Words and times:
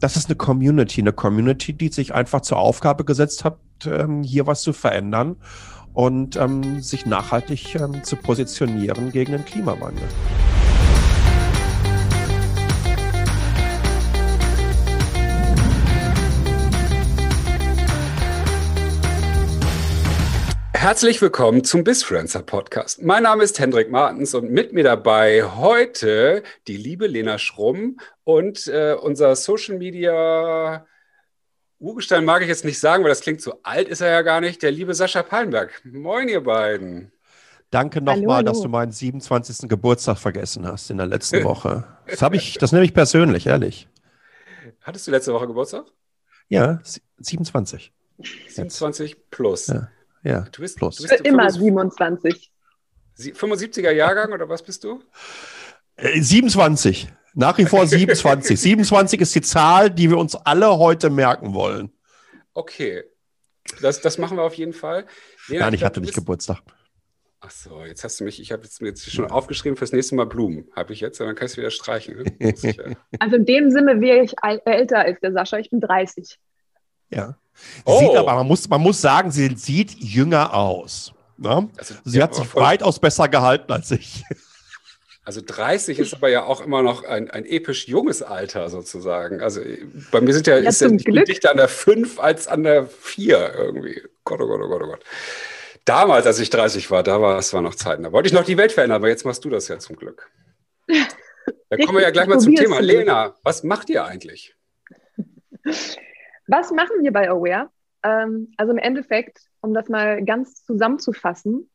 das 0.00 0.16
ist 0.16 0.26
eine 0.26 0.36
Community, 0.36 1.00
eine 1.00 1.12
Community, 1.12 1.72
die 1.72 1.88
sich 1.88 2.14
einfach 2.14 2.40
zur 2.40 2.58
Aufgabe 2.58 3.04
gesetzt 3.04 3.44
hat, 3.44 3.58
ähm, 3.86 4.22
hier 4.22 4.46
was 4.46 4.62
zu 4.62 4.72
verändern 4.72 5.36
und 5.92 6.36
ähm, 6.36 6.80
sich 6.80 7.06
nachhaltig 7.06 7.74
ähm, 7.74 8.02
zu 8.02 8.16
positionieren 8.16 9.12
gegen 9.12 9.32
den 9.32 9.44
Klimawandel. 9.44 10.04
Herzlich 20.80 21.20
willkommen 21.20 21.62
zum 21.62 21.84
Bisfluencer 21.84 22.40
Podcast. 22.42 23.02
Mein 23.02 23.24
Name 23.24 23.44
ist 23.44 23.58
Hendrik 23.58 23.90
Martens 23.90 24.34
und 24.34 24.50
mit 24.50 24.72
mir 24.72 24.82
dabei 24.82 25.42
heute 25.44 26.42
die 26.66 26.78
liebe 26.78 27.06
Lena 27.06 27.36
Schrumm 27.36 28.00
und 28.24 28.66
äh, 28.66 28.94
unser 28.94 29.36
Social 29.36 29.76
Media 29.76 30.86
Urgestein 31.80 32.24
mag 32.24 32.40
ich 32.40 32.48
jetzt 32.48 32.64
nicht 32.64 32.80
sagen, 32.80 33.04
weil 33.04 33.10
das 33.10 33.20
klingt 33.20 33.42
so 33.42 33.60
alt, 33.62 33.88
ist 33.88 34.00
er 34.00 34.10
ja 34.10 34.22
gar 34.22 34.40
nicht, 34.40 34.62
der 34.62 34.70
liebe 34.70 34.94
Sascha 34.94 35.22
Pallenberg. 35.22 35.82
Moin, 35.84 36.30
ihr 36.30 36.42
beiden. 36.42 37.12
Danke 37.68 38.00
nochmal, 38.00 38.42
dass 38.42 38.62
du 38.62 38.70
meinen 38.70 38.90
27. 38.90 39.68
Geburtstag 39.68 40.16
vergessen 40.16 40.66
hast 40.66 40.90
in 40.90 40.96
der 40.96 41.06
letzten 41.06 41.44
Woche. 41.44 41.84
Das 42.06 42.22
habe 42.22 42.36
ich, 42.36 42.56
das 42.56 42.72
nehme 42.72 42.86
ich 42.86 42.94
persönlich, 42.94 43.46
ehrlich. 43.46 43.86
Hattest 44.80 45.06
du 45.06 45.10
letzte 45.10 45.34
Woche 45.34 45.46
Geburtstag? 45.46 45.84
Ja, 46.48 46.80
27. 47.18 47.92
27 48.48 49.10
jetzt. 49.10 49.30
plus. 49.30 49.66
Ja. 49.66 49.90
Ja, 50.22 50.42
du 50.52 50.60
bist, 50.60 50.76
plus. 50.76 50.96
Du 50.96 51.08
bist 51.08 51.24
immer 51.24 51.50
27. 51.50 52.52
75er 53.18 53.90
Jahrgang 53.90 54.32
oder 54.32 54.48
was 54.48 54.62
bist 54.62 54.84
du? 54.84 55.02
27. 55.98 57.04
Äh, 57.04 57.08
Nach 57.34 57.56
wie 57.58 57.66
vor 57.66 57.86
27. 57.86 58.58
27 58.58 59.20
ist 59.20 59.34
die 59.34 59.42
Zahl, 59.42 59.90
die 59.90 60.10
wir 60.10 60.18
uns 60.18 60.34
alle 60.34 60.78
heute 60.78 61.10
merken 61.10 61.54
wollen. 61.54 61.92
Okay. 62.54 63.04
Das, 63.82 64.00
das 64.00 64.18
machen 64.18 64.36
wir 64.36 64.42
auf 64.42 64.54
jeden 64.54 64.72
Fall. 64.72 65.06
Lena, 65.48 65.66
Nein, 65.66 65.74
ich, 65.74 65.84
hatte 65.84 66.00
nicht 66.00 66.14
Geburtstag. 66.14 66.62
Ach 67.40 67.50
so, 67.50 67.84
jetzt 67.84 68.04
hast 68.04 68.20
du 68.20 68.24
mich, 68.24 68.40
ich 68.40 68.52
habe 68.52 68.64
jetzt 68.64 68.82
mir 68.82 68.88
jetzt 68.88 69.10
schon 69.10 69.30
aufgeschrieben 69.30 69.76
fürs 69.76 69.92
nächste 69.92 70.14
Mal 70.14 70.26
Blumen. 70.26 70.70
Habe 70.74 70.92
ich 70.92 71.00
jetzt, 71.00 71.20
aber 71.20 71.28
dann 71.28 71.36
kannst 71.36 71.56
du 71.56 71.60
wieder 71.60 71.70
streichen. 71.70 72.22
Ne? 72.22 72.34
also 73.18 73.36
in 73.36 73.46
dem 73.46 73.70
Sinne 73.70 74.00
wäre 74.00 74.22
ich 74.22 74.34
älter 74.42 74.98
als 74.98 75.20
der 75.20 75.32
Sascha. 75.32 75.58
Ich 75.58 75.70
bin 75.70 75.80
30. 75.80 76.38
Ja. 77.10 77.36
Oh. 77.84 77.98
Sieht 77.98 78.16
aber, 78.16 78.34
man 78.34 78.46
muss, 78.46 78.68
man 78.68 78.80
muss 78.80 79.00
sagen, 79.00 79.30
sie 79.30 79.54
sieht 79.56 79.94
jünger 79.98 80.54
aus. 80.54 81.12
Ne? 81.36 81.68
Also, 81.76 81.94
sie 82.04 82.18
ja, 82.18 82.24
hat 82.24 82.34
sich 82.34 82.54
weitaus 82.54 82.98
besser 82.98 83.28
gehalten 83.28 83.72
als 83.72 83.90
ich. 83.90 84.24
Also 85.22 85.42
30 85.46 86.00
ist 86.00 86.14
aber 86.14 86.28
ja 86.28 86.44
auch 86.44 86.60
immer 86.60 86.82
noch 86.82 87.04
ein, 87.04 87.30
ein 87.30 87.44
episch 87.44 87.86
junges 87.86 88.20
Alter 88.20 88.68
sozusagen. 88.68 89.40
Also 89.42 89.60
bei 90.10 90.20
mir 90.20 90.32
sind 90.32 90.48
ja, 90.48 90.58
ja 90.58 90.68
ist 90.68 90.80
ja, 90.80 90.88
ich 90.88 91.04
bin 91.04 91.14
dichter 91.24 91.52
an 91.52 91.58
der 91.58 91.68
5 91.68 92.18
als 92.18 92.48
an 92.48 92.64
der 92.64 92.86
4 92.86 93.54
irgendwie. 93.54 94.02
Gott, 94.24 94.40
oh 94.40 94.46
Gott, 94.48 94.60
oh 94.60 94.68
Gott, 94.68 94.82
oh 94.82 94.86
Gott. 94.86 95.04
Damals, 95.84 96.26
als 96.26 96.40
ich 96.40 96.50
30 96.50 96.90
war, 96.90 97.04
da 97.04 97.20
war 97.20 97.38
es 97.38 97.52
war 97.52 97.62
noch 97.62 97.76
Zeiten. 97.76 98.02
Da 98.02 98.12
wollte 98.12 98.26
ich 98.26 98.32
noch 98.32 98.44
die 98.44 98.56
Welt 98.56 98.72
verändern, 98.72 98.96
aber 98.96 99.08
jetzt 99.08 99.24
machst 99.24 99.44
du 99.44 99.50
das 99.50 99.68
ja 99.68 99.78
zum 99.78 99.96
Glück. 99.96 100.30
Da 101.68 101.76
kommen 101.76 101.98
wir 101.98 102.02
ja 102.02 102.10
gleich 102.10 102.26
mal 102.26 102.40
zum 102.40 102.56
Thema. 102.56 102.80
Lena, 102.80 103.36
was 103.44 103.62
macht 103.62 103.90
ihr 103.90 104.04
eigentlich? 104.04 104.56
Was 106.50 106.72
machen 106.72 107.04
wir 107.04 107.12
bei 107.12 107.30
Aware? 107.30 107.70
Ähm, 108.02 108.52
also 108.56 108.72
im 108.72 108.78
Endeffekt, 108.78 109.38
um 109.60 109.72
das 109.72 109.88
mal 109.88 110.24
ganz 110.24 110.64
zusammenzufassen, 110.64 111.70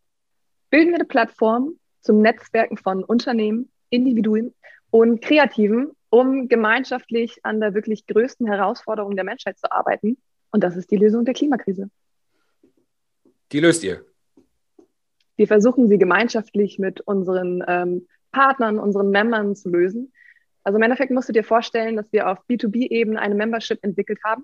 bilden 0.70 0.90
wir 0.90 0.96
eine 0.96 1.06
Plattform 1.06 1.80
zum 2.02 2.22
Netzwerken 2.22 2.76
von 2.76 3.02
Unternehmen, 3.02 3.72
Individuen 3.90 4.54
und 4.90 5.22
Kreativen, 5.22 5.92
um 6.10 6.50
gemeinschaftlich 6.50 7.40
an 7.44 7.62
der 7.62 7.74
wirklich 7.74 8.06
größten 8.06 8.48
Herausforderung 8.48 9.16
der 9.16 9.24
Menschheit 9.24 9.58
zu 9.58 9.72
arbeiten. 9.72 10.18
Und 10.52 10.62
das 10.62 10.76
ist 10.76 10.92
die 10.92 10.98
Lösung 10.98 11.24
der 11.24 11.36
Klimakrise. 11.36 11.90
Die 13.54 13.62
löst 13.62 13.82
ihr? 13.86 14.04
Wir 15.38 15.48
versuchen 15.48 15.88
sie 15.88 15.98
gemeinschaftlich 15.98 16.80
mit 16.80 17.00
unseren 17.00 17.64
ähm, 17.66 18.08
Partnern, 18.34 18.80
unseren 18.80 19.10
Membern 19.10 19.56
zu 19.56 19.70
lösen. 19.70 20.12
Also 20.66 20.78
im 20.78 20.84
Endeffekt 20.84 21.12
musst 21.12 21.30
du 21.30 21.34
dir 21.34 21.44
vorstellen, 21.44 21.96
dass 21.96 22.12
wir 22.12 22.28
auf 22.28 22.40
B2B-Ebene 22.50 23.20
eine 23.20 23.36
Membership 23.36 23.78
entwickelt 23.84 24.20
haben, 24.26 24.44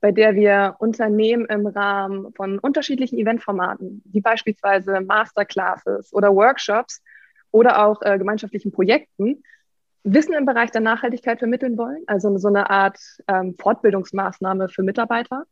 bei 0.00 0.10
der 0.10 0.34
wir 0.34 0.76
Unternehmen 0.78 1.44
im 1.44 1.66
Rahmen 1.66 2.32
von 2.34 2.58
unterschiedlichen 2.58 3.18
Eventformaten, 3.18 4.02
wie 4.06 4.22
beispielsweise 4.22 5.02
Masterclasses 5.02 6.14
oder 6.14 6.34
Workshops 6.34 7.02
oder 7.50 7.86
auch 7.86 8.00
äh, 8.00 8.16
gemeinschaftlichen 8.16 8.72
Projekten, 8.72 9.42
Wissen 10.02 10.32
im 10.32 10.46
Bereich 10.46 10.70
der 10.70 10.80
Nachhaltigkeit 10.80 11.38
vermitteln 11.38 11.76
wollen, 11.76 12.04
also 12.06 12.34
so 12.38 12.48
eine 12.48 12.70
Art 12.70 12.98
ähm, 13.28 13.54
Fortbildungsmaßnahme 13.60 14.70
für 14.70 14.82
Mitarbeiter. 14.82 15.44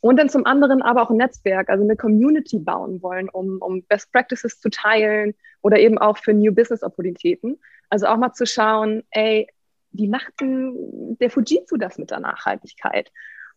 Und 0.00 0.18
dann 0.18 0.28
zum 0.28 0.46
anderen 0.46 0.82
aber 0.82 1.02
auch 1.02 1.10
ein 1.10 1.18
Netzwerk, 1.18 1.68
also 1.68 1.84
eine 1.84 1.96
Community 1.96 2.58
bauen 2.58 3.02
wollen, 3.02 3.28
um, 3.28 3.58
um 3.60 3.82
Best 3.82 4.10
Practices 4.12 4.58
zu 4.60 4.70
teilen 4.70 5.34
oder 5.62 5.78
eben 5.78 5.98
auch 5.98 6.16
für 6.16 6.32
New 6.32 6.52
Business 6.54 6.82
Opportunitäten. 6.82 7.58
Also 7.90 8.06
auch 8.06 8.16
mal 8.16 8.32
zu 8.32 8.46
schauen, 8.46 9.02
ey, 9.10 9.48
wie 9.92 10.08
macht 10.08 10.40
denn 10.40 11.16
der 11.20 11.30
Fujitsu 11.30 11.76
das 11.76 11.98
mit 11.98 12.10
der 12.10 12.20
Nachhaltigkeit? 12.20 13.10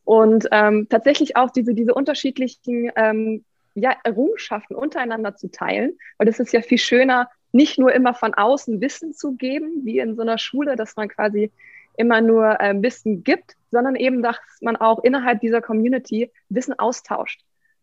Und 0.04 0.48
ähm, 0.52 0.88
tatsächlich 0.90 1.38
auch 1.38 1.52
diese, 1.52 1.74
diese 1.74 1.94
unterschiedlichen 1.94 2.92
ähm, 2.96 3.46
ja, 3.76 3.96
Errungenschaften 4.04 4.76
untereinander 4.76 5.36
zu 5.36 5.50
teilen, 5.50 5.98
weil 6.18 6.28
das 6.28 6.40
ist 6.40 6.52
ja 6.52 6.62
viel 6.62 6.78
schöner, 6.78 7.30
nicht 7.52 7.80
nur 7.80 7.94
immer 7.94 8.14
von 8.14 8.34
außen 8.34 8.82
Wissen 8.82 9.14
zu 9.14 9.34
geben, 9.34 9.86
wie 9.86 10.00
in 10.00 10.16
so 10.16 10.24
einer 10.24 10.38
Schule, 10.38 10.76
dass 10.76 10.96
man 10.96 11.08
quasi 11.08 11.52
immer 11.98 12.22
nur 12.22 12.60
äh, 12.60 12.74
Wissen 12.82 13.24
gibt, 13.24 13.56
sondern 13.72 13.96
eben, 13.96 14.22
dass 14.22 14.38
man 14.62 14.76
auch 14.76 15.04
innerhalb 15.04 15.42
dieser 15.42 15.62
Community 15.62 16.32
Wissen 16.50 16.78
austauscht. 16.78 17.42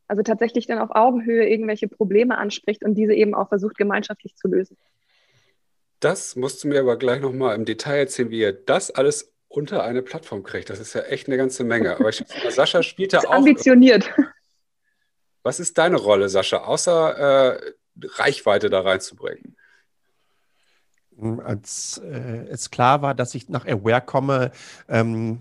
Also 0.08 0.22
tatsächlich 0.22 0.66
dann 0.66 0.78
auf 0.78 0.90
Augenhöhe 0.90 1.48
irgendwelche 1.48 1.86
Probleme 1.86 2.36
anspricht 2.36 2.82
und 2.82 2.94
diese 2.94 3.14
eben 3.14 3.34
auch 3.34 3.48
versucht, 3.48 3.76
gemeinschaftlich 3.76 4.34
zu 4.36 4.48
lösen. 4.48 4.76
Das 6.00 6.34
musst 6.34 6.64
du 6.64 6.68
mir 6.68 6.80
aber 6.80 6.96
gleich 6.96 7.20
nochmal 7.20 7.54
im 7.54 7.64
Detail 7.64 7.98
erzählen, 7.98 8.30
wie 8.30 8.40
ihr 8.40 8.52
das 8.52 8.90
alles 8.90 9.32
unter 9.48 9.84
eine 9.84 10.02
Plattform 10.02 10.42
kriegt. 10.42 10.70
Das 10.70 10.80
ist 10.80 10.94
ja 10.94 11.02
echt 11.02 11.28
eine 11.28 11.36
ganze 11.36 11.62
Menge. 11.64 11.96
Aber 11.96 12.08
ich 12.08 12.24
Sascha 12.48 12.82
spielt 12.82 13.12
ja 13.12 13.20
auch. 13.20 13.32
Ambitioniert. 13.32 14.10
Was 15.42 15.60
ist 15.60 15.76
deine 15.78 15.96
Rolle, 15.96 16.28
Sascha, 16.28 16.58
außer 16.58 17.56
äh, 17.56 17.72
Reichweite 18.02 18.70
da 18.70 18.80
reinzubringen? 18.80 19.56
Als 21.20 21.98
äh, 21.98 22.46
es 22.48 22.70
klar 22.70 23.02
war, 23.02 23.14
dass 23.14 23.34
ich 23.34 23.48
nach 23.48 23.66
Aware 23.66 24.00
komme, 24.00 24.50
ähm, 24.88 25.40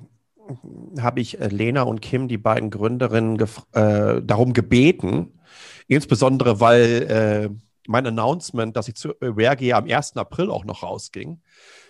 habe 1.00 1.22
ich 1.22 1.40
äh, 1.40 1.48
Lena 1.48 1.84
und 1.84 2.02
Kim, 2.02 2.28
die 2.28 2.38
beiden 2.38 2.70
Gründerinnen, 2.70 3.40
äh, 3.74 4.22
darum 4.22 4.54
gebeten, 4.54 5.40
insbesondere 5.88 6.60
weil 6.60 7.04
äh, 7.04 7.50
mein 7.88 8.06
Announcement, 8.06 8.76
dass 8.76 8.88
ich 8.88 8.96
zu 8.96 9.14
Aware 9.22 9.56
gehe, 9.56 9.76
am 9.76 9.86
1. 9.86 10.18
April 10.18 10.52
auch 10.52 10.66
noch 10.66 10.84
rausging, 10.84 11.42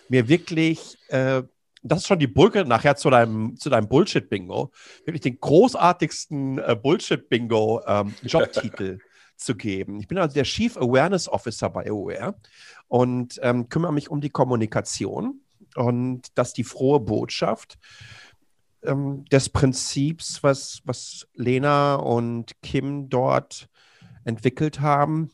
mir 0.08 0.28
wirklich 0.28 0.98
äh, 1.08 1.42
das 1.82 2.00
ist 2.00 2.06
schon 2.06 2.18
die 2.18 2.26
Brücke 2.26 2.64
nachher 2.64 2.96
zu 2.96 3.10
deinem, 3.10 3.56
zu 3.56 3.68
deinem 3.70 3.88
Bullshit-Bingo, 3.88 4.70
wirklich 5.04 5.22
den 5.22 5.40
großartigsten 5.40 6.58
äh, 6.58 6.76
Bullshit-Bingo-Jobtitel 6.80 8.84
ähm, 8.84 9.00
zu 9.36 9.54
geben. 9.54 10.00
Ich 10.00 10.08
bin 10.08 10.18
also 10.18 10.34
der 10.34 10.44
Chief 10.44 10.76
Awareness 10.76 11.28
Officer 11.28 11.70
bei 11.70 11.90
OER 11.90 12.34
und 12.90 13.38
ähm, 13.42 13.68
kümmere 13.68 13.92
mich 13.92 14.10
um 14.10 14.20
die 14.20 14.30
Kommunikation. 14.30 15.40
Und 15.76 16.36
das 16.36 16.48
ist 16.48 16.56
die 16.56 16.64
frohe 16.64 16.98
Botschaft 16.98 17.78
ähm, 18.82 19.24
des 19.26 19.48
Prinzips, 19.48 20.42
was, 20.42 20.82
was 20.84 21.28
Lena 21.34 21.94
und 21.94 22.60
Kim 22.62 23.08
dort 23.08 23.68
entwickelt 24.24 24.80
haben, 24.80 25.30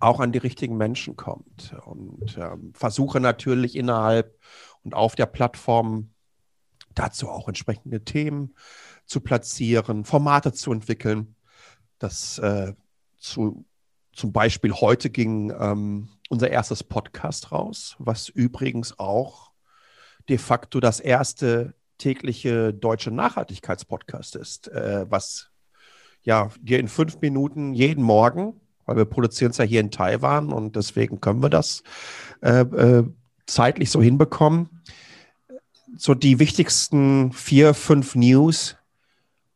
auch 0.00 0.18
an 0.18 0.32
die 0.32 0.38
richtigen 0.38 0.76
Menschen 0.76 1.14
kommt. 1.14 1.76
Und 1.84 2.36
ähm, 2.36 2.72
versuche 2.74 3.20
natürlich 3.20 3.76
innerhalb 3.76 4.36
und 4.82 4.92
auf 4.92 5.14
der 5.14 5.26
Plattform 5.26 6.10
dazu 6.96 7.28
auch 7.28 7.46
entsprechende 7.46 8.02
Themen 8.02 8.56
zu 9.04 9.20
platzieren, 9.20 10.04
Formate 10.04 10.52
zu 10.52 10.72
entwickeln. 10.72 11.36
Das 12.00 12.38
äh, 12.38 12.74
zu, 13.18 13.64
zum 14.16 14.32
Beispiel 14.32 14.72
heute 14.72 15.10
ging 15.10 15.52
ähm, 15.58 16.08
unser 16.30 16.50
erstes 16.50 16.82
Podcast 16.82 17.52
raus, 17.52 17.96
was 17.98 18.28
übrigens 18.28 18.98
auch 18.98 19.52
de 20.28 20.38
facto 20.38 20.80
das 20.80 21.00
erste 21.00 21.74
tägliche 21.98 22.72
deutsche 22.72 23.10
Nachhaltigkeitspodcast 23.10 24.36
ist, 24.36 24.68
äh, 24.68 25.06
was 25.08 25.50
ja 26.22 26.50
dir 26.60 26.80
in 26.80 26.88
fünf 26.88 27.20
Minuten 27.20 27.74
jeden 27.74 28.02
Morgen, 28.02 28.58
weil 28.86 28.96
wir 28.96 29.04
produzieren 29.04 29.50
es 29.50 29.58
ja 29.58 29.64
hier 29.64 29.80
in 29.80 29.90
Taiwan 29.90 30.50
und 30.50 30.76
deswegen 30.76 31.20
können 31.20 31.42
wir 31.42 31.50
das 31.50 31.82
äh, 32.42 32.60
äh 32.60 33.04
zeitlich 33.46 33.92
so 33.92 34.02
hinbekommen, 34.02 34.82
so 35.96 36.14
die 36.14 36.40
wichtigsten 36.40 37.30
vier, 37.30 37.74
fünf 37.74 38.16
News 38.16 38.76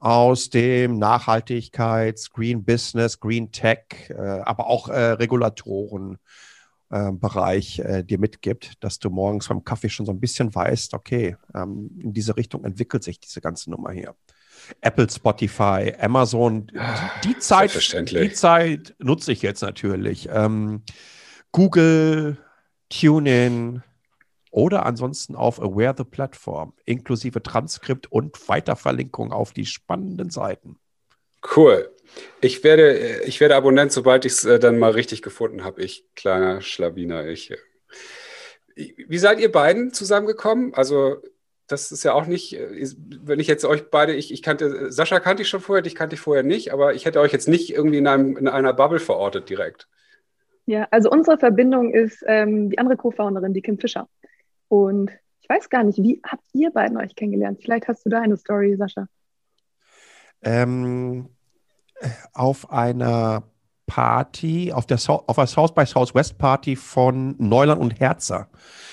aus 0.01 0.51
dem 0.51 0.99
Nachhaltigkeits-, 0.99 2.33
Green 2.33 2.65
Business, 2.65 3.21
Green 3.21 3.53
Tech, 3.53 4.09
äh, 4.09 4.15
aber 4.15 4.67
auch 4.67 4.89
äh, 4.89 5.13
Regulatoren 5.13 6.19
äh, 6.91 7.13
Bereich 7.13 7.79
äh, 7.79 8.03
dir 8.03 8.19
mitgibt, 8.19 8.83
dass 8.83 8.99
du 8.99 9.11
morgens 9.11 9.49
beim 9.49 9.63
Kaffee 9.63 9.91
schon 9.91 10.07
so 10.07 10.13
ein 10.13 10.19
bisschen 10.19 10.53
weißt, 10.55 10.95
okay, 10.95 11.37
ähm, 11.55 11.91
in 12.01 12.13
diese 12.13 12.37
Richtung 12.37 12.65
entwickelt 12.65 13.05
sich 13.05 13.21
diese 13.21 13.41
ganze 13.41 13.71
Nummer 13.71 13.93
hier. 13.93 14.17
Apple, 14.81 15.09
Spotify, 15.09 15.95
Amazon, 16.01 16.71
die 17.25 17.39
Zeit, 17.39 17.73
die 18.11 18.33
Zeit 18.33 18.95
nutze 18.99 19.33
ich 19.33 19.43
jetzt 19.43 19.63
natürlich. 19.63 20.29
Ähm, 20.31 20.83
Google, 21.53 22.39
TuneIn 22.89 23.83
oder 24.51 24.87
ansonsten 24.87 25.37
auf 25.37 25.61
Aware 25.61 25.95
the 25.97 26.05
Platform, 26.05 26.73
inklusive 26.85 27.43
Transkript 27.43 28.11
und 28.11 28.49
Weiterverlinkung 28.49 29.33
auf 29.33 29.53
die 29.53 29.67
spannenden 29.67 30.31
Seiten. 30.31 30.79
Cool. 31.57 31.91
Ich 32.41 32.65
werde, 32.65 33.23
ich 33.25 33.41
werde 33.41 33.57
Abonnent, 33.57 33.93
sobald 33.93 34.25
ich 34.25 34.33
es 34.33 34.45
äh, 34.45 34.59
dann 34.59 34.79
mal 34.79 34.91
richtig 34.91 35.23
gefunden 35.23 35.65
habe. 35.65 35.83
Ich, 35.83 36.05
kleiner 36.15 36.61
Schlawiner, 36.61 37.27
ich. 37.27 37.53
Äh, 37.53 37.57
wie 39.09 39.19
seid 39.19 39.41
ihr 39.41 39.53
beiden 39.53 39.93
zusammengekommen? 39.93 40.75
Also, 40.75 41.19
das 41.67 41.93
ist 41.93 42.03
ja 42.03 42.13
auch 42.13 42.27
nicht, 42.27 42.55
äh, 42.55 42.87
wenn 43.23 43.39
ich 43.41 43.47
jetzt 43.47 43.65
euch 43.65 43.91
beide, 43.91 44.15
ich, 44.15 44.33
ich 44.33 44.43
kannte, 44.43 44.91
Sascha 44.91 45.21
kannte 45.21 45.43
ich 45.43 45.49
schon 45.49 45.61
vorher, 45.61 45.83
dich 45.83 45.95
kannte 45.95 46.15
ich 46.15 46.21
vorher 46.21 46.43
nicht, 46.43 46.73
aber 46.73 46.95
ich 46.95 47.05
hätte 47.05 47.21
euch 47.21 47.33
jetzt 47.33 47.49
nicht 47.49 47.73
irgendwie 47.73 47.99
in, 47.99 48.07
einem, 48.07 48.37
in 48.37 48.49
einer 48.49 48.73
Bubble 48.73 48.99
verortet 48.99 49.49
direkt. 49.49 49.89
Ja, 50.67 50.87
also 50.91 51.11
unsere 51.11 51.39
Verbindung 51.39 51.93
ist 51.93 52.23
ähm, 52.27 52.71
die 52.71 52.79
andere 52.79 52.97
Co-Founderin, 52.97 53.55
die 53.55 53.63
Kim 53.63 53.79
Fischer. 53.79 54.09
Und 54.71 55.11
ich 55.41 55.49
weiß 55.49 55.69
gar 55.69 55.83
nicht, 55.83 55.99
wie 55.99 56.23
habt 56.25 56.45
ihr 56.53 56.71
beiden 56.71 56.97
euch 56.97 57.17
kennengelernt? 57.17 57.59
Vielleicht 57.61 57.89
hast 57.89 58.07
du 58.07 58.09
da 58.09 58.21
eine 58.21 58.37
Story, 58.37 58.77
Sascha. 58.77 59.09
Ähm, 60.43 61.29
auf 62.33 62.71
einer 62.71 63.43
Party, 63.87 64.73
auf 64.73 64.87
der, 64.87 64.99
so 64.99 65.25
auf 65.27 65.35
der 65.35 65.49
South 65.49 65.75
by 65.75 65.85
Southwest 65.85 66.39
Party 66.39 66.77
von 66.77 67.35
Neuland 67.39 67.81
und 67.81 67.99
Herzer 67.99 68.49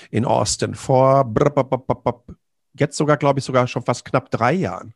in 0.10 0.26
Austin 0.26 0.74
vor 0.74 1.32
jetzt 2.74 2.98
sogar, 2.98 3.18
glaube 3.18 3.38
ich, 3.38 3.46
sogar 3.46 3.68
schon 3.68 3.84
fast 3.84 4.04
knapp 4.04 4.32
drei 4.32 4.54
Jahren. 4.54 4.96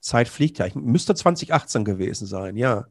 Zeit 0.00 0.26
fliegt 0.26 0.58
ja. 0.58 0.66
Ich 0.66 0.74
müsste 0.74 1.14
2018 1.14 1.84
gewesen 1.84 2.26
sein, 2.26 2.56
ja. 2.56 2.86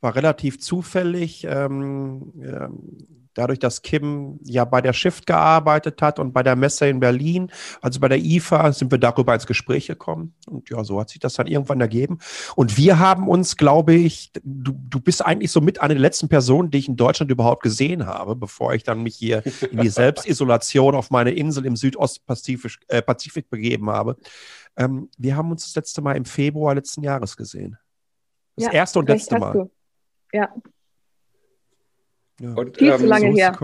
War 0.00 0.14
relativ 0.14 0.60
zufällig. 0.60 1.44
Ähm, 1.44 2.32
ähm, 2.36 3.21
dadurch, 3.34 3.58
dass 3.58 3.82
Kim 3.82 4.38
ja 4.44 4.64
bei 4.64 4.80
der 4.80 4.92
Shift 4.92 5.26
gearbeitet 5.26 6.02
hat 6.02 6.18
und 6.18 6.32
bei 6.32 6.42
der 6.42 6.56
Messe 6.56 6.86
in 6.86 7.00
Berlin, 7.00 7.50
also 7.80 8.00
bei 8.00 8.08
der 8.08 8.18
IFA, 8.18 8.72
sind 8.72 8.90
wir 8.90 8.98
darüber 8.98 9.34
ins 9.34 9.46
Gespräch 9.46 9.86
gekommen. 9.86 10.34
Und 10.46 10.70
ja, 10.70 10.84
so 10.84 11.00
hat 11.00 11.10
sich 11.10 11.20
das 11.20 11.34
dann 11.34 11.46
irgendwann 11.46 11.80
ergeben. 11.80 12.18
Und 12.56 12.76
wir 12.76 12.98
haben 12.98 13.28
uns, 13.28 13.56
glaube 13.56 13.94
ich, 13.94 14.32
du, 14.42 14.72
du 14.72 15.00
bist 15.00 15.24
eigentlich 15.24 15.50
so 15.50 15.60
mit 15.60 15.80
einer 15.80 15.94
der 15.94 16.00
letzten 16.00 16.28
Personen, 16.28 16.70
die 16.70 16.78
ich 16.78 16.88
in 16.88 16.96
Deutschland 16.96 17.30
überhaupt 17.30 17.62
gesehen 17.62 18.06
habe, 18.06 18.36
bevor 18.36 18.74
ich 18.74 18.82
dann 18.82 19.02
mich 19.02 19.16
hier 19.16 19.42
in 19.70 19.80
die 19.80 19.88
Selbstisolation 19.90 20.94
auf 20.94 21.10
meine 21.10 21.32
Insel 21.32 21.66
im 21.66 21.76
Südostpazifik 21.76 22.78
äh, 22.88 23.02
Pazifik 23.02 23.48
begeben 23.50 23.90
habe. 23.90 24.16
Ähm, 24.76 25.10
wir 25.18 25.36
haben 25.36 25.50
uns 25.50 25.64
das 25.64 25.74
letzte 25.74 26.02
Mal 26.02 26.16
im 26.16 26.24
Februar 26.24 26.74
letzten 26.74 27.02
Jahres 27.02 27.36
gesehen. 27.36 27.78
Das 28.56 28.66
ja, 28.66 28.72
erste 28.72 28.98
und 28.98 29.08
letzte 29.08 29.38
Mal. 29.38 29.52
Du. 29.52 29.70
Ja, 30.32 30.48
ja. 32.42 32.54
Und, 32.54 32.76
Viel 32.76 32.90
ähm, 32.90 32.98
zu 32.98 33.06
lange 33.06 33.30
so 33.30 33.38
her. 33.38 33.56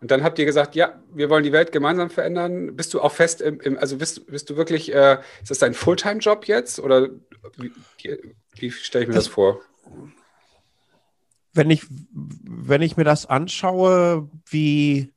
Und 0.00 0.10
dann 0.10 0.22
habt 0.22 0.38
ihr 0.38 0.44
gesagt, 0.44 0.74
ja, 0.74 1.00
wir 1.12 1.28
wollen 1.28 1.42
die 1.42 1.52
Welt 1.52 1.72
gemeinsam 1.72 2.10
verändern. 2.10 2.76
Bist 2.76 2.94
du 2.94 3.00
auch 3.00 3.12
fest 3.12 3.40
im, 3.40 3.60
im 3.60 3.78
also 3.78 3.96
bist, 3.96 4.26
bist 4.26 4.48
du 4.50 4.56
wirklich, 4.56 4.94
äh, 4.94 5.18
ist 5.42 5.50
das 5.50 5.58
dein 5.58 5.74
Fulltime-Job 5.74 6.46
jetzt? 6.46 6.78
Oder 6.78 7.08
wie, 7.56 7.72
wie 8.54 8.70
stelle 8.70 9.04
ich 9.04 9.08
mir 9.08 9.14
das, 9.14 9.24
das 9.24 9.32
vor? 9.32 9.60
Wenn 11.52 11.70
ich, 11.70 11.84
wenn 12.12 12.82
ich 12.82 12.96
mir 12.96 13.04
das 13.04 13.26
anschaue, 13.26 14.28
wie 14.46 15.12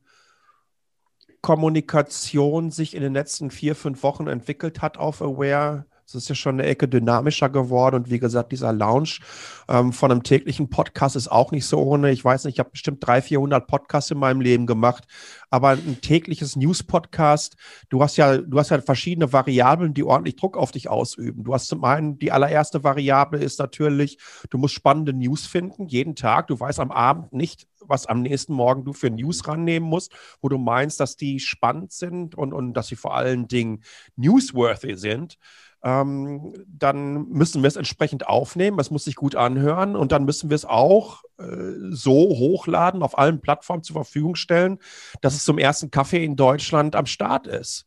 Kommunikation 1.41 2.71
sich 2.71 2.95
in 2.95 3.01
den 3.01 3.13
letzten 3.13 3.51
vier, 3.51 3.75
fünf 3.75 4.01
Wochen 4.03 4.27
entwickelt 4.27 4.81
hat 4.81 4.97
auf 4.97 5.21
Aware, 5.21 5.85
es 6.15 6.23
ist 6.23 6.29
ja 6.29 6.35
schon 6.35 6.59
eine 6.59 6.67
Ecke 6.67 6.87
dynamischer 6.87 7.49
geworden 7.49 7.95
und 7.95 8.09
wie 8.09 8.19
gesagt, 8.19 8.51
dieser 8.51 8.73
Lounge 8.73 9.19
ähm, 9.67 9.93
von 9.93 10.11
einem 10.11 10.23
täglichen 10.23 10.69
Podcast 10.69 11.15
ist 11.15 11.31
auch 11.31 11.51
nicht 11.51 11.65
so 11.65 11.79
ohne. 11.79 12.11
Ich 12.11 12.23
weiß 12.23 12.45
nicht, 12.45 12.55
ich 12.55 12.59
habe 12.59 12.71
bestimmt 12.71 13.05
300, 13.05 13.25
400 13.25 13.67
Podcasts 13.67 14.11
in 14.11 14.17
meinem 14.17 14.41
Leben 14.41 14.65
gemacht, 14.65 15.05
aber 15.49 15.69
ein 15.69 15.99
tägliches 16.01 16.55
News-Podcast, 16.55 17.55
du 17.89 18.01
hast 18.01 18.17
ja, 18.17 18.37
du 18.37 18.57
hast 18.57 18.69
ja 18.69 18.81
verschiedene 18.81 19.31
Variablen, 19.33 19.93
die 19.93 20.03
ordentlich 20.03 20.35
Druck 20.35 20.57
auf 20.57 20.71
dich 20.71 20.89
ausüben. 20.89 21.43
Du 21.43 21.53
hast 21.53 21.67
zum 21.67 21.83
einen, 21.83 22.17
die 22.19 22.31
allererste 22.31 22.83
Variable 22.83 23.39
ist 23.39 23.59
natürlich, 23.59 24.17
du 24.49 24.57
musst 24.57 24.73
spannende 24.73 25.13
News 25.13 25.45
finden, 25.45 25.87
jeden 25.87 26.15
Tag. 26.15 26.47
Du 26.47 26.59
weißt 26.59 26.79
am 26.79 26.91
Abend 26.91 27.33
nicht, 27.33 27.67
was 27.79 28.05
am 28.05 28.21
nächsten 28.21 28.53
Morgen 28.53 28.85
du 28.85 28.93
für 28.93 29.09
News 29.09 29.47
rannehmen 29.47 29.87
musst, 29.87 30.13
wo 30.41 30.49
du 30.49 30.57
meinst, 30.57 30.99
dass 30.99 31.15
die 31.15 31.39
spannend 31.39 31.91
sind 31.91 32.35
und, 32.35 32.53
und 32.53 32.73
dass 32.73 32.87
sie 32.87 32.95
vor 32.95 33.15
allen 33.15 33.47
Dingen 33.47 33.83
newsworthy 34.15 34.95
sind 34.95 35.37
ähm, 35.83 36.53
dann 36.67 37.27
müssen 37.29 37.63
wir 37.63 37.67
es 37.67 37.75
entsprechend 37.75 38.27
aufnehmen. 38.27 38.79
Es 38.79 38.91
muss 38.91 39.05
sich 39.05 39.15
gut 39.15 39.35
anhören 39.35 39.95
und 39.95 40.11
dann 40.11 40.25
müssen 40.25 40.49
wir 40.49 40.55
es 40.55 40.65
auch 40.65 41.23
äh, 41.39 41.43
so 41.89 42.13
hochladen, 42.13 43.01
auf 43.01 43.17
allen 43.17 43.41
Plattformen 43.41 43.83
zur 43.83 43.95
Verfügung 43.95 44.35
stellen, 44.35 44.79
dass 45.21 45.33
es 45.33 45.43
zum 45.43 45.57
ersten 45.57 45.89
Kaffee 45.89 46.23
in 46.23 46.35
Deutschland 46.35 46.95
am 46.95 47.07
Start 47.07 47.47
ist. 47.47 47.85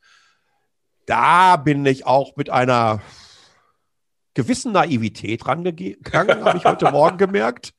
Da 1.06 1.56
bin 1.56 1.87
ich 1.87 2.06
auch 2.06 2.37
mit 2.37 2.50
einer 2.50 3.00
gewissen 4.35 4.73
Naivität 4.73 5.46
rangegangen, 5.46 6.44
habe 6.44 6.58
ich 6.58 6.64
heute 6.64 6.91
Morgen 6.91 7.19
gemerkt. 7.19 7.75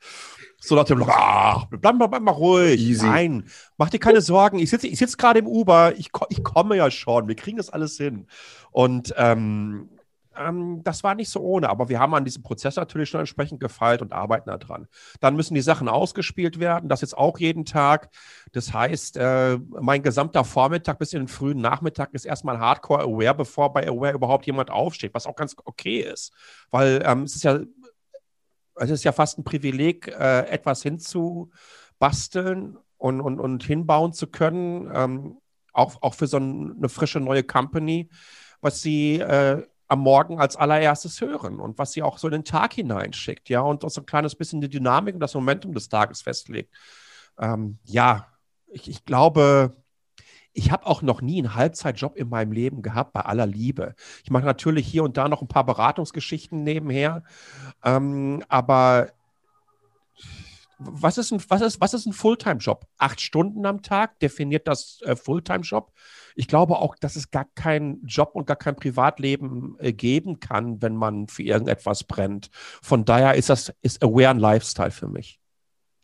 So 0.57 0.75
nach 0.75 0.85
dem, 0.85 1.03
ach, 1.05 1.65
bleib 1.69 1.95
mal, 1.95 2.07
bleib 2.07 2.21
mal 2.21 2.31
ruhig. 2.31 2.79
Easy. 2.79 3.05
Nein, 3.05 3.45
mach 3.77 3.89
dir 3.89 3.99
keine 3.99 4.21
Sorgen. 4.21 4.57
Ich 4.57 4.69
sitze 4.69 4.87
ich 4.87 4.97
sitz 4.97 5.17
gerade 5.17 5.39
im 5.39 5.47
Uber, 5.47 5.93
ich, 5.97 6.09
ich 6.29 6.43
komme 6.43 6.77
ja 6.77 6.89
schon, 6.89 7.27
wir 7.27 7.35
kriegen 7.35 7.57
das 7.57 7.69
alles 7.69 7.97
hin. 7.97 8.27
Und 8.71 9.13
ähm, 9.17 9.89
ähm, 10.37 10.81
das 10.83 11.03
war 11.03 11.15
nicht 11.15 11.29
so 11.29 11.41
ohne, 11.41 11.69
aber 11.69 11.89
wir 11.89 11.99
haben 11.99 12.13
an 12.13 12.25
diesem 12.25 12.43
Prozess 12.43 12.75
natürlich 12.75 13.09
schon 13.09 13.19
entsprechend 13.19 13.59
gefeilt 13.59 14.01
und 14.01 14.13
arbeiten 14.13 14.49
daran. 14.49 14.87
Dann 15.19 15.35
müssen 15.35 15.55
die 15.55 15.61
Sachen 15.61 15.87
ausgespielt 15.87 16.59
werden, 16.59 16.89
das 16.89 17.01
jetzt 17.01 17.17
auch 17.17 17.39
jeden 17.39 17.65
Tag. 17.65 18.09
Das 18.51 18.73
heißt, 18.73 19.17
äh, 19.17 19.57
mein 19.57 20.03
gesamter 20.03 20.43
Vormittag 20.43 20.99
bis 20.99 21.13
in 21.13 21.21
den 21.21 21.27
frühen 21.27 21.59
Nachmittag 21.59 22.13
ist 22.13 22.25
erstmal 22.25 22.59
Hardcore 22.59 23.03
Aware, 23.03 23.35
bevor 23.35 23.73
bei 23.73 23.87
Aware 23.87 24.13
überhaupt 24.13 24.45
jemand 24.45 24.71
aufsteht, 24.71 25.13
was 25.13 25.27
auch 25.27 25.35
ganz 25.35 25.55
okay 25.65 25.99
ist, 26.01 26.33
weil 26.71 27.01
ähm, 27.05 27.23
es 27.23 27.35
ist 27.35 27.43
ja 27.43 27.59
es 28.75 28.89
ist 28.89 29.03
ja 29.03 29.11
fast 29.11 29.37
ein 29.39 29.43
Privileg, 29.43 30.07
äh, 30.07 30.47
etwas 30.47 30.83
hinzubasteln 30.83 32.77
und, 32.97 33.21
und, 33.21 33.39
und 33.39 33.63
hinbauen 33.63 34.13
zu 34.13 34.27
können, 34.27 34.91
ähm, 34.93 35.37
auch, 35.73 36.01
auch 36.01 36.13
für 36.13 36.27
so 36.27 36.37
eine 36.37 36.89
frische 36.89 37.19
neue 37.19 37.43
Company, 37.43 38.09
was 38.61 38.81
sie 38.81 39.19
äh, 39.19 39.63
am 39.87 39.99
Morgen 39.99 40.39
als 40.39 40.55
allererstes 40.55 41.21
hören 41.21 41.59
und 41.59 41.77
was 41.77 41.91
sie 41.91 42.01
auch 42.01 42.17
so 42.17 42.27
in 42.27 42.33
den 42.33 42.43
Tag 42.43 42.73
hineinschickt, 42.73 43.49
ja, 43.49 43.61
und 43.61 43.89
so 43.89 44.01
ein 44.01 44.05
kleines 44.05 44.35
bisschen 44.35 44.61
die 44.61 44.69
Dynamik 44.69 45.15
und 45.15 45.21
das 45.21 45.35
Momentum 45.35 45.73
des 45.73 45.89
Tages 45.89 46.21
festlegt. 46.21 46.73
Ähm, 47.37 47.77
ja, 47.83 48.27
ich, 48.67 48.89
ich 48.89 49.05
glaube, 49.05 49.75
ich 50.53 50.71
habe 50.71 50.85
auch 50.85 51.01
noch 51.01 51.21
nie 51.21 51.37
einen 51.37 51.53
Halbzeitjob 51.53 52.15
in 52.15 52.29
meinem 52.29 52.51
Leben 52.51 52.81
gehabt, 52.81 53.13
bei 53.13 53.21
aller 53.21 53.45
Liebe. 53.45 53.93
Ich 54.23 54.31
mache 54.31 54.45
natürlich 54.45 54.87
hier 54.87 55.03
und 55.03 55.17
da 55.17 55.27
noch 55.27 55.41
ein 55.41 55.47
paar 55.47 55.65
Beratungsgeschichten 55.65 56.63
nebenher, 56.63 57.23
ähm, 57.83 58.43
aber 58.47 59.11
was 60.77 61.17
ist 61.17 61.31
ein, 61.31 61.41
was 61.47 61.61
ist, 61.61 61.79
was 61.79 61.93
ist 61.93 62.05
ein 62.05 62.13
Fulltime-Job? 62.13 62.85
Acht 62.97 63.21
Stunden 63.21 63.65
am 63.65 63.81
Tag 63.81 64.19
definiert 64.19 64.67
das 64.67 65.01
äh, 65.03 65.15
Fulltime-Job 65.15 65.91
ich 66.35 66.47
glaube 66.47 66.77
auch, 66.77 66.95
dass 66.95 67.15
es 67.15 67.31
gar 67.31 67.45
keinen 67.55 68.05
Job 68.05 68.31
und 68.33 68.45
gar 68.45 68.57
kein 68.57 68.75
Privatleben 68.75 69.77
äh, 69.79 69.93
geben 69.93 70.39
kann, 70.39 70.81
wenn 70.81 70.95
man 70.95 71.27
für 71.27 71.43
irgendetwas 71.43 72.03
brennt. 72.03 72.49
Von 72.53 73.05
daher 73.05 73.35
ist 73.35 73.49
das 73.49 73.73
ist 73.81 74.03
Aware 74.03 74.29
ein 74.29 74.39
Lifestyle 74.39 74.91
für 74.91 75.07
mich. 75.07 75.39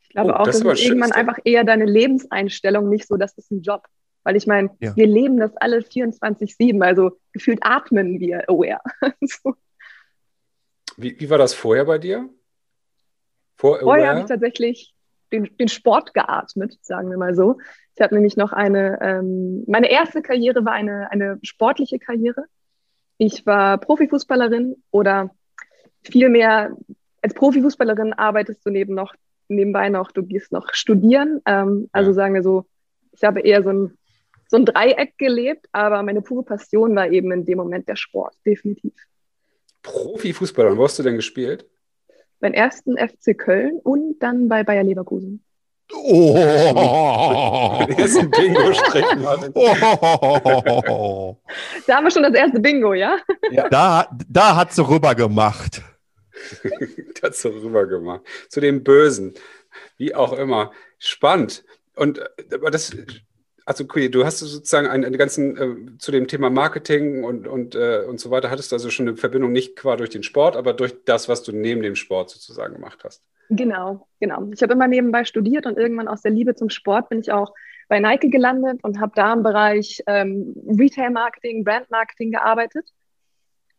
Ich 0.01 0.09
glaube 0.09 0.31
oh, 0.31 0.35
auch, 0.35 0.43
das, 0.43 0.61
das 0.61 0.79
ist 0.79 0.85
irgendwann 0.85 1.11
einfach 1.11 1.37
eher 1.43 1.63
deine 1.63 1.85
Lebenseinstellung, 1.85 2.89
nicht 2.89 3.07
so, 3.07 3.17
das 3.17 3.37
ist 3.37 3.51
ein 3.51 3.61
Job. 3.61 3.85
Weil 4.23 4.35
ich 4.35 4.45
meine, 4.45 4.69
ja. 4.79 4.95
wir 4.95 5.07
leben 5.07 5.37
das 5.37 5.55
alle 5.57 5.79
24-7, 5.79 6.81
also 6.83 7.17
gefühlt 7.33 7.59
atmen 7.61 8.19
wir 8.19 8.47
aware. 8.49 8.81
so. 9.21 9.55
wie, 10.95 11.19
wie 11.19 11.29
war 11.29 11.37
das 11.37 11.53
vorher 11.53 11.85
bei 11.85 11.97
dir? 11.97 12.29
Vor 13.55 13.79
vorher 13.79 14.09
habe 14.09 14.19
ich 14.21 14.25
tatsächlich 14.25 14.93
den, 15.31 15.49
den 15.57 15.67
Sport 15.67 16.13
geatmet, 16.13 16.77
sagen 16.81 17.09
wir 17.09 17.17
mal 17.17 17.35
so. 17.35 17.57
Ich 17.95 18.01
habe 18.01 18.15
nämlich 18.15 18.37
noch 18.37 18.53
eine, 18.53 18.99
ähm, 19.01 19.63
meine 19.67 19.91
erste 19.91 20.21
Karriere 20.21 20.65
war 20.65 20.73
eine, 20.73 21.11
eine 21.11 21.39
sportliche 21.43 21.99
Karriere. 21.99 22.45
Ich 23.17 23.45
war 23.45 23.77
Profifußballerin 23.77 24.75
oder 24.91 25.31
vielmehr 26.01 26.75
als 27.21 27.33
Profifußballerin 27.33 28.13
arbeitest 28.13 28.65
du 28.65 28.71
neben 28.71 28.95
noch, 28.95 29.13
nebenbei 29.47 29.89
noch, 29.89 30.11
du 30.11 30.23
gehst 30.23 30.51
noch 30.51 30.73
studieren. 30.73 31.41
Ähm, 31.45 31.89
also 31.91 32.13
sagen 32.13 32.33
wir 32.33 32.43
so, 32.43 32.65
ich 33.11 33.23
habe 33.23 33.41
eher 33.41 33.63
so 33.63 33.69
ein, 33.69 33.97
so 34.47 34.57
ein 34.57 34.65
Dreieck 34.65 35.17
gelebt, 35.17 35.67
aber 35.71 36.01
meine 36.03 36.21
pure 36.21 36.43
Passion 36.43 36.95
war 36.95 37.09
eben 37.09 37.31
in 37.31 37.45
dem 37.45 37.57
Moment 37.57 37.87
der 37.87 37.95
Sport, 37.95 38.35
definitiv. 38.45 38.93
Profifußballer, 39.83 40.77
wo 40.77 40.83
hast 40.83 40.99
du 40.99 41.03
denn 41.03 41.15
gespielt? 41.15 41.69
Beim 42.41 42.53
ersten 42.53 42.97
FC 42.97 43.37
Köln 43.37 43.79
und 43.83 44.19
dann 44.19 44.49
bei 44.49 44.63
Bayer 44.63 44.83
Leverkusen. 44.83 45.43
Oh. 45.93 46.33
Den 47.87 47.97
ersten 47.97 48.31
Bingo-Strich 48.31 49.05
Oh. 49.53 51.37
Da 51.85 51.95
haben 51.95 52.03
wir 52.05 52.11
schon 52.11 52.23
das 52.23 52.33
erste 52.33 52.59
Bingo, 52.59 52.93
ja? 52.93 53.17
ja. 53.51 53.69
Da, 53.69 54.07
da 54.29 54.55
hat 54.55 54.73
sie 54.73 54.87
rüber 54.87 55.15
gemacht. 55.15 55.81
da 57.21 57.27
hat 57.27 57.35
sie 57.35 57.49
rüber 57.49 57.85
gemacht. 57.85 58.21
Zu 58.49 58.61
dem 58.61 58.83
Bösen. 58.83 59.33
Wie 59.97 60.15
auch 60.15 60.33
immer. 60.33 60.71
Spannend. 60.97 61.63
Und 61.95 62.21
aber 62.53 62.71
das, 62.71 62.95
also 63.65 63.83
okay, 63.83 64.09
du 64.09 64.25
hast 64.25 64.39
sozusagen 64.39 64.87
einen, 64.87 65.05
einen 65.05 65.17
ganzen 65.17 65.57
äh, 65.57 65.97
zu 65.97 66.11
dem 66.11 66.27
Thema 66.27 66.49
Marketing 66.49 67.23
und, 67.23 67.47
und, 67.47 67.75
äh, 67.75 68.03
und 68.07 68.19
so 68.19 68.31
weiter, 68.31 68.49
hattest 68.49 68.71
du 68.71 68.75
also 68.75 68.89
schon 68.89 69.07
eine 69.07 69.17
Verbindung 69.17 69.51
nicht 69.51 69.75
qua 69.75 69.95
durch 69.95 70.09
den 70.09 70.23
Sport, 70.23 70.55
aber 70.55 70.73
durch 70.73 71.03
das, 71.05 71.29
was 71.29 71.43
du 71.43 71.51
neben 71.51 71.81
dem 71.81 71.95
Sport 71.95 72.29
sozusagen 72.29 72.73
gemacht 72.73 73.03
hast. 73.03 73.23
Genau, 73.49 74.07
genau. 74.19 74.49
Ich 74.53 74.63
habe 74.63 74.73
immer 74.73 74.87
nebenbei 74.87 75.25
studiert 75.25 75.65
und 75.65 75.77
irgendwann 75.77 76.07
aus 76.07 76.21
der 76.21 76.31
Liebe 76.31 76.55
zum 76.55 76.69
Sport 76.69 77.09
bin 77.09 77.19
ich 77.19 77.31
auch 77.31 77.53
bei 77.89 77.99
Nike 77.99 78.29
gelandet 78.29 78.79
und 78.83 79.01
habe 79.01 79.11
da 79.15 79.33
im 79.33 79.43
Bereich 79.43 80.01
ähm, 80.07 80.55
Retail-Marketing, 80.65 81.65
Brand-Marketing 81.65 82.31
gearbeitet. 82.31 82.87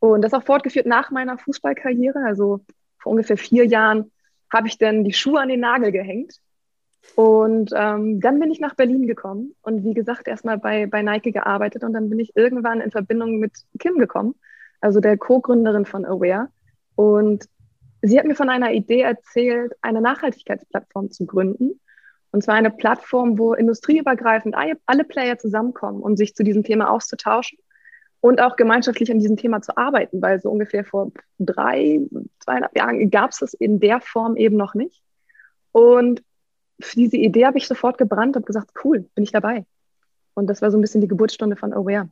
Und 0.00 0.20
das 0.20 0.34
auch 0.34 0.42
fortgeführt 0.42 0.84
nach 0.84 1.10
meiner 1.10 1.38
Fußballkarriere. 1.38 2.18
Also 2.26 2.60
vor 2.98 3.12
ungefähr 3.12 3.38
vier 3.38 3.64
Jahren 3.64 4.12
habe 4.52 4.68
ich 4.68 4.76
dann 4.76 5.04
die 5.04 5.14
Schuhe 5.14 5.40
an 5.40 5.48
den 5.48 5.60
Nagel 5.60 5.92
gehängt. 5.92 6.34
Und 7.16 7.72
ähm, 7.74 8.20
dann 8.20 8.40
bin 8.40 8.50
ich 8.50 8.60
nach 8.60 8.74
Berlin 8.74 9.06
gekommen 9.06 9.54
und 9.62 9.84
wie 9.84 9.92
gesagt 9.92 10.28
erstmal 10.28 10.58
bei, 10.58 10.86
bei 10.86 11.02
Nike 11.02 11.32
gearbeitet 11.32 11.84
und 11.84 11.92
dann 11.92 12.08
bin 12.08 12.18
ich 12.18 12.36
irgendwann 12.36 12.80
in 12.80 12.90
Verbindung 12.90 13.38
mit 13.38 13.52
Kim 13.78 13.98
gekommen, 13.98 14.34
also 14.80 15.00
der 15.00 15.18
Co-Gründerin 15.18 15.84
von 15.84 16.06
Aware. 16.06 16.48
Und 16.94 17.48
sie 18.00 18.18
hat 18.18 18.26
mir 18.26 18.34
von 18.34 18.48
einer 18.48 18.72
Idee 18.72 19.00
erzählt, 19.00 19.74
eine 19.82 20.00
Nachhaltigkeitsplattform 20.00 21.10
zu 21.10 21.26
gründen. 21.26 21.80
Und 22.30 22.42
zwar 22.42 22.54
eine 22.54 22.70
Plattform, 22.70 23.38
wo 23.38 23.52
industrieübergreifend 23.52 24.54
alle 24.86 25.04
Player 25.04 25.38
zusammenkommen, 25.38 26.00
um 26.00 26.16
sich 26.16 26.34
zu 26.34 26.44
diesem 26.44 26.64
Thema 26.64 26.90
auszutauschen 26.90 27.58
und 28.22 28.40
auch 28.40 28.56
gemeinschaftlich 28.56 29.10
an 29.10 29.18
diesem 29.18 29.36
Thema 29.36 29.60
zu 29.60 29.76
arbeiten, 29.76 30.22
weil 30.22 30.40
so 30.40 30.50
ungefähr 30.50 30.84
vor 30.84 31.12
drei, 31.38 32.00
zweieinhalb 32.38 32.74
Jahren 32.76 33.10
gab 33.10 33.32
es 33.32 33.40
das 33.40 33.52
in 33.52 33.80
der 33.80 34.00
Form 34.00 34.36
eben 34.36 34.56
noch 34.56 34.74
nicht. 34.74 35.02
Und 35.72 36.22
für 36.82 36.96
diese 36.96 37.16
Idee 37.16 37.46
habe 37.46 37.58
ich 37.58 37.66
sofort 37.66 37.98
gebrannt 37.98 38.36
und 38.36 38.46
gesagt, 38.46 38.70
cool, 38.84 39.06
bin 39.14 39.24
ich 39.24 39.32
dabei. 39.32 39.64
Und 40.34 40.46
das 40.46 40.62
war 40.62 40.70
so 40.70 40.78
ein 40.78 40.80
bisschen 40.80 41.00
die 41.00 41.08
Geburtsstunde 41.08 41.56
von 41.56 41.72
Aware. 41.72 42.08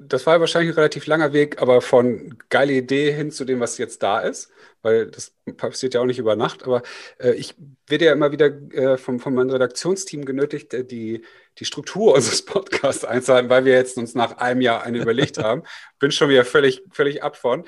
Das 0.00 0.26
war 0.26 0.40
wahrscheinlich 0.40 0.72
ein 0.72 0.76
relativ 0.76 1.06
langer 1.06 1.34
Weg, 1.34 1.60
aber 1.60 1.82
von 1.82 2.38
geile 2.48 2.72
Idee 2.72 3.12
hin 3.12 3.30
zu 3.30 3.44
dem, 3.44 3.60
was 3.60 3.76
jetzt 3.76 4.02
da 4.02 4.20
ist, 4.20 4.50
weil 4.80 5.06
das 5.10 5.34
passiert 5.58 5.92
ja 5.92 6.00
auch 6.00 6.06
nicht 6.06 6.18
über 6.18 6.34
Nacht. 6.34 6.64
Aber 6.64 6.82
äh, 7.18 7.32
ich 7.32 7.54
werde 7.86 8.06
ja 8.06 8.12
immer 8.12 8.32
wieder 8.32 8.46
äh, 8.72 8.96
vom, 8.96 9.20
von 9.20 9.34
meinem 9.34 9.50
Redaktionsteam 9.50 10.24
genötigt, 10.24 10.72
äh, 10.72 10.82
die, 10.82 11.22
die 11.58 11.64
Struktur 11.66 12.14
unseres 12.16 12.42
Podcasts 12.42 13.04
einzuhalten, 13.04 13.50
weil 13.50 13.66
wir 13.66 13.74
jetzt 13.74 13.98
uns 13.98 14.14
nach 14.14 14.38
einem 14.38 14.62
Jahr 14.62 14.82
eine 14.82 14.98
überlegt 14.98 15.36
haben. 15.42 15.62
Bin 15.98 16.10
schon 16.10 16.30
wieder 16.30 16.46
völlig, 16.46 16.82
völlig 16.90 17.22
ab 17.22 17.36
von. 17.36 17.64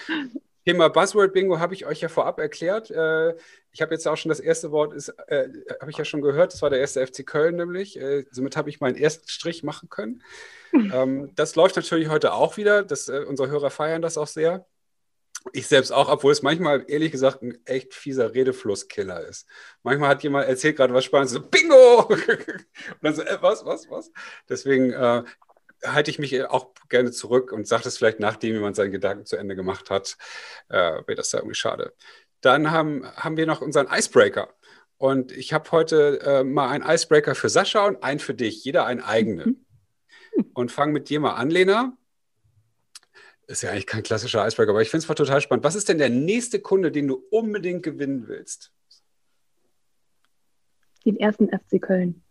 Thema 0.64 0.88
Buzzword 0.88 1.32
Bingo 1.32 1.58
habe 1.58 1.74
ich 1.74 1.86
euch 1.86 2.00
ja 2.00 2.08
vorab 2.08 2.38
erklärt. 2.38 2.90
Äh, 2.90 3.34
ich 3.72 3.80
habe 3.80 3.94
jetzt 3.94 4.06
auch 4.06 4.16
schon 4.16 4.28
das 4.28 4.40
erste 4.40 4.70
Wort, 4.70 4.92
ist, 4.92 5.08
äh, 5.28 5.48
habe 5.80 5.90
ich 5.90 5.96
ja 5.96 6.04
schon 6.04 6.20
gehört, 6.20 6.52
das 6.52 6.62
war 6.62 6.70
der 6.70 6.80
erste 6.80 7.06
FC 7.06 7.24
Köln 7.24 7.56
nämlich. 7.56 7.98
Äh, 7.98 8.24
somit 8.30 8.56
habe 8.56 8.70
ich 8.70 8.80
meinen 8.80 8.96
ersten 8.96 9.28
Strich 9.28 9.62
machen 9.62 9.88
können. 9.88 10.22
ähm, 10.72 11.30
das 11.34 11.56
läuft 11.56 11.76
natürlich 11.76 12.08
heute 12.08 12.32
auch 12.32 12.56
wieder. 12.56 12.82
Das, 12.82 13.08
äh, 13.08 13.24
unsere 13.26 13.48
Hörer 13.48 13.70
feiern 13.70 14.02
das 14.02 14.18
auch 14.18 14.26
sehr. 14.26 14.66
Ich 15.52 15.66
selbst 15.66 15.92
auch, 15.92 16.08
obwohl 16.10 16.32
es 16.32 16.42
manchmal 16.42 16.84
ehrlich 16.88 17.12
gesagt 17.12 17.42
ein 17.42 17.58
echt 17.64 17.94
fieser 17.94 18.34
Redeflusskiller 18.34 19.20
ist. 19.20 19.46
Manchmal 19.82 20.10
hat 20.10 20.22
jemand 20.22 20.48
erzählt 20.48 20.76
gerade 20.76 20.92
was 20.92 21.04
Spannendes, 21.04 21.32
so 21.32 21.40
Bingo! 21.40 22.02
Und 22.08 22.66
dann 23.02 23.14
so, 23.14 23.22
äh, 23.22 23.38
was, 23.40 23.64
was, 23.64 23.88
was? 23.88 24.10
Deswegen 24.48 24.92
äh, 24.92 25.22
halte 25.84 26.10
ich 26.10 26.18
mich 26.18 26.44
auch 26.46 26.72
gerne 26.88 27.10
zurück 27.10 27.52
und 27.52 27.66
sage 27.66 27.84
das 27.84 27.98
vielleicht 27.98 28.20
nachdem 28.20 28.54
jemand 28.54 28.76
seinen 28.76 28.92
Gedanken 28.92 29.26
zu 29.26 29.36
Ende 29.36 29.56
gemacht 29.56 29.90
hat. 29.90 30.16
Äh, 30.68 30.76
Wäre 30.76 31.14
das 31.14 31.30
da 31.30 31.38
irgendwie 31.38 31.54
schade. 31.54 31.94
Dann 32.40 32.70
haben, 32.70 33.04
haben 33.16 33.36
wir 33.36 33.46
noch 33.46 33.60
unseren 33.60 33.88
Icebreaker. 33.90 34.52
Und 34.96 35.30
ich 35.32 35.52
habe 35.52 35.70
heute 35.70 36.20
äh, 36.22 36.44
mal 36.44 36.68
einen 36.68 36.84
Icebreaker 36.84 37.34
für 37.34 37.48
Sascha 37.48 37.86
und 37.86 38.02
einen 38.02 38.18
für 38.18 38.34
dich, 38.34 38.64
jeder 38.64 38.84
einen 38.84 39.00
eigenen. 39.00 39.64
Mhm. 40.34 40.46
Und 40.54 40.72
fange 40.72 40.92
mit 40.92 41.08
dir 41.08 41.20
mal 41.20 41.34
an, 41.34 41.50
Lena. 41.50 41.96
Ist 43.46 43.62
ja 43.62 43.70
eigentlich 43.70 43.86
kein 43.86 44.02
klassischer 44.02 44.46
Icebreaker, 44.46 44.70
aber 44.70 44.82
ich 44.82 44.90
finde 44.90 45.06
es 45.06 45.16
total 45.16 45.40
spannend. 45.40 45.64
Was 45.64 45.74
ist 45.74 45.88
denn 45.88 45.98
der 45.98 46.10
nächste 46.10 46.60
Kunde, 46.60 46.92
den 46.92 47.08
du 47.08 47.24
unbedingt 47.30 47.82
gewinnen 47.82 48.28
willst? 48.28 48.72
Den 51.04 51.16
ersten 51.16 51.48
FC 51.48 51.80
Köln. 51.80 52.22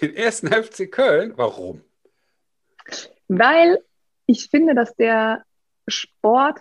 Den 0.00 0.14
ersten 0.14 0.48
FC 0.48 0.90
Köln? 0.90 1.32
Warum? 1.36 1.82
Weil 3.28 3.78
ich 4.26 4.48
finde, 4.50 4.74
dass 4.74 4.94
der 4.94 5.42
Sport 5.86 6.60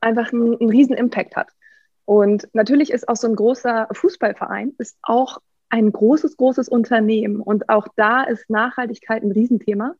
einfach 0.00 0.32
einen, 0.32 0.58
einen 0.60 0.70
riesen 0.70 0.96
Impact 0.96 1.36
hat. 1.36 1.48
Und 2.04 2.48
natürlich 2.52 2.90
ist 2.90 3.08
auch 3.08 3.16
so 3.16 3.26
ein 3.26 3.36
großer 3.36 3.88
Fußballverein 3.92 4.74
ist 4.78 4.98
auch 5.02 5.38
ein 5.70 5.90
großes, 5.90 6.36
großes 6.36 6.68
Unternehmen. 6.68 7.40
Und 7.40 7.68
auch 7.68 7.88
da 7.96 8.22
ist 8.24 8.48
Nachhaltigkeit 8.50 9.22
ein 9.22 9.32
Riesenthema. 9.32 9.94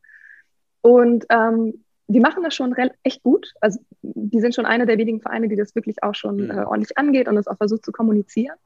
Und 0.82 1.24
ähm, 1.30 1.84
die 2.06 2.20
machen 2.20 2.42
das 2.42 2.54
schon 2.54 2.74
echt 3.02 3.22
gut. 3.22 3.54
Also 3.60 3.80
die 4.02 4.40
sind 4.40 4.54
schon 4.54 4.66
einer 4.66 4.86
der 4.86 4.98
wenigen 4.98 5.22
Vereine, 5.22 5.48
die 5.48 5.56
das 5.56 5.74
wirklich 5.74 6.02
auch 6.02 6.14
schon 6.14 6.50
äh, 6.50 6.64
ordentlich 6.64 6.98
angeht 6.98 7.28
und 7.28 7.38
es 7.38 7.46
auch 7.46 7.56
versucht 7.56 7.84
zu 7.84 7.92
kommunizieren. 7.92 8.56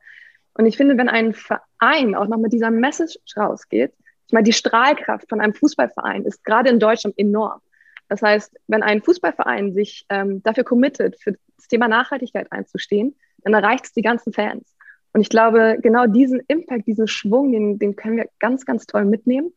Und 0.54 0.66
ich 0.66 0.76
finde, 0.76 0.98
wenn 0.98 1.08
ein 1.08 1.34
Verein 1.34 2.16
auch 2.16 2.26
noch 2.26 2.38
mit 2.38 2.52
dieser 2.52 2.70
Message 2.70 3.18
rausgeht, 3.36 3.92
ich 4.28 4.32
meine, 4.32 4.44
die 4.44 4.52
Strahlkraft 4.52 5.26
von 5.28 5.40
einem 5.40 5.54
Fußballverein 5.54 6.25
ist 6.25 6.44
gerade 6.44 6.68
in 6.68 6.78
Deutschland 6.78 7.18
enorm. 7.18 7.61
Das 8.08 8.20
heißt, 8.20 8.54
wenn 8.68 8.82
ein 8.82 9.02
Fußballverein 9.02 9.73
sich 9.73 10.04
ähm, 10.11 10.42
dafür 10.42 10.64
committet, 10.64 11.16
für 11.18 11.32
das 11.56 11.68
Thema 11.68 11.88
Nachhaltigkeit 11.88 12.52
einzustehen, 12.52 13.16
dann 13.38 13.54
erreicht 13.54 13.87
es 13.87 13.92
die 13.92 14.02
ganzen 14.02 14.35
Fans. 14.35 14.76
Und 15.14 15.23
ich 15.23 15.30
glaube, 15.30 15.78
genau 15.82 16.06
diesen 16.06 16.42
Impact, 16.47 16.87
diesen 16.87 17.08
Schwung, 17.08 17.52
den, 17.52 17.78
den 17.78 17.97
können 17.97 18.18
wir 18.18 18.28
ganz, 18.38 18.66
ganz 18.66 18.87
toll 18.87 19.06
mitnehmen, 19.06 19.54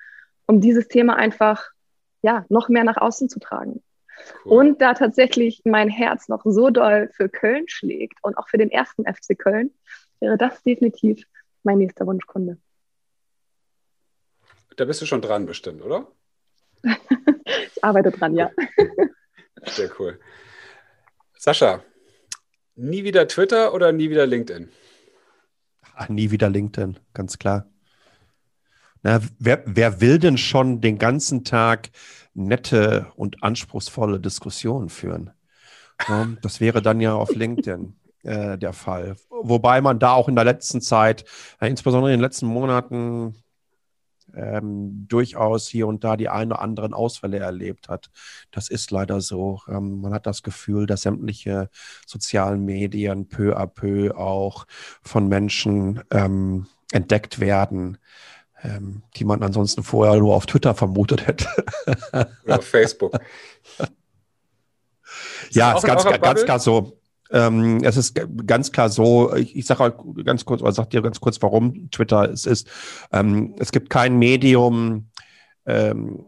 um 0.48 0.62
dieses 0.62 0.88
Thema 0.88 1.18
einfach 1.18 1.72
ja, 2.22 2.46
noch 2.48 2.70
mehr 2.70 2.86
nach 2.86 2.98
außen 2.98 3.28
zu 3.28 3.40
tragen. 3.40 3.84
Cool. 4.46 4.54
Und 4.54 4.82
da 4.82 4.94
tatsächlich 4.94 5.64
mein 5.66 5.90
Herz 5.90 6.30
noch 6.30 6.44
so 6.46 6.70
doll 6.70 7.10
für 7.14 7.28
Köln 7.28 7.66
schlägt 7.68 8.20
und 8.22 8.38
auch 8.38 8.48
für 8.48 8.58
den 8.58 8.72
ersten 8.72 9.04
FC 9.04 9.38
Köln, 9.38 9.72
wäre 10.22 10.38
das 10.38 10.64
definitiv 10.64 11.26
mein 11.64 11.80
nächster 11.80 12.08
Wunschkunde. 12.08 12.58
Da 14.82 14.86
bist 14.86 15.00
du 15.00 15.06
schon 15.06 15.22
dran 15.22 15.46
bestimmt, 15.46 15.84
oder? 15.84 16.08
ich 16.84 17.84
arbeite 17.84 18.10
dran, 18.10 18.36
ja. 18.36 18.50
Sehr 19.68 19.92
cool. 20.00 20.20
Sascha, 21.38 21.84
nie 22.74 23.04
wieder 23.04 23.28
Twitter 23.28 23.76
oder 23.76 23.92
nie 23.92 24.10
wieder 24.10 24.26
LinkedIn? 24.26 24.72
Ach, 25.94 26.10
nie 26.10 26.32
wieder 26.32 26.50
LinkedIn, 26.50 26.98
ganz 27.14 27.38
klar. 27.38 27.70
Na, 29.04 29.22
wer, 29.38 29.62
wer 29.68 30.02
will 30.02 30.18
denn 30.18 30.40
schon 30.40 30.82
den 30.82 30.98
ganzen 30.98 31.44
Tag 31.44 31.92
nette 32.34 33.06
und 33.16 33.44
anspruchsvolle 33.44 34.20
Diskussionen 34.20 34.90
führen? 34.90 35.30
Das 36.42 36.60
wäre 36.60 36.82
dann 36.82 37.02
ja 37.02 37.14
auf 37.14 37.36
LinkedIn 37.36 37.96
äh, 38.24 38.58
der 38.58 38.74
Fall. 38.74 39.16
Wobei 39.30 39.80
man 39.80 40.00
da 40.00 40.14
auch 40.14 40.28
in 40.28 40.34
der 40.34 40.46
letzten 40.46 40.82
Zeit, 40.82 41.24
äh, 41.60 41.68
insbesondere 41.68 42.12
in 42.12 42.18
den 42.18 42.24
letzten 42.24 42.48
Monaten, 42.48 43.36
ähm, 44.36 45.06
durchaus 45.08 45.68
hier 45.68 45.88
und 45.88 46.04
da 46.04 46.18
die 46.18 46.30
ein 46.30 46.52
oder 46.52 46.62
anderen 46.62 46.94
Ausfälle 46.94 47.40
erlebt 47.40 47.90
hat. 47.90 48.10
Das 48.52 48.70
ist 48.70 48.92
leider 48.92 49.22
so. 49.22 49.62
Ähm, 49.68 50.02
man 50.02 50.14
hat 50.14 50.26
das 50.26 50.44
Gefühl, 50.44 50.86
dass 50.86 51.02
sämtliche 51.02 51.70
sozialen 52.06 52.64
Medien 52.66 53.28
peu 53.28 53.58
à 53.58 53.68
peu 53.68 54.16
auch 54.16 54.66
von 55.02 55.28
Menschen 55.28 56.02
ähm, 56.12 56.68
entdeckt 56.92 57.40
werden, 57.40 57.98
ähm, 58.64 59.04
die 59.16 59.26
man 59.26 59.44
ansonsten 59.44 59.84
vorher 59.84 60.18
nur 60.18 60.36
auf 60.36 60.46
Twitter 60.46 60.76
vermutet 60.76 61.28
hätte. 61.28 61.48
Oder 62.44 62.60
auf 62.60 62.66
Facebook. 62.68 63.18
ja, 65.52 65.74
ist 65.74 65.84
ganz, 65.84 66.04
ganz 66.04 66.44
klar 66.44 66.60
so. 66.60 67.01
Ähm, 67.32 67.84
es 67.84 67.98
ist 67.98 68.20
ganz 68.46 68.72
klar 68.72 68.90
so, 68.90 69.34
ich, 69.36 69.56
ich 69.56 69.66
sage 69.66 69.96
ganz 70.24 70.46
kurz, 70.46 70.62
oder 70.62 70.72
sag 70.72 70.90
dir 70.90 71.02
ganz 71.02 71.20
kurz, 71.20 71.42
warum 71.42 71.90
Twitter 71.92 72.30
es 72.30 72.46
ist. 72.46 72.70
Ähm, 73.12 73.56
es 73.60 73.72
gibt 73.72 73.90
kein 73.90 74.18
Medium 74.18 75.10
ähm, 75.66 76.26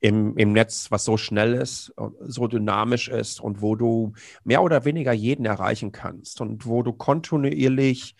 im, 0.00 0.36
im 0.36 0.52
Netz, 0.52 0.90
was 0.90 1.04
so 1.04 1.16
schnell 1.16 1.54
ist, 1.54 1.94
so 2.20 2.48
dynamisch 2.48 3.08
ist 3.08 3.40
und 3.40 3.62
wo 3.62 3.76
du 3.76 4.14
mehr 4.42 4.62
oder 4.62 4.84
weniger 4.84 5.12
jeden 5.12 5.46
erreichen 5.46 5.92
kannst 5.92 6.40
und 6.40 6.66
wo 6.66 6.82
du 6.82 6.92
kontinuierlich 6.92 8.16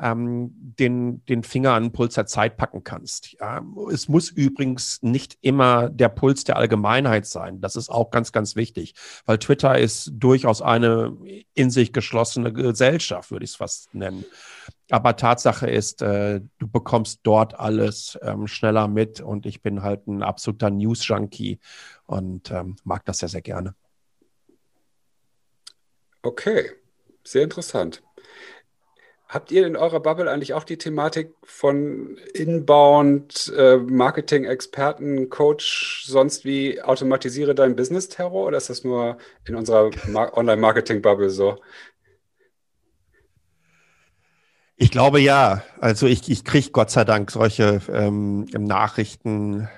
ähm, 0.00 0.50
den, 0.54 1.24
den 1.26 1.42
Finger 1.42 1.72
an 1.72 1.84
den 1.84 1.92
Puls 1.92 2.14
der 2.14 2.26
Zeit 2.26 2.56
packen 2.56 2.84
kannst. 2.84 3.32
Ja, 3.40 3.64
es 3.90 4.08
muss 4.08 4.30
übrigens 4.30 5.02
nicht 5.02 5.38
immer 5.40 5.88
der 5.88 6.08
Puls 6.08 6.44
der 6.44 6.56
Allgemeinheit 6.56 7.26
sein. 7.26 7.60
Das 7.60 7.76
ist 7.76 7.88
auch 7.88 8.10
ganz, 8.10 8.32
ganz 8.32 8.56
wichtig, 8.56 8.94
weil 9.24 9.38
Twitter 9.38 9.78
ist 9.78 10.10
durchaus 10.14 10.60
eine 10.62 11.16
in 11.54 11.70
sich 11.70 11.92
geschlossene 11.92 12.52
Gesellschaft, 12.52 13.30
würde 13.30 13.44
ich 13.44 13.50
es 13.50 13.56
fast 13.56 13.94
nennen. 13.94 14.24
Aber 14.90 15.16
Tatsache 15.16 15.68
ist, 15.68 16.02
äh, 16.02 16.40
du 16.58 16.68
bekommst 16.68 17.20
dort 17.22 17.58
alles 17.58 18.18
ähm, 18.22 18.46
schneller 18.46 18.88
mit 18.88 19.20
und 19.20 19.46
ich 19.46 19.62
bin 19.62 19.82
halt 19.82 20.06
ein 20.06 20.22
absoluter 20.22 20.70
News-Junkie 20.70 21.58
und 22.06 22.50
ähm, 22.50 22.76
mag 22.84 23.04
das 23.04 23.18
sehr, 23.18 23.28
sehr 23.28 23.42
gerne. 23.42 23.74
Okay, 26.22 26.70
sehr 27.24 27.44
interessant. 27.44 28.02
Habt 29.28 29.50
ihr 29.50 29.66
in 29.66 29.76
eurer 29.76 29.98
Bubble 29.98 30.30
eigentlich 30.30 30.54
auch 30.54 30.62
die 30.62 30.78
Thematik 30.78 31.34
von 31.42 32.16
Inbound, 32.32 33.52
äh, 33.56 33.76
Marketing-Experten, 33.76 35.30
Coach, 35.30 36.04
sonst 36.06 36.44
wie 36.44 36.80
automatisiere 36.80 37.54
dein 37.56 37.74
Business-Terror 37.74 38.46
oder 38.46 38.56
ist 38.56 38.70
das 38.70 38.84
nur 38.84 39.18
in 39.44 39.56
unserer 39.56 39.90
Online-Marketing-Bubble 40.36 41.30
so? 41.30 41.58
Ich 44.76 44.90
glaube 44.90 45.20
ja. 45.20 45.62
Also 45.80 46.06
ich, 46.06 46.30
ich 46.30 46.44
kriege 46.44 46.70
Gott 46.70 46.90
sei 46.90 47.04
Dank 47.04 47.30
solche 47.30 47.80
ähm, 47.92 48.44
Nachrichten 48.52 49.68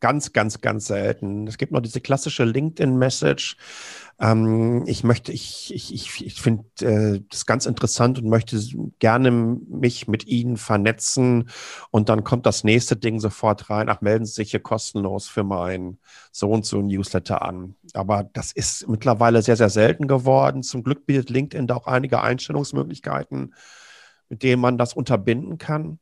ganz, 0.00 0.32
ganz, 0.32 0.60
ganz 0.60 0.86
selten. 0.86 1.46
Es 1.46 1.58
gibt 1.58 1.72
noch 1.72 1.80
diese 1.80 2.00
klassische 2.00 2.44
LinkedIn-Message. 2.44 3.56
Ähm, 4.18 4.84
ich 4.86 5.04
möchte, 5.04 5.32
ich, 5.32 5.74
ich, 5.74 6.24
ich, 6.24 6.40
finde 6.40 6.64
äh, 6.80 7.20
das 7.30 7.46
ganz 7.46 7.66
interessant 7.66 8.18
und 8.18 8.28
möchte 8.28 8.60
gerne 8.98 9.30
mich 9.30 10.08
mit 10.08 10.26
Ihnen 10.26 10.56
vernetzen. 10.56 11.50
Und 11.90 12.08
dann 12.08 12.24
kommt 12.24 12.46
das 12.46 12.64
nächste 12.64 12.96
Ding 12.96 13.20
sofort 13.20 13.68
rein. 13.70 13.88
Ach, 13.88 14.00
melden 14.00 14.24
Sie 14.24 14.34
sich 14.34 14.52
hier 14.52 14.60
kostenlos 14.60 15.28
für 15.28 15.44
mein 15.44 15.98
so 16.32 16.50
und 16.50 16.64
so 16.64 16.80
Newsletter 16.80 17.42
an. 17.42 17.76
Aber 17.94 18.24
das 18.32 18.52
ist 18.52 18.88
mittlerweile 18.88 19.42
sehr, 19.42 19.56
sehr 19.56 19.70
selten 19.70 20.06
geworden. 20.06 20.62
Zum 20.62 20.82
Glück 20.82 21.06
bietet 21.06 21.30
LinkedIn 21.30 21.66
da 21.66 21.76
auch 21.76 21.86
einige 21.86 22.22
Einstellungsmöglichkeiten 22.22 23.52
mit 24.28 24.42
denen 24.42 24.60
man 24.60 24.78
das 24.78 24.94
unterbinden 24.94 25.58
kann. 25.58 25.98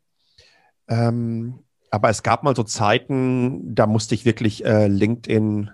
Ähm, 0.88 1.63
aber 1.94 2.08
es 2.08 2.24
gab 2.24 2.42
mal 2.42 2.56
so 2.56 2.64
Zeiten, 2.64 3.72
da 3.72 3.86
musste 3.86 4.16
ich 4.16 4.24
wirklich 4.24 4.64
äh, 4.64 4.88
LinkedIn 4.88 5.70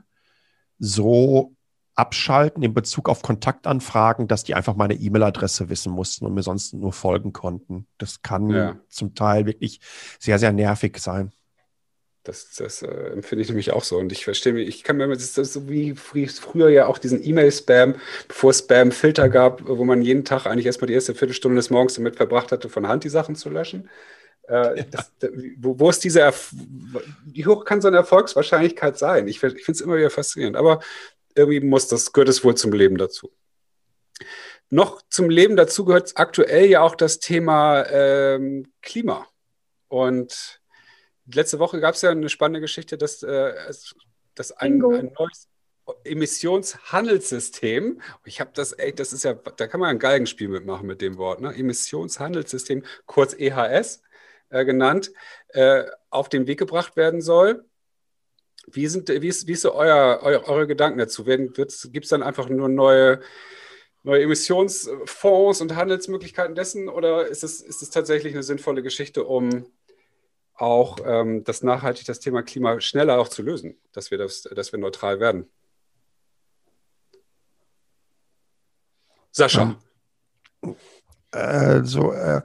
so 0.78 1.56
abschalten 1.94 2.62
in 2.62 2.74
Bezug 2.74 3.08
auf 3.08 3.22
Kontaktanfragen, 3.22 4.28
dass 4.28 4.44
die 4.44 4.54
einfach 4.54 4.76
meine 4.76 4.94
E-Mail-Adresse 4.94 5.70
wissen 5.70 5.90
mussten 5.90 6.26
und 6.26 6.34
mir 6.34 6.42
sonst 6.42 6.74
nur 6.74 6.92
folgen 6.92 7.32
konnten. 7.32 7.86
Das 7.96 8.20
kann 8.20 8.50
ja. 8.50 8.78
zum 8.90 9.14
Teil 9.14 9.46
wirklich 9.46 9.80
sehr, 10.18 10.38
sehr 10.38 10.52
nervig 10.52 10.98
sein. 10.98 11.32
Das, 12.22 12.54
das 12.54 12.82
äh, 12.82 13.12
empfinde 13.12 13.42
ich 13.42 13.48
nämlich 13.48 13.72
auch 13.72 13.82
so. 13.82 13.96
Und 13.96 14.12
ich 14.12 14.24
verstehe 14.24 14.52
mich, 14.52 14.68
ich 14.68 14.84
kann 14.84 14.98
mir, 14.98 15.08
das 15.08 15.38
ist 15.38 15.54
so 15.54 15.70
wie 15.70 15.94
früher 15.94 16.68
ja 16.68 16.84
auch 16.84 16.98
diesen 16.98 17.24
E-Mail-Spam, 17.24 17.94
bevor 18.28 18.50
es 18.50 18.58
Spam-Filter 18.58 19.30
gab, 19.30 19.66
wo 19.66 19.84
man 19.84 20.02
jeden 20.02 20.26
Tag 20.26 20.44
eigentlich 20.44 20.66
erstmal 20.66 20.88
die 20.88 20.94
erste 20.94 21.14
Viertelstunde 21.14 21.56
des 21.56 21.70
Morgens 21.70 21.94
damit 21.94 22.16
verbracht 22.16 22.52
hatte, 22.52 22.68
von 22.68 22.88
Hand 22.88 23.04
die 23.04 23.08
Sachen 23.08 23.36
zu 23.36 23.48
löschen. 23.48 23.88
Äh, 24.50 24.84
das, 24.90 25.12
wo, 25.58 25.78
wo, 25.78 25.90
ist 25.90 26.02
diese, 26.02 26.20
Erf 26.20 26.52
wie 27.24 27.46
hoch 27.46 27.64
kann 27.64 27.80
so 27.80 27.86
eine 27.86 27.98
Erfolgswahrscheinlichkeit 27.98 28.98
sein? 28.98 29.28
Ich, 29.28 29.40
ich 29.42 29.64
finde 29.64 29.72
es 29.72 29.80
immer 29.80 29.96
wieder 29.96 30.10
faszinierend. 30.10 30.56
Aber 30.56 30.80
irgendwie 31.36 31.60
muss 31.60 31.86
das, 31.86 32.12
gehört 32.12 32.28
es 32.28 32.42
wohl 32.42 32.56
zum 32.56 32.72
Leben 32.72 32.98
dazu. 32.98 33.30
Noch 34.68 35.02
zum 35.08 35.30
Leben 35.30 35.54
dazu 35.56 35.84
gehört 35.84 36.12
aktuell 36.16 36.66
ja 36.66 36.80
auch 36.82 36.96
das 36.96 37.20
Thema 37.20 37.84
ähm, 37.86 38.72
Klima. 38.82 39.28
Und 39.86 40.60
letzte 41.32 41.60
Woche 41.60 41.80
gab 41.80 41.94
es 41.94 42.02
ja 42.02 42.10
eine 42.10 42.28
spannende 42.28 42.60
Geschichte, 42.60 42.98
dass, 42.98 43.22
äh, 43.22 43.52
dass 44.34 44.50
ein, 44.52 44.84
ein 44.84 45.12
neues 45.16 45.48
Emissionshandelssystem, 46.04 48.00
ich 48.24 48.40
habe 48.40 48.50
das, 48.54 48.72
ey, 48.72 48.92
das 48.92 49.12
ist 49.12 49.22
ja, 49.22 49.34
da 49.34 49.68
kann 49.68 49.78
man 49.78 49.90
ein 49.90 49.98
Galgenspiel 50.00 50.48
mitmachen 50.48 50.88
mit 50.88 51.00
dem 51.00 51.18
Wort, 51.18 51.40
ne? 51.40 51.54
Emissionshandelssystem, 51.54 52.84
kurz 53.06 53.34
EHS 53.34 54.02
äh, 54.50 54.64
genannt, 54.64 55.12
äh, 55.48 55.84
auf 56.10 56.28
den 56.28 56.46
Weg 56.46 56.58
gebracht 56.58 56.96
werden 56.96 57.20
soll. 57.20 57.64
Wie, 58.66 58.86
sind, 58.86 59.08
wie, 59.08 59.28
ist, 59.28 59.46
wie 59.46 59.52
ist 59.52 59.62
so 59.62 59.74
euer, 59.74 60.20
euer, 60.22 60.44
eure 60.46 60.66
Gedanken 60.66 60.98
dazu? 60.98 61.24
Gibt 61.24 61.58
es 61.58 62.08
dann 62.08 62.22
einfach 62.22 62.48
nur 62.48 62.68
neue, 62.68 63.20
neue 64.02 64.22
Emissionsfonds 64.22 65.60
und 65.60 65.74
Handelsmöglichkeiten 65.74 66.54
dessen 66.54 66.88
oder 66.88 67.26
ist 67.26 67.42
es, 67.42 67.60
ist 67.60 67.82
es 67.82 67.90
tatsächlich 67.90 68.34
eine 68.34 68.42
sinnvolle 68.42 68.82
Geschichte, 68.82 69.24
um 69.24 69.66
auch 70.54 70.98
ähm, 71.04 71.42
das 71.44 71.62
nachhaltig 71.62 72.06
das 72.06 72.20
Thema 72.20 72.42
Klima 72.42 72.80
schneller 72.80 73.18
auch 73.18 73.28
zu 73.28 73.42
lösen, 73.42 73.78
dass 73.92 74.10
wir, 74.10 74.18
das, 74.18 74.42
dass 74.42 74.72
wir 74.72 74.78
neutral 74.78 75.18
werden. 75.18 75.50
Sascha. 79.32 79.76
Also, 81.30 82.12
äh, 82.12 82.42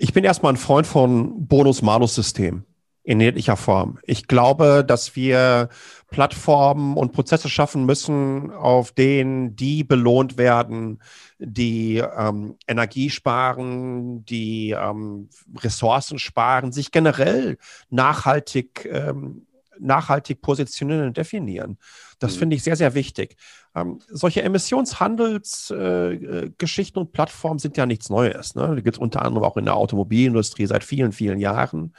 ich 0.00 0.14
bin 0.14 0.24
erstmal 0.24 0.54
ein 0.54 0.56
Freund 0.56 0.86
von 0.86 1.46
Bonus-Malus-System 1.46 2.64
in 3.02 3.20
jeglicher 3.20 3.56
Form. 3.56 3.98
Ich 4.04 4.28
glaube, 4.28 4.82
dass 4.86 5.14
wir 5.14 5.68
Plattformen 6.10 6.96
und 6.96 7.12
Prozesse 7.12 7.50
schaffen 7.50 7.84
müssen, 7.84 8.50
auf 8.50 8.92
denen 8.92 9.56
die 9.56 9.84
belohnt 9.84 10.38
werden, 10.38 11.02
die 11.38 11.98
ähm, 11.98 12.56
Energie 12.66 13.10
sparen, 13.10 14.24
die 14.24 14.70
ähm, 14.70 15.28
Ressourcen 15.58 16.18
sparen, 16.18 16.72
sich 16.72 16.92
generell 16.92 17.58
nachhaltig, 17.90 18.88
ähm, 18.90 19.46
nachhaltig 19.80 20.42
positionieren 20.42 21.08
und 21.08 21.16
definieren. 21.16 21.78
Das 22.18 22.34
mhm. 22.34 22.38
finde 22.38 22.56
ich 22.56 22.62
sehr, 22.62 22.76
sehr 22.76 22.94
wichtig. 22.94 23.36
Ähm, 23.74 24.00
solche 24.08 24.42
Emissionshandelsgeschichten 24.42 26.98
äh, 26.98 27.00
und 27.00 27.12
Plattformen 27.12 27.58
sind 27.58 27.76
ja 27.76 27.86
nichts 27.86 28.10
Neues. 28.10 28.54
Ne? 28.54 28.76
Die 28.76 28.82
gibt 28.82 28.96
es 28.96 29.00
unter 29.00 29.22
anderem 29.22 29.44
auch 29.44 29.56
in 29.56 29.64
der 29.64 29.76
Automobilindustrie 29.76 30.66
seit 30.66 30.84
vielen, 30.84 31.12
vielen 31.12 31.38
Jahren. 31.38 31.94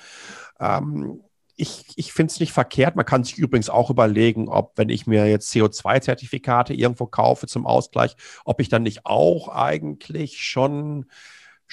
Ähm, 0.59 1.21
ich, 1.55 1.85
ich 1.95 2.11
finde 2.11 2.31
es 2.31 2.39
nicht 2.39 2.53
verkehrt. 2.53 2.95
Man 2.95 3.05
kann 3.05 3.23
sich 3.23 3.37
übrigens 3.37 3.69
auch 3.69 3.89
überlegen, 3.89 4.49
ob, 4.49 4.77
wenn 4.77 4.89
ich 4.89 5.05
mir 5.05 5.27
jetzt 5.27 5.53
CO2-Zertifikate 5.53 6.73
irgendwo 6.73 7.05
kaufe 7.05 7.47
zum 7.47 7.67
Ausgleich, 7.67 8.15
ob 8.45 8.59
ich 8.59 8.69
dann 8.69 8.83
nicht 8.83 9.05
auch 9.05 9.47
eigentlich 9.47 10.43
schon 10.43 11.05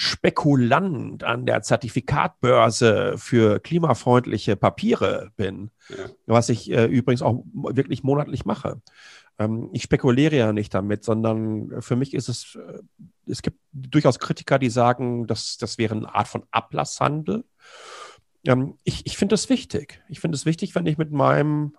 Spekulant 0.00 1.24
an 1.24 1.44
der 1.44 1.62
Zertifikatbörse 1.62 3.14
für 3.18 3.58
klimafreundliche 3.58 4.54
Papiere 4.54 5.32
bin, 5.34 5.72
ja. 5.88 5.96
was 6.26 6.50
ich 6.50 6.70
äh, 6.70 6.84
übrigens 6.84 7.20
auch 7.20 7.42
wirklich 7.52 8.04
monatlich 8.04 8.44
mache. 8.44 8.80
Ähm, 9.40 9.70
ich 9.72 9.82
spekuliere 9.82 10.36
ja 10.36 10.52
nicht 10.52 10.72
damit, 10.72 11.02
sondern 11.02 11.82
für 11.82 11.96
mich 11.96 12.14
ist 12.14 12.28
es, 12.28 12.54
äh, 12.54 12.78
es 13.26 13.42
gibt 13.42 13.58
durchaus 13.72 14.20
Kritiker, 14.20 14.60
die 14.60 14.70
sagen, 14.70 15.26
dass 15.26 15.58
das 15.58 15.78
wäre 15.78 15.96
eine 15.96 16.14
Art 16.14 16.28
von 16.28 16.44
Ablasshandel 16.52 17.42
ähm, 18.46 18.78
ich 18.84 19.04
ich 19.04 19.16
finde 19.16 19.34
es 19.34 19.48
wichtig. 19.48 20.00
Ich 20.08 20.20
finde 20.20 20.36
es 20.36 20.46
wichtig, 20.46 20.76
wenn 20.76 20.86
ich 20.86 20.96
mit 20.96 21.10
meinem 21.10 21.76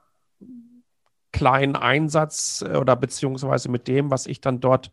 kleinen 1.32 1.76
Einsatz 1.76 2.63
äh, 2.68 2.78
oder 2.78 2.96
beziehungsweise 2.96 3.70
mit 3.70 3.88
dem, 3.88 4.12
was 4.12 4.26
ich 4.26 4.42
dann 4.42 4.60
dort 4.60 4.92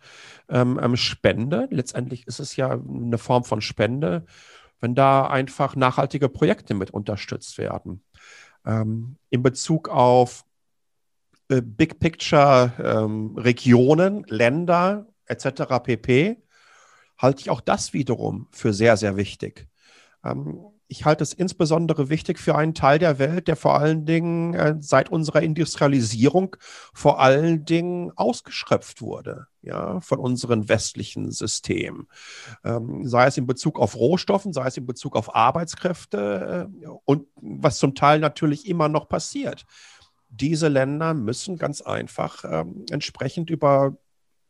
ähm, 0.48 0.78
ähm, 0.82 0.96
spende, 0.96 1.68
letztendlich 1.70 2.26
ist 2.26 2.40
es 2.40 2.56
ja 2.56 2.70
eine 2.70 3.18
Form 3.18 3.44
von 3.44 3.60
Spende, 3.60 4.24
wenn 4.80 4.94
da 4.94 5.26
einfach 5.26 5.76
nachhaltige 5.76 6.28
Projekte 6.28 6.74
mit 6.74 6.90
unterstützt 6.90 7.58
werden. 7.58 8.02
Ähm, 8.64 9.16
in 9.30 9.42
Bezug 9.42 9.88
auf 9.88 10.44
äh, 11.48 11.62
Big 11.62 11.98
Picture 11.98 12.72
ähm, 12.82 13.36
Regionen, 13.36 14.24
Länder 14.28 15.06
etc. 15.26 15.80
pp, 15.82 16.42
halte 17.18 17.40
ich 17.40 17.50
auch 17.50 17.60
das 17.60 17.92
wiederum 17.92 18.48
für 18.50 18.72
sehr, 18.72 18.96
sehr 18.96 19.16
wichtig. 19.16 19.68
Ähm, 20.24 20.75
ich 20.88 21.04
halte 21.04 21.24
es 21.24 21.32
insbesondere 21.32 22.10
wichtig 22.10 22.38
für 22.38 22.54
einen 22.54 22.74
Teil 22.74 22.98
der 22.98 23.18
Welt, 23.18 23.48
der 23.48 23.56
vor 23.56 23.78
allen 23.78 24.06
Dingen 24.06 24.54
äh, 24.54 24.76
seit 24.78 25.10
unserer 25.10 25.42
Industrialisierung 25.42 26.56
vor 26.94 27.20
allen 27.20 27.64
Dingen 27.64 28.12
ausgeschöpft 28.14 29.02
wurde, 29.02 29.46
ja, 29.62 30.00
von 30.00 30.18
unseren 30.18 30.68
westlichen 30.68 31.32
Systemen. 31.32 32.08
Ähm, 32.64 33.06
sei 33.06 33.26
es 33.26 33.36
in 33.36 33.46
Bezug 33.46 33.80
auf 33.80 33.96
Rohstoffen, 33.96 34.52
sei 34.52 34.66
es 34.66 34.76
in 34.76 34.86
Bezug 34.86 35.16
auf 35.16 35.34
Arbeitskräfte 35.34 36.68
äh, 36.70 36.86
und 37.04 37.26
was 37.34 37.78
zum 37.78 37.94
Teil 37.94 38.20
natürlich 38.20 38.68
immer 38.68 38.88
noch 38.88 39.08
passiert. 39.08 39.64
Diese 40.28 40.68
Länder 40.68 41.14
müssen 41.14 41.56
ganz 41.56 41.80
einfach 41.80 42.44
ähm, 42.44 42.84
entsprechend 42.90 43.50
über, 43.50 43.96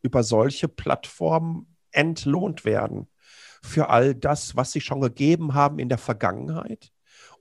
über 0.03 0.23
solche 0.23 0.69
Plattformen 0.69 1.77
entlohnt 1.93 2.65
werden 2.65 3.09
für 3.67 3.91
all 3.91 4.15
das, 4.15 4.57
was 4.57 4.73
sie 4.73 4.81
schon 4.81 5.01
gegeben 5.01 5.55
haben 5.55 5.79
in 5.79 5.89
der 5.89 5.99
Vergangenheit, 5.99 6.93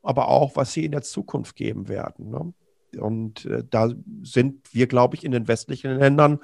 aber 0.03 0.27
auch, 0.27 0.55
was 0.55 0.73
sie 0.73 0.85
in 0.85 0.91
der 0.91 1.01
Zukunft 1.01 1.55
geben 1.55 1.87
werden. 1.87 2.29
Ne? 2.29 2.53
Und 3.01 3.45
äh, 3.45 3.63
da 3.69 3.91
sind 4.23 4.73
wir, 4.73 4.87
glaube 4.87 5.15
ich, 5.15 5.23
in 5.23 5.31
den 5.31 5.47
westlichen 5.47 5.97
Ländern 5.97 6.39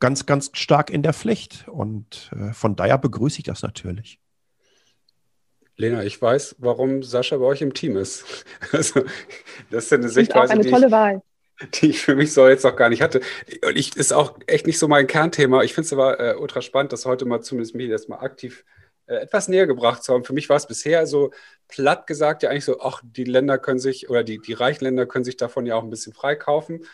ganz, 0.00 0.26
ganz 0.26 0.50
stark 0.54 0.90
in 0.90 1.02
der 1.02 1.14
Pflicht. 1.14 1.66
Und 1.68 2.30
äh, 2.36 2.52
von 2.52 2.76
daher 2.76 2.98
begrüße 2.98 3.38
ich 3.38 3.44
das 3.44 3.62
natürlich. 3.62 4.18
Lena, 5.76 6.04
ich 6.04 6.20
weiß, 6.20 6.56
warum 6.58 7.02
Sascha 7.02 7.36
bei 7.36 7.44
euch 7.46 7.62
im 7.62 7.74
Team 7.74 7.96
ist. 7.96 8.24
Also, 8.72 9.04
das 9.70 9.84
ist 9.86 9.92
eine 9.92 10.08
Sichtweise. 10.08 10.52
Auch 10.52 10.58
eine 10.58 10.68
tolle 10.68 10.86
ich, 10.86 10.92
Wahl. 10.92 11.22
Die 11.74 11.90
ich 11.90 12.00
für 12.00 12.16
mich 12.16 12.32
so 12.32 12.48
jetzt 12.48 12.64
noch 12.64 12.76
gar 12.76 12.88
nicht 12.88 13.02
hatte. 13.02 13.20
Und 13.66 13.76
ich 13.76 13.96
ist 13.96 14.12
auch 14.12 14.38
echt 14.46 14.66
nicht 14.66 14.78
so 14.78 14.88
mein 14.88 15.06
Kernthema. 15.06 15.62
Ich 15.62 15.74
finde 15.74 15.86
es 15.86 15.92
aber 15.92 16.20
äh, 16.20 16.36
ultra 16.36 16.60
spannend, 16.60 16.92
dass 16.92 17.06
heute 17.06 17.24
mal 17.24 17.40
zumindest 17.42 17.74
mich 17.74 17.90
das 17.90 18.08
mal 18.08 18.18
aktiv 18.18 18.64
äh, 18.64 18.83
etwas 19.06 19.48
näher 19.48 19.66
gebracht 19.66 20.02
zu 20.02 20.14
haben. 20.14 20.24
Für 20.24 20.32
mich 20.32 20.48
war 20.48 20.56
es 20.56 20.66
bisher 20.66 21.06
so 21.06 21.30
platt 21.68 22.06
gesagt, 22.06 22.42
ja 22.42 22.50
eigentlich 22.50 22.64
so, 22.64 22.80
ach, 22.80 23.02
die 23.04 23.24
Länder 23.24 23.58
können 23.58 23.78
sich 23.78 24.08
oder 24.08 24.24
die, 24.24 24.38
die 24.38 24.52
reichen 24.52 24.84
Länder 24.84 25.06
können 25.06 25.24
sich 25.24 25.36
davon 25.36 25.66
ja 25.66 25.76
auch 25.76 25.82
ein 25.82 25.90
bisschen 25.90 26.12
freikaufen, 26.12 26.84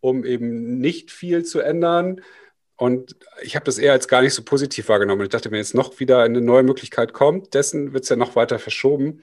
um 0.00 0.24
eben 0.24 0.78
nicht 0.78 1.10
viel 1.10 1.44
zu 1.44 1.60
ändern. 1.60 2.22
Und 2.76 3.16
ich 3.42 3.56
habe 3.56 3.66
das 3.66 3.78
eher 3.78 3.92
als 3.92 4.08
gar 4.08 4.22
nicht 4.22 4.32
so 4.32 4.42
positiv 4.42 4.88
wahrgenommen. 4.88 5.22
Ich 5.22 5.28
dachte, 5.28 5.50
wenn 5.50 5.58
jetzt 5.58 5.74
noch 5.74 6.00
wieder 6.00 6.22
eine 6.22 6.40
neue 6.40 6.62
Möglichkeit 6.62 7.12
kommt, 7.12 7.52
dessen 7.52 7.92
wird 7.92 8.04
es 8.04 8.08
ja 8.08 8.16
noch 8.16 8.36
weiter 8.36 8.58
verschoben. 8.58 9.22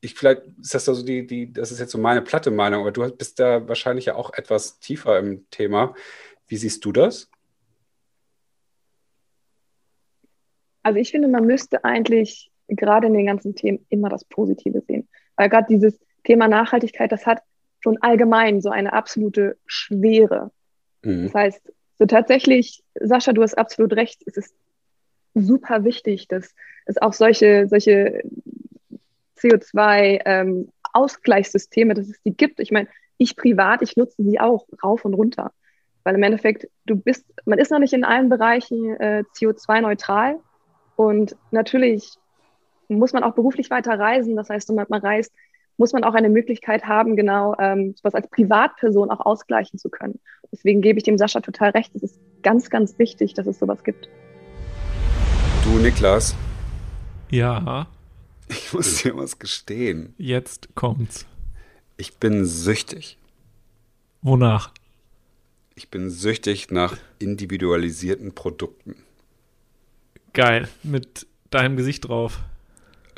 Ich, 0.00 0.14
vielleicht 0.14 0.42
ist 0.60 0.74
das 0.74 0.88
also 0.88 1.04
die, 1.04 1.26
die, 1.26 1.52
das 1.52 1.72
ist 1.72 1.78
jetzt 1.78 1.92
so 1.92 1.98
meine 1.98 2.22
platte 2.22 2.50
Meinung, 2.50 2.80
aber 2.80 2.92
du 2.92 3.10
bist 3.10 3.38
da 3.38 3.68
wahrscheinlich 3.68 4.06
ja 4.06 4.14
auch 4.14 4.32
etwas 4.32 4.78
tiefer 4.78 5.18
im 5.18 5.48
Thema. 5.50 5.94
Wie 6.46 6.56
siehst 6.56 6.84
du 6.84 6.92
das? 6.92 7.28
Also 10.86 10.98
ich 11.00 11.10
finde, 11.10 11.26
man 11.26 11.44
müsste 11.44 11.84
eigentlich 11.84 12.52
gerade 12.68 13.08
in 13.08 13.14
den 13.14 13.26
ganzen 13.26 13.56
Themen 13.56 13.84
immer 13.88 14.08
das 14.08 14.24
Positive 14.24 14.80
sehen. 14.82 15.08
Weil 15.34 15.48
gerade 15.48 15.66
dieses 15.68 15.98
Thema 16.22 16.46
Nachhaltigkeit, 16.46 17.10
das 17.10 17.26
hat 17.26 17.42
schon 17.80 18.00
allgemein 18.02 18.60
so 18.60 18.70
eine 18.70 18.92
absolute 18.92 19.56
Schwere. 19.66 20.52
Mhm. 21.02 21.24
Das 21.24 21.34
heißt, 21.34 21.72
so 21.98 22.06
tatsächlich, 22.06 22.84
Sascha, 23.00 23.32
du 23.32 23.42
hast 23.42 23.58
absolut 23.58 23.94
recht, 23.94 24.22
es 24.26 24.36
ist 24.36 24.54
super 25.34 25.82
wichtig, 25.82 26.28
dass 26.28 26.54
es 26.84 26.98
auch 26.98 27.14
solche, 27.14 27.66
solche 27.66 28.22
CO2-Ausgleichssysteme, 29.40 31.90
ähm, 31.90 31.96
dass 31.96 32.08
es 32.08 32.22
die 32.22 32.36
gibt. 32.36 32.60
Ich 32.60 32.70
meine, 32.70 32.86
ich 33.18 33.34
privat, 33.34 33.82
ich 33.82 33.96
nutze 33.96 34.22
sie 34.22 34.38
auch 34.38 34.68
rauf 34.84 35.04
und 35.04 35.14
runter. 35.14 35.50
Weil 36.04 36.14
im 36.14 36.22
Endeffekt, 36.22 36.68
du 36.84 36.94
bist, 36.94 37.26
man 37.44 37.58
ist 37.58 37.72
noch 37.72 37.80
nicht 37.80 37.92
in 37.92 38.04
allen 38.04 38.28
Bereichen 38.28 38.94
äh, 39.00 39.24
CO2-neutral. 39.34 40.38
Und 40.96 41.36
natürlich 41.50 42.16
muss 42.88 43.12
man 43.12 43.22
auch 43.22 43.34
beruflich 43.34 43.70
weiter 43.70 43.98
reisen. 43.98 44.36
Das 44.36 44.48
heißt, 44.50 44.68
wenn 44.70 44.86
man 44.88 45.00
reist, 45.00 45.32
muss 45.76 45.92
man 45.92 46.04
auch 46.04 46.14
eine 46.14 46.30
Möglichkeit 46.30 46.86
haben, 46.86 47.16
genau 47.16 47.54
ähm, 47.58 47.94
was 48.02 48.14
als 48.14 48.28
Privatperson 48.28 49.10
auch 49.10 49.20
ausgleichen 49.20 49.78
zu 49.78 49.90
können. 49.90 50.18
Deswegen 50.50 50.80
gebe 50.80 50.98
ich 50.98 51.04
dem 51.04 51.18
Sascha 51.18 51.40
total 51.40 51.70
recht. 51.70 51.94
Es 51.94 52.02
ist 52.02 52.18
ganz, 52.42 52.70
ganz 52.70 52.98
wichtig, 52.98 53.34
dass 53.34 53.46
es 53.46 53.58
sowas 53.58 53.84
gibt. 53.84 54.08
Du, 55.64 55.78
Niklas. 55.78 56.34
Ja. 57.30 57.86
Ich 58.48 58.72
muss 58.72 59.02
dir 59.02 59.16
was 59.16 59.38
gestehen. 59.38 60.14
Jetzt 60.18 60.74
kommt's. 60.74 61.26
Ich 61.96 62.18
bin 62.18 62.44
süchtig. 62.44 63.18
Wonach? 64.22 64.70
Ich 65.74 65.90
bin 65.90 66.08
süchtig 66.08 66.70
nach 66.70 66.96
individualisierten 67.18 68.34
Produkten. 68.34 69.05
Geil. 70.36 70.68
Mit 70.82 71.26
deinem 71.48 71.78
Gesicht 71.78 72.06
drauf. 72.06 72.40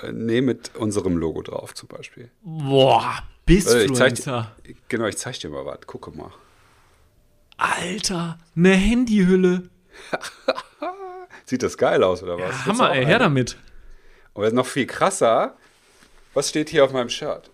Äh, 0.01 0.13
nee, 0.13 0.41
mit 0.41 0.77
unserem 0.77 1.17
Logo 1.17 1.43
drauf 1.43 1.75
zum 1.75 1.89
Beispiel. 1.89 2.31
Boah, 2.43 3.25
Bissfluencer. 3.45 4.55
Äh, 4.63 4.75
genau, 4.87 5.07
ich 5.07 5.17
zeig 5.17 5.41
dir 5.41 5.51
mal 5.51 5.67
was. 5.67 5.81
Gucke 5.85 6.13
mal. 6.13 6.31
Alter, 7.57 8.39
eine 8.55 8.75
Handyhülle. 8.75 9.69
Sieht 11.45 11.65
das 11.65 11.77
geil 11.77 12.05
aus, 12.05 12.23
oder 12.23 12.39
was? 12.39 12.55
Ja, 12.55 12.67
Hammer, 12.67 12.95
ey, 12.95 13.05
her 13.05 13.19
damit. 13.19 13.57
Und 14.33 14.55
noch 14.55 14.67
viel 14.67 14.87
krasser, 14.87 15.57
was 16.35 16.51
steht 16.51 16.69
hier 16.69 16.85
auf 16.85 16.93
meinem 16.93 17.09
Shirt? 17.09 17.51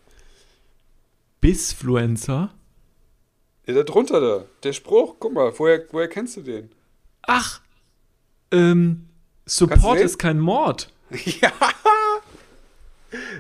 Bissfluencer? 1.40 2.52
Ja, 3.66 3.72
da 3.72 3.82
drunter 3.82 4.20
da. 4.20 4.44
Der 4.62 4.74
Spruch, 4.74 5.16
guck 5.18 5.32
mal, 5.32 5.58
woher, 5.58 5.86
woher 5.90 6.08
kennst 6.08 6.36
du 6.36 6.42
den? 6.42 6.70
Ach, 7.22 7.62
ähm, 8.50 9.08
Support 9.46 10.00
ist 10.00 10.18
kein 10.18 10.38
Mord. 10.38 10.90
Ja. 11.40 11.52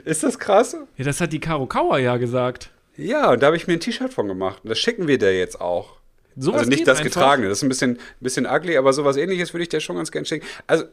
Ist 0.04 0.22
das 0.22 0.38
krass? 0.38 0.76
Ja, 0.96 1.04
das 1.04 1.20
hat 1.20 1.32
die 1.32 1.40
Karo 1.40 1.66
Kauer 1.66 1.98
ja 1.98 2.16
gesagt. 2.16 2.70
Ja, 2.96 3.32
und 3.32 3.42
da 3.42 3.46
habe 3.46 3.56
ich 3.56 3.66
mir 3.66 3.72
ein 3.72 3.80
T-Shirt 3.80 4.12
von 4.14 4.28
gemacht. 4.28 4.60
Und 4.62 4.70
das 4.70 4.78
schicken 4.78 5.08
wir 5.08 5.18
dir 5.18 5.36
jetzt 5.36 5.60
auch. 5.60 5.96
Sowas 6.36 6.60
also 6.60 6.70
nicht 6.70 6.86
das 6.86 6.98
einfach. 6.98 7.10
getragene, 7.10 7.48
das 7.48 7.58
ist 7.58 7.62
ein 7.64 7.68
bisschen, 7.68 7.98
bisschen 8.20 8.46
ugly, 8.46 8.76
aber 8.76 8.92
sowas 8.92 9.16
ähnliches 9.16 9.52
würde 9.52 9.64
ich 9.64 9.68
dir 9.68 9.80
schon 9.80 9.96
ganz 9.96 10.10
gerne 10.10 10.26
schicken. 10.26 10.46
Also 10.66 10.84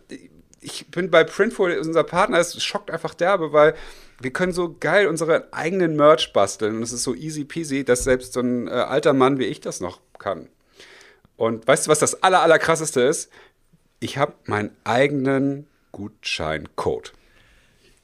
ich 0.61 0.87
bin 0.87 1.09
bei 1.09 1.23
Printful, 1.23 1.77
unser 1.77 2.03
Partner, 2.03 2.37
es 2.37 2.63
schockt 2.63 2.91
einfach 2.91 3.13
derbe, 3.15 3.51
weil 3.51 3.73
wir 4.19 4.31
können 4.31 4.53
so 4.53 4.75
geil 4.79 5.07
unsere 5.07 5.51
eigenen 5.51 5.95
Merch 5.95 6.31
basteln 6.31 6.77
und 6.77 6.83
es 6.83 6.93
ist 6.93 7.03
so 7.03 7.15
easy 7.15 7.43
peasy, 7.43 7.83
dass 7.83 8.03
selbst 8.03 8.33
so 8.33 8.41
ein 8.41 8.67
äh, 8.67 8.71
alter 8.71 9.13
Mann 9.13 9.39
wie 9.39 9.45
ich 9.45 9.61
das 9.61 9.81
noch 9.81 9.99
kann. 10.19 10.47
Und 11.37 11.67
weißt 11.67 11.87
du, 11.87 11.89
was 11.91 11.97
das 11.97 12.21
aller, 12.21 12.41
aller 12.41 12.59
krasseste 12.59 13.01
ist? 13.01 13.31
Ich 14.03 14.17
habe 14.17 14.33
meinen 14.45 14.71
eigenen 14.83 15.67
Gutscheincode. 15.91 17.13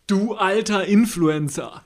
Du 0.05 0.35
alter 0.35 0.85
Influencer. 0.85 1.83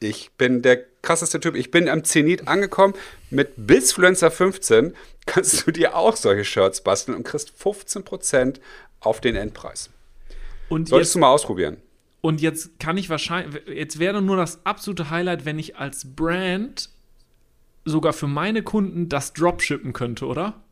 Ich 0.00 0.32
bin 0.32 0.62
der 0.62 0.82
krasseste 1.02 1.38
Typ. 1.38 1.54
Ich 1.54 1.70
bin 1.70 1.90
am 1.90 2.04
Zenit 2.04 2.48
angekommen. 2.48 2.94
Mit 3.28 3.66
Bizfluencer 3.66 4.30
15 4.30 4.94
kannst 5.26 5.66
du 5.66 5.72
dir 5.72 5.94
auch 5.94 6.16
solche 6.16 6.46
Shirts 6.46 6.82
basteln 6.82 7.14
und 7.14 7.24
kriegst 7.24 7.52
15% 7.62 8.60
auf 9.00 9.20
den 9.20 9.36
Endpreis. 9.36 9.90
Und 10.70 10.88
Solltest 10.88 11.10
jetzt, 11.10 11.14
du 11.16 11.18
mal 11.18 11.28
ausprobieren. 11.28 11.76
Und 12.22 12.40
jetzt 12.40 12.80
kann 12.80 12.96
ich 12.96 13.10
wahrscheinlich, 13.10 13.62
jetzt 13.68 13.98
wäre 13.98 14.22
nur 14.22 14.38
das 14.38 14.64
absolute 14.64 15.10
Highlight, 15.10 15.44
wenn 15.44 15.58
ich 15.58 15.76
als 15.76 16.14
Brand 16.16 16.88
sogar 17.84 18.14
für 18.14 18.26
meine 18.26 18.62
Kunden 18.62 19.10
das 19.10 19.34
Dropshippen 19.34 19.92
könnte, 19.92 20.24
oder? 20.24 20.62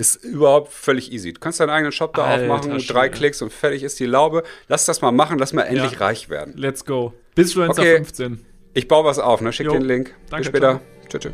Ist 0.00 0.24
überhaupt 0.24 0.72
völlig 0.72 1.12
easy. 1.12 1.34
Du 1.34 1.40
kannst 1.40 1.60
deinen 1.60 1.68
eigenen 1.68 1.92
Shop 1.92 2.14
da 2.14 2.24
Alter, 2.24 2.50
aufmachen, 2.50 2.78
drei 2.88 3.10
Klicks 3.10 3.42
und 3.42 3.52
fertig 3.52 3.82
ist 3.82 4.00
die 4.00 4.06
Laube. 4.06 4.44
Lass 4.66 4.86
das 4.86 5.02
mal 5.02 5.12
machen, 5.12 5.38
lass 5.38 5.52
mal 5.52 5.64
endlich 5.64 5.92
ja. 5.92 5.98
reich 5.98 6.30
werden. 6.30 6.54
Let's 6.56 6.86
go. 6.86 7.12
Bis 7.34 7.48
Influencer 7.48 7.82
okay. 7.82 7.96
15. 7.96 8.42
Ich 8.72 8.88
baue 8.88 9.04
was 9.04 9.18
auf, 9.18 9.42
ne? 9.42 9.52
Schick 9.52 9.66
jo. 9.66 9.72
den 9.74 9.82
Link. 9.82 10.14
Danke, 10.30 10.44
Bis 10.44 10.46
später. 10.48 10.80
Tschüss. 11.06 11.20
Tschö. 11.20 11.30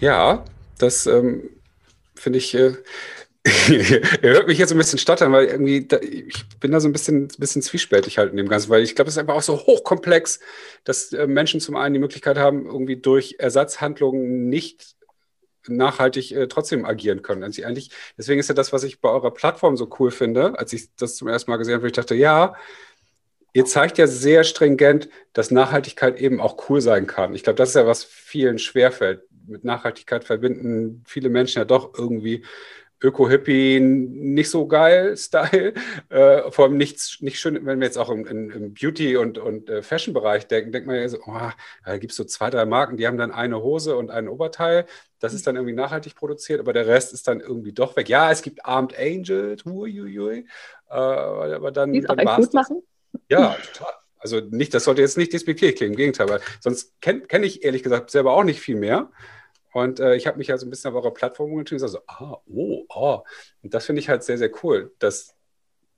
Ja, 0.00 0.44
das 0.78 1.06
ähm, 1.06 1.48
finde 2.16 2.38
ich. 2.38 2.54
Äh, 2.56 2.72
Ihr 3.68 4.02
hört 4.22 4.48
mich 4.48 4.58
jetzt 4.58 4.72
ein 4.72 4.78
bisschen 4.78 4.98
stottern, 4.98 5.30
weil 5.30 5.46
irgendwie 5.46 5.86
da, 5.86 5.98
ich 6.00 6.44
bin 6.58 6.72
da 6.72 6.80
so 6.80 6.88
ein 6.88 6.92
bisschen, 6.92 7.28
bisschen 7.38 7.62
zwiespältig 7.62 8.18
halt 8.18 8.32
in 8.32 8.36
dem 8.36 8.48
Ganzen, 8.48 8.68
weil 8.68 8.82
ich 8.82 8.96
glaube, 8.96 9.08
es 9.08 9.14
ist 9.14 9.18
einfach 9.18 9.34
auch 9.34 9.42
so 9.42 9.56
hochkomplex, 9.58 10.40
dass 10.82 11.12
äh, 11.12 11.28
Menschen 11.28 11.60
zum 11.60 11.76
einen 11.76 11.94
die 11.94 12.00
Möglichkeit 12.00 12.36
haben, 12.36 12.66
irgendwie 12.66 12.96
durch 12.96 13.36
Ersatzhandlungen 13.38 14.48
nicht 14.48 14.96
nachhaltig 15.68 16.32
äh, 16.32 16.48
trotzdem 16.48 16.84
agieren 16.84 17.22
können. 17.22 17.42
Also 17.42 17.62
eigentlich, 17.64 17.90
deswegen 18.16 18.40
ist 18.40 18.48
ja 18.48 18.54
das, 18.54 18.72
was 18.72 18.84
ich 18.84 19.00
bei 19.00 19.08
eurer 19.08 19.32
Plattform 19.32 19.76
so 19.76 19.88
cool 19.98 20.10
finde, 20.10 20.58
als 20.58 20.72
ich 20.72 20.94
das 20.96 21.16
zum 21.16 21.28
ersten 21.28 21.50
Mal 21.50 21.58
gesehen 21.58 21.74
habe, 21.74 21.86
ich 21.86 21.92
dachte, 21.92 22.14
ja, 22.14 22.54
ihr 23.52 23.64
zeigt 23.64 23.98
ja 23.98 24.06
sehr 24.06 24.44
stringent, 24.44 25.08
dass 25.32 25.50
Nachhaltigkeit 25.50 26.18
eben 26.20 26.40
auch 26.40 26.68
cool 26.68 26.80
sein 26.80 27.06
kann. 27.06 27.34
Ich 27.34 27.42
glaube, 27.42 27.56
das 27.56 27.70
ist 27.70 27.74
ja, 27.74 27.86
was 27.86 28.04
vielen 28.04 28.58
schwerfällt. 28.58 29.22
Mit 29.46 29.64
Nachhaltigkeit 29.64 30.24
verbinden 30.24 31.02
viele 31.06 31.28
Menschen 31.28 31.58
ja 31.58 31.64
doch 31.64 31.92
irgendwie 31.96 32.44
Öko-Hippie 33.02 33.80
nicht 33.80 34.50
so 34.50 34.66
geil 34.66 35.16
Style. 35.18 35.74
Äh, 36.08 36.50
vor 36.50 36.66
allem 36.66 36.76
nichts, 36.76 37.18
nicht 37.20 37.40
schön, 37.40 37.54
wenn 37.66 37.80
wir 37.80 37.86
jetzt 37.86 37.98
auch 37.98 38.10
im, 38.10 38.26
im 38.26 38.74
Beauty- 38.74 39.16
und, 39.16 39.38
und 39.38 39.68
äh, 39.70 39.82
Fashion-Bereich 39.82 40.46
denken, 40.46 40.72
denkt 40.72 40.86
man 40.86 40.96
ja 40.96 41.08
so, 41.08 41.18
oh, 41.26 41.50
da 41.84 41.98
gibt 41.98 42.12
es 42.12 42.16
so 42.16 42.24
zwei, 42.24 42.50
drei 42.50 42.64
Marken, 42.66 42.96
die 42.96 43.06
haben 43.06 43.18
dann 43.18 43.32
eine 43.32 43.62
Hose 43.62 43.96
und 43.96 44.10
ein 44.10 44.28
Oberteil. 44.28 44.86
Das 45.18 45.34
ist 45.34 45.46
dann 45.46 45.56
irgendwie 45.56 45.74
nachhaltig 45.74 46.14
produziert, 46.14 46.60
aber 46.60 46.72
der 46.72 46.86
Rest 46.86 47.12
ist 47.12 47.28
dann 47.28 47.40
irgendwie 47.40 47.72
doch 47.72 47.96
weg. 47.96 48.08
Ja, 48.08 48.30
es 48.30 48.42
gibt 48.42 48.64
Armed 48.64 48.98
Angels, 48.98 49.64
huiuiui, 49.64 50.46
äh, 50.90 50.94
aber 50.94 51.72
dann, 51.72 51.92
die 51.92 52.00
dann 52.00 52.18
gut 52.36 52.54
machen. 52.54 52.82
Ja, 53.28 53.56
total. 53.72 53.94
Also 54.20 54.40
nicht, 54.40 54.74
das 54.74 54.84
sollte 54.84 55.00
jetzt 55.00 55.16
nicht 55.16 55.32
despektierlich 55.32 55.76
klingen, 55.76 55.94
im 55.94 55.96
Gegenteil, 55.96 56.28
weil 56.28 56.40
sonst 56.60 57.00
kenne 57.00 57.22
kenn 57.22 57.42
ich 57.42 57.64
ehrlich 57.64 57.82
gesagt 57.82 58.10
selber 58.10 58.32
auch 58.32 58.44
nicht 58.44 58.60
viel 58.60 58.76
mehr. 58.76 59.10
Und 59.72 60.00
äh, 60.00 60.16
ich 60.16 60.26
habe 60.26 60.38
mich 60.38 60.48
ja 60.48 60.58
so 60.58 60.66
ein 60.66 60.70
bisschen 60.70 60.90
auf 60.90 60.96
eurer 60.96 61.14
Plattform 61.14 61.52
umgetrieben 61.52 61.82
und 61.82 61.88
so, 61.88 62.00
ah, 62.06 62.38
oh, 62.46 62.84
oh. 62.88 63.20
Und 63.62 63.74
das 63.74 63.86
finde 63.86 64.00
ich 64.00 64.08
halt 64.08 64.22
sehr, 64.24 64.38
sehr 64.38 64.50
cool, 64.62 64.92
dass 64.98 65.36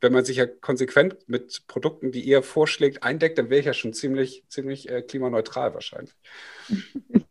wenn 0.00 0.12
man 0.12 0.24
sich 0.24 0.36
ja 0.36 0.46
konsequent 0.46 1.16
mit 1.28 1.62
Produkten, 1.68 2.10
die 2.10 2.22
ihr 2.22 2.42
vorschlägt, 2.42 3.04
eindeckt, 3.04 3.38
dann 3.38 3.50
wäre 3.50 3.60
ich 3.60 3.66
ja 3.66 3.72
schon 3.72 3.92
ziemlich, 3.92 4.44
ziemlich 4.48 4.90
äh, 4.90 5.02
klimaneutral 5.02 5.74
wahrscheinlich. 5.74 6.14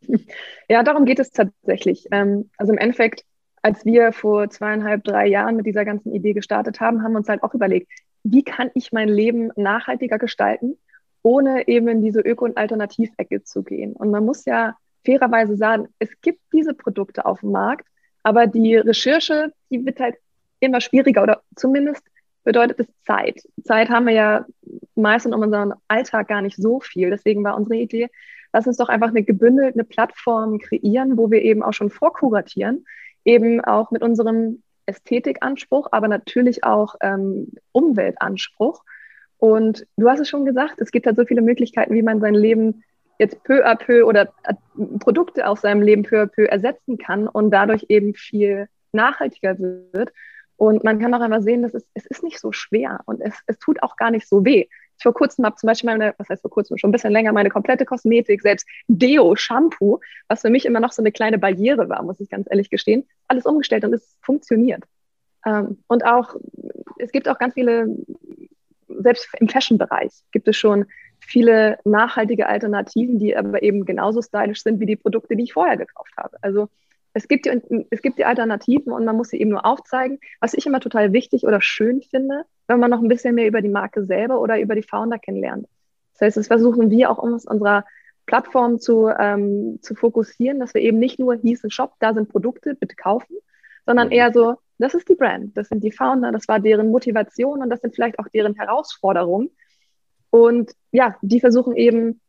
Ja, 0.70 0.84
darum 0.84 1.04
geht 1.04 1.20
es 1.20 1.32
tatsächlich. 1.32 2.08
Ähm, 2.12 2.50
also 2.58 2.72
im 2.72 2.78
Endeffekt, 2.78 3.26
als 3.62 3.84
wir 3.84 4.14
vor 4.14 4.50
zweieinhalb, 4.50 5.04
drei 5.04 5.28
Jahren 5.28 5.58
mit 5.58 5.66
dieser 5.66 5.84
ganzen 5.84 6.14
Idee 6.14 6.32
gestartet 6.32 6.80
haben, 6.80 7.04
haben 7.04 7.12
wir 7.12 7.18
uns 7.18 7.28
halt 7.28 7.44
auch 7.44 7.54
überlegt, 7.54 7.92
wie 8.24 8.44
kann 8.44 8.72
ich 8.74 8.94
mein 8.94 9.10
Leben 9.10 9.52
nachhaltiger 9.58 10.18
gestalten, 10.18 10.78
ohne 11.24 11.68
eben 11.68 11.90
in 11.90 12.02
diese 12.02 12.22
Öko- 12.22 12.46
und 12.46 12.58
Alternativecke 12.58 13.44
zu 13.44 13.64
gehen. 13.64 13.94
Und 13.94 14.12
man 14.12 14.24
muss 14.24 14.46
ja 14.46 14.78
fairerweise 15.06 15.56
sagen, 15.58 15.88
es 16.00 16.10
gibt 16.22 16.42
diese 16.54 16.74
Produkte 16.74 17.26
auf 17.26 17.42
dem 17.42 17.52
Markt, 17.52 17.88
aber 18.24 18.48
die 18.48 18.76
Recherche, 18.76 19.54
die 19.70 19.86
wird 19.86 20.00
halt 20.00 20.16
immer 20.60 20.82
schwieriger 20.82 21.24
oder 21.24 21.42
zumindest 21.56 22.04
bedeutet 22.44 22.80
es 22.80 22.88
Zeit. 23.06 23.42
Zeit 23.64 23.90
haben 23.90 24.08
wir 24.08 24.14
ja 24.14 24.46
meist 24.96 25.26
in 25.26 25.34
unserem 25.34 25.74
Alltag 25.88 26.28
gar 26.28 26.42
nicht 26.42 26.58
so 26.58 26.80
viel. 26.80 27.10
Deswegen 27.10 27.44
war 27.44 27.58
unsere 27.58 27.76
Idee, 27.76 28.10
lass 28.54 28.68
uns 28.68 28.78
doch 28.78 28.90
einfach 28.90 29.10
eine 29.10 29.24
gebündelte 29.24 29.84
Plattform 29.84 30.60
kreieren, 30.60 31.18
wo 31.18 31.30
wir 31.32 31.42
eben 31.42 31.64
auch 31.64 31.74
schon 31.74 31.90
vorkuratieren, 31.90 32.86
eben 33.26 33.62
auch 33.62 33.92
mit 33.92 34.02
unserem 34.02 34.64
Ästhetikanspruch, 34.86 35.90
aber 35.92 36.08
natürlich 36.08 36.64
auch 36.64 36.96
ähm, 37.02 37.52
Umweltanspruch. 37.72 38.84
Und 39.38 39.88
du 39.98 40.10
hast 40.10 40.20
es 40.20 40.30
schon 40.30 40.46
gesagt, 40.46 40.76
es 40.80 40.92
gibt 40.92 41.06
halt 41.06 41.16
so 41.16 41.26
viele 41.26 41.42
Möglichkeiten, 41.42 41.94
wie 41.94 42.04
man 42.04 42.20
sein 42.20 42.36
Leben 42.36 42.84
jetzt 43.22 43.44
peu 43.44 43.64
à 43.64 43.76
peu 43.76 44.04
oder 44.04 44.34
äh, 44.44 44.54
Produkte 45.00 45.48
aus 45.48 45.62
seinem 45.62 45.82
Leben 45.82 46.04
peu 46.04 46.24
à 46.24 46.26
peu 46.26 46.46
ersetzen 46.46 46.98
kann 46.98 47.28
und 47.28 47.52
dadurch 47.52 47.86
eben 47.88 48.16
viel 48.16 48.68
nachhaltiger 48.92 49.58
wird. 49.60 50.12
Und 50.58 50.84
man 50.84 51.00
kann 51.00 51.14
auch 51.14 51.22
einmal 51.22 51.42
sehen, 51.42 51.62
dass 51.62 51.74
es, 51.74 51.86
es 51.94 52.06
ist 52.08 52.24
nicht 52.24 52.40
so 52.40 52.52
schwer 52.52 53.00
und 53.06 53.22
es, 53.22 53.36
es 53.46 53.58
tut 53.60 53.82
auch 53.84 53.96
gar 53.96 54.12
nicht 54.12 54.28
so 54.28 54.44
weh. 54.44 54.68
Ich 54.98 55.04
vor 55.04 55.14
kurzem 55.14 55.46
habe 55.46 55.56
zum 55.56 55.68
Beispiel 55.68 55.90
meine, 55.90 56.14
was 56.18 56.30
heißt 56.30 56.42
vor 56.42 56.52
kurzem, 56.52 56.78
schon 56.78 56.90
ein 56.90 56.92
bisschen 56.92 57.12
länger, 57.12 57.32
meine 57.32 57.50
komplette 57.50 57.86
Kosmetik, 57.86 58.42
selbst 58.42 58.68
Deo, 58.88 59.36
Shampoo, 59.36 60.00
was 60.28 60.42
für 60.42 60.50
mich 60.50 60.66
immer 60.66 60.80
noch 60.80 60.92
so 60.92 61.02
eine 61.02 61.12
kleine 61.12 61.38
Barriere 61.38 61.90
war, 61.90 62.04
muss 62.04 62.20
ich 62.20 62.30
ganz 62.30 62.48
ehrlich 62.50 62.70
gestehen, 62.70 63.08
alles 63.28 63.46
umgestellt 63.46 63.84
und 63.86 63.94
es 63.94 64.18
funktioniert. 64.22 64.84
Ähm, 65.46 65.80
und 65.88 66.06
auch, 66.06 66.36
es 66.98 67.12
gibt 67.12 67.28
auch 67.28 67.40
ganz 67.40 67.54
viele, 67.54 67.88
selbst 68.88 69.28
im 69.40 69.48
Fashion-Bereich 69.48 70.12
gibt 70.32 70.48
es 70.48 70.58
schon 70.58 70.86
viele 71.22 71.80
nachhaltige 71.86 72.48
Alternativen, 72.48 73.20
die 73.20 73.36
aber 73.36 73.64
eben 73.64 73.86
genauso 73.86 74.22
stylisch 74.22 74.64
sind 74.64 74.80
wie 74.80 74.86
die 74.86 74.96
Produkte, 74.96 75.36
die 75.36 75.44
ich 75.44 75.54
vorher 75.54 75.78
gekauft 75.78 76.12
habe. 76.18 76.38
Also 76.42 76.68
es 77.14 77.28
gibt, 77.28 77.46
die, 77.46 77.86
es 77.90 78.02
gibt 78.02 78.18
die 78.20 78.26
Alternativen 78.26 78.92
und 78.92 79.06
man 79.06 79.16
muss 79.16 79.30
sie 79.30 79.40
eben 79.40 79.52
nur 79.52 79.66
aufzeigen. 79.66 80.20
Was 80.40 80.54
ich 80.54 80.66
immer 80.66 80.80
total 80.80 81.14
wichtig 81.14 81.46
oder 81.46 81.62
schön 81.62 82.02
finde, 82.02 82.46
wenn 82.68 82.80
man 82.80 82.90
noch 82.90 83.02
ein 83.02 83.08
bisschen 83.08 83.36
mehr 83.36 83.48
über 83.48 83.62
die 83.62 83.70
Marke 83.70 84.04
selber 84.06 84.40
oder 84.40 84.60
über 84.60 84.76
die 84.76 84.84
Founder 84.84 85.20
kennenlernt. 85.20 85.68
Das 86.14 86.28
heißt, 86.28 86.38
das 86.38 86.48
versuchen 86.48 86.90
wir 86.90 87.10
auch 87.10 87.18
uns 87.18 87.46
unserer 87.46 87.86
Plattform 88.26 88.80
zu, 88.80 89.10
ähm, 89.10 89.80
zu 89.82 89.96
fokussieren, 89.96 90.60
dass 90.60 90.74
wir 90.74 90.82
eben 90.82 91.00
nicht 91.00 91.20
nur 91.20 91.36
hieß 91.36 91.64
ein 91.66 91.72
Shop, 91.72 91.94
da 92.00 92.14
sind 92.14 92.30
Produkte, 92.30 92.76
bitte 92.76 92.96
kaufen, 92.96 93.36
sondern 93.86 94.12
eher 94.12 94.32
so, 94.32 94.58
das 94.78 94.94
ist 94.94 95.10
die 95.10 95.16
Brand, 95.16 95.58
das 95.58 95.68
sind 95.68 95.84
die 95.84 95.92
Founder, 95.92 96.32
das 96.32 96.48
war 96.48 96.60
deren 96.60 96.92
Motivation 96.92 97.62
und 97.62 97.70
das 97.70 97.82
sind 97.82 97.94
vielleicht 97.94 98.20
auch 98.20 98.28
deren 98.30 98.56
Herausforderungen. 98.56 99.50
Und 100.32 100.72
ja, 100.92 101.18
die 101.22 101.40
versuchen 101.40 101.76
eben 101.76 102.20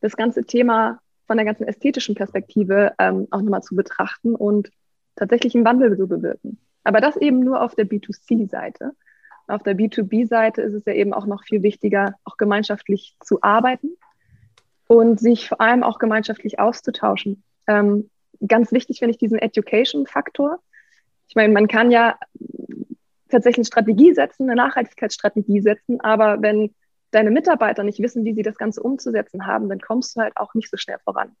das 0.00 0.16
ganze 0.16 0.44
Thema 0.44 1.00
von 1.26 1.36
der 1.36 1.46
ganzen 1.46 1.66
ästhetischen 1.66 2.14
Perspektive 2.14 2.92
ähm, 2.98 3.26
auch 3.30 3.40
nochmal 3.40 3.62
zu 3.62 3.74
betrachten 3.74 4.34
und 4.34 4.70
tatsächlich 5.16 5.54
einen 5.54 5.64
Wandel 5.64 5.96
zu 5.96 6.06
bewirken. 6.06 6.58
Aber 6.84 7.00
das 7.00 7.16
eben 7.16 7.40
nur 7.40 7.62
auf 7.62 7.74
der 7.74 7.86
B2C-Seite. 7.86 8.92
Auf 9.46 9.62
der 9.62 9.76
B2B-Seite 9.76 10.62
ist 10.62 10.74
es 10.74 10.84
ja 10.84 10.92
eben 10.92 11.12
auch 11.12 11.26
noch 11.26 11.44
viel 11.44 11.62
wichtiger, 11.62 12.14
auch 12.24 12.36
gemeinschaftlich 12.36 13.16
zu 13.20 13.42
arbeiten 13.42 13.90
und 14.86 15.20
sich 15.20 15.48
vor 15.48 15.60
allem 15.60 15.82
auch 15.82 15.98
gemeinschaftlich 15.98 16.58
auszutauschen. 16.58 17.42
Ähm, 17.66 18.10
ganz 18.46 18.72
wichtig 18.72 18.98
finde 18.98 19.12
ich 19.12 19.18
diesen 19.18 19.38
Education-Faktor. 19.38 20.58
Ich 21.28 21.34
meine, 21.36 21.52
man 21.52 21.68
kann 21.68 21.90
ja 21.90 22.18
tatsächlich 23.28 23.58
eine 23.58 23.66
Strategie 23.66 24.14
setzen, 24.14 24.44
eine 24.44 24.56
Nachhaltigkeitsstrategie 24.56 25.60
setzen, 25.60 26.00
aber 26.00 26.42
wenn 26.42 26.74
deine 27.10 27.30
Mitarbeiter 27.30 27.82
nicht 27.82 28.00
wissen, 28.00 28.24
wie 28.24 28.34
sie 28.34 28.42
das 28.42 28.56
Ganze 28.56 28.82
umzusetzen 28.82 29.46
haben, 29.46 29.68
dann 29.68 29.80
kommst 29.80 30.16
du 30.16 30.20
halt 30.20 30.36
auch 30.36 30.54
nicht 30.54 30.70
so 30.70 30.76
schnell 30.76 30.98
voran. 31.04 31.36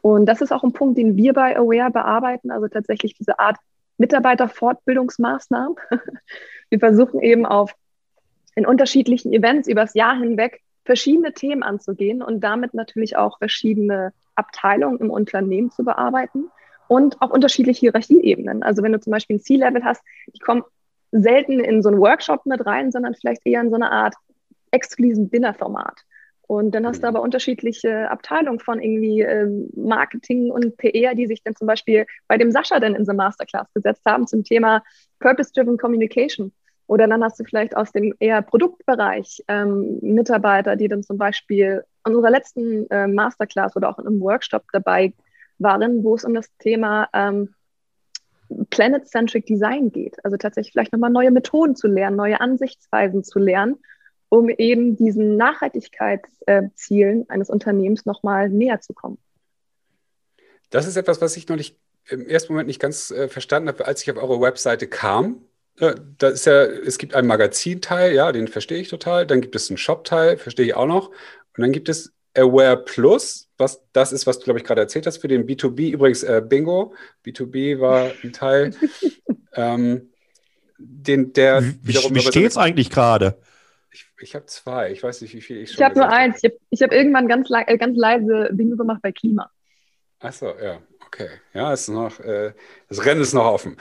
Und 0.00 0.26
das 0.26 0.40
ist 0.40 0.52
auch 0.52 0.64
ein 0.64 0.72
Punkt, 0.72 0.98
den 0.98 1.16
wir 1.16 1.32
bei 1.32 1.56
Aware 1.56 1.90
bearbeiten, 1.90 2.50
also 2.50 2.68
tatsächlich 2.68 3.14
diese 3.14 3.38
Art 3.38 3.56
Mitarbeiterfortbildungsmaßnahmen. 3.98 5.76
wir 6.70 6.78
versuchen 6.78 7.20
eben 7.20 7.46
auf 7.46 7.74
in 8.54 8.66
unterschiedlichen 8.66 9.32
Events 9.32 9.68
übers 9.68 9.94
Jahr 9.94 10.18
hinweg 10.18 10.60
verschiedene 10.84 11.32
Themen 11.32 11.62
anzugehen 11.62 12.22
und 12.22 12.40
damit 12.40 12.74
natürlich 12.74 13.16
auch 13.16 13.38
verschiedene 13.38 14.12
Abteilungen 14.34 14.98
im 14.98 15.10
Unternehmen 15.10 15.70
zu 15.70 15.84
bearbeiten 15.84 16.50
und 16.88 17.22
auch 17.22 17.30
unterschiedliche 17.30 17.80
Hierarchieebenen. 17.80 18.62
Also 18.62 18.82
wenn 18.82 18.92
du 18.92 19.00
zum 19.00 19.12
Beispiel 19.12 19.36
ein 19.36 19.40
C-Level 19.40 19.84
hast, 19.84 20.02
die 20.34 20.40
kommen 20.40 20.64
selten 21.12 21.60
in 21.60 21.82
so 21.82 21.90
einen 21.90 22.00
Workshop 22.00 22.44
mit 22.46 22.66
rein, 22.66 22.90
sondern 22.90 23.14
vielleicht 23.14 23.46
eher 23.46 23.60
in 23.60 23.70
so 23.70 23.76
eine 23.76 23.90
Art 23.90 24.14
exklusiven 24.72 25.30
Dinnerformat. 25.30 26.04
Und 26.52 26.74
dann 26.74 26.86
hast 26.86 27.02
du 27.02 27.06
mhm. 27.06 27.16
aber 27.16 27.22
unterschiedliche 27.22 28.10
Abteilungen 28.10 28.58
von 28.58 28.80
irgendwie 28.82 29.20
ähm, 29.22 29.70
Marketing 29.74 30.50
und 30.50 30.76
PR, 30.76 31.14
die 31.14 31.26
sich 31.26 31.42
dann 31.42 31.54
zum 31.54 31.66
Beispiel 31.66 32.04
bei 32.28 32.36
dem 32.36 32.50
Sascha 32.50 32.80
dann 32.80 32.94
in 32.94 33.06
so 33.06 33.14
Masterclass 33.14 33.72
gesetzt 33.72 34.02
haben 34.04 34.26
zum 34.26 34.44
Thema 34.44 34.82
Purpose-Driven 35.20 35.78
Communication. 35.78 36.52
Oder 36.88 37.06
dann 37.06 37.24
hast 37.24 37.40
du 37.40 37.44
vielleicht 37.44 37.76
aus 37.76 37.92
dem 37.92 38.12
eher 38.18 38.42
Produktbereich 38.42 39.42
ähm, 39.48 39.98
Mitarbeiter, 40.02 40.76
die 40.76 40.88
dann 40.88 41.02
zum 41.02 41.16
Beispiel 41.16 41.84
in 42.06 42.16
unserer 42.16 42.32
letzten 42.32 42.90
äh, 42.90 43.06
Masterclass 43.06 43.76
oder 43.76 43.88
auch 43.88 43.98
in 43.98 44.06
einem 44.06 44.20
Workshop 44.20 44.64
dabei 44.72 45.14
waren, 45.58 46.04
wo 46.04 46.16
es 46.16 46.24
um 46.24 46.34
das 46.34 46.54
Thema 46.58 47.08
ähm, 47.14 47.54
Planet-Centric 48.68 49.46
Design 49.46 49.90
geht. 49.90 50.22
Also 50.24 50.36
tatsächlich 50.36 50.72
vielleicht 50.72 50.92
nochmal 50.92 51.10
neue 51.10 51.30
Methoden 51.30 51.76
zu 51.76 51.86
lernen, 51.86 52.16
neue 52.16 52.40
Ansichtsweisen 52.40 53.24
zu 53.24 53.38
lernen 53.38 53.76
um 54.32 54.48
eben 54.48 54.96
diesen 54.96 55.36
Nachhaltigkeitszielen 55.36 57.28
eines 57.28 57.50
Unternehmens 57.50 58.06
nochmal 58.06 58.48
näher 58.48 58.80
zu 58.80 58.94
kommen. 58.94 59.18
Das 60.70 60.86
ist 60.86 60.96
etwas, 60.96 61.20
was 61.20 61.36
ich 61.36 61.48
noch 61.48 61.56
nicht 61.56 61.76
im 62.08 62.26
ersten 62.26 62.54
Moment 62.54 62.68
nicht 62.68 62.80
ganz 62.80 63.10
äh, 63.10 63.28
verstanden 63.28 63.68
habe, 63.68 63.86
als 63.86 64.00
ich 64.00 64.10
auf 64.10 64.16
eure 64.16 64.40
Webseite 64.40 64.86
kam. 64.86 65.42
Äh, 65.78 65.96
da 66.16 66.28
ist 66.28 66.46
ja, 66.46 66.62
es 66.62 66.96
gibt 66.96 67.14
einen 67.14 67.28
Magazinteil, 67.28 68.14
ja, 68.14 68.32
den 68.32 68.48
verstehe 68.48 68.78
ich 68.78 68.88
total. 68.88 69.26
Dann 69.26 69.42
gibt 69.42 69.54
es 69.54 69.68
einen 69.68 69.76
Shop-Teil, 69.76 70.38
verstehe 70.38 70.64
ich 70.64 70.74
auch 70.76 70.86
noch. 70.86 71.08
Und 71.08 71.58
dann 71.58 71.72
gibt 71.72 71.90
es 71.90 72.14
Aware 72.34 72.78
Plus, 72.78 73.50
was 73.58 73.82
das 73.92 74.12
ist, 74.12 74.26
was 74.26 74.38
du, 74.38 74.44
glaube 74.44 74.60
ich, 74.60 74.64
gerade 74.64 74.80
erzählt 74.80 75.06
hast 75.06 75.18
für 75.18 75.28
den 75.28 75.46
B2B. 75.46 75.90
Übrigens, 75.90 76.22
äh, 76.22 76.40
Bingo, 76.42 76.94
B2B 77.26 77.80
war 77.80 78.10
ein 78.24 78.32
Teil. 78.32 78.70
ähm, 79.52 80.08
den, 80.78 81.34
der 81.34 81.62
wie, 81.62 81.94
wie 81.94 82.20
steht 82.20 82.50
es 82.50 82.56
eigentlich 82.56 82.88
gerade? 82.88 83.36
Ich, 84.22 84.34
habe 84.34 84.46
zwei. 84.46 84.90
Ich 84.92 85.02
weiß 85.02 85.20
nicht, 85.22 85.34
wie 85.34 85.40
viel 85.40 85.58
ich 85.58 85.70
schon. 85.70 85.78
Ich 85.78 85.84
habe 85.84 85.98
nur 85.98 86.08
eins. 86.08 86.42
Ich 86.42 86.82
habe 86.82 86.92
hab 86.92 86.92
irgendwann 86.92 87.28
ganz, 87.28 87.48
äh, 87.50 87.76
ganz 87.76 87.96
leise 87.96 88.48
Dinge 88.52 88.76
gemacht 88.76 89.00
bei 89.02 89.12
Klima. 89.12 89.50
Achso, 90.20 90.54
ja. 90.62 90.80
Okay. 91.06 91.28
Ja, 91.52 91.72
ist 91.72 91.88
noch, 91.88 92.20
äh, 92.20 92.52
das 92.88 93.04
Rennen 93.04 93.20
ist 93.20 93.34
noch 93.34 93.44
offen. 93.44 93.76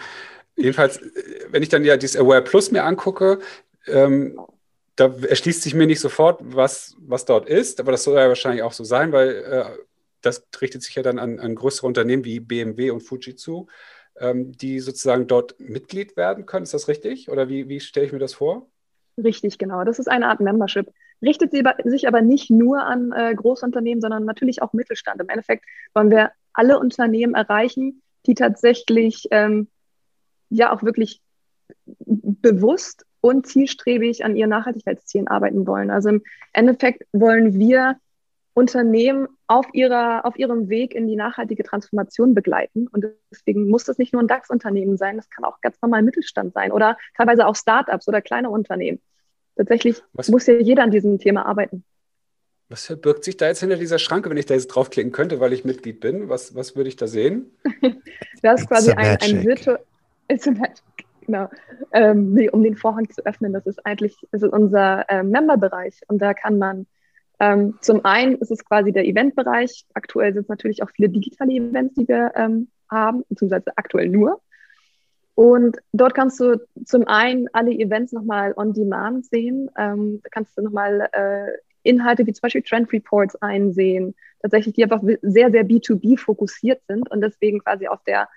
Jedenfalls, 0.56 0.98
äh, 0.98 1.46
wenn 1.50 1.64
ich 1.64 1.70
dann 1.70 1.86
ja 1.86 1.98
dieses 1.98 2.20
Aware 2.20 2.42
Plus 2.44 2.72
mir 2.72 2.84
angucke, 2.84 3.40
ähm, 3.88 4.40
da 4.96 5.14
erschließt 5.28 5.62
sich 5.62 5.74
mir 5.74 5.88
nicht 5.88 6.00
sofort, 6.00 6.42
was, 6.44 6.96
was 7.00 7.26
dort 7.26 7.48
ist, 7.48 7.80
aber 7.80 7.92
das 7.92 8.04
soll 8.04 8.18
ja 8.18 8.28
wahrscheinlich 8.28 8.64
auch 8.64 8.74
so 8.74 8.84
sein, 8.84 9.12
weil 9.12 9.30
äh, 9.30 9.66
das 10.22 10.46
richtet 10.62 10.84
sich 10.84 10.96
ja 10.96 11.04
dann 11.04 11.20
an, 11.20 11.40
an 11.40 11.56
größere 11.56 11.88
Unternehmen 11.88 12.26
wie 12.26 12.40
BMW 12.40 12.92
und 12.92 13.02
Fujitsu, 13.02 13.68
ähm, 14.20 14.52
die 14.52 14.80
sozusagen 14.80 15.28
dort 15.28 15.60
Mitglied 15.60 16.18
werden 16.18 16.46
können. 16.46 16.64
Ist 16.64 16.74
das 16.74 16.88
richtig? 16.88 17.30
Oder 17.30 17.50
wie, 17.50 17.70
wie 17.70 17.80
stelle 17.80 18.06
ich 18.06 18.12
mir 18.12 18.20
das 18.20 18.34
vor? 18.34 18.71
Richtig, 19.18 19.58
genau. 19.58 19.84
Das 19.84 20.00
ist 20.00 20.10
eine 20.10 20.28
Art 20.28 20.40
Membership. 20.40 20.92
Richtet 21.22 21.52
sich 21.52 22.08
aber 22.08 22.22
nicht 22.22 22.50
nur 22.50 22.84
an 22.84 23.12
äh, 23.12 23.34
Großunternehmen, 23.36 24.02
sondern 24.02 24.26
natürlich 24.26 24.62
auch 24.62 24.74
Mittelstand. 24.74 25.22
Im 25.22 25.30
Endeffekt 25.30 25.66
wollen 25.94 26.10
wir 26.10 26.32
alle 26.54 26.80
Unternehmen 26.80 27.36
erreichen, 27.36 28.02
die 28.26 28.34
tatsächlich 28.36 29.28
ähm, 29.32 29.68
ja 30.50 30.74
auch 30.74 30.84
wirklich 30.84 31.22
bewusst 32.00 33.06
und 33.22 33.46
zielstrebig 33.46 34.26
an 34.26 34.36
ihren 34.36 34.50
Nachhaltigkeitszielen 34.50 35.28
arbeiten 35.28 35.68
wollen. 35.68 35.92
Also 35.92 36.10
im 36.10 36.24
Endeffekt 36.54 37.06
wollen 37.12 37.60
wir 37.60 37.98
Unternehmen 38.54 39.28
auf, 39.52 39.68
ihrer, 39.74 40.26
auf 40.26 40.40
ihrem 40.40 40.70
Weg 40.70 40.96
in 40.96 41.08
die 41.08 41.18
nachhaltige 41.18 41.64
Transformation 41.64 42.34
begleiten. 42.34 42.88
Und 42.88 43.06
deswegen 43.32 43.68
muss 43.68 43.84
das 43.84 43.98
nicht 43.98 44.14
nur 44.14 44.22
ein 44.22 44.28
DAX-Unternehmen 44.28 44.96
sein, 44.96 45.18
das 45.18 45.30
kann 45.30 45.44
auch 45.44 45.60
ganz 45.60 45.76
normal 45.82 46.04
Mittelstand 46.04 46.54
sein 46.54 46.72
oder 46.72 46.98
teilweise 47.18 47.46
auch 47.46 47.56
Startups 47.56 48.08
oder 48.08 48.22
kleine 48.22 48.50
Unternehmen. 48.50 49.02
Tatsächlich 49.58 50.02
was, 50.14 50.30
muss 50.30 50.48
ja 50.48 50.54
jeder 50.54 50.84
an 50.84 50.92
diesem 50.92 51.20
Thema 51.20 51.46
arbeiten. 51.46 51.84
Was 52.70 52.86
verbirgt 52.86 53.26
sich 53.26 53.36
da 53.36 53.48
jetzt 53.48 53.60
hinter 53.60 53.76
dieser 53.76 54.00
Schranke, 54.00 54.30
wenn 54.30 54.38
ich 54.38 54.46
da 54.46 54.54
jetzt 54.54 54.68
draufklicken 54.68 55.12
könnte, 55.12 55.42
weil 55.42 55.52
ich 55.52 55.66
Mitglied 55.66 56.00
bin? 56.00 56.30
Was, 56.30 56.56
was 56.56 56.78
würde 56.78 56.88
ich 56.88 56.96
da 56.96 57.08
sehen? 57.08 57.52
das 58.42 58.62
ist 58.62 58.68
quasi 58.70 58.94
ein, 58.94 59.18
ein 59.22 59.44
virtuell. 59.44 59.80
Genau. 61.26 61.50
Ähm, 61.92 62.34
nee, 62.34 62.50
um 62.50 62.64
den 62.64 62.78
Vorhang 62.78 63.10
zu 63.10 63.26
öffnen, 63.26 63.52
das 63.52 63.66
ist 63.66 63.86
eigentlich 63.86 64.16
das 64.32 64.44
ist 64.44 64.54
unser 64.54 65.10
äh, 65.10 65.24
Member-Bereich 65.24 66.00
und 66.08 66.20
da 66.20 66.34
kann 66.34 66.58
man 66.58 66.88
ähm, 67.42 67.80
zum 67.82 68.06
einen 68.06 68.36
ist 68.36 68.52
es 68.52 68.64
quasi 68.64 68.92
der 68.92 69.04
Eventbereich. 69.06 69.86
Aktuell 69.96 70.32
sind 70.32 70.44
es 70.44 70.48
natürlich 70.48 70.84
auch 70.84 70.92
viele 70.92 71.10
digitale 71.10 71.54
Events, 71.54 71.96
die 71.96 72.08
wir 72.08 72.32
ähm, 72.36 72.68
haben, 72.88 73.24
beziehungsweise 73.30 73.76
aktuell 73.78 74.10
nur. 74.10 74.42
Und 75.34 75.78
dort 75.92 76.14
kannst 76.14 76.40
du 76.40 76.64
zum 76.86 77.08
einen 77.08 77.48
alle 77.52 77.72
Events 77.72 78.12
nochmal 78.12 78.54
on 78.58 78.74
demand 78.74 79.26
sehen. 79.26 79.72
Ähm, 79.76 80.20
da 80.22 80.30
kannst 80.30 80.56
du 80.56 80.62
nochmal 80.62 81.10
äh, 81.14 81.48
Inhalte 81.82 82.28
wie 82.28 82.34
zum 82.34 82.42
Beispiel 82.44 82.62
Trend 82.62 82.94
Reports 82.94 83.36
einsehen, 83.38 84.14
tatsächlich, 84.44 84.76
die 84.76 84.84
einfach 84.84 85.02
sehr, 85.24 85.50
sehr 85.50 85.66
B2B 85.66 86.20
fokussiert 86.20 86.84
sind 86.88 87.10
und 87.10 87.22
deswegen 87.22 87.58
quasi 87.58 87.88
auf 87.88 88.04
der, 88.04 88.30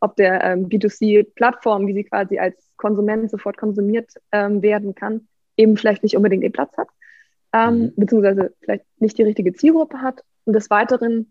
auf 0.00 0.14
der 0.14 0.44
ähm, 0.44 0.68
B2C-Plattform, 0.68 1.86
wie 1.86 1.94
sie 1.94 2.04
quasi 2.04 2.38
als 2.38 2.70
Konsument 2.76 3.30
sofort 3.30 3.56
konsumiert 3.56 4.12
ähm, 4.30 4.60
werden 4.60 4.94
kann, 4.94 5.26
eben 5.56 5.78
vielleicht 5.78 6.02
nicht 6.02 6.18
unbedingt 6.18 6.42
den 6.42 6.52
Platz 6.52 6.76
hat 6.76 6.88
ähm, 7.56 7.78
mhm. 7.78 7.92
beziehungsweise 7.96 8.54
vielleicht 8.60 8.84
nicht 8.98 9.18
die 9.18 9.22
richtige 9.22 9.52
Zielgruppe 9.52 10.00
hat. 10.00 10.22
Und 10.44 10.54
des 10.54 10.70
Weiteren 10.70 11.30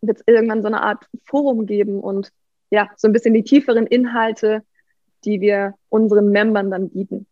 wird 0.00 0.18
es 0.18 0.24
irgendwann 0.26 0.62
so 0.62 0.68
eine 0.68 0.82
Art 0.82 1.06
Forum 1.24 1.66
geben 1.66 2.00
und 2.00 2.30
ja, 2.70 2.88
so 2.96 3.08
ein 3.08 3.12
bisschen 3.12 3.34
die 3.34 3.42
tieferen 3.42 3.86
Inhalte 3.86 4.62
die 5.24 5.40
wir 5.40 5.74
unseren 5.88 6.30
Membern 6.30 6.70
dann 6.70 6.90
bieten. 6.90 7.26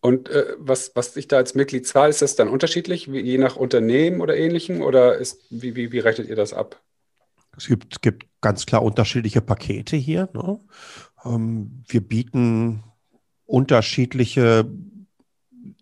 Und 0.00 0.28
äh, 0.28 0.54
was, 0.58 0.92
was 0.94 1.16
ich 1.16 1.26
da 1.26 1.38
als 1.38 1.54
Mitglied 1.54 1.86
zahle, 1.86 2.10
ist 2.10 2.22
das 2.22 2.36
dann 2.36 2.48
unterschiedlich, 2.48 3.10
wie, 3.10 3.20
je 3.20 3.38
nach 3.38 3.56
Unternehmen 3.56 4.20
oder 4.20 4.36
ähnlichem? 4.36 4.80
Oder 4.80 5.16
ist, 5.16 5.44
wie, 5.50 5.74
wie, 5.74 5.90
wie 5.90 5.98
rechnet 5.98 6.28
ihr 6.28 6.36
das 6.36 6.52
ab? 6.52 6.80
Es 7.56 7.66
gibt, 7.66 8.00
gibt 8.00 8.26
ganz 8.40 8.64
klar 8.64 8.82
unterschiedliche 8.82 9.40
Pakete 9.40 9.96
hier. 9.96 10.28
Ne? 10.32 10.60
Ähm, 11.24 11.82
wir 11.88 12.00
bieten 12.00 12.84
unterschiedliche, 13.44 14.70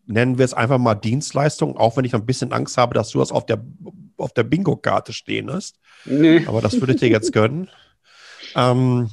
nennen 0.07 0.39
wir 0.39 0.45
es 0.45 0.55
einfach 0.55 0.79
mal 0.79 0.95
Dienstleistungen, 0.95 1.77
auch 1.77 1.97
wenn 1.97 2.05
ich 2.05 2.15
ein 2.15 2.27
bisschen 2.27 2.53
Angst 2.53 2.79
habe, 2.79 2.95
dass 2.95 3.11
du 3.11 3.19
das 3.19 3.33
auf 3.33 3.47
der, 3.47 3.65
auf 4.17 4.33
der 4.33 4.45
Bingo-Karte 4.45 5.13
stehen 5.13 5.53
hast. 5.53 5.79
Nee. 6.05 6.47
Aber 6.47 6.61
das 6.61 6.81
würde 6.81 6.95
ich 6.95 7.01
dir 7.01 7.09
jetzt 7.09 7.33
gönnen. 7.33 7.69
Ähm, 8.55 9.11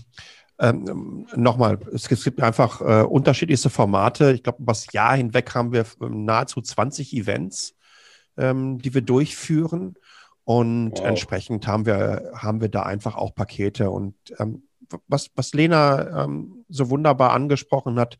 ähm, 0.59 1.27
Nochmal, 1.35 1.79
es, 1.93 2.09
es, 2.09 2.23
gibt 2.23 2.41
einfach 2.41 2.81
äh, 2.81 3.03
unterschiedlichste 3.03 3.69
Formate. 3.69 4.31
Ich 4.33 4.43
glaube, 4.43 4.61
über 4.61 4.71
das 4.71 4.91
Jahr 4.93 5.15
hinweg 5.15 5.53
haben 5.55 5.73
wir 5.73 5.85
ähm, 6.01 6.25
nahezu 6.25 6.61
20 6.61 7.13
Events, 7.13 7.75
ähm, 8.37 8.77
die 8.79 8.93
wir 8.93 9.01
durchführen. 9.01 9.95
Und 10.45 10.99
wow. 10.99 11.05
entsprechend 11.05 11.67
haben 11.67 11.85
wir, 11.85 12.31
haben 12.35 12.61
wir 12.61 12.69
da 12.69 12.83
einfach 12.83 13.15
auch 13.15 13.33
Pakete. 13.33 13.89
Und 13.89 14.15
ähm, 14.37 14.63
was, 15.07 15.31
was 15.35 15.53
Lena 15.53 16.23
ähm, 16.23 16.65
so 16.69 16.89
wunderbar 16.89 17.31
angesprochen 17.31 17.99
hat, 17.99 18.17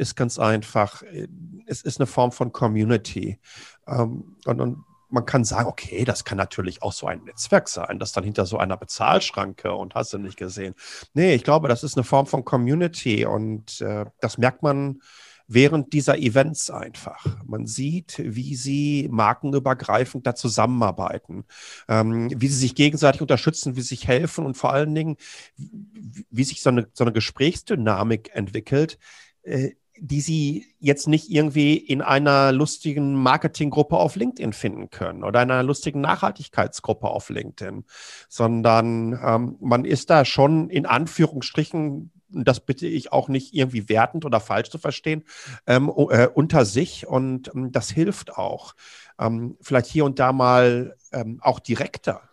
ist 0.00 0.16
ganz 0.16 0.38
einfach, 0.38 1.02
äh, 1.02 1.28
es 1.66 1.82
ist 1.82 2.00
eine 2.00 2.06
Form 2.06 2.32
von 2.32 2.52
Community. 2.52 3.38
Ähm, 3.86 4.36
und, 4.46 4.60
und 4.60 4.84
man 5.10 5.26
kann 5.26 5.44
sagen, 5.44 5.68
okay, 5.68 6.04
das 6.04 6.24
kann 6.24 6.38
natürlich 6.38 6.82
auch 6.82 6.92
so 6.92 7.06
ein 7.06 7.24
Netzwerk 7.24 7.68
sein, 7.68 7.98
das 7.98 8.12
dann 8.12 8.24
hinter 8.24 8.46
so 8.46 8.58
einer 8.58 8.76
Bezahlschranke 8.76 9.72
und 9.72 9.94
hast 9.94 10.12
du 10.12 10.18
nicht 10.18 10.36
gesehen. 10.36 10.74
Nee, 11.14 11.34
ich 11.34 11.44
glaube, 11.44 11.68
das 11.68 11.82
ist 11.82 11.96
eine 11.96 12.04
Form 12.04 12.26
von 12.26 12.44
Community 12.44 13.26
und 13.26 13.80
äh, 13.80 14.06
das 14.20 14.38
merkt 14.38 14.62
man 14.62 15.00
während 15.52 15.92
dieser 15.92 16.16
Events 16.16 16.70
einfach. 16.70 17.26
Man 17.44 17.66
sieht, 17.66 18.22
wie 18.24 18.54
sie 18.54 19.08
markenübergreifend 19.10 20.24
da 20.24 20.36
zusammenarbeiten, 20.36 21.44
ähm, 21.88 22.30
wie 22.40 22.46
sie 22.46 22.54
sich 22.54 22.76
gegenseitig 22.76 23.20
unterstützen, 23.20 23.74
wie 23.74 23.80
sie 23.80 23.88
sich 23.88 24.06
helfen 24.06 24.46
und 24.46 24.56
vor 24.56 24.72
allen 24.72 24.94
Dingen, 24.94 25.16
wie, 25.56 26.44
sich 26.44 26.62
so 26.62 26.70
eine, 26.70 26.86
so 26.92 27.02
eine 27.02 27.12
Gesprächsdynamik 27.12 28.30
entwickelt, 28.32 28.98
äh, 29.42 29.70
die 30.00 30.22
sie 30.22 30.66
jetzt 30.78 31.08
nicht 31.08 31.30
irgendwie 31.30 31.76
in 31.76 32.00
einer 32.00 32.52
lustigen 32.52 33.14
Marketinggruppe 33.14 33.96
auf 33.96 34.16
LinkedIn 34.16 34.54
finden 34.54 34.88
können 34.88 35.22
oder 35.22 35.42
in 35.42 35.50
einer 35.50 35.62
lustigen 35.62 36.00
Nachhaltigkeitsgruppe 36.00 37.06
auf 37.06 37.28
LinkedIn, 37.28 37.84
sondern 38.28 39.18
ähm, 39.22 39.56
man 39.60 39.84
ist 39.84 40.08
da 40.08 40.24
schon 40.24 40.70
in 40.70 40.86
Anführungsstrichen 40.86 42.10
das 42.32 42.60
bitte 42.60 42.86
ich 42.86 43.12
auch 43.12 43.28
nicht 43.28 43.54
irgendwie 43.54 43.88
wertend 43.88 44.24
oder 44.24 44.38
falsch 44.38 44.70
zu 44.70 44.78
verstehen, 44.78 45.24
ähm, 45.66 45.90
äh, 46.10 46.28
unter 46.28 46.64
sich 46.64 47.08
und 47.08 47.50
ähm, 47.54 47.72
das 47.72 47.90
hilft 47.90 48.36
auch. 48.36 48.76
Ähm, 49.18 49.56
vielleicht 49.60 49.88
hier 49.88 50.04
und 50.04 50.20
da 50.20 50.32
mal 50.32 50.96
ähm, 51.12 51.40
auch 51.42 51.58
direkter 51.58 52.29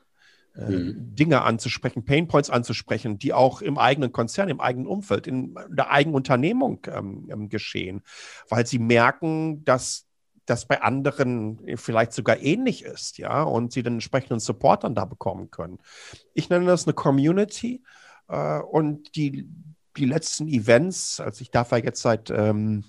mhm. 0.58 1.15
Dinge 1.15 1.41
anzusprechen, 1.43 2.06
Painpoints 2.06 2.50
anzusprechen, 2.50 3.20
die 3.20 3.34
auch 3.34 3.62
im 3.62 3.78
eigenen 3.78 4.12
Konzern, 4.12 4.50
im 4.50 4.60
eigenen 4.60 4.88
Umfeld, 4.88 5.28
in 5.28 5.56
der 5.70 5.91
eigenen 5.91 6.15
Unternehmung 6.15 6.80
ähm, 6.88 7.28
ähm, 7.32 7.50
geschehen, 7.50 8.02
weil 8.50 8.65
sie 8.65 8.80
merken, 8.80 9.63
dass 9.65 10.08
das 10.46 10.65
bei 10.65 10.82
anderen 10.82 11.60
vielleicht 11.76 12.13
sogar 12.13 12.39
ähnlich 12.39 12.84
ist, 12.84 13.17
ja, 13.17 13.43
und 13.43 13.74
sie 13.74 13.84
den 13.84 13.96
entsprechenden 13.96 14.39
Support 14.39 14.86
dann 14.86 14.96
da 14.96 15.06
bekommen 15.06 15.52
können. 15.52 15.80
Ich 16.34 16.50
nenne 16.50 16.65
das 16.65 16.88
eine 16.88 16.93
Community 16.93 17.84
äh, 18.30 18.60
und 18.60 19.15
die, 19.15 19.50
die 19.98 20.06
letzten 20.06 20.48
Events, 20.48 21.20
also 21.20 21.41
ich 21.41 21.52
darf 21.52 21.72
ja 21.72 21.78
jetzt 21.78 22.02
seit, 22.02 22.30
ähm, 22.30 22.86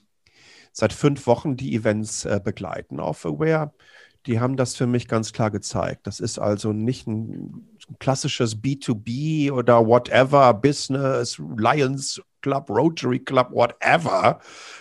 seit 0.72 0.92
fünf 0.92 1.26
Wochen 1.26 1.57
die 1.57 1.74
Events 1.74 2.24
äh, 2.24 2.40
begleiten 2.42 3.00
auf 3.00 3.26
Aware, 3.26 3.72
die 4.28 4.38
haben 4.38 4.56
das 4.56 4.76
für 4.76 4.86
mich 4.86 5.08
ganz 5.08 5.32
klar 5.32 5.50
gezeigt. 5.50 6.06
Das 6.06 6.20
ist 6.20 6.38
also 6.38 6.72
nicht 6.72 7.06
ein, 7.06 7.78
klassisches 7.98 8.58
B2B 8.58 9.50
oder 9.50 9.86
whatever, 9.86 10.52
Business, 10.52 11.40
Lions 11.56 12.20
Club, 12.42 12.68
Rotary 12.68 13.18
Club, 13.18 13.50
whatever, 13.50 14.40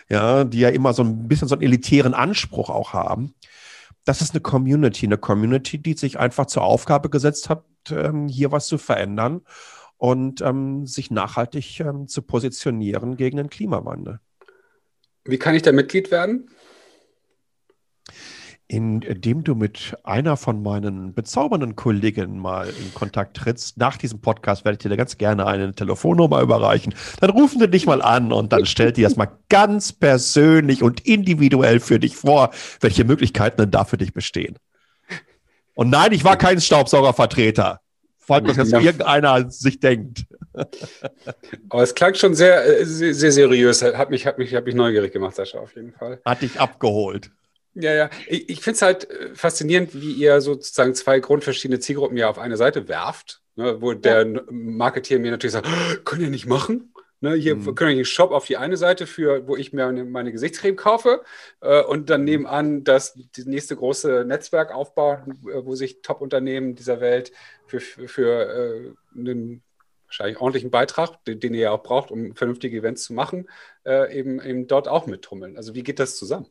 ja, 0.09 0.43
die 0.43 0.59
ja 0.59 0.69
immer 0.69 0.93
so 0.93 1.03
ein 1.03 1.27
bisschen 1.27 1.47
so 1.47 1.55
einen 1.55 1.63
elitären 1.63 2.13
Anspruch 2.13 2.69
auch 2.69 2.93
haben. 2.93 3.33
Das 4.03 4.21
ist 4.21 4.33
eine 4.33 4.41
Community, 4.41 5.05
eine 5.05 5.17
Community, 5.17 5.77
die 5.77 5.93
sich 5.93 6.19
einfach 6.19 6.47
zur 6.47 6.63
Aufgabe 6.63 7.09
gesetzt 7.09 7.49
hat, 7.49 7.63
ähm, 7.89 8.27
hier 8.27 8.51
was 8.51 8.67
zu 8.67 8.77
verändern 8.77 9.41
und 9.95 10.41
ähm, 10.41 10.85
sich 10.85 11.09
nachhaltig 11.09 11.79
ähm, 11.79 12.07
zu 12.07 12.21
positionieren 12.21 13.15
gegen 13.15 13.37
den 13.37 13.49
Klimawandel. 13.49 14.19
Wie 15.23 15.39
kann 15.39 15.55
ich 15.55 15.61
da 15.61 15.71
Mitglied 15.71 16.11
werden? 16.11 16.49
Indem 18.69 19.45
du 19.45 19.55
mit 19.55 19.95
einer 20.03 20.35
von 20.35 20.61
meinen 20.61 21.13
bezaubernden 21.13 21.77
Kolleginnen 21.77 22.37
mal 22.37 22.67
in 22.67 22.93
Kontakt 22.93 23.37
trittst. 23.37 23.77
Nach 23.77 23.95
diesem 23.95 24.19
Podcast 24.19 24.65
werde 24.65 24.73
ich 24.73 24.79
dir 24.79 24.97
ganz 24.97 25.17
gerne 25.17 25.45
eine 25.45 25.73
Telefonnummer 25.73 26.41
überreichen. 26.41 26.93
Dann 27.21 27.29
rufen 27.29 27.59
sie 27.59 27.69
dich 27.69 27.85
mal 27.85 28.01
an 28.01 28.33
und 28.33 28.51
dann 28.51 28.65
stellt 28.65 28.97
dir 28.97 29.07
das 29.07 29.15
mal 29.15 29.29
ganz 29.47 29.93
persönlich 29.93 30.83
und 30.83 31.05
individuell 31.05 31.79
für 31.79 31.97
dich 31.97 32.17
vor, 32.17 32.51
welche 32.81 33.05
Möglichkeiten 33.05 33.61
denn 33.61 33.71
da 33.71 33.85
für 33.85 33.97
dich 33.97 34.13
bestehen. 34.13 34.57
Und 35.73 35.89
nein, 35.89 36.11
ich 36.11 36.25
war 36.25 36.37
kein 36.37 36.59
Staubsaugervertreter. 36.59 37.79
Falls 38.17 38.45
das 38.47 38.57
jetzt 38.57 38.71
ja. 38.73 38.81
irgendeiner 38.81 39.49
sich 39.49 39.79
denkt. 39.79 40.25
Aber 41.69 41.83
es 41.83 41.95
klang 41.95 42.13
schon 42.15 42.35
sehr, 42.35 42.81
äh, 42.81 42.83
sehr, 42.83 43.13
sehr 43.13 43.31
seriös. 43.31 43.81
Hat 43.81 44.09
mich, 44.09 44.25
hat, 44.25 44.37
mich, 44.37 44.53
hat 44.53 44.65
mich 44.65 44.75
neugierig 44.75 45.13
gemacht, 45.13 45.35
Sascha, 45.35 45.59
auf 45.59 45.73
jeden 45.75 45.93
Fall. 45.93 46.19
Hat 46.25 46.41
dich 46.41 46.59
abgeholt. 46.59 47.31
Ja, 47.79 47.93
ja. 47.93 48.09
Ich, 48.27 48.49
ich 48.49 48.61
finde 48.61 48.75
es 48.75 48.81
halt 48.81 49.09
äh, 49.09 49.35
faszinierend, 49.35 49.93
wie 49.93 50.13
ihr 50.13 50.41
sozusagen 50.41 50.95
zwei 50.95 51.19
grundverschiedene 51.19 51.79
Zielgruppen 51.79 52.17
ja 52.17 52.29
auf 52.29 52.39
eine 52.39 52.57
Seite 52.57 52.87
werft, 52.87 53.41
ne, 53.55 53.81
wo 53.81 53.93
der 53.93 54.27
ja. 54.27 54.41
Marketeer 54.49 55.19
mir 55.19 55.31
natürlich 55.31 55.53
sagt, 55.53 55.67
oh, 55.67 55.95
können 56.03 56.23
ihr 56.23 56.29
nicht 56.29 56.47
machen? 56.47 56.91
Ne, 57.19 57.33
hier 57.33 57.55
mhm. 57.55 57.75
können 57.75 57.89
wir 57.89 57.95
einen 57.95 58.05
Shop 58.05 58.31
auf 58.31 58.45
die 58.45 58.57
eine 58.57 58.77
Seite 58.77 59.07
für, 59.07 59.47
wo 59.47 59.55
ich 59.55 59.73
mir 59.73 59.85
meine, 59.85 60.05
meine 60.05 60.31
Gesichtscreme 60.31 60.75
kaufe 60.75 61.23
äh, 61.61 61.83
und 61.83 62.09
dann 62.09 62.21
mhm. 62.21 62.25
nebenan 62.25 62.83
das 62.83 63.13
die 63.13 63.45
nächste 63.45 63.75
große 63.75 64.23
Netzwerk 64.25 64.73
aufbauen, 64.73 65.39
äh, 65.47 65.65
wo 65.65 65.75
sich 65.75 66.01
Top-Unternehmen 66.01 66.75
dieser 66.75 66.99
Welt 66.99 67.31
für, 67.67 67.79
für, 67.79 68.07
für 68.07 68.95
äh, 69.15 69.19
einen 69.19 69.63
wahrscheinlich 70.07 70.39
ordentlichen 70.39 70.71
Beitrag, 70.71 71.23
den, 71.25 71.39
den, 71.39 71.53
ihr 71.53 71.61
ja 71.61 71.71
auch 71.71 71.83
braucht, 71.83 72.11
um 72.11 72.35
vernünftige 72.35 72.77
Events 72.77 73.03
zu 73.03 73.13
machen, 73.13 73.49
äh, 73.85 74.17
eben, 74.17 74.41
eben 74.41 74.67
dort 74.67 74.87
auch 74.87 75.05
mittrummeln. 75.05 75.57
Also 75.57 75.75
wie 75.75 75.83
geht 75.83 75.99
das 75.99 76.17
zusammen? 76.17 76.47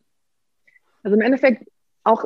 Also 1.07 1.15
im 1.15 1.21
Endeffekt 1.21 1.71
auch 2.03 2.25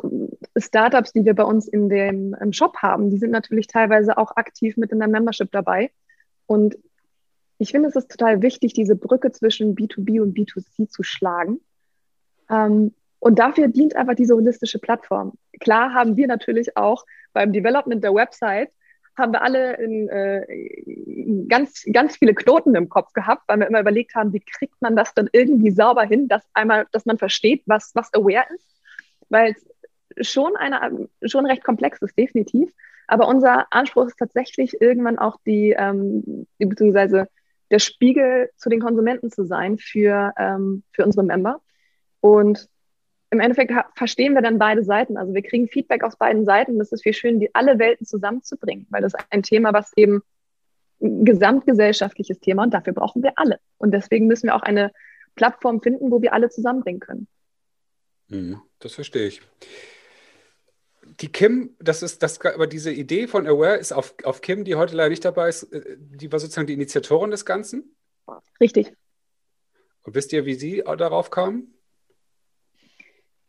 Startups, 0.57 1.13
die 1.13 1.23
wir 1.23 1.35
bei 1.35 1.43
uns 1.43 1.67
in 1.67 1.87
dem 1.87 2.35
im 2.41 2.51
Shop 2.51 2.77
haben, 2.77 3.11
die 3.11 3.19
sind 3.19 3.29
natürlich 3.29 3.67
teilweise 3.67 4.17
auch 4.17 4.35
aktiv 4.37 4.75
mit 4.75 4.91
in 4.91 4.97
der 4.97 5.07
Membership 5.07 5.51
dabei. 5.51 5.91
Und 6.47 6.79
ich 7.59 7.69
finde, 7.69 7.89
es 7.89 7.95
ist 7.95 8.09
total 8.09 8.41
wichtig, 8.41 8.73
diese 8.73 8.95
Brücke 8.95 9.31
zwischen 9.31 9.75
B2B 9.75 10.19
und 10.19 10.35
B2C 10.35 10.89
zu 10.89 11.03
schlagen. 11.03 11.59
Ähm, 12.49 12.95
und 13.19 13.37
dafür 13.37 13.67
dient 13.67 13.95
einfach 13.95 14.15
diese 14.15 14.33
holistische 14.33 14.79
Plattform. 14.79 15.33
Klar 15.59 15.93
haben 15.93 16.17
wir 16.17 16.25
natürlich 16.25 16.75
auch 16.75 17.05
beim 17.33 17.53
Development 17.53 18.03
der 18.03 18.15
Website 18.15 18.71
haben 19.17 19.33
wir 19.33 19.41
alle 19.41 19.77
in, 19.77 20.09
äh, 20.09 21.45
ganz, 21.47 21.85
ganz 21.91 22.17
viele 22.17 22.33
Knoten 22.33 22.75
im 22.75 22.89
Kopf 22.89 23.13
gehabt, 23.13 23.43
weil 23.47 23.59
wir 23.59 23.67
immer 23.67 23.81
überlegt 23.81 24.15
haben, 24.15 24.33
wie 24.33 24.39
kriegt 24.39 24.81
man 24.81 24.95
das 24.95 25.13
dann 25.13 25.29
irgendwie 25.31 25.71
sauber 25.71 26.03
hin, 26.03 26.27
dass 26.27 26.43
einmal, 26.53 26.87
dass 26.91 27.05
man 27.05 27.17
versteht, 27.17 27.63
was, 27.65 27.91
was 27.93 28.13
Aware 28.13 28.45
ist 28.55 28.71
weil 29.31 29.55
es 30.15 30.29
schon, 30.29 30.55
eine, 30.57 31.09
schon 31.23 31.45
recht 31.45 31.63
komplex 31.63 32.01
ist, 32.01 32.17
definitiv. 32.17 32.71
Aber 33.07 33.27
unser 33.27 33.65
Anspruch 33.71 34.07
ist 34.07 34.19
tatsächlich 34.19 34.79
irgendwann 34.79 35.17
auch 35.17 35.37
die, 35.45 35.75
ähm, 35.77 36.45
beziehungsweise 36.59 37.27
der 37.71 37.79
Spiegel 37.79 38.51
zu 38.57 38.69
den 38.69 38.81
Konsumenten 38.81 39.31
zu 39.31 39.45
sein 39.45 39.77
für, 39.77 40.33
ähm, 40.37 40.83
für 40.91 41.05
unsere 41.05 41.25
Member. 41.25 41.61
Und 42.19 42.69
im 43.31 43.39
Endeffekt 43.39 43.73
verstehen 43.95 44.33
wir 44.33 44.41
dann 44.41 44.59
beide 44.59 44.83
Seiten. 44.83 45.17
Also 45.17 45.33
wir 45.33 45.41
kriegen 45.41 45.67
Feedback 45.67 46.03
aus 46.03 46.17
beiden 46.17 46.45
Seiten. 46.45 46.77
Das 46.77 46.91
ist 46.91 47.03
viel 47.03 47.13
schön, 47.13 47.39
die 47.39 47.55
alle 47.55 47.79
Welten 47.79 48.05
zusammenzubringen, 48.05 48.87
weil 48.89 49.01
das 49.01 49.13
ist 49.13 49.25
ein 49.29 49.41
Thema, 49.41 49.73
was 49.73 49.91
eben 49.95 50.21
ein 51.01 51.23
gesamtgesellschaftliches 51.23 52.39
Thema 52.39 52.63
und 52.63 52.73
dafür 52.73 52.93
brauchen 52.93 53.23
wir 53.23 53.31
alle. 53.37 53.59
Und 53.77 53.91
deswegen 53.91 54.27
müssen 54.27 54.47
wir 54.47 54.55
auch 54.55 54.61
eine 54.61 54.91
Plattform 55.35 55.81
finden, 55.81 56.11
wo 56.11 56.21
wir 56.21 56.33
alle 56.33 56.49
zusammenbringen 56.49 56.99
können. 56.99 57.27
Mhm. 58.27 58.61
Das 58.79 58.95
verstehe 58.95 59.27
ich. 59.27 59.41
Die 61.21 61.31
Kim, 61.31 61.75
das 61.79 62.03
ist 62.03 62.21
das, 62.23 62.39
aber 62.41 62.67
diese 62.67 62.91
Idee 62.91 63.27
von 63.27 63.47
Aware 63.47 63.77
ist 63.77 63.93
auf, 63.93 64.13
auf 64.23 64.41
Kim, 64.41 64.65
die 64.65 64.75
heute 64.75 64.95
leider 64.95 65.09
nicht 65.09 65.25
dabei 65.25 65.49
ist, 65.49 65.63
äh, 65.71 65.97
die 65.97 66.31
war 66.31 66.39
sozusagen 66.39 66.67
die 66.67 66.73
Initiatorin 66.73 67.31
des 67.31 67.45
Ganzen. 67.45 67.95
Richtig. 68.59 68.93
Und 70.03 70.15
wisst 70.15 70.33
ihr, 70.33 70.45
wie 70.45 70.55
sie 70.55 70.83
darauf 70.85 71.29
kam? 71.29 71.73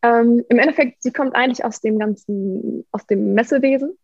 Ähm, 0.03 0.44
Im 0.48 0.59
Endeffekt, 0.59 1.03
sie 1.03 1.12
kommt 1.12 1.34
eigentlich 1.34 1.64
aus 1.64 1.80
dem 1.80 1.98
ganzen, 1.98 2.84
aus 2.90 3.07
dem 3.07 3.34
Messewesen. 3.34 3.96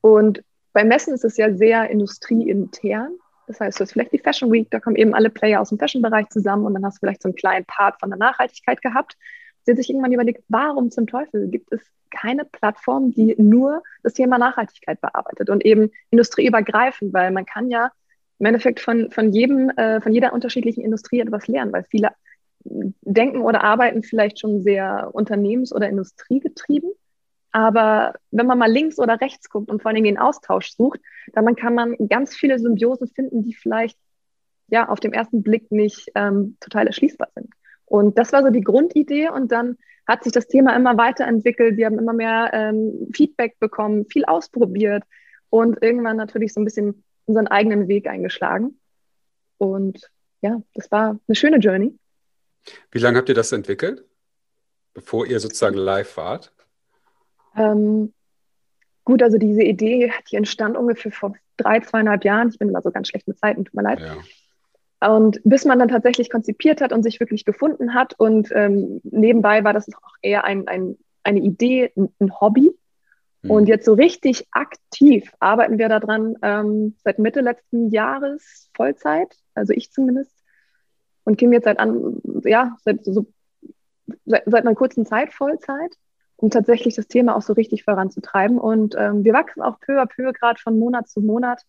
Und 0.00 0.42
beim 0.72 0.88
Messen 0.88 1.14
ist 1.14 1.24
es 1.24 1.36
ja 1.36 1.54
sehr 1.54 1.88
industrieintern. 1.90 3.16
Das 3.46 3.60
heißt, 3.60 3.78
du 3.78 3.82
hast 3.84 3.92
vielleicht 3.92 4.12
die 4.12 4.18
Fashion 4.18 4.50
Week, 4.50 4.70
da 4.70 4.80
kommen 4.80 4.96
eben 4.96 5.14
alle 5.14 5.30
Player 5.30 5.60
aus 5.60 5.68
dem 5.68 5.78
Fashion-Bereich 5.78 6.28
zusammen 6.30 6.64
und 6.64 6.74
dann 6.74 6.84
hast 6.84 6.96
du 6.96 7.00
vielleicht 7.00 7.22
so 7.22 7.28
einen 7.28 7.36
kleinen 7.36 7.64
Part 7.66 8.00
von 8.00 8.10
der 8.10 8.18
Nachhaltigkeit 8.18 8.80
gehabt. 8.82 9.16
Sie 9.64 9.72
hat 9.72 9.78
sich 9.78 9.90
irgendwann 9.90 10.12
überlegt, 10.12 10.42
warum 10.48 10.90
zum 10.90 11.06
Teufel 11.06 11.48
gibt 11.48 11.72
es 11.72 11.80
keine 12.10 12.44
Plattform, 12.44 13.12
die 13.12 13.34
nur 13.38 13.82
das 14.02 14.14
Thema 14.14 14.38
Nachhaltigkeit 14.38 15.00
bearbeitet 15.00 15.50
und 15.50 15.64
eben 15.64 15.90
industrieübergreifend, 16.10 17.12
weil 17.12 17.30
man 17.30 17.44
kann 17.44 17.70
ja 17.70 17.90
im 18.38 18.46
Endeffekt 18.46 18.80
von, 18.80 19.10
von 19.10 19.32
jedem, 19.32 19.70
äh, 19.70 20.00
von 20.00 20.12
jeder 20.12 20.32
unterschiedlichen 20.32 20.82
Industrie 20.82 21.20
etwas 21.20 21.46
lernen, 21.46 21.72
weil 21.72 21.84
viele 21.84 22.10
denken 22.64 23.40
oder 23.42 23.62
arbeiten 23.62 24.02
vielleicht 24.02 24.40
schon 24.40 24.62
sehr 24.62 25.10
unternehmens- 25.12 25.72
oder 25.72 25.88
industriegetrieben. 25.88 26.90
Aber 27.52 28.14
wenn 28.30 28.46
man 28.46 28.58
mal 28.58 28.70
links 28.70 28.98
oder 28.98 29.20
rechts 29.20 29.48
guckt 29.48 29.70
und 29.70 29.80
vor 29.80 29.90
allem 29.90 30.02
den 30.02 30.18
Austausch 30.18 30.72
sucht, 30.72 31.00
dann 31.32 31.54
kann 31.54 31.74
man 31.74 31.94
ganz 32.08 32.34
viele 32.34 32.58
Symbiosen 32.58 33.06
finden, 33.06 33.42
die 33.44 33.54
vielleicht 33.54 33.98
ja 34.68 34.88
auf 34.88 34.98
dem 34.98 35.12
ersten 35.12 35.42
Blick 35.42 35.70
nicht 35.70 36.10
ähm, 36.14 36.56
total 36.60 36.86
erschließbar 36.86 37.28
sind. 37.34 37.50
Und 37.84 38.18
das 38.18 38.32
war 38.32 38.42
so 38.42 38.50
die 38.50 38.62
Grundidee 38.62 39.28
und 39.28 39.52
dann 39.52 39.76
hat 40.06 40.24
sich 40.24 40.32
das 40.32 40.48
Thema 40.48 40.74
immer 40.74 40.96
weiterentwickelt. 40.96 41.76
Wir 41.76 41.86
haben 41.86 41.98
immer 41.98 42.12
mehr 42.12 42.50
ähm, 42.52 43.08
Feedback 43.14 43.58
bekommen, 43.60 44.06
viel 44.06 44.24
ausprobiert 44.24 45.04
und 45.48 45.82
irgendwann 45.82 46.16
natürlich 46.16 46.52
so 46.52 46.60
ein 46.60 46.64
bisschen 46.64 47.04
unseren 47.26 47.46
eigenen 47.46 47.88
Weg 47.88 48.08
eingeschlagen. 48.08 48.80
Und 49.58 50.10
ja, 50.40 50.60
das 50.74 50.90
war 50.90 51.18
eine 51.26 51.34
schöne 51.34 51.58
Journey. 51.58 51.96
Wie 52.90 52.98
lange 52.98 53.18
habt 53.18 53.28
ihr 53.28 53.34
das 53.34 53.52
entwickelt, 53.52 54.04
bevor 54.94 55.26
ihr 55.26 55.40
sozusagen 55.40 55.76
live 55.76 56.16
wart? 56.16 56.52
Ähm, 57.56 58.12
gut, 59.04 59.22
also 59.22 59.38
diese 59.38 59.62
Idee, 59.62 60.12
die 60.30 60.36
entstand 60.36 60.76
ungefähr 60.76 61.12
vor 61.12 61.34
drei, 61.56 61.80
zweieinhalb 61.80 62.24
Jahren. 62.24 62.48
Ich 62.48 62.58
bin 62.58 62.68
immer 62.68 62.82
so 62.82 62.90
ganz 62.90 63.08
schlecht 63.08 63.28
mit 63.28 63.38
Zeiten, 63.38 63.64
tut 63.64 63.74
mir 63.74 63.82
leid. 63.82 64.00
Ja. 64.00 64.16
Und 65.08 65.40
bis 65.44 65.64
man 65.64 65.78
dann 65.78 65.88
tatsächlich 65.88 66.30
konzipiert 66.30 66.80
hat 66.80 66.92
und 66.92 67.02
sich 67.02 67.20
wirklich 67.20 67.44
gefunden 67.44 67.94
hat 67.94 68.18
und 68.18 68.50
ähm, 68.52 69.00
nebenbei 69.04 69.62
war 69.62 69.74
das 69.74 69.86
auch 69.88 70.14
eher 70.22 70.44
ein, 70.44 70.66
ein, 70.66 70.96
eine 71.22 71.40
Idee, 71.40 71.92
ein, 71.96 72.40
Hobby. 72.40 72.74
Mhm. 73.42 73.50
Und 73.50 73.68
jetzt 73.68 73.84
so 73.84 73.92
richtig 73.92 74.46
aktiv 74.52 75.30
arbeiten 75.40 75.78
wir 75.78 75.90
daran 75.90 76.36
ähm, 76.40 76.96
seit 77.04 77.18
Mitte 77.18 77.42
letzten 77.42 77.90
Jahres 77.90 78.70
Vollzeit, 78.74 79.36
also 79.54 79.74
ich 79.74 79.92
zumindest. 79.92 80.32
Und 81.24 81.36
Kim 81.36 81.52
jetzt 81.52 81.64
seit, 81.64 81.78
an, 81.78 82.20
ja, 82.44 82.76
seit, 82.84 83.04
so, 83.04 83.26
seit, 84.24 84.44
seit 84.46 84.66
einer 84.66 84.74
kurzen 84.74 85.06
Zeit 85.06 85.32
Vollzeit, 85.32 85.94
um 86.36 86.50
tatsächlich 86.50 86.94
das 86.94 87.08
Thema 87.08 87.36
auch 87.36 87.42
so 87.42 87.52
richtig 87.52 87.84
voranzutreiben. 87.84 88.58
Und 88.58 88.94
ähm, 88.98 89.24
wir 89.24 89.32
wachsen 89.32 89.62
auch 89.62 89.80
peu 89.80 90.00
à 90.00 90.06
peu 90.06 90.32
gerade 90.32 90.60
von 90.60 90.78
Monat 90.78 91.08
zu 91.08 91.20
Monat. 91.20 91.62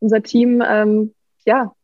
Unser 0.00 0.22
Team, 0.22 0.62
ähm, 0.66 1.14
ja, 1.44 1.74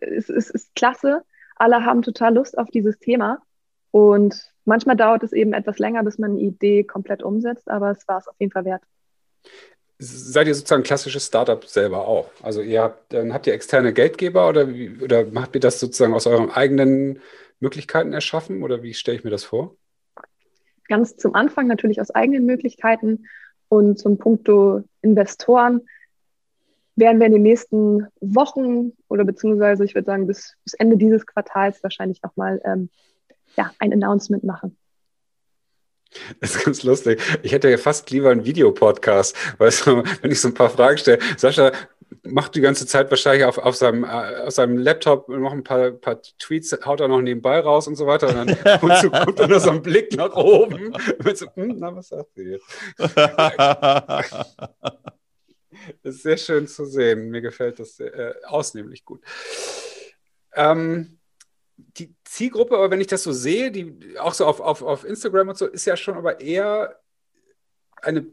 es, 0.00 0.28
es 0.28 0.50
ist 0.50 0.74
klasse. 0.74 1.24
Alle 1.56 1.84
haben 1.84 2.02
total 2.02 2.34
Lust 2.34 2.58
auf 2.58 2.70
dieses 2.70 2.98
Thema. 2.98 3.40
Und 3.90 4.52
manchmal 4.64 4.96
dauert 4.96 5.22
es 5.22 5.32
eben 5.32 5.52
etwas 5.52 5.78
länger, 5.78 6.04
bis 6.04 6.18
man 6.18 6.32
eine 6.32 6.40
Idee 6.40 6.84
komplett 6.84 7.22
umsetzt, 7.22 7.70
aber 7.70 7.90
es 7.90 8.06
war 8.06 8.18
es 8.18 8.28
auf 8.28 8.36
jeden 8.38 8.52
Fall 8.52 8.64
wert. 8.64 8.82
Seid 9.98 10.46
ihr 10.46 10.54
sozusagen 10.54 10.82
klassisches 10.82 11.26
Startup 11.26 11.64
selber 11.64 12.06
auch? 12.06 12.30
Also 12.42 12.60
ihr 12.60 12.82
habt, 12.82 13.12
dann 13.14 13.32
habt 13.32 13.46
ihr 13.46 13.54
externe 13.54 13.94
Geldgeber 13.94 14.48
oder, 14.48 14.68
oder 15.02 15.24
macht 15.26 15.54
ihr 15.54 15.60
das 15.60 15.80
sozusagen 15.80 16.12
aus 16.12 16.26
euren 16.26 16.50
eigenen 16.50 17.20
Möglichkeiten 17.60 18.12
erschaffen 18.12 18.62
oder 18.62 18.82
wie 18.82 18.92
stelle 18.92 19.16
ich 19.16 19.24
mir 19.24 19.30
das 19.30 19.44
vor? 19.44 19.74
Ganz 20.88 21.16
zum 21.16 21.34
Anfang 21.34 21.66
natürlich 21.66 22.00
aus 22.00 22.10
eigenen 22.10 22.44
Möglichkeiten 22.44 23.26
und 23.68 23.98
zum 23.98 24.18
Punkto 24.18 24.84
Investoren 25.00 25.80
werden 26.94 27.18
wir 27.18 27.26
in 27.26 27.32
den 27.32 27.42
nächsten 27.42 28.06
Wochen 28.20 28.92
oder 29.08 29.24
beziehungsweise 29.24 29.84
ich 29.84 29.94
würde 29.94 30.06
sagen 30.06 30.26
bis, 30.26 30.56
bis 30.64 30.74
Ende 30.74 30.96
dieses 30.96 31.26
Quartals 31.26 31.82
wahrscheinlich 31.82 32.22
nochmal 32.22 32.60
ähm, 32.64 32.90
ja, 33.56 33.70
ein 33.78 33.92
Announcement 33.92 34.44
machen. 34.44 34.76
Das 36.40 36.56
ist 36.56 36.64
ganz 36.64 36.82
lustig. 36.82 37.20
Ich 37.42 37.52
hätte 37.52 37.68
ja 37.68 37.76
fast 37.76 38.10
lieber 38.10 38.30
einen 38.30 38.44
Videopodcast, 38.44 39.36
weißt 39.58 39.86
du, 39.86 40.02
wenn 40.22 40.30
ich 40.30 40.40
so 40.40 40.48
ein 40.48 40.54
paar 40.54 40.70
Fragen 40.70 40.98
stelle. 40.98 41.18
Sascha 41.36 41.72
macht 42.22 42.54
die 42.54 42.60
ganze 42.60 42.86
Zeit 42.86 43.10
wahrscheinlich 43.10 43.44
auf, 43.44 43.58
auf, 43.58 43.76
seinem, 43.76 44.04
äh, 44.04 44.42
auf 44.46 44.52
seinem 44.52 44.78
Laptop 44.78 45.28
noch 45.28 45.52
ein 45.52 45.64
paar, 45.64 45.90
paar 45.92 46.20
Tweets, 46.38 46.76
haut 46.84 47.00
er 47.00 47.08
noch 47.08 47.20
nebenbei 47.20 47.60
raus 47.60 47.88
und 47.88 47.96
so 47.96 48.06
weiter. 48.06 48.28
Und 48.28 48.36
dann 48.36 48.80
und 48.80 48.96
so 48.98 49.10
kommt 49.10 49.38
dann 49.38 49.60
so 49.60 49.70
ein 49.70 49.82
Blick 49.82 50.16
nach 50.16 50.34
oben. 50.34 50.92
Und 50.94 51.38
so, 51.38 51.46
hm, 51.54 51.74
na, 51.78 51.94
was 51.94 52.08
sagt 52.08 52.36
ihr 52.36 52.58
jetzt? 52.58 52.66
Das 56.02 56.16
ist 56.16 56.22
sehr 56.22 56.36
schön 56.36 56.66
zu 56.66 56.84
sehen. 56.84 57.28
Mir 57.30 57.40
gefällt 57.40 57.78
das 57.78 58.00
äh, 58.00 58.32
ausnehmlich 58.44 59.04
gut. 59.04 59.22
Ähm, 60.54 61.15
die 61.76 62.14
Zielgruppe, 62.24 62.76
aber 62.76 62.90
wenn 62.90 63.00
ich 63.00 63.06
das 63.06 63.22
so 63.22 63.32
sehe, 63.32 63.70
die 63.70 64.18
auch 64.18 64.34
so 64.34 64.46
auf, 64.46 64.60
auf, 64.60 64.82
auf 64.82 65.04
Instagram 65.04 65.48
und 65.48 65.58
so, 65.58 65.66
ist 65.66 65.84
ja 65.84 65.96
schon 65.96 66.14
aber 66.14 66.40
eher 66.40 66.98
eine 68.02 68.26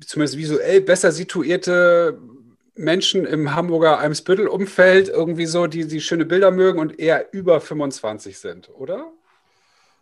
zumindest 0.00 0.36
visuell 0.36 0.80
besser 0.80 1.12
situierte 1.12 2.18
Menschen 2.74 3.24
im 3.24 3.54
Hamburger 3.54 3.98
Eimsbüttel-Umfeld 3.98 5.08
irgendwie 5.08 5.46
so, 5.46 5.66
die, 5.66 5.86
die 5.86 6.00
schöne 6.00 6.26
Bilder 6.26 6.50
mögen 6.50 6.78
und 6.78 6.98
eher 6.98 7.32
über 7.32 7.60
25 7.60 8.38
sind, 8.38 8.70
oder? 8.74 9.10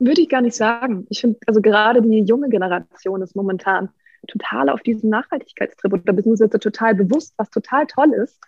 Würde 0.01 0.21
ich 0.21 0.29
gar 0.29 0.41
nicht 0.41 0.57
sagen. 0.57 1.07
Ich 1.09 1.21
finde, 1.21 1.39
also 1.47 1.61
gerade 1.61 2.03
die 2.03 2.21
junge 2.21 2.49
Generation 2.49 3.23
ist 3.23 3.37
momentan 3.37 3.91
total 4.27 4.69
auf 4.69 4.83
diesem 4.83 5.11
Nachhaltigkeitstrip 5.11 5.93
oder 5.93 6.13
beziehungsweise 6.13 6.59
total 6.59 6.95
bewusst, 6.95 7.35
was 7.37 7.51
total 7.51 7.87
toll 7.87 8.13
ist. 8.15 8.41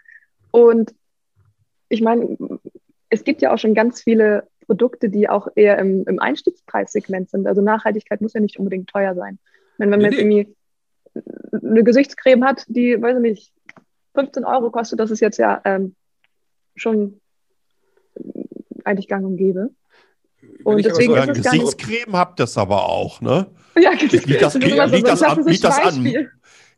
Und 0.51 0.93
ich 1.89 2.01
meine, 2.01 2.37
es 3.11 3.24
gibt 3.24 3.42
ja 3.42 3.52
auch 3.52 3.59
schon 3.59 3.74
ganz 3.74 4.02
viele 4.02 4.48
Produkte, 4.66 5.09
die 5.09 5.28
auch 5.28 5.48
eher 5.54 5.78
im, 5.78 6.04
im 6.07 6.18
Einstiegspreissegment 6.18 7.30
sind. 7.30 7.46
Also 7.46 7.62
Nachhaltigkeit 7.62 8.20
muss 8.20 8.32
ja 8.32 8.40
nicht 8.40 8.59
unbedingt 8.59 8.88
teuer 8.88 9.14
sein. 9.14 9.38
Wenn 9.78 9.90
man 9.90 10.00
nee, 10.00 10.07
jetzt 10.07 10.18
irgendwie 10.18 10.57
eine 11.52 11.84
Gesichtscreme 11.84 12.44
hat, 12.44 12.64
die, 12.68 13.00
weiß 13.00 13.16
ich 13.16 13.22
nicht, 13.22 13.52
15 14.14 14.44
Euro 14.44 14.70
kostet, 14.70 14.98
das 14.98 15.11
ist 15.11 15.20
jetzt 15.20 15.38
ja 15.38 15.61
ähm, 15.64 15.94
schon 16.74 17.20
eigentlich 18.84 19.09
gang 19.09 19.24
und 19.24 19.36
gäbe. 19.36 19.70
Und 20.64 20.84
deswegen 20.84 21.14
so 21.14 21.20
ist 21.20 21.38
es 21.38 21.44
Gesichtscreme 21.44 22.16
habt 22.16 22.40
das 22.40 22.57
aber 22.59 22.88
auch, 22.88 23.20
ne? 23.20 23.46
Ja, 23.78 23.90
das, 24.00 24.11
liegt 24.12 24.42
das, 24.42 24.54
liegt 24.54 24.78
das, 25.07 25.22
an, 25.22 25.44
liegt 25.44 25.64
das 25.64 25.78
an, 25.78 26.28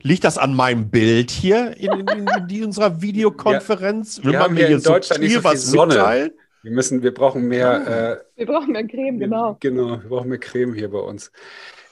Liegt 0.03 0.25
das 0.25 0.39
an 0.39 0.55
meinem 0.55 0.91
Bild 0.91 1.31
hier 1.31 1.77
in, 1.77 2.07
in, 2.07 2.29
in 2.49 2.65
unserer 2.65 3.03
Videokonferenz? 3.03 4.19
Ja, 4.19 4.31
wir 4.31 4.39
haben 4.39 4.57
hier 4.57 4.69
in 4.69 4.83
Deutschland 4.83 5.23
nicht 5.23 5.35
so 5.35 5.41
viel 5.41 5.57
Sonne. 5.57 5.95
Mitteilen? 5.95 6.31
Wir 6.63 6.73
müssen, 6.73 7.03
wir 7.03 7.13
brauchen 7.13 7.49
mehr. 7.49 8.23
Äh, 8.37 8.39
wir 8.39 8.47
brauchen 8.47 8.73
mehr 8.73 8.87
Creme, 8.87 9.19
genau. 9.19 9.57
Genau, 9.61 10.01
wir 10.03 10.09
brauchen 10.09 10.29
mehr 10.29 10.39
Creme 10.39 10.75
hier 10.75 10.91
bei 10.91 10.99
uns. 10.99 11.33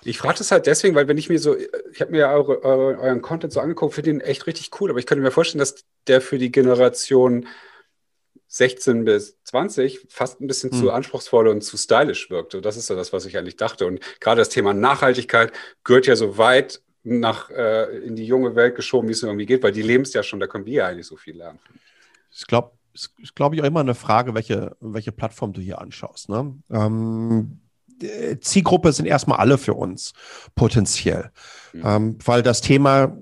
Ich 0.04 0.18
frage 0.18 0.38
das 0.38 0.52
halt 0.52 0.66
deswegen, 0.66 0.94
weil 0.94 1.08
wenn 1.08 1.18
ich 1.18 1.28
mir 1.28 1.38
so, 1.40 1.56
ich 1.56 2.00
habe 2.00 2.12
mir 2.12 2.18
ja 2.18 2.32
eure, 2.32 2.62
eure, 2.62 2.98
euren 3.00 3.22
Content 3.22 3.52
so 3.52 3.58
angeguckt, 3.58 3.94
finde 3.94 4.12
den 4.12 4.20
echt 4.20 4.46
richtig 4.46 4.70
cool, 4.80 4.90
aber 4.90 5.00
ich 5.00 5.06
könnte 5.06 5.22
mir 5.22 5.32
vorstellen, 5.32 5.58
dass 5.58 5.84
der 6.06 6.20
für 6.20 6.38
die 6.38 6.52
Generation 6.52 7.48
16 8.46 9.04
bis 9.04 9.36
20 9.42 10.06
fast 10.08 10.40
ein 10.40 10.46
bisschen 10.46 10.70
hm. 10.70 10.78
zu 10.78 10.90
anspruchsvoll 10.92 11.48
und 11.48 11.62
zu 11.62 11.76
stylisch 11.76 12.30
wirkte. 12.30 12.60
Das 12.60 12.76
ist 12.76 12.86
so 12.86 12.94
das, 12.94 13.12
was 13.12 13.26
ich 13.26 13.36
eigentlich 13.36 13.56
dachte. 13.56 13.86
Und 13.86 14.00
gerade 14.20 14.40
das 14.40 14.48
Thema 14.48 14.74
Nachhaltigkeit 14.74 15.52
gehört 15.82 16.06
ja 16.06 16.14
so 16.14 16.38
weit 16.38 16.82
nach, 17.06 17.50
äh, 17.50 17.98
in 17.98 18.16
die 18.16 18.26
junge 18.26 18.54
Welt 18.56 18.74
geschoben, 18.74 19.08
wie 19.08 19.12
es 19.12 19.22
irgendwie 19.22 19.46
geht, 19.46 19.62
weil 19.62 19.72
die 19.72 19.82
leben 19.82 20.02
es 20.02 20.12
ja 20.12 20.22
schon, 20.22 20.40
da 20.40 20.46
können 20.46 20.66
wir 20.66 20.72
ja 20.72 20.86
eigentlich 20.88 21.06
so 21.06 21.16
viel 21.16 21.36
lernen. 21.36 21.58
Ich 22.32 22.46
glaube, 22.46 22.72
ist, 22.92 23.34
glaube 23.34 23.54
ich, 23.54 23.62
auch 23.62 23.66
immer 23.66 23.80
eine 23.80 23.94
Frage, 23.94 24.34
welche, 24.34 24.76
welche 24.80 25.12
Plattform 25.12 25.52
du 25.52 25.60
hier 25.60 25.80
anschaust. 25.80 26.28
Ne? 26.28 26.54
Ähm, 26.70 27.60
Zielgruppe 28.40 28.92
sind 28.92 29.06
erstmal 29.06 29.38
alle 29.38 29.56
für 29.56 29.74
uns 29.74 30.12
potenziell, 30.54 31.30
mhm. 31.72 31.82
ähm, 31.84 32.18
weil 32.24 32.42
das 32.42 32.60
Thema 32.60 33.16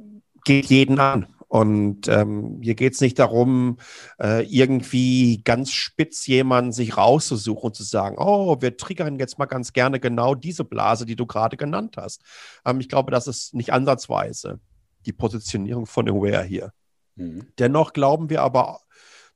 geht 0.45 0.67
jeden 0.67 0.99
an. 0.99 1.27
Und 1.49 2.09
ähm, 2.09 2.59
hier 2.63 2.75
geht 2.75 2.95
es 2.95 3.01
nicht 3.01 3.19
darum, 3.19 3.79
äh, 4.21 4.45
irgendwie 4.45 5.43
ganz 5.45 5.71
spitz 5.73 6.27
jemanden 6.27 6.73
sich 6.73 6.97
rauszusuchen 6.97 7.69
und 7.69 7.75
zu 7.77 7.83
sagen, 7.83 8.17
oh, 8.19 8.61
wir 8.61 8.77
triggern 8.77 9.19
jetzt 9.19 9.39
mal 9.39 9.47
ganz 9.47 9.73
gerne 9.73 10.01
genau 10.01 10.35
diese 10.35 10.65
Blase, 10.65 11.07
die 11.07 11.17
du 11.17 11.27
gerade 11.27 11.57
genannt 11.57 11.97
hast. 11.97 12.23
Ähm, 12.65 12.81
ich 12.81 12.89
glaube, 12.89 13.11
das 13.11 13.27
ist 13.27 13.55
nicht 13.55 13.73
ansatzweise 13.73 14.61
die 15.07 15.13
Positionierung 15.13 15.87
von 15.87 16.09
Aware 16.09 16.45
hier. 16.45 16.73
Mhm. 17.17 17.47
Dennoch 17.59 17.93
glauben 17.93 18.31
wir 18.31 18.43
aber, 18.43 18.81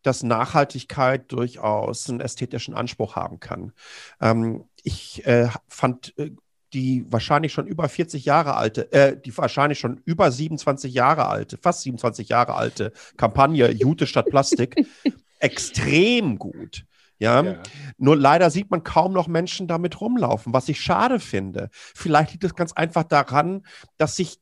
dass 0.03 0.23
Nachhaltigkeit 0.23 1.31
durchaus 1.33 2.09
einen 2.09 2.21
ästhetischen 2.21 2.75
Anspruch 2.75 3.17
haben 3.17 3.41
kann. 3.41 3.73
Ähm, 4.21 4.65
ich 4.83 5.27
äh, 5.27 5.49
fand 5.69 6.17
äh, 6.19 6.31
die 6.73 7.05
wahrscheinlich 7.09 7.53
schon 7.53 7.67
über 7.67 7.89
40 7.89 8.25
Jahre 8.25 8.57
alte, 8.57 8.93
äh, 8.93 9.19
die 9.21 9.37
wahrscheinlich 9.37 9.79
schon 9.79 10.01
über 10.05 10.31
27 10.31 10.93
Jahre 10.93 11.27
alte, 11.27 11.59
fast 11.59 11.83
27 11.83 12.29
Jahre 12.29 12.55
alte 12.55 12.93
Kampagne 13.17 13.71
Jute 13.71 14.07
statt 14.07 14.27
Plastik 14.27 14.87
extrem 15.39 16.39
gut. 16.39 16.85
Ja? 17.19 17.43
ja? 17.43 17.63
nur 17.97 18.17
leider 18.17 18.51
sieht 18.51 18.71
man 18.71 18.85
kaum 18.85 19.13
noch 19.13 19.27
Menschen 19.27 19.67
damit 19.67 20.01
rumlaufen, 20.01 20.53
was 20.53 20.69
ich 20.69 20.81
schade 20.81 21.19
finde. 21.19 21.69
Vielleicht 21.73 22.33
liegt 22.33 22.45
es 22.45 22.55
ganz 22.55 22.73
einfach 22.73 23.05
daran, 23.05 23.67
dass 23.97 24.17
sich, 24.17 24.41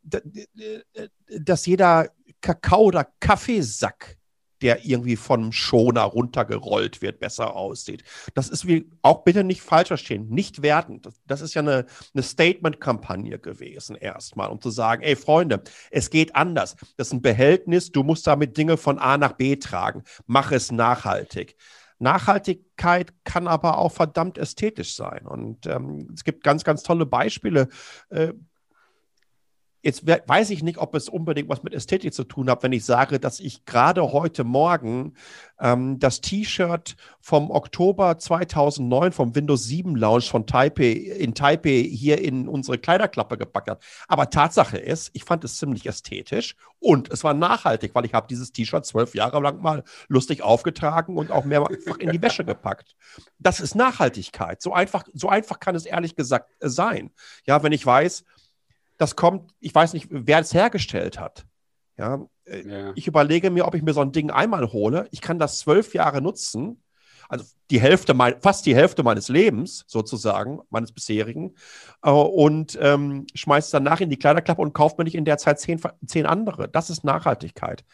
dass 1.41 1.67
jeder 1.67 2.11
Kakao 2.43 2.83
oder 2.83 3.07
Kaffeesack 3.21 4.16
der 4.63 4.85
irgendwie 4.85 5.17
vom 5.17 5.53
Schoner 5.53 6.03
runtergerollt 6.03 7.03
wird, 7.03 7.21
besser 7.21 7.55
aussieht. 7.57 8.05
Das 8.35 8.49
ist 8.49 8.67
wie, 8.67 8.91
auch 9.03 9.25
bitte 9.25 9.45
nicht 9.45 9.63
falsch 9.63 9.89
verstehen, 9.89 10.29
nicht 10.29 10.63
wertend. 10.63 11.09
Das, 11.27 11.41
ist 11.41 11.55
ja 11.55 11.63
eine, 11.63 11.87
eine 12.15 12.23
Statement-Kampagne 12.23 13.39
gewesen, 13.39 13.97
erstmal, 13.97 14.49
um 14.49 14.61
zu 14.61 14.71
sagen, 14.71 15.03
ey 15.03 15.17
Freunde, 15.17 15.63
es 15.91 16.11
geht 16.11 16.35
anders. 16.35 16.77
Das 16.97 17.09
ist 17.09 17.13
ein 17.13 17.23
Behältnis, 17.23 17.93
du 17.93 18.03
musst 18.03 18.27
damit 18.27 18.57
Dinge 18.57 18.77
von 18.77 18.99
A 18.99 19.19
nach 19.19 19.33
B 19.33 19.57
tragen. 19.57 20.03
Mach 20.27 20.53
es 20.53 20.73
nachhaltig. 20.73 21.57
Nachhaltigkeit 21.99 23.15
kann 23.25 23.49
aber 23.49 23.79
auch 23.79 23.93
verdammt 23.93 24.39
ästhetisch 24.39 24.95
sein. 24.95 25.27
Und 25.27 25.67
ähm, 25.67 26.11
es 26.15 26.25
gibt 26.25 26.45
ganz, 26.45 26.65
ganz 26.65 26.83
tolle 26.83 27.07
Beispiele. 27.07 27.69
Äh, 28.11 28.33
Jetzt 29.87 30.05
weiß 30.05 30.51
ich 30.51 30.65
nicht, 30.65 30.79
ob 30.79 30.97
es 30.97 31.09
unbedingt 31.09 31.49
was 31.49 31.63
mit 31.63 31.73
Ästhetik 31.73 32.13
zu 32.13 32.25
tun 32.25 32.51
hat, 32.51 32.65
wenn 32.65 32.73
ich 32.73 32.85
sage, 32.85 33.21
dass 33.21 33.39
ich 33.39 33.65
gerade 33.67 34.13
heute 34.13 34.43
Morgen 34.43 35.15
ähm, 35.61 36.01
das 36.01 36.21
T-Shirt 36.21 36.97
vom 37.21 37.53
Oktober 37.53 38.19
2009 38.19 39.13
vom 39.13 39.37
Windows 39.37 39.63
7 39.63 39.95
Launch 39.95 40.29
von 40.29 40.45
Taipei 40.45 40.91
in 40.91 41.37
Taipei 41.37 41.85
hier 41.89 42.21
in 42.21 42.49
unsere 42.49 42.79
Kleiderklappe 42.79 43.39
gepackt 43.39 43.71
habe. 43.71 43.79
Aber 44.09 44.29
Tatsache 44.29 44.77
ist, 44.77 45.11
ich 45.13 45.23
fand 45.23 45.45
es 45.45 45.57
ziemlich 45.57 45.87
ästhetisch 45.87 46.57
und 46.81 47.13
es 47.13 47.23
war 47.23 47.35
nachhaltig, 47.35 47.95
weil 47.95 48.07
ich 48.07 48.13
habe 48.13 48.27
dieses 48.27 48.51
T-Shirt 48.51 48.85
zwölf 48.85 49.15
Jahre 49.15 49.41
lang 49.41 49.63
mal 49.63 49.85
lustig 50.09 50.43
aufgetragen 50.43 51.17
und 51.17 51.31
auch 51.31 51.45
mehrfach 51.45 51.99
in 52.01 52.11
die 52.11 52.21
Wäsche 52.21 52.45
gepackt. 52.45 52.97
Das 53.39 53.61
ist 53.61 53.77
Nachhaltigkeit. 53.77 54.61
So 54.61 54.73
einfach, 54.73 55.05
so 55.15 55.29
einfach 55.29 55.61
kann 55.61 55.77
es 55.77 55.87
ehrlich 55.87 56.17
gesagt 56.17 56.51
sein. 56.59 57.13
Ja, 57.45 57.63
wenn 57.63 57.71
ich 57.71 57.87
weiß, 57.87 58.25
das 58.99 59.17
kommt, 59.17 59.53
ich 59.61 59.75
weiß 59.75 59.93
nicht, 59.93 60.09
wer 60.11 60.41
es 60.41 60.55
hergestellt 60.55 61.21
hat. 61.21 61.47
Ja, 61.99 62.27
äh, 62.45 62.69
ja, 62.69 62.93
ich 62.95 63.07
überlege 63.07 63.51
mir, 63.51 63.67
ob 63.67 63.75
ich 63.75 63.83
mir 63.83 63.95
so 63.95 64.01
ein 64.01 64.13
Ding 64.13 64.31
einmal 64.31 64.73
hole. 64.73 65.09
Ich 65.11 65.21
kann 65.21 65.39
das 65.39 65.59
zwölf 65.59 65.95
Jahre 65.95 66.21
nutzen, 66.21 66.83
also 67.29 67.45
die 67.71 67.81
Hälfte, 67.81 68.15
mein, 68.15 68.41
fast 68.41 68.67
die 68.67 68.75
Hälfte 68.77 69.03
meines 69.03 69.29
Lebens 69.29 69.85
sozusagen, 69.89 70.61
meines 70.71 70.93
bisherigen, 70.93 71.55
äh, 72.03 72.11
und 72.11 72.79
ähm, 72.81 73.27
schmeiße 73.35 73.67
es 73.67 73.71
danach 73.71 74.01
in 74.01 74.11
die 74.11 74.19
Kleiderklappe 74.19 74.63
und 74.63 74.73
kaufe 74.73 74.97
mir 74.99 75.05
nicht 75.05 75.15
in 75.15 75.25
der 75.25 75.39
Zeit 75.39 75.61
zehn, 75.61 75.81
zehn 76.07 76.27
andere. 76.27 76.69
Das 76.69 76.91
ist 76.91 77.05
Nachhaltigkeit. 77.05 77.85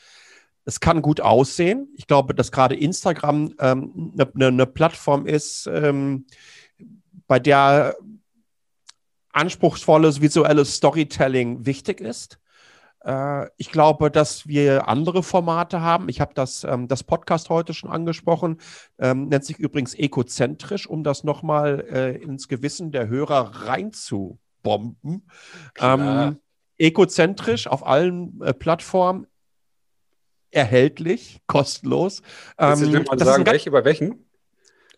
Es 0.64 0.78
kann 0.78 1.03
gut 1.03 1.20
aussehen. 1.20 1.88
Ich 1.96 2.07
glaube, 2.07 2.34
dass 2.34 2.53
gerade 2.53 2.76
Instagram 2.76 3.55
eine 3.59 3.72
ähm, 3.72 4.12
ne, 4.14 4.30
ne, 4.34 4.53
ne 4.53 4.66
Plattform 4.66 5.26
ist, 5.26 5.66
ähm, 5.66 6.26
bei 7.26 7.40
der 7.40 7.96
anspruchsvolles 9.33 10.20
visuelles 10.20 10.76
Storytelling 10.76 11.66
wichtig 11.66 12.01
ist. 12.01 12.39
Äh, 13.05 13.47
ich 13.57 13.70
glaube, 13.70 14.11
dass 14.11 14.47
wir 14.47 14.89
andere 14.89 15.22
Formate 15.22 15.80
haben. 15.80 16.09
Ich 16.09 16.20
habe 16.20 16.35
das, 16.35 16.64
ähm, 16.64 16.89
das 16.89 17.03
Podcast 17.03 17.51
heute 17.51 17.74
schon 17.74 17.91
angesprochen, 17.91 18.61
ähm, 18.99 19.28
nennt 19.28 19.45
sich 19.45 19.59
übrigens 19.59 19.95
ekozentrisch, 19.95 20.87
um 20.87 21.03
das 21.05 21.24
nochmal 21.24 21.85
äh, 21.91 22.16
ins 22.22 22.49
Gewissen 22.49 22.93
der 22.93 23.09
Hörer 23.09 23.66
reinzubomben. 23.66 25.28
Ähm, 25.78 26.39
ekozentrisch 26.78 27.66
auf 27.66 27.87
allen 27.87 28.41
äh, 28.43 28.53
Plattformen 28.53 29.26
erhältlich, 30.51 31.41
kostenlos. 31.47 32.22
Willst 32.59 32.83
du 32.83 32.97
ähm, 32.97 33.05
mal 33.05 33.18
sagen, 33.18 33.47
welche, 33.47 33.70
bei 33.70 33.85
welchen? 33.85 34.26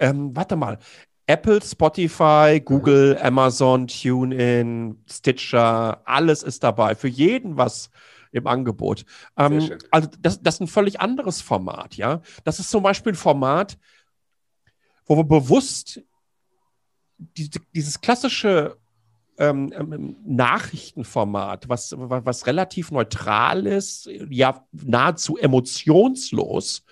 Ähm, 0.01 0.35
warte 0.35 0.57
mal. 0.57 0.79
Apple, 1.27 1.61
Spotify, 1.63 2.61
Google, 2.63 3.19
Amazon, 3.23 3.87
TuneIn, 3.87 5.03
Stitcher, 5.11 6.03
alles 6.05 6.43
ist 6.43 6.63
dabei. 6.63 6.95
Für 6.95 7.09
jeden 7.09 7.57
was 7.57 7.91
im 8.33 8.47
Angebot. 8.47 9.07
Ähm, 9.37 9.79
also 9.91 10.09
das, 10.21 10.43
das 10.43 10.57
ist 10.57 10.61
ein 10.61 10.67
völlig 10.67 11.01
anderes 11.01 11.41
Format, 11.41 11.95
ja. 11.97 12.21
Das 12.43 12.59
ist 12.59 12.71
zum 12.71 12.83
Beispiel 12.83 13.13
ein 13.13 13.17
Format, 13.17 13.79
wo 15.07 15.17
wir 15.17 15.25
bewusst 15.25 16.03
die, 17.17 17.49
dieses 17.75 18.01
klassische 18.01 18.77
ähm, 19.39 19.73
ähm, 19.77 20.17
Nachrichtenformat, 20.27 21.69
was, 21.69 21.95
was 21.97 22.47
relativ 22.47 22.91
neutral 22.91 23.67
ist, 23.67 24.09
ja 24.29 24.67
nahezu 24.73 25.37
emotionslos 25.37 26.85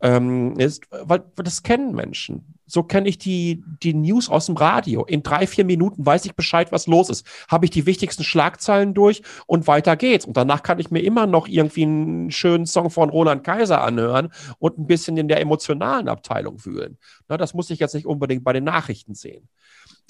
ähm, 0.00 0.58
ist, 0.58 0.82
weil, 0.90 1.24
weil 1.36 1.44
das 1.44 1.62
kennen 1.62 1.94
Menschen 1.94 2.54
so 2.70 2.82
kenne 2.84 3.08
ich 3.08 3.18
die, 3.18 3.64
die 3.82 3.94
News 3.94 4.28
aus 4.28 4.46
dem 4.46 4.56
Radio. 4.56 5.04
In 5.04 5.22
drei, 5.22 5.46
vier 5.46 5.64
Minuten 5.64 6.06
weiß 6.06 6.24
ich 6.24 6.34
Bescheid, 6.34 6.70
was 6.72 6.86
los 6.86 7.10
ist. 7.10 7.26
Habe 7.48 7.66
ich 7.66 7.70
die 7.70 7.86
wichtigsten 7.86 8.22
Schlagzeilen 8.22 8.94
durch 8.94 9.22
und 9.46 9.66
weiter 9.66 9.96
geht's. 9.96 10.24
Und 10.24 10.36
danach 10.36 10.62
kann 10.62 10.78
ich 10.78 10.90
mir 10.90 11.00
immer 11.00 11.26
noch 11.26 11.48
irgendwie 11.48 11.82
einen 11.82 12.30
schönen 12.30 12.66
Song 12.66 12.90
von 12.90 13.10
Roland 13.10 13.44
Kaiser 13.44 13.82
anhören 13.82 14.32
und 14.58 14.78
ein 14.78 14.86
bisschen 14.86 15.16
in 15.16 15.28
der 15.28 15.40
emotionalen 15.40 16.08
Abteilung 16.08 16.64
wühlen. 16.64 16.98
Na, 17.28 17.36
das 17.36 17.54
muss 17.54 17.70
ich 17.70 17.80
jetzt 17.80 17.94
nicht 17.94 18.06
unbedingt 18.06 18.44
bei 18.44 18.52
den 18.52 18.64
Nachrichten 18.64 19.14
sehen. 19.14 19.48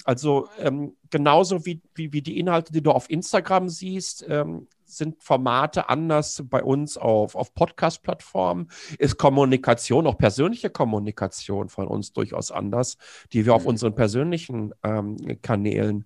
Also 0.03 0.47
ähm, 0.59 0.95
genauso 1.09 1.65
wie, 1.65 1.81
wie, 1.95 2.13
wie 2.13 2.21
die 2.21 2.39
Inhalte, 2.39 2.71
die 2.71 2.81
du 2.81 2.91
auf 2.91 3.09
Instagram 3.09 3.69
siehst, 3.69 4.25
ähm, 4.27 4.67
sind 4.97 5.23
Formate 5.23 5.89
anders 5.89 6.43
bei 6.49 6.63
uns 6.63 6.97
auf, 6.97 7.35
auf 7.35 7.53
Podcast-Plattformen, 7.53 8.69
ist 8.97 9.17
Kommunikation, 9.17 10.07
auch 10.07 10.17
persönliche 10.17 10.69
Kommunikation 10.69 11.69
von 11.69 11.87
uns 11.87 12.13
durchaus 12.13 12.51
anders, 12.51 12.97
die 13.33 13.45
wir 13.45 13.55
auf 13.55 13.63
mhm. 13.63 13.69
unseren 13.69 13.95
persönlichen 13.95 14.73
ähm, 14.83 15.17
Kanälen 15.41 16.05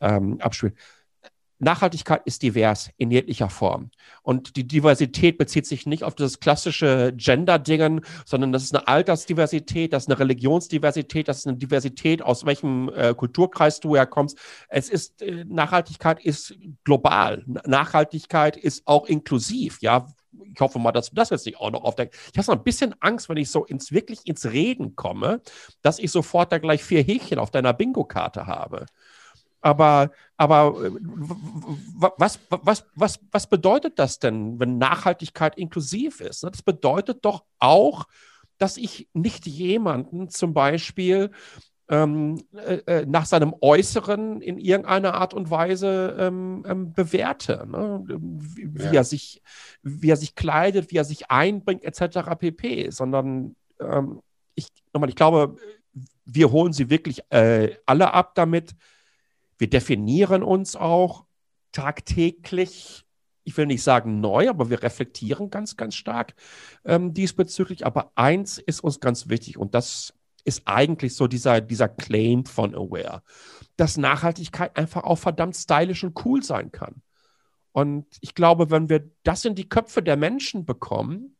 ähm, 0.00 0.38
abspielen. 0.40 0.76
Nachhaltigkeit 1.58 2.22
ist 2.24 2.42
divers 2.42 2.90
in 2.96 3.10
jeglicher 3.10 3.48
Form. 3.48 3.90
Und 4.22 4.56
die 4.56 4.66
Diversität 4.66 5.38
bezieht 5.38 5.66
sich 5.66 5.86
nicht 5.86 6.02
auf 6.02 6.14
das 6.14 6.40
klassische 6.40 7.12
Gender-Dingen, 7.16 8.04
sondern 8.24 8.52
das 8.52 8.64
ist 8.64 8.74
eine 8.74 8.88
Altersdiversität, 8.88 9.92
das 9.92 10.04
ist 10.04 10.08
eine 10.10 10.18
Religionsdiversität, 10.18 11.28
das 11.28 11.38
ist 11.38 11.46
eine 11.46 11.56
Diversität, 11.56 12.22
aus 12.22 12.44
welchem 12.44 12.90
äh, 12.94 13.14
Kulturkreis 13.14 13.80
du 13.80 13.96
herkommst. 13.96 14.38
Es 14.68 14.88
ist, 14.88 15.22
äh, 15.22 15.44
Nachhaltigkeit 15.44 16.24
ist 16.24 16.54
global. 16.84 17.44
Nachhaltigkeit 17.66 18.56
ist 18.56 18.86
auch 18.86 19.06
inklusiv, 19.06 19.78
ja. 19.80 20.06
Ich 20.52 20.60
hoffe 20.60 20.78
mal, 20.78 20.92
dass 20.92 21.10
du 21.10 21.14
das 21.14 21.30
jetzt 21.30 21.46
nicht 21.46 21.58
auch 21.58 21.70
noch 21.70 21.84
aufdeckst. 21.84 22.18
Ich 22.32 22.38
habe 22.38 22.44
so 22.44 22.52
ein 22.52 22.62
bisschen 22.64 22.94
Angst, 23.00 23.28
wenn 23.28 23.36
ich 23.36 23.50
so 23.50 23.64
ins, 23.64 23.92
wirklich 23.92 24.20
ins 24.24 24.46
Reden 24.46 24.96
komme, 24.96 25.40
dass 25.82 25.98
ich 25.98 26.10
sofort 26.10 26.50
da 26.50 26.58
gleich 26.58 26.82
vier 26.82 27.02
Häkchen 27.02 27.38
auf 27.38 27.50
deiner 27.50 27.72
Bingo-Karte 27.72 28.46
habe. 28.46 28.86
Aber, 29.64 30.10
aber 30.36 30.76
äh, 30.84 30.90
was, 32.18 32.38
was, 32.50 32.84
was, 32.94 33.18
was 33.32 33.46
bedeutet 33.46 33.98
das 33.98 34.18
denn, 34.18 34.60
wenn 34.60 34.76
Nachhaltigkeit 34.76 35.56
inklusiv 35.56 36.20
ist? 36.20 36.44
Das 36.44 36.62
bedeutet 36.62 37.24
doch 37.24 37.44
auch, 37.58 38.04
dass 38.58 38.76
ich 38.76 39.08
nicht 39.14 39.46
jemanden 39.46 40.28
zum 40.28 40.52
Beispiel 40.52 41.30
ähm, 41.88 42.44
äh, 42.52 42.74
äh, 42.86 43.06
nach 43.06 43.24
seinem 43.24 43.54
Äußeren 43.58 44.42
in 44.42 44.58
irgendeiner 44.58 45.14
Art 45.14 45.32
und 45.32 45.50
Weise 45.50 46.14
ähm, 46.18 46.62
ähm, 46.68 46.92
bewerte. 46.92 47.66
Ne? 47.66 48.04
Wie, 48.06 48.84
ja. 48.84 48.92
er 48.92 49.04
sich, 49.04 49.40
wie 49.82 50.10
er 50.10 50.16
sich 50.18 50.34
kleidet, 50.34 50.90
wie 50.90 50.98
er 50.98 51.04
sich 51.06 51.30
einbringt, 51.30 51.84
etc. 51.84 52.36
pp. 52.38 52.90
Sondern 52.90 53.56
ähm, 53.80 54.20
ich, 54.56 54.68
nochmal, 54.92 55.08
ich 55.08 55.16
glaube, 55.16 55.56
wir 56.26 56.52
holen 56.52 56.74
sie 56.74 56.90
wirklich 56.90 57.22
äh, 57.30 57.76
alle 57.86 58.12
ab 58.12 58.34
damit, 58.34 58.74
wir 59.64 59.70
definieren 59.70 60.42
uns 60.42 60.76
auch 60.76 61.24
tagtäglich, 61.72 63.06
ich 63.44 63.56
will 63.56 63.64
nicht 63.64 63.82
sagen 63.82 64.20
neu, 64.20 64.50
aber 64.50 64.68
wir 64.68 64.82
reflektieren 64.82 65.48
ganz, 65.48 65.78
ganz 65.78 65.94
stark 65.94 66.34
ähm, 66.84 67.14
diesbezüglich. 67.14 67.86
Aber 67.86 68.12
eins 68.14 68.58
ist 68.58 68.84
uns 68.84 69.00
ganz 69.00 69.30
wichtig 69.30 69.56
und 69.56 69.74
das 69.74 70.12
ist 70.44 70.64
eigentlich 70.66 71.16
so 71.16 71.28
dieser, 71.28 71.62
dieser 71.62 71.88
Claim 71.88 72.44
von 72.44 72.74
Aware, 72.74 73.22
dass 73.78 73.96
Nachhaltigkeit 73.96 74.76
einfach 74.76 75.04
auch 75.04 75.16
verdammt 75.16 75.56
stylisch 75.56 76.04
und 76.04 76.26
cool 76.26 76.42
sein 76.42 76.70
kann. 76.70 77.00
Und 77.72 78.04
ich 78.20 78.34
glaube, 78.34 78.70
wenn 78.70 78.90
wir 78.90 79.08
das 79.22 79.46
in 79.46 79.54
die 79.54 79.70
Köpfe 79.70 80.02
der 80.02 80.18
Menschen 80.18 80.66
bekommen, 80.66 81.38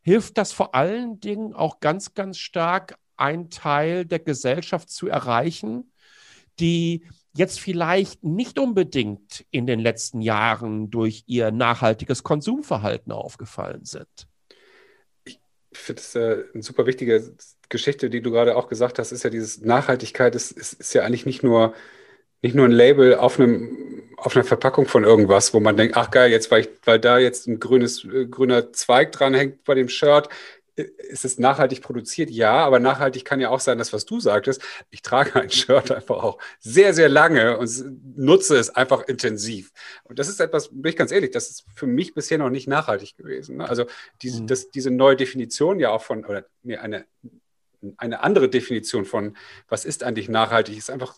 hilft 0.00 0.38
das 0.38 0.52
vor 0.52 0.74
allen 0.74 1.20
Dingen 1.20 1.52
auch 1.52 1.80
ganz, 1.80 2.14
ganz 2.14 2.38
stark, 2.38 2.98
einen 3.18 3.50
Teil 3.50 4.06
der 4.06 4.20
Gesellschaft 4.20 4.88
zu 4.88 5.06
erreichen, 5.06 5.92
die 6.60 7.04
jetzt 7.38 7.60
vielleicht 7.60 8.24
nicht 8.24 8.58
unbedingt 8.58 9.46
in 9.52 9.66
den 9.66 9.78
letzten 9.78 10.20
Jahren 10.20 10.90
durch 10.90 11.22
ihr 11.26 11.52
nachhaltiges 11.52 12.24
Konsumverhalten 12.24 13.12
aufgefallen 13.12 13.84
sind. 13.84 14.08
Ich 15.24 15.38
finde 15.72 16.00
es 16.00 16.14
äh, 16.16 16.44
eine 16.52 16.62
super 16.62 16.86
wichtige 16.86 17.32
Geschichte, 17.68 18.10
die 18.10 18.22
du 18.22 18.32
gerade 18.32 18.56
auch 18.56 18.68
gesagt 18.68 18.98
hast, 18.98 19.12
ist 19.12 19.22
ja 19.22 19.30
dieses 19.30 19.60
Nachhaltigkeit, 19.60 20.34
ist, 20.34 20.50
ist, 20.50 20.72
ist 20.74 20.94
ja 20.94 21.04
eigentlich 21.04 21.26
nicht 21.26 21.44
nur, 21.44 21.74
nicht 22.42 22.56
nur 22.56 22.64
ein 22.64 22.72
Label 22.72 23.14
auf, 23.14 23.38
einem, 23.38 24.02
auf 24.16 24.34
einer 24.34 24.44
Verpackung 24.44 24.86
von 24.86 25.04
irgendwas, 25.04 25.54
wo 25.54 25.60
man 25.60 25.76
denkt, 25.76 25.96
ach 25.96 26.10
geil, 26.10 26.32
jetzt 26.32 26.50
weil, 26.50 26.62
ich, 26.62 26.70
weil 26.84 26.98
da 26.98 27.18
jetzt 27.18 27.46
ein 27.46 27.60
grünes, 27.60 28.04
äh, 28.04 28.26
grüner 28.26 28.72
Zweig 28.72 29.12
dran 29.12 29.34
hängt 29.34 29.62
bei 29.62 29.74
dem 29.74 29.88
Shirt, 29.88 30.28
ist 30.78 31.24
es 31.24 31.38
nachhaltig 31.38 31.82
produziert? 31.82 32.30
Ja, 32.30 32.64
aber 32.64 32.78
nachhaltig 32.78 33.24
kann 33.24 33.40
ja 33.40 33.50
auch 33.50 33.60
sein, 33.60 33.78
dass 33.78 33.92
was 33.92 34.04
du 34.04 34.20
sagtest, 34.20 34.62
ich 34.90 35.02
trage 35.02 35.40
ein 35.40 35.50
Shirt 35.50 35.90
einfach 35.90 36.22
auch 36.22 36.38
sehr, 36.60 36.94
sehr 36.94 37.08
lange 37.08 37.58
und 37.58 37.70
nutze 38.16 38.56
es 38.56 38.70
einfach 38.70 39.02
intensiv. 39.08 39.72
Und 40.04 40.18
das 40.18 40.28
ist 40.28 40.40
etwas, 40.40 40.68
bin 40.68 40.90
ich 40.90 40.96
ganz 40.96 41.12
ehrlich, 41.12 41.30
das 41.30 41.50
ist 41.50 41.64
für 41.74 41.86
mich 41.86 42.14
bisher 42.14 42.38
noch 42.38 42.50
nicht 42.50 42.68
nachhaltig 42.68 43.16
gewesen. 43.16 43.58
Ne? 43.58 43.68
Also 43.68 43.86
diese, 44.22 44.42
mhm. 44.42 44.46
das, 44.46 44.70
diese 44.70 44.90
neue 44.90 45.16
Definition 45.16 45.80
ja 45.80 45.90
auch 45.90 46.02
von, 46.02 46.24
oder 46.24 46.46
nee, 46.62 46.76
eine, 46.76 47.04
eine 47.96 48.22
andere 48.22 48.48
Definition 48.48 49.04
von, 49.04 49.36
was 49.68 49.84
ist 49.84 50.02
eigentlich 50.04 50.28
nachhaltig, 50.28 50.76
ist 50.76 50.90
einfach 50.90 51.16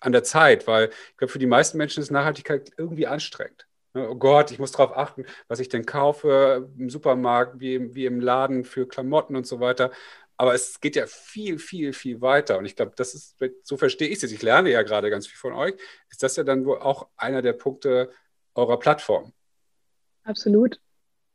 an 0.00 0.12
der 0.12 0.24
Zeit, 0.24 0.66
weil 0.66 0.90
ich 1.10 1.16
glaube, 1.16 1.32
für 1.32 1.38
die 1.38 1.46
meisten 1.46 1.78
Menschen 1.78 2.02
ist 2.02 2.10
Nachhaltigkeit 2.10 2.72
irgendwie 2.76 3.06
anstrengend. 3.06 3.66
Oh 3.94 4.14
Gott, 4.14 4.50
ich 4.50 4.58
muss 4.58 4.72
darauf 4.72 4.96
achten, 4.96 5.26
was 5.48 5.60
ich 5.60 5.68
denn 5.68 5.84
kaufe 5.84 6.70
im 6.78 6.88
Supermarkt, 6.88 7.60
wie, 7.60 7.94
wie 7.94 8.06
im 8.06 8.20
Laden 8.20 8.64
für 8.64 8.88
Klamotten 8.88 9.36
und 9.36 9.46
so 9.46 9.60
weiter. 9.60 9.90
Aber 10.38 10.54
es 10.54 10.80
geht 10.80 10.96
ja 10.96 11.06
viel, 11.06 11.58
viel, 11.58 11.92
viel 11.92 12.20
weiter. 12.20 12.58
Und 12.58 12.64
ich 12.64 12.74
glaube, 12.74 12.92
das 12.96 13.14
ist, 13.14 13.36
so 13.62 13.76
verstehe 13.76 14.08
ich 14.08 14.22
es. 14.22 14.32
Ich 14.32 14.42
lerne 14.42 14.70
ja 14.70 14.82
gerade 14.82 15.10
ganz 15.10 15.26
viel 15.26 15.38
von 15.38 15.52
euch. 15.52 15.74
Ist 16.10 16.22
das 16.22 16.36
ja 16.36 16.42
dann 16.42 16.64
wohl 16.64 16.78
auch 16.78 17.08
einer 17.16 17.42
der 17.42 17.52
Punkte 17.52 18.10
eurer 18.54 18.78
Plattform? 18.78 19.32
Absolut. 20.24 20.80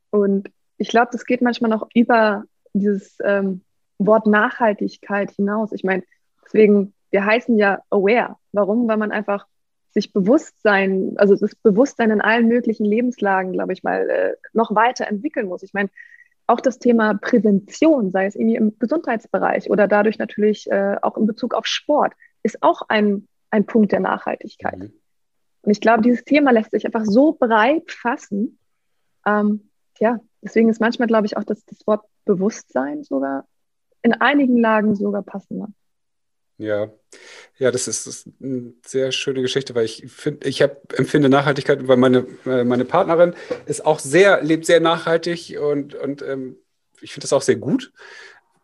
Und 0.09 0.49
ich 0.77 0.89
glaube, 0.89 1.09
das 1.11 1.25
geht 1.25 1.41
manchmal 1.41 1.69
noch 1.69 1.87
über 1.93 2.43
dieses 2.73 3.17
ähm, 3.23 3.61
Wort 3.99 4.25
Nachhaltigkeit 4.25 5.31
hinaus. 5.31 5.71
Ich 5.71 5.83
meine, 5.83 6.03
deswegen, 6.43 6.93
wir 7.11 7.23
heißen 7.23 7.57
ja 7.57 7.81
Aware. 7.89 8.37
Warum? 8.51 8.87
Weil 8.87 8.97
man 8.97 9.11
einfach 9.11 9.45
sich 9.97 10.13
Bewusstsein, 10.13 11.13
also 11.17 11.35
das 11.35 11.55
Bewusstsein 11.55 12.11
in 12.11 12.21
allen 12.21 12.47
möglichen 12.47 12.85
Lebenslagen, 12.85 13.51
glaube 13.51 13.73
ich 13.73 13.81
mal, 13.83 14.07
äh, 14.07 14.35
noch 14.53 14.75
weiter 14.75 15.07
entwickeln 15.07 15.47
muss. 15.47 15.63
Ich 15.63 15.73
meine, 15.73 15.89
auch 16.45 16.61
das 16.61 16.77
Thema 16.77 17.15
Prävention, 17.15 18.11
sei 18.11 18.27
es 18.27 18.35
irgendwie 18.35 18.57
im 18.57 18.77
Gesundheitsbereich 18.77 19.71
oder 19.71 19.87
dadurch 19.87 20.19
natürlich 20.19 20.69
äh, 20.69 20.97
auch 21.01 21.17
in 21.17 21.25
Bezug 21.25 21.55
auf 21.55 21.65
Sport, 21.65 22.13
ist 22.43 22.61
auch 22.61 22.83
ein, 22.87 23.27
ein 23.49 23.65
Punkt 23.65 23.91
der 23.91 23.99
Nachhaltigkeit. 23.99 24.77
Mhm. 24.77 24.93
Und 25.63 25.71
ich 25.71 25.81
glaube, 25.81 26.03
dieses 26.03 26.23
Thema 26.23 26.51
lässt 26.51 26.71
sich 26.71 26.85
einfach 26.85 27.03
so 27.03 27.33
breit 27.33 27.91
fassen. 27.91 28.59
Ähm, 29.25 29.71
ja, 29.99 30.19
deswegen 30.43 30.69
ist 30.69 30.79
manchmal, 30.79 31.07
glaube 31.07 31.25
ich, 31.25 31.35
auch 31.37 31.43
das, 31.43 31.65
das 31.65 31.85
Wort 31.87 32.05
Bewusstsein 32.23 33.03
sogar 33.03 33.45
in 34.03 34.13
einigen 34.13 34.57
Lagen 34.57 34.95
sogar 34.95 35.23
passender. 35.23 35.69
Ja, 36.59 36.91
ja, 37.59 37.69
das 37.71 37.87
ist, 37.87 38.07
das 38.07 38.15
ist 38.17 38.29
eine 38.41 38.73
sehr 38.83 39.11
schöne 39.11 39.41
Geschichte, 39.43 39.75
weil 39.75 39.85
ich 39.85 40.05
finde, 40.07 40.47
ich 40.47 40.61
hab, 40.63 40.91
empfinde 40.97 41.29
Nachhaltigkeit, 41.29 41.87
weil 41.87 41.97
meine, 41.97 42.25
äh, 42.47 42.63
meine 42.63 42.83
Partnerin 42.85 43.35
ist 43.67 43.85
auch 43.85 43.99
sehr, 43.99 44.41
lebt 44.43 44.65
sehr 44.65 44.79
nachhaltig 44.79 45.57
und, 45.61 45.93
und 45.93 46.23
ähm, 46.23 46.57
ich 47.01 47.13
finde 47.13 47.25
das 47.25 47.33
auch 47.33 47.43
sehr 47.43 47.57
gut. 47.57 47.91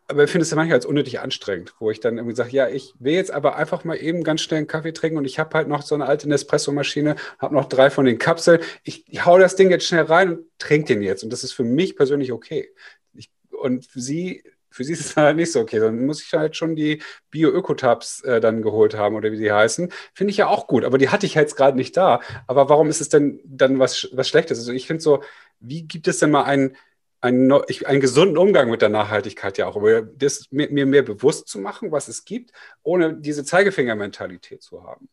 Aber 0.08 0.24
ich 0.24 0.30
finde 0.30 0.42
es 0.42 0.50
ja 0.50 0.56
manchmal 0.56 0.76
als 0.76 0.86
unnötig 0.86 1.20
anstrengend, 1.20 1.74
wo 1.78 1.90
ich 1.90 2.00
dann 2.00 2.18
irgendwie 2.18 2.36
sage, 2.36 2.50
ja, 2.50 2.68
ich 2.68 2.94
will 2.98 3.14
jetzt 3.14 3.30
aber 3.30 3.56
einfach 3.56 3.84
mal 3.84 3.96
eben 3.96 4.22
ganz 4.24 4.42
schnell 4.42 4.58
einen 4.58 4.66
Kaffee 4.66 4.92
trinken 4.92 5.16
und 5.18 5.24
ich 5.24 5.38
habe 5.38 5.56
halt 5.56 5.68
noch 5.68 5.82
so 5.82 5.94
eine 5.94 6.06
alte 6.06 6.28
Nespresso-Maschine, 6.28 7.16
habe 7.38 7.54
noch 7.54 7.66
drei 7.66 7.90
von 7.90 8.04
den 8.04 8.18
Kapseln. 8.18 8.60
Ich, 8.82 9.04
ich 9.08 9.24
hau 9.24 9.38
das 9.38 9.56
Ding 9.56 9.70
jetzt 9.70 9.86
schnell 9.86 10.02
rein 10.04 10.30
und 10.34 10.46
trinke 10.58 10.88
den 10.94 11.02
jetzt. 11.02 11.24
Und 11.24 11.32
das 11.32 11.44
ist 11.44 11.52
für 11.52 11.64
mich 11.64 11.96
persönlich 11.96 12.32
okay. 12.32 12.70
Ich, 13.14 13.30
und 13.50 13.88
sie 13.94 14.42
für 14.74 14.82
sie 14.82 14.92
ist 14.92 15.00
es 15.00 15.16
halt 15.16 15.36
nicht 15.36 15.52
so 15.52 15.60
okay. 15.60 15.78
Dann 15.78 16.04
muss 16.04 16.22
ich 16.22 16.32
halt 16.34 16.56
schon 16.56 16.74
die 16.74 17.00
Bio-Ökotabs 17.30 18.22
äh, 18.22 18.40
dann 18.40 18.60
geholt 18.60 18.96
haben 18.96 19.14
oder 19.14 19.30
wie 19.30 19.38
die 19.38 19.52
heißen. 19.52 19.90
Finde 20.12 20.30
ich 20.32 20.36
ja 20.36 20.48
auch 20.48 20.66
gut, 20.66 20.84
aber 20.84 20.98
die 20.98 21.08
hatte 21.08 21.26
ich 21.26 21.34
jetzt 21.34 21.56
gerade 21.56 21.76
nicht 21.76 21.96
da. 21.96 22.20
Aber 22.46 22.68
warum 22.68 22.88
ist 22.88 23.00
es 23.00 23.08
denn 23.08 23.40
dann 23.44 23.78
was, 23.78 24.08
was 24.12 24.28
Schlechtes? 24.28 24.58
Also 24.58 24.72
ich 24.72 24.86
finde 24.86 25.02
so, 25.02 25.22
wie 25.60 25.82
gibt 25.82 26.08
es 26.08 26.18
denn 26.18 26.32
mal 26.32 26.42
einen, 26.42 26.76
einen, 27.20 27.52
einen 27.52 28.00
gesunden 28.00 28.36
Umgang 28.36 28.68
mit 28.68 28.82
der 28.82 28.88
Nachhaltigkeit 28.88 29.56
ja 29.58 29.66
auch, 29.66 29.76
aber 29.76 30.02
das 30.02 30.46
mir, 30.50 30.68
mir 30.70 30.86
mehr 30.86 31.02
bewusst 31.02 31.48
zu 31.48 31.58
machen, 31.60 31.92
was 31.92 32.08
es 32.08 32.24
gibt, 32.24 32.50
ohne 32.82 33.14
diese 33.14 33.44
Zeigefinger-Mentalität 33.44 34.62
zu 34.62 34.82
haben. 34.82 35.08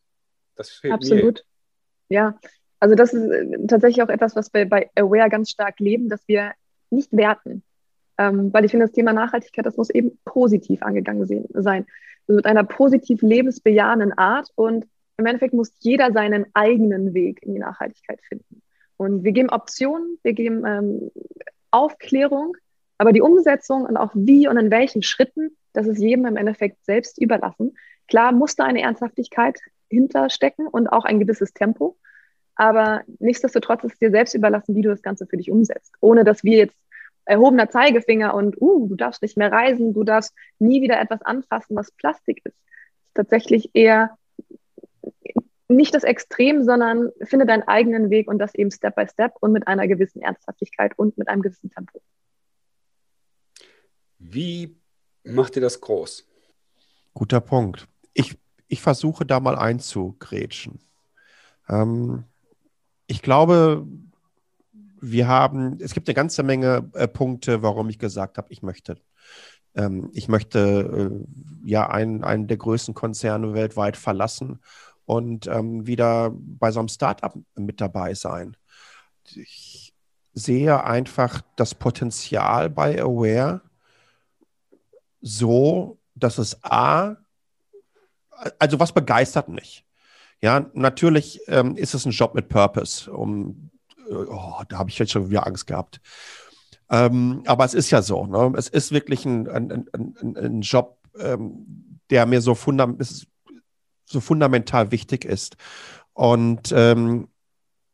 Das 0.56 0.70
fehlt 0.70 0.94
Absolut. 0.94 1.44
Mir. 2.08 2.16
Ja, 2.16 2.38
also 2.80 2.96
das 2.96 3.14
ist 3.14 3.30
äh, 3.30 3.66
tatsächlich 3.68 4.02
auch 4.02 4.08
etwas, 4.08 4.34
was 4.34 4.52
wir 4.52 4.68
bei 4.68 4.90
Aware 4.96 5.30
ganz 5.30 5.50
stark 5.50 5.78
leben, 5.78 6.08
dass 6.08 6.26
wir 6.26 6.52
nicht 6.90 7.12
werten. 7.12 7.62
Ähm, 8.22 8.52
weil 8.52 8.64
ich 8.64 8.70
finde, 8.70 8.86
das 8.86 8.94
Thema 8.94 9.12
Nachhaltigkeit, 9.12 9.66
das 9.66 9.76
muss 9.76 9.90
eben 9.90 10.18
positiv 10.24 10.82
angegangen 10.82 11.26
sein. 11.26 11.44
Also 11.54 11.70
mit 12.28 12.46
einer 12.46 12.62
positiv 12.62 13.20
lebensbejahenden 13.20 14.16
Art 14.16 14.48
und 14.54 14.86
im 15.16 15.26
Endeffekt 15.26 15.54
muss 15.54 15.72
jeder 15.80 16.12
seinen 16.12 16.46
eigenen 16.54 17.14
Weg 17.14 17.42
in 17.42 17.54
die 17.54 17.60
Nachhaltigkeit 17.60 18.20
finden. 18.22 18.62
Und 18.96 19.24
wir 19.24 19.32
geben 19.32 19.50
Optionen, 19.50 20.18
wir 20.22 20.32
geben 20.32 20.64
ähm, 20.64 21.10
Aufklärung, 21.72 22.56
aber 22.98 23.12
die 23.12 23.20
Umsetzung 23.20 23.82
und 23.84 23.96
auch 23.96 24.12
wie 24.14 24.46
und 24.46 24.56
in 24.56 24.70
welchen 24.70 25.02
Schritten, 25.02 25.56
das 25.72 25.88
ist 25.88 25.98
jedem 25.98 26.26
im 26.26 26.36
Endeffekt 26.36 26.84
selbst 26.84 27.20
überlassen. 27.20 27.76
Klar 28.06 28.30
muss 28.30 28.54
da 28.54 28.64
eine 28.64 28.82
Ernsthaftigkeit 28.82 29.58
hinterstecken 29.90 30.68
und 30.68 30.86
auch 30.86 31.04
ein 31.04 31.18
gewisses 31.18 31.52
Tempo. 31.52 31.96
Aber 32.54 33.02
nichtsdestotrotz 33.18 33.82
ist 33.82 33.94
es 33.94 33.98
dir 33.98 34.10
selbst 34.10 34.34
überlassen, 34.34 34.76
wie 34.76 34.82
du 34.82 34.90
das 34.90 35.02
Ganze 35.02 35.26
für 35.26 35.36
dich 35.36 35.50
umsetzt. 35.50 35.94
Ohne 36.00 36.22
dass 36.22 36.44
wir 36.44 36.58
jetzt 36.58 36.76
erhobener 37.24 37.70
Zeigefinger 37.70 38.34
und 38.34 38.60
uh, 38.60 38.88
du 38.88 38.96
darfst 38.96 39.22
nicht 39.22 39.36
mehr 39.36 39.52
reisen, 39.52 39.94
du 39.94 40.04
darfst 40.04 40.34
nie 40.58 40.82
wieder 40.82 41.00
etwas 41.00 41.22
anfassen, 41.22 41.76
was 41.76 41.92
Plastik 41.92 42.40
ist. 42.44 42.56
Das 42.56 43.08
ist 43.08 43.14
tatsächlich 43.14 43.70
eher 43.74 44.16
nicht 45.68 45.94
das 45.94 46.04
Extrem, 46.04 46.64
sondern 46.64 47.10
finde 47.22 47.46
deinen 47.46 47.62
eigenen 47.62 48.10
Weg 48.10 48.28
und 48.28 48.38
das 48.38 48.54
eben 48.54 48.70
Step 48.70 48.94
by 48.94 49.06
Step 49.08 49.34
und 49.40 49.52
mit 49.52 49.66
einer 49.66 49.88
gewissen 49.88 50.22
Ernsthaftigkeit 50.22 50.92
und 50.98 51.16
mit 51.18 51.28
einem 51.28 51.42
gewissen 51.42 51.70
Tempo. 51.70 52.02
Wie 54.18 54.76
macht 55.24 55.56
ihr 55.56 55.62
das 55.62 55.80
groß? 55.80 56.28
Guter 57.14 57.40
Punkt. 57.40 57.88
Ich, 58.14 58.38
ich 58.68 58.80
versuche 58.80 59.26
da 59.26 59.40
mal 59.40 59.56
einzugrätschen. 59.56 60.80
Ähm, 61.68 62.24
ich 63.06 63.22
glaube, 63.22 63.86
wir 65.02 65.26
haben, 65.26 65.78
es 65.80 65.94
gibt 65.94 66.08
eine 66.08 66.14
ganze 66.14 66.44
Menge 66.44 66.88
äh, 66.94 67.08
Punkte, 67.08 67.62
warum 67.62 67.88
ich 67.88 67.98
gesagt 67.98 68.38
habe, 68.38 68.52
ich 68.52 68.62
möchte. 68.62 68.96
Ähm, 69.74 70.10
ich 70.12 70.28
möchte 70.28 70.58
äh, 71.24 71.68
ja 71.68 71.90
einen, 71.90 72.22
einen 72.22 72.46
der 72.46 72.56
größten 72.56 72.94
Konzerne 72.94 73.52
weltweit 73.52 73.96
verlassen 73.96 74.60
und 75.04 75.48
ähm, 75.48 75.86
wieder 75.88 76.30
bei 76.32 76.70
so 76.70 76.78
einem 76.78 76.88
Startup 76.88 77.34
mit 77.56 77.80
dabei 77.80 78.14
sein. 78.14 78.56
Ich 79.34 79.92
sehe 80.34 80.84
einfach 80.84 81.42
das 81.56 81.74
Potenzial 81.74 82.70
bei 82.70 83.02
Aware 83.02 83.60
so, 85.20 85.98
dass 86.14 86.38
es 86.38 86.62
A, 86.62 87.16
also 88.58 88.78
was 88.78 88.92
begeistert 88.92 89.48
mich? 89.48 89.84
Ja, 90.40 90.70
natürlich 90.74 91.40
ähm, 91.48 91.76
ist 91.76 91.94
es 91.94 92.06
ein 92.06 92.12
Job 92.12 92.34
mit 92.34 92.48
Purpose, 92.48 93.10
um 93.10 93.70
oh, 94.10 94.62
da 94.68 94.78
habe 94.78 94.90
ich 94.90 94.98
jetzt 94.98 95.12
schon 95.12 95.30
wieder 95.30 95.46
Angst 95.46 95.66
gehabt. 95.66 96.00
Ähm, 96.90 97.42
aber 97.46 97.64
es 97.64 97.74
ist 97.74 97.90
ja 97.90 98.02
so, 98.02 98.26
ne? 98.26 98.52
es 98.56 98.68
ist 98.68 98.92
wirklich 98.92 99.24
ein, 99.24 99.48
ein, 99.48 99.88
ein, 99.92 100.36
ein 100.36 100.60
Job, 100.60 100.98
ähm, 101.18 102.00
der 102.10 102.26
mir 102.26 102.42
so, 102.42 102.54
fundam 102.54 102.98
so, 104.04 104.20
fundamental 104.20 104.90
wichtig 104.90 105.24
ist. 105.24 105.56
Und 106.12 106.72
ähm, 106.76 107.28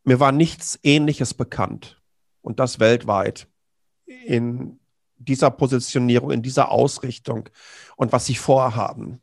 mir 0.05 0.19
war 0.19 0.33
nichts 0.33 0.79
Ähnliches 0.83 1.35
bekannt 1.35 2.03
und 2.43 2.59
das 2.59 2.81
weltweit 2.81 3.47
in 4.07 4.81
dieser 5.17 5.51
Positionierung, 5.51 6.31
in 6.31 6.43
dieser 6.43 6.71
Ausrichtung 6.71 7.49
und 7.97 8.13
was 8.13 8.27
sie 8.27 8.35
vorhaben. 8.35 9.21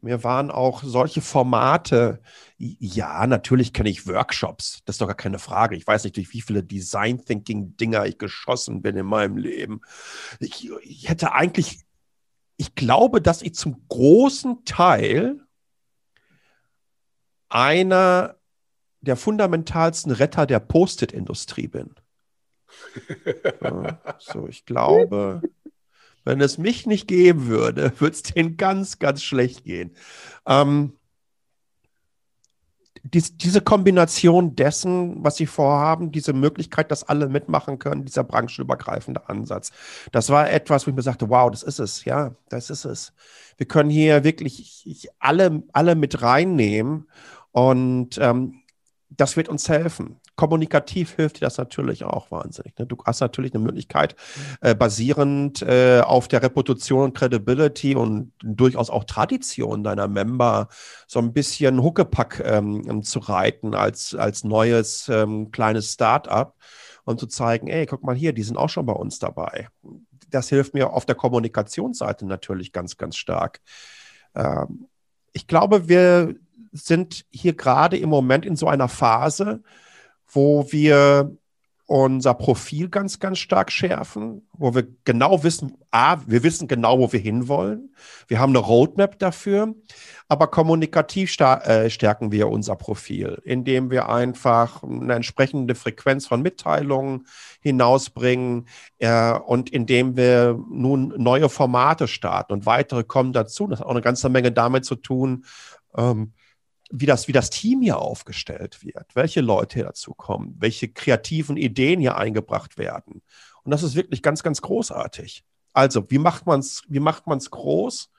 Mir 0.00 0.22
waren 0.22 0.50
auch 0.50 0.82
solche 0.82 1.22
Formate, 1.22 2.20
ja, 2.56 3.26
natürlich 3.26 3.72
kenne 3.72 3.90
ich 3.90 4.06
Workshops, 4.06 4.82
das 4.84 4.94
ist 4.94 5.00
doch 5.00 5.06
gar 5.06 5.16
keine 5.16 5.38
Frage. 5.38 5.76
Ich 5.76 5.86
weiß 5.86 6.04
nicht, 6.04 6.16
durch 6.16 6.32
wie 6.32 6.40
viele 6.40 6.62
Design 6.62 7.24
Thinking 7.24 7.76
Dinger 7.76 8.06
ich 8.06 8.18
geschossen 8.18 8.80
bin 8.80 8.96
in 8.96 9.06
meinem 9.06 9.36
Leben. 9.36 9.80
Ich, 10.38 10.70
ich 10.82 11.08
hätte 11.08 11.32
eigentlich, 11.32 11.80
ich 12.56 12.74
glaube, 12.74 13.20
dass 13.20 13.42
ich 13.42 13.54
zum 13.54 13.84
großen 13.88 14.64
Teil 14.64 15.40
einer 17.48 18.36
der 19.00 19.16
fundamentalsten 19.16 20.12
Retter 20.12 20.46
der 20.46 20.60
Post-it-Industrie 20.60 21.68
bin. 21.68 21.94
so, 24.18 24.48
ich 24.48 24.64
glaube, 24.64 25.42
wenn 26.24 26.40
es 26.40 26.58
mich 26.58 26.86
nicht 26.86 27.06
geben 27.06 27.46
würde, 27.46 27.92
würde 28.00 28.14
es 28.14 28.22
denen 28.22 28.56
ganz, 28.56 28.98
ganz 28.98 29.22
schlecht 29.22 29.64
gehen. 29.64 29.94
Ähm, 30.46 30.94
dies, 33.04 33.36
diese 33.36 33.60
Kombination 33.60 34.56
dessen, 34.56 35.22
was 35.22 35.36
sie 35.36 35.46
vorhaben, 35.46 36.10
diese 36.10 36.32
Möglichkeit, 36.32 36.90
dass 36.90 37.04
alle 37.04 37.28
mitmachen 37.28 37.78
können, 37.78 38.04
dieser 38.04 38.24
branchenübergreifende 38.24 39.28
Ansatz, 39.28 39.72
das 40.10 40.30
war 40.30 40.50
etwas, 40.50 40.86
wo 40.86 40.90
ich 40.90 40.96
mir 40.96 41.02
sagte, 41.02 41.28
wow, 41.28 41.50
das 41.50 41.62
ist 41.62 41.78
es, 41.78 42.04
ja, 42.04 42.34
das 42.48 42.70
ist 42.70 42.86
es. 42.86 43.12
Wir 43.58 43.66
können 43.66 43.90
hier 43.90 44.24
wirklich 44.24 45.10
alle, 45.18 45.62
alle 45.72 45.94
mit 45.94 46.22
reinnehmen 46.22 47.08
und 47.52 48.18
ähm, 48.18 48.62
das 49.10 49.36
wird 49.36 49.48
uns 49.48 49.68
helfen. 49.68 50.18
Kommunikativ 50.36 51.14
hilft 51.14 51.36
dir 51.36 51.46
das 51.46 51.58
natürlich 51.58 52.04
auch 52.04 52.30
wahnsinnig. 52.30 52.78
Ne? 52.78 52.86
Du 52.86 52.96
hast 53.04 53.20
natürlich 53.20 53.54
eine 53.54 53.62
Möglichkeit, 53.62 54.16
äh, 54.60 54.74
basierend 54.74 55.62
äh, 55.62 56.00
auf 56.00 56.28
der 56.28 56.42
Reputation 56.42 57.04
und 57.04 57.14
Credibility 57.14 57.94
und 57.94 58.32
durchaus 58.42 58.90
auch 58.90 59.04
Tradition 59.04 59.84
deiner 59.84 60.08
Member 60.08 60.68
so 61.06 61.20
ein 61.20 61.32
bisschen 61.32 61.82
Huckepack 61.82 62.42
ähm, 62.44 63.02
zu 63.02 63.20
reiten 63.20 63.74
als, 63.74 64.14
als 64.14 64.44
neues 64.44 65.08
ähm, 65.08 65.50
kleines 65.50 65.92
Start-up 65.92 66.56
und 67.04 67.20
zu 67.20 67.26
zeigen, 67.26 67.68
ey, 67.68 67.86
guck 67.86 68.02
mal 68.02 68.16
hier, 68.16 68.32
die 68.32 68.42
sind 68.42 68.56
auch 68.56 68.68
schon 68.70 68.86
bei 68.86 68.92
uns 68.92 69.18
dabei. 69.18 69.68
Das 70.30 70.48
hilft 70.48 70.74
mir 70.74 70.92
auf 70.92 71.06
der 71.06 71.14
Kommunikationsseite 71.14 72.26
natürlich 72.26 72.72
ganz, 72.72 72.96
ganz 72.96 73.16
stark. 73.16 73.60
Ähm, 74.34 74.88
ich 75.32 75.46
glaube, 75.46 75.88
wir 75.88 76.34
sind 76.72 77.24
hier 77.30 77.54
gerade 77.54 77.96
im 77.96 78.08
Moment 78.08 78.44
in 78.44 78.56
so 78.56 78.66
einer 78.66 78.88
Phase, 78.88 79.62
wo 80.28 80.66
wir 80.70 81.36
unser 81.86 82.32
Profil 82.32 82.88
ganz, 82.88 83.20
ganz 83.20 83.38
stark 83.38 83.70
schärfen, 83.70 84.48
wo 84.54 84.74
wir 84.74 84.86
genau 85.04 85.42
wissen, 85.44 85.76
A, 85.90 86.16
wir 86.26 86.42
wissen 86.42 86.66
genau, 86.66 86.98
wo 86.98 87.12
wir 87.12 87.20
hinwollen. 87.20 87.94
Wir 88.26 88.38
haben 88.38 88.50
eine 88.50 88.64
Roadmap 88.64 89.18
dafür, 89.18 89.74
aber 90.26 90.46
kommunikativ 90.46 91.38
äh, 91.38 91.90
stärken 91.90 92.32
wir 92.32 92.48
unser 92.48 92.76
Profil, 92.76 93.40
indem 93.44 93.90
wir 93.90 94.08
einfach 94.08 94.82
eine 94.82 95.12
entsprechende 95.12 95.74
Frequenz 95.74 96.26
von 96.26 96.40
Mitteilungen 96.40 97.26
hinausbringen 97.60 98.66
äh, 98.98 99.32
und 99.32 99.68
indem 99.68 100.16
wir 100.16 100.58
nun 100.70 101.12
neue 101.18 101.50
Formate 101.50 102.08
starten 102.08 102.54
und 102.54 102.66
weitere 102.66 103.04
kommen 103.04 103.34
dazu. 103.34 103.66
Das 103.66 103.80
hat 103.80 103.86
auch 103.86 103.90
eine 103.90 104.00
ganze 104.00 104.30
Menge 104.30 104.52
damit 104.52 104.86
zu 104.86 104.94
tun, 104.94 105.44
ähm, 105.98 106.32
wie 106.90 107.06
das, 107.06 107.28
wie 107.28 107.32
das 107.32 107.50
Team 107.50 107.82
hier 107.82 107.98
aufgestellt 107.98 108.84
wird, 108.84 109.14
welche 109.14 109.40
Leute 109.40 109.74
hier 109.74 109.84
dazu 109.84 110.14
kommen, 110.14 110.54
welche 110.58 110.88
kreativen 110.88 111.56
Ideen 111.56 112.00
hier 112.00 112.16
eingebracht 112.16 112.78
werden. 112.78 113.22
Und 113.62 113.70
das 113.70 113.82
ist 113.82 113.94
wirklich 113.94 114.22
ganz, 114.22 114.42
ganz 114.42 114.60
großartig. 114.62 115.44
Also, 115.72 116.08
wie 116.10 116.18
macht 116.18 116.46
man 116.46 116.60
es, 116.60 116.82
wie 116.88 117.00
macht 117.00 117.26
man 117.26 117.38
es 117.38 117.50
groß? 117.50 118.10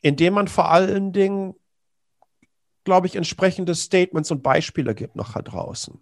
Indem 0.00 0.34
man 0.34 0.48
vor 0.48 0.70
allen 0.70 1.12
Dingen, 1.12 1.54
glaube 2.84 3.06
ich, 3.06 3.16
entsprechende 3.16 3.74
Statements 3.74 4.30
und 4.30 4.42
Beispiele 4.42 4.94
gibt 4.94 5.16
noch 5.16 5.32
da 5.32 5.42
draußen. 5.42 6.00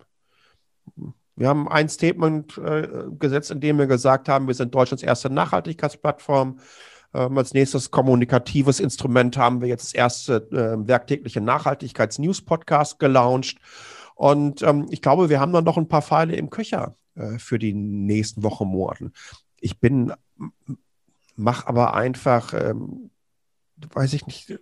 Wir 1.34 1.48
haben 1.48 1.68
ein 1.68 1.88
Statement 1.88 2.58
äh, 2.58 3.04
gesetzt, 3.18 3.50
in 3.50 3.60
dem 3.60 3.78
wir 3.78 3.86
gesagt 3.86 4.28
haben, 4.28 4.46
wir 4.46 4.54
sind 4.54 4.74
Deutschlands 4.74 5.02
erste 5.02 5.30
Nachhaltigkeitsplattform. 5.30 6.60
Ähm, 7.16 7.38
als 7.38 7.54
nächstes 7.54 7.90
kommunikatives 7.90 8.78
Instrument 8.78 9.38
haben 9.38 9.62
wir 9.62 9.68
jetzt 9.68 9.84
das 9.84 9.94
erste 9.94 10.36
äh, 10.52 10.86
werktägliche 10.86 11.40
Nachhaltigkeits-News-Podcast 11.40 12.98
gelauncht. 12.98 13.56
Und 14.14 14.62
ähm, 14.62 14.86
ich 14.90 15.00
glaube, 15.00 15.30
wir 15.30 15.40
haben 15.40 15.52
dann 15.52 15.64
noch 15.64 15.78
ein 15.78 15.88
paar 15.88 16.02
Pfeile 16.02 16.36
im 16.36 16.50
Köcher 16.50 16.94
äh, 17.14 17.38
für 17.38 17.58
die 17.58 17.72
nächsten 17.72 18.42
Wochen, 18.42 18.68
Monaten. 18.68 19.14
Ich 19.60 19.80
bin, 19.80 20.12
mache 21.36 21.66
aber 21.66 21.94
einfach, 21.94 22.52
ähm, 22.52 23.10
weiß 23.94 24.12
ich 24.12 24.26
nicht, 24.26 24.58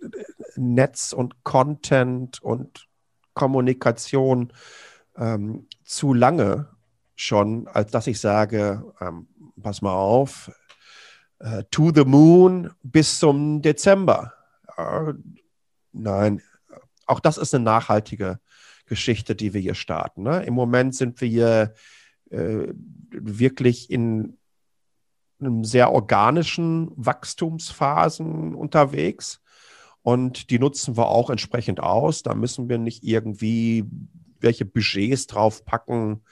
Netz 0.55 1.11
und 1.11 1.43
Content 1.43 2.41
und 2.41 2.87
Kommunikation 3.33 4.53
ähm, 5.17 5.67
zu 5.83 6.13
lange 6.13 6.69
schon, 7.15 7.67
als 7.67 7.91
dass 7.91 8.07
ich 8.07 8.21
sage, 8.21 8.93
ähm, 9.01 9.27
pass 9.61 9.81
mal 9.81 9.93
auf, 9.93 10.51
äh, 11.45 11.63
to 11.69 11.91
the 11.93 12.05
Moon 12.05 12.71
bis 12.81 13.19
zum 13.19 13.61
Dezember. 13.61 14.33
Äh, 14.77 15.13
nein, 15.91 16.41
auch 17.05 17.19
das 17.19 17.37
ist 17.37 17.53
eine 17.53 17.63
nachhaltige 17.63 18.39
Geschichte, 18.87 19.35
die 19.35 19.53
wir 19.53 19.61
hier 19.61 19.75
starten. 19.75 20.23
Ne? 20.23 20.43
Im 20.43 20.55
Moment 20.55 20.95
sind 20.95 21.21
wir 21.21 21.27
hier 21.27 21.73
äh, 22.31 22.73
wirklich 23.11 23.91
in 23.91 24.37
einem 25.39 25.63
sehr 25.63 25.91
organischen 25.91 26.91
Wachstumsphasen 26.95 28.55
unterwegs 28.55 29.41
und 30.01 30.49
die 30.49 30.57
nutzen 30.57 30.97
wir 30.97 31.07
auch 31.07 31.29
entsprechend 31.29 31.79
aus. 31.79 32.23
Da 32.23 32.33
müssen 32.33 32.69
wir 32.69 32.79
nicht 32.79 33.03
irgendwie 33.03 33.85
welche 34.39 34.65
Budgets 34.65 35.27
draufpacken, 35.27 36.23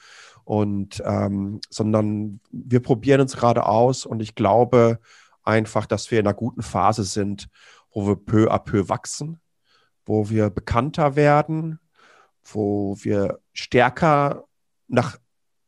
und 0.44 1.02
ähm, 1.04 1.60
sondern 1.70 2.40
wir 2.50 2.80
probieren 2.80 3.20
uns 3.22 3.36
gerade 3.36 3.66
aus 3.66 4.06
und 4.06 4.20
ich 4.20 4.34
glaube 4.34 4.98
einfach, 5.42 5.86
dass 5.86 6.10
wir 6.10 6.20
in 6.20 6.26
einer 6.26 6.34
guten 6.34 6.62
Phase 6.62 7.04
sind, 7.04 7.48
wo 7.90 8.06
wir 8.06 8.16
peu 8.16 8.52
à 8.52 8.58
peu 8.58 8.88
wachsen, 8.88 9.40
wo 10.04 10.28
wir 10.28 10.50
bekannter 10.50 11.16
werden, 11.16 11.78
wo 12.42 12.96
wir 13.00 13.40
stärker 13.52 14.44
nach 14.86 15.18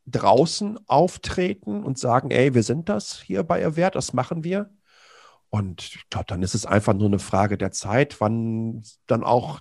draußen 0.07 0.79
auftreten 0.87 1.83
und 1.83 1.99
sagen, 1.99 2.31
ey, 2.31 2.55
wir 2.55 2.63
sind 2.63 2.89
das 2.89 3.21
hier 3.21 3.43
bei 3.43 3.61
Erwert, 3.61 3.97
das 3.97 4.13
machen 4.13 4.45
wir. 4.45 4.71
Und 5.57 5.83
ich 5.83 6.11
glaube, 6.11 6.27
dann 6.29 6.43
ist 6.43 6.55
es 6.55 6.67
einfach 6.67 6.93
nur 6.93 7.07
eine 7.07 7.19
Frage 7.19 7.57
der 7.57 7.73
Zeit, 7.73 8.21
wann 8.21 8.83
dann 9.07 9.25
auch 9.25 9.61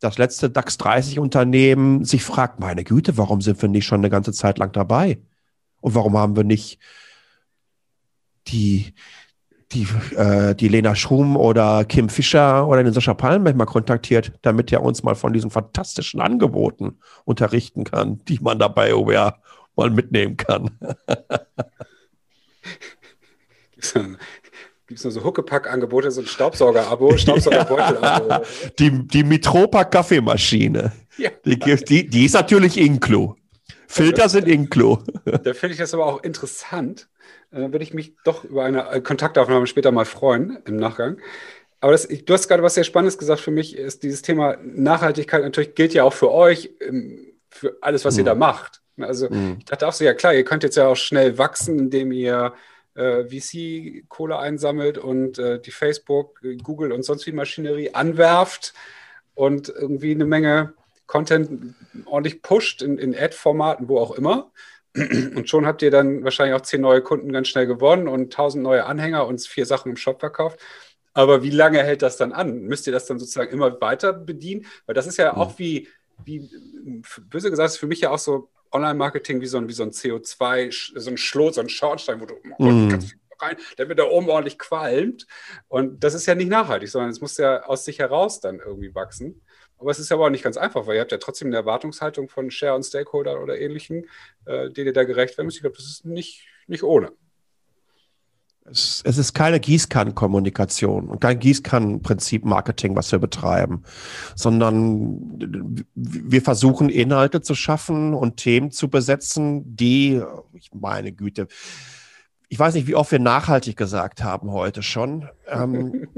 das 0.00 0.18
letzte 0.18 0.50
DAX 0.50 0.76
30 0.76 1.20
Unternehmen 1.20 2.04
sich 2.04 2.24
fragt, 2.24 2.58
meine 2.58 2.82
Güte, 2.82 3.16
warum 3.16 3.40
sind 3.40 3.62
wir 3.62 3.68
nicht 3.68 3.86
schon 3.86 4.00
eine 4.00 4.10
ganze 4.10 4.32
Zeit 4.32 4.58
lang 4.58 4.72
dabei? 4.72 5.20
Und 5.80 5.94
warum 5.94 6.18
haben 6.18 6.34
wir 6.34 6.42
nicht 6.42 6.80
die, 8.48 8.92
die, 9.70 9.86
äh, 10.16 10.56
die 10.56 10.66
Lena 10.66 10.96
Schrum 10.96 11.36
oder 11.36 11.84
Kim 11.84 12.08
Fischer 12.08 12.66
oder 12.66 12.82
den 12.82 12.92
Sascha 12.92 13.14
Pallenberg 13.14 13.54
mal 13.54 13.66
kontaktiert, 13.66 14.32
damit 14.42 14.72
er 14.72 14.82
uns 14.82 15.04
mal 15.04 15.14
von 15.14 15.32
diesen 15.32 15.52
fantastischen 15.52 16.20
Angeboten 16.20 16.98
unterrichten 17.24 17.84
kann, 17.84 18.18
die 18.24 18.40
man 18.40 18.58
dabei 18.58 18.96
OER 18.96 19.40
mal 19.76 19.90
mitnehmen 19.90 20.36
kann. 20.36 20.76
gibt 24.86 24.98
es 24.98 25.04
nur 25.04 25.12
so 25.12 25.24
Huckepack-Angebote, 25.24 26.10
so 26.10 26.20
ein 26.20 26.26
Staubsauger-Abo, 26.26 27.16
Staubsaugerbeutel-Abo. 27.16 28.44
die, 28.78 29.06
die 29.06 29.24
Mitropa 29.24 29.84
Kaffeemaschine. 29.84 30.92
Ja. 31.18 31.30
Die, 31.44 31.58
die, 31.58 32.08
die 32.08 32.24
ist 32.24 32.34
natürlich 32.34 32.78
Inklo. 32.78 33.36
Filter 33.88 34.28
sind 34.28 34.48
Inklo. 34.48 35.02
Da 35.24 35.54
finde 35.54 35.74
ich 35.74 35.78
das 35.78 35.94
aber 35.94 36.06
auch 36.06 36.22
interessant. 36.22 37.08
Da 37.50 37.58
äh, 37.58 37.72
würde 37.72 37.82
ich 37.82 37.94
mich 37.94 38.14
doch 38.24 38.44
über 38.44 38.64
eine 38.64 38.90
äh, 38.90 39.00
Kontaktaufnahme 39.00 39.66
später 39.66 39.92
mal 39.92 40.04
freuen 40.04 40.58
im 40.66 40.76
Nachgang. 40.76 41.18
Aber 41.80 41.92
das, 41.92 42.08
du 42.08 42.32
hast 42.32 42.48
gerade 42.48 42.62
was 42.62 42.74
sehr 42.74 42.84
Spannendes 42.84 43.18
gesagt 43.18 43.40
für 43.40 43.50
mich, 43.50 43.76
ist 43.76 44.02
dieses 44.02 44.22
Thema 44.22 44.56
Nachhaltigkeit 44.62 45.42
natürlich 45.42 45.74
gilt 45.74 45.94
ja 45.94 46.04
auch 46.04 46.12
für 46.12 46.30
euch, 46.30 46.70
ähm, 46.80 47.34
für 47.50 47.76
alles, 47.80 48.04
was 48.04 48.14
mhm. 48.14 48.20
ihr 48.20 48.24
da 48.24 48.34
macht. 48.34 48.82
Also 48.98 49.28
mhm. 49.28 49.56
ich 49.58 49.64
dachte 49.66 49.86
auch 49.86 49.92
so, 49.92 50.04
ja 50.04 50.14
klar, 50.14 50.34
ihr 50.34 50.44
könnt 50.44 50.62
jetzt 50.62 50.76
ja 50.76 50.88
auch 50.88 50.96
schnell 50.96 51.38
wachsen, 51.38 51.78
indem 51.78 52.12
ihr 52.12 52.54
VC-Kohle 52.96 54.38
einsammelt 54.38 54.98
und 54.98 55.38
äh, 55.38 55.60
die 55.60 55.70
Facebook, 55.70 56.40
Google 56.62 56.92
und 56.92 57.04
sonst 57.04 57.26
wie 57.26 57.32
Maschinerie 57.32 57.94
anwerft 57.94 58.74
und 59.34 59.68
irgendwie 59.68 60.12
eine 60.12 60.24
Menge 60.24 60.74
Content 61.06 61.74
ordentlich 62.06 62.42
pusht 62.42 62.82
in, 62.82 62.98
in 62.98 63.16
Ad-Formaten, 63.16 63.88
wo 63.88 63.98
auch 63.98 64.12
immer. 64.12 64.50
Und 64.96 65.48
schon 65.48 65.66
habt 65.66 65.82
ihr 65.82 65.90
dann 65.90 66.24
wahrscheinlich 66.24 66.54
auch 66.54 66.62
zehn 66.62 66.80
neue 66.80 67.02
Kunden 67.02 67.30
ganz 67.30 67.48
schnell 67.48 67.66
gewonnen 67.66 68.08
und 68.08 68.32
tausend 68.32 68.62
neue 68.62 68.86
Anhänger 68.86 69.26
und 69.26 69.40
vier 69.42 69.66
Sachen 69.66 69.90
im 69.90 69.96
Shop 69.96 70.20
verkauft. 70.20 70.58
Aber 71.12 71.42
wie 71.42 71.50
lange 71.50 71.82
hält 71.82 72.02
das 72.02 72.16
dann 72.16 72.32
an? 72.32 72.60
Müsst 72.62 72.86
ihr 72.86 72.92
das 72.92 73.06
dann 73.06 73.18
sozusagen 73.18 73.52
immer 73.52 73.80
weiter 73.80 74.12
bedienen? 74.12 74.66
Weil 74.86 74.94
das 74.94 75.06
ist 75.06 75.18
ja 75.18 75.36
auch 75.36 75.58
wie, 75.58 75.88
wie 76.24 76.50
böse 77.30 77.50
gesagt, 77.50 77.70
ist 77.70 77.78
für 77.78 77.86
mich 77.86 78.00
ja 78.00 78.10
auch 78.10 78.18
so 78.18 78.48
Online-Marketing 78.76 79.40
wie 79.40 79.46
so 79.46 79.58
ein, 79.58 79.68
wie 79.68 79.72
so 79.72 79.82
ein 79.82 79.90
CO2, 79.90 80.98
so 80.98 81.10
ein 81.10 81.16
Schlot, 81.16 81.54
so 81.54 81.60
ein 81.60 81.68
Schornstein, 81.68 82.20
wo 82.20 82.26
du 82.26 82.34
mm. 82.58 82.98
rein, 83.40 83.56
der 83.78 83.86
mit 83.86 83.98
da 83.98 84.04
oben 84.04 84.28
ordentlich 84.28 84.58
qualmt. 84.58 85.26
Und 85.68 86.02
das 86.02 86.14
ist 86.14 86.26
ja 86.26 86.34
nicht 86.34 86.48
nachhaltig, 86.48 86.88
sondern 86.88 87.10
es 87.10 87.20
muss 87.20 87.36
ja 87.36 87.64
aus 87.64 87.84
sich 87.84 87.98
heraus 87.98 88.40
dann 88.40 88.60
irgendwie 88.60 88.94
wachsen. 88.94 89.42
Aber 89.78 89.90
es 89.90 89.98
ist 89.98 90.10
ja 90.10 90.16
auch 90.16 90.30
nicht 90.30 90.44
ganz 90.44 90.56
einfach, 90.56 90.86
weil 90.86 90.96
ihr 90.96 91.00
habt 91.02 91.12
ja 91.12 91.18
trotzdem 91.18 91.48
eine 91.48 91.56
Erwartungshaltung 91.56 92.28
von 92.28 92.50
Share- 92.50 92.74
und 92.74 92.84
Stakeholder 92.84 93.42
oder 93.42 93.58
ähnlichen, 93.58 94.06
äh, 94.46 94.70
denen 94.70 94.88
ihr 94.88 94.92
da 94.92 95.04
gerecht 95.04 95.36
werden 95.36 95.46
müsst. 95.46 95.58
Ich 95.58 95.62
glaube, 95.62 95.76
das 95.76 95.86
ist 95.86 96.04
nicht, 96.06 96.46
nicht 96.66 96.82
ohne. 96.82 97.12
Es, 98.70 99.02
es 99.04 99.18
ist 99.18 99.32
keine 99.32 99.60
Gießkannenkommunikation 99.60 101.08
und 101.08 101.20
kein 101.20 101.38
Gießkannenprinzip 101.38 102.44
Marketing, 102.44 102.96
was 102.96 103.12
wir 103.12 103.18
betreiben, 103.18 103.82
sondern 104.34 105.84
wir 105.94 106.42
versuchen 106.42 106.88
Inhalte 106.88 107.42
zu 107.42 107.54
schaffen 107.54 108.14
und 108.14 108.36
Themen 108.38 108.70
zu 108.70 108.88
besetzen, 108.88 109.76
die, 109.76 110.22
ich 110.54 110.70
meine 110.74 111.12
Güte, 111.12 111.48
ich 112.48 112.58
weiß 112.58 112.74
nicht, 112.74 112.86
wie 112.86 112.94
oft 112.94 113.10
wir 113.10 113.18
nachhaltig 113.18 113.76
gesagt 113.76 114.22
haben 114.22 114.50
heute 114.52 114.82
schon. 114.82 115.28
Ähm, 115.48 116.08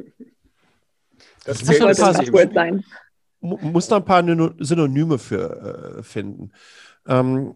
das 1.44 1.64
muss 1.64 1.80
ein 1.80 1.96
paar, 1.96 2.14
sein. 2.53 2.84
Muss 3.40 3.88
da 3.88 3.96
ein 3.96 4.05
paar 4.05 4.22
Synonyme 4.59 5.18
für 5.18 5.99
äh, 5.99 6.03
finden. 6.03 6.53
Ähm, 7.07 7.55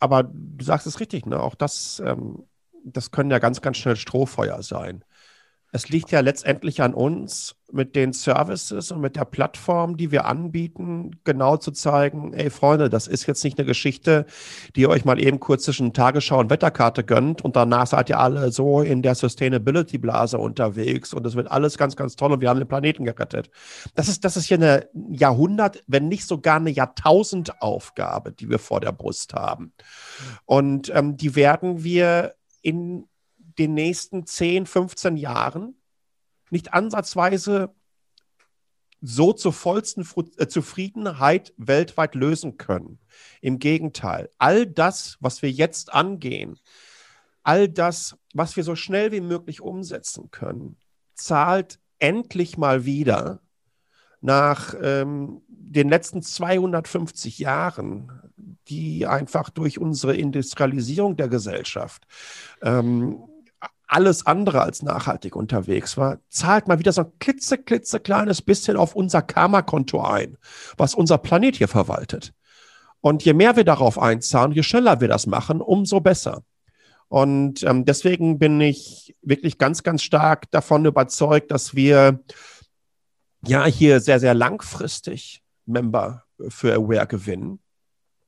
aber 0.00 0.24
du 0.24 0.64
sagst 0.64 0.86
es 0.86 0.98
richtig, 0.98 1.26
ne? 1.26 1.38
Auch 1.40 1.54
das 1.54 2.02
ähm, 2.04 2.44
das 2.84 3.10
können 3.10 3.30
ja 3.30 3.38
ganz, 3.38 3.60
ganz 3.60 3.76
schnell 3.78 3.96
Strohfeuer 3.96 4.62
sein. 4.62 5.04
es 5.72 5.88
liegt 5.88 6.10
ja 6.10 6.20
letztendlich 6.20 6.82
an 6.82 6.94
uns, 6.94 7.56
mit 7.72 7.96
den 7.96 8.12
Services 8.12 8.90
und 8.90 9.00
mit 9.00 9.16
der 9.16 9.24
Plattform, 9.24 9.96
die 9.96 10.10
wir 10.10 10.24
anbieten, 10.24 11.20
genau 11.24 11.56
zu 11.56 11.70
zeigen, 11.70 12.32
ey 12.32 12.50
Freunde, 12.50 12.88
das 12.88 13.06
ist 13.06 13.26
jetzt 13.26 13.42
nicht 13.44 13.58
eine 13.58 13.66
Geschichte, 13.66 14.26
die 14.74 14.82
ihr 14.82 14.88
euch 14.88 15.04
mal 15.04 15.22
eben 15.22 15.40
kurz 15.40 15.64
zwischen 15.64 15.92
Tagesschau 15.92 16.38
und 16.40 16.50
Wetterkarte 16.50 17.04
gönnt 17.04 17.42
und 17.42 17.56
danach 17.56 17.86
seid 17.86 18.08
ihr 18.08 18.18
alle 18.18 18.52
so 18.52 18.80
in 18.82 19.02
der 19.02 19.14
Sustainability-Blase 19.14 20.38
unterwegs 20.38 21.14
und 21.14 21.26
es 21.26 21.34
wird 21.34 21.50
alles 21.50 21.78
ganz, 21.78 21.96
ganz 21.96 22.16
toll 22.16 22.32
und 22.32 22.40
wir 22.40 22.48
haben 22.48 22.58
den 22.58 22.68
Planeten 22.68 23.04
gerettet. 23.04 23.50
Das 23.94 24.08
ist, 24.08 24.24
das 24.24 24.36
ist 24.36 24.46
hier 24.46 24.58
eine 24.58 24.88
Jahrhundert, 25.10 25.82
wenn 25.86 26.08
nicht 26.08 26.26
sogar 26.26 26.56
eine 26.56 26.70
Jahrtausendaufgabe, 26.70 28.32
die 28.32 28.48
wir 28.48 28.58
vor 28.58 28.80
der 28.80 28.92
Brust 28.92 29.34
haben. 29.34 29.72
Und 30.44 30.90
ähm, 30.94 31.16
die 31.16 31.34
werden 31.34 31.84
wir 31.84 32.34
in 32.62 33.08
den 33.36 33.74
nächsten 33.74 34.26
10, 34.26 34.66
15 34.66 35.16
Jahren 35.16 35.80
nicht 36.50 36.72
ansatzweise 36.74 37.74
so 39.00 39.32
zur 39.32 39.52
vollsten 39.52 40.06
äh, 40.36 40.46
Zufriedenheit 40.46 41.54
weltweit 41.56 42.14
lösen 42.14 42.58
können. 42.58 42.98
Im 43.40 43.58
Gegenteil, 43.58 44.30
all 44.38 44.66
das, 44.66 45.16
was 45.20 45.42
wir 45.42 45.50
jetzt 45.50 45.92
angehen, 45.92 46.58
all 47.42 47.68
das, 47.68 48.16
was 48.34 48.56
wir 48.56 48.64
so 48.64 48.76
schnell 48.76 49.12
wie 49.12 49.22
möglich 49.22 49.60
umsetzen 49.60 50.30
können, 50.30 50.76
zahlt 51.14 51.80
endlich 51.98 52.58
mal 52.58 52.84
wieder 52.84 53.40
nach 54.20 54.74
ähm, 54.82 55.42
den 55.48 55.88
letzten 55.88 56.22
250 56.22 57.38
Jahren, 57.38 58.10
die 58.68 59.06
einfach 59.06 59.50
durch 59.50 59.78
unsere 59.78 60.16
Industrialisierung 60.16 61.16
der 61.16 61.28
Gesellschaft 61.28 62.06
ähm, 62.62 63.22
alles 63.90 64.24
andere 64.24 64.62
als 64.62 64.82
nachhaltig 64.82 65.34
unterwegs 65.34 65.96
war, 65.96 66.18
zahlt 66.28 66.68
mal 66.68 66.78
wieder 66.78 66.92
so 66.92 67.02
ein 67.02 67.12
klitze, 67.18 67.58
klitze 67.58 67.98
kleines 67.98 68.40
bisschen 68.40 68.76
auf 68.76 68.94
unser 68.94 69.20
Karma-Konto 69.20 70.00
ein, 70.00 70.36
was 70.76 70.94
unser 70.94 71.18
Planet 71.18 71.56
hier 71.56 71.66
verwaltet. 71.66 72.32
Und 73.00 73.24
je 73.24 73.32
mehr 73.32 73.56
wir 73.56 73.64
darauf 73.64 73.98
einzahlen, 73.98 74.52
je 74.52 74.62
schneller 74.62 75.00
wir 75.00 75.08
das 75.08 75.26
machen, 75.26 75.60
umso 75.60 76.00
besser. 76.00 76.42
Und 77.08 77.64
ähm, 77.64 77.84
deswegen 77.84 78.38
bin 78.38 78.60
ich 78.60 79.16
wirklich 79.22 79.58
ganz, 79.58 79.82
ganz 79.82 80.02
stark 80.02 80.48
davon 80.52 80.84
überzeugt, 80.84 81.50
dass 81.50 81.74
wir 81.74 82.20
ja 83.46 83.64
hier 83.66 84.00
sehr, 84.00 84.20
sehr 84.20 84.34
langfristig 84.34 85.42
Member 85.66 86.24
für 86.48 86.74
Aware 86.74 87.06
gewinnen. 87.06 87.60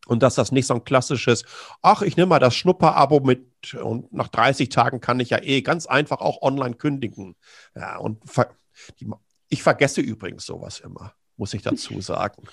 Und 0.06 0.22
dass 0.22 0.34
das 0.34 0.50
nicht 0.50 0.66
so 0.66 0.74
ein 0.74 0.84
klassisches, 0.84 1.44
ach, 1.80 2.02
ich 2.02 2.16
nehme 2.16 2.26
mal 2.26 2.40
das 2.40 2.56
Schnupper-Abo 2.56 3.20
mit 3.20 3.74
und 3.74 4.12
nach 4.12 4.28
30 4.28 4.68
Tagen 4.68 5.00
kann 5.00 5.20
ich 5.20 5.30
ja 5.30 5.40
eh 5.40 5.62
ganz 5.62 5.86
einfach 5.86 6.20
auch 6.20 6.42
online 6.42 6.74
kündigen. 6.74 7.36
Ja, 7.76 7.98
und 7.98 8.18
die, 8.98 9.08
ich 9.48 9.62
vergesse 9.62 10.00
übrigens 10.00 10.44
sowas 10.44 10.80
immer 10.80 11.14
muss 11.42 11.54
ich 11.54 11.62
dazu 11.62 12.00
sagen. 12.00 12.44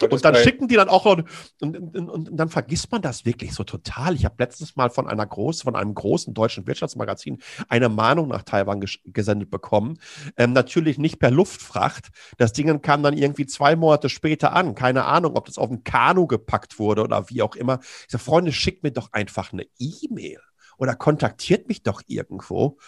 und 0.00 0.24
dann 0.24 0.36
schicken 0.36 0.68
die 0.68 0.76
dann 0.76 0.88
auch 0.88 1.04
und, 1.04 1.28
und, 1.60 1.76
und, 1.94 2.08
und, 2.08 2.30
dann 2.34 2.48
vergisst 2.48 2.90
man 2.90 3.02
das 3.02 3.26
wirklich 3.26 3.52
so 3.52 3.62
total. 3.62 4.14
Ich 4.14 4.24
habe 4.24 4.36
letztens 4.38 4.74
mal 4.74 4.88
von 4.88 5.06
einer 5.06 5.26
groß, 5.26 5.60
von 5.60 5.76
einem 5.76 5.94
großen 5.94 6.32
deutschen 6.32 6.66
Wirtschaftsmagazin 6.66 7.42
eine 7.68 7.90
Mahnung 7.90 8.28
nach 8.28 8.42
Taiwan 8.42 8.82
gesendet 9.04 9.50
bekommen. 9.50 9.98
Ähm, 10.38 10.54
natürlich 10.54 10.96
nicht 10.96 11.18
per 11.18 11.30
Luftfracht. 11.30 12.08
Das 12.38 12.54
Ding 12.54 12.80
kam 12.80 13.02
dann 13.02 13.18
irgendwie 13.18 13.44
zwei 13.44 13.76
Monate 13.76 14.08
später 14.08 14.54
an. 14.54 14.74
Keine 14.74 15.04
Ahnung, 15.04 15.36
ob 15.36 15.44
das 15.44 15.58
auf 15.58 15.70
ein 15.70 15.84
Kanu 15.84 16.26
gepackt 16.26 16.78
wurde 16.78 17.02
oder 17.02 17.28
wie 17.28 17.42
auch 17.42 17.54
immer. 17.54 17.80
Ich 17.82 18.12
sage, 18.12 18.24
Freunde, 18.24 18.50
schickt 18.50 18.82
mir 18.82 18.92
doch 18.92 19.12
einfach 19.12 19.52
eine 19.52 19.66
E-Mail 19.78 20.40
oder 20.78 20.94
kontaktiert 20.94 21.68
mich 21.68 21.82
doch 21.82 22.00
irgendwo 22.06 22.78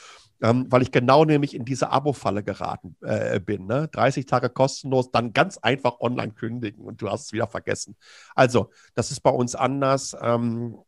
ähm, 0.43 0.66
weil 0.70 0.82
ich 0.82 0.93
genau 0.93 1.24
nämlich 1.24 1.55
in 1.55 1.64
diese 1.64 1.91
Abo-Falle 1.91 2.43
geraten 2.43 2.97
äh, 3.03 3.41
bin. 3.41 3.66
Ne? 3.66 3.89
30 3.89 4.26
Tage 4.26 4.49
kostenlos, 4.51 5.11
dann 5.11 5.32
ganz 5.32 5.59
einfach 5.59 6.01
online 6.01 6.32
kündigen 6.32 6.84
und 6.84 7.03
du 7.03 7.11
hast 7.11 7.26
es 7.26 7.32
wieder 7.32 7.47
vergessen. 7.47 7.97
Also, 8.34 8.70
das 8.95 9.11
ist 9.11 9.20
bei 9.20 9.30
uns 9.30 9.55
anders. 9.55 10.16
Ähm, 10.20 10.78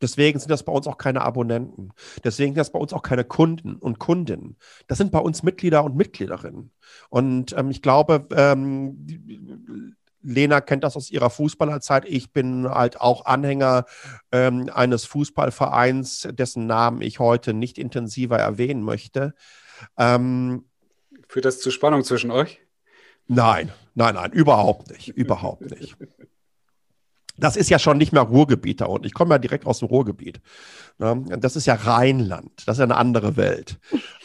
Deswegen 0.00 0.38
sind 0.38 0.50
das 0.50 0.62
bei 0.62 0.72
uns 0.72 0.86
auch 0.86 0.98
keine 0.98 1.22
Abonnenten. 1.22 1.90
Deswegen 2.22 2.50
sind 2.50 2.58
das 2.58 2.72
bei 2.72 2.78
uns 2.78 2.92
auch 2.92 3.02
keine 3.02 3.24
Kunden 3.24 3.76
und 3.76 3.98
Kundinnen. 3.98 4.56
Das 4.86 4.98
sind 4.98 5.10
bei 5.10 5.18
uns 5.18 5.42
Mitglieder 5.42 5.84
und 5.84 5.96
Mitgliederinnen. 5.96 6.70
Und 7.08 7.52
ähm, 7.56 7.70
ich 7.70 7.82
glaube, 7.82 8.26
ähm, 8.32 9.96
Lena 10.28 10.60
kennt 10.60 10.84
das 10.84 10.96
aus 10.96 11.10
ihrer 11.10 11.30
Fußballerzeit. 11.30 12.04
Ich 12.06 12.32
bin 12.32 12.68
halt 12.68 13.00
auch 13.00 13.24
Anhänger 13.24 13.86
ähm, 14.30 14.70
eines 14.72 15.04
Fußballvereins, 15.06 16.28
dessen 16.32 16.66
Namen 16.66 17.02
ich 17.02 17.18
heute 17.18 17.54
nicht 17.54 17.78
intensiver 17.78 18.38
erwähnen 18.38 18.82
möchte. 18.82 19.34
Ähm, 19.96 20.66
Führt 21.28 21.44
das 21.44 21.60
zu 21.60 21.70
Spannung 21.70 22.04
zwischen 22.04 22.30
euch? 22.30 22.60
Nein, 23.26 23.72
nein, 23.94 24.14
nein, 24.14 24.32
überhaupt 24.32 24.90
nicht, 24.90 25.08
überhaupt 25.08 25.70
nicht. 25.70 25.96
Das 27.36 27.56
ist 27.56 27.70
ja 27.70 27.78
schon 27.78 27.98
nicht 27.98 28.12
mehr 28.12 28.22
Ruhrgebiet 28.22 28.80
da 28.80 28.86
unten. 28.86 29.06
Ich 29.06 29.14
komme 29.14 29.34
ja 29.34 29.38
direkt 29.38 29.64
aus 29.66 29.78
dem 29.78 29.88
Ruhrgebiet. 29.88 30.40
Ne? 30.98 31.24
Das 31.38 31.54
ist 31.54 31.66
ja 31.66 31.74
Rheinland. 31.74 32.66
Das 32.66 32.76
ist 32.76 32.78
ja 32.80 32.84
eine 32.84 32.96
andere 32.96 33.36
Welt. 33.36 33.78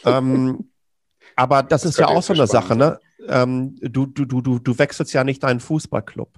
ähm, 0.04 0.70
aber 1.36 1.62
das, 1.62 1.82
das 1.82 1.92
ist 1.92 1.98
ja 1.98 2.08
auch 2.08 2.22
so 2.22 2.32
eine 2.32 2.46
Sache, 2.46 2.74
ne? 2.74 2.98
Ähm, 3.28 3.76
du, 3.80 4.06
du, 4.06 4.24
du, 4.24 4.58
du, 4.58 4.78
wechselst 4.78 5.12
ja 5.12 5.24
nicht 5.24 5.42
deinen 5.42 5.60
Fußballclub. 5.60 6.30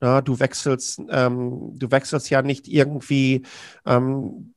Ja, 0.00 0.20
du 0.20 0.40
wechselst, 0.40 1.00
ähm, 1.10 1.72
du 1.74 1.90
wechselst 1.90 2.30
ja 2.30 2.42
nicht 2.42 2.68
irgendwie 2.68 3.42
ähm, 3.86 4.54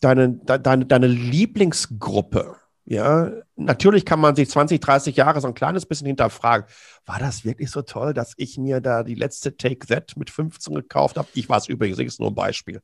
deine, 0.00 0.30
deine, 0.30 0.86
deine 0.86 1.06
Lieblingsgruppe. 1.06 2.56
Ja, 2.84 3.30
natürlich 3.56 4.04
kann 4.04 4.20
man 4.20 4.34
sich 4.34 4.50
20, 4.50 4.80
30 4.80 5.14
Jahre 5.14 5.40
so 5.40 5.46
ein 5.46 5.54
kleines 5.54 5.86
bisschen 5.86 6.06
hinterfragen. 6.06 6.66
War 7.06 7.18
das 7.18 7.44
wirklich 7.44 7.70
so 7.70 7.82
toll, 7.82 8.14
dass 8.14 8.34
ich 8.36 8.58
mir 8.58 8.80
da 8.80 9.04
die 9.04 9.14
letzte 9.14 9.56
Take 9.56 9.86
That 9.86 10.16
mit 10.16 10.30
15 10.30 10.74
gekauft 10.74 11.16
habe? 11.16 11.28
Ich 11.34 11.48
war 11.48 11.58
es 11.58 11.68
übrigens, 11.68 11.98
ist 11.98 12.20
nur 12.20 12.30
ein 12.30 12.34
Beispiel. 12.34 12.82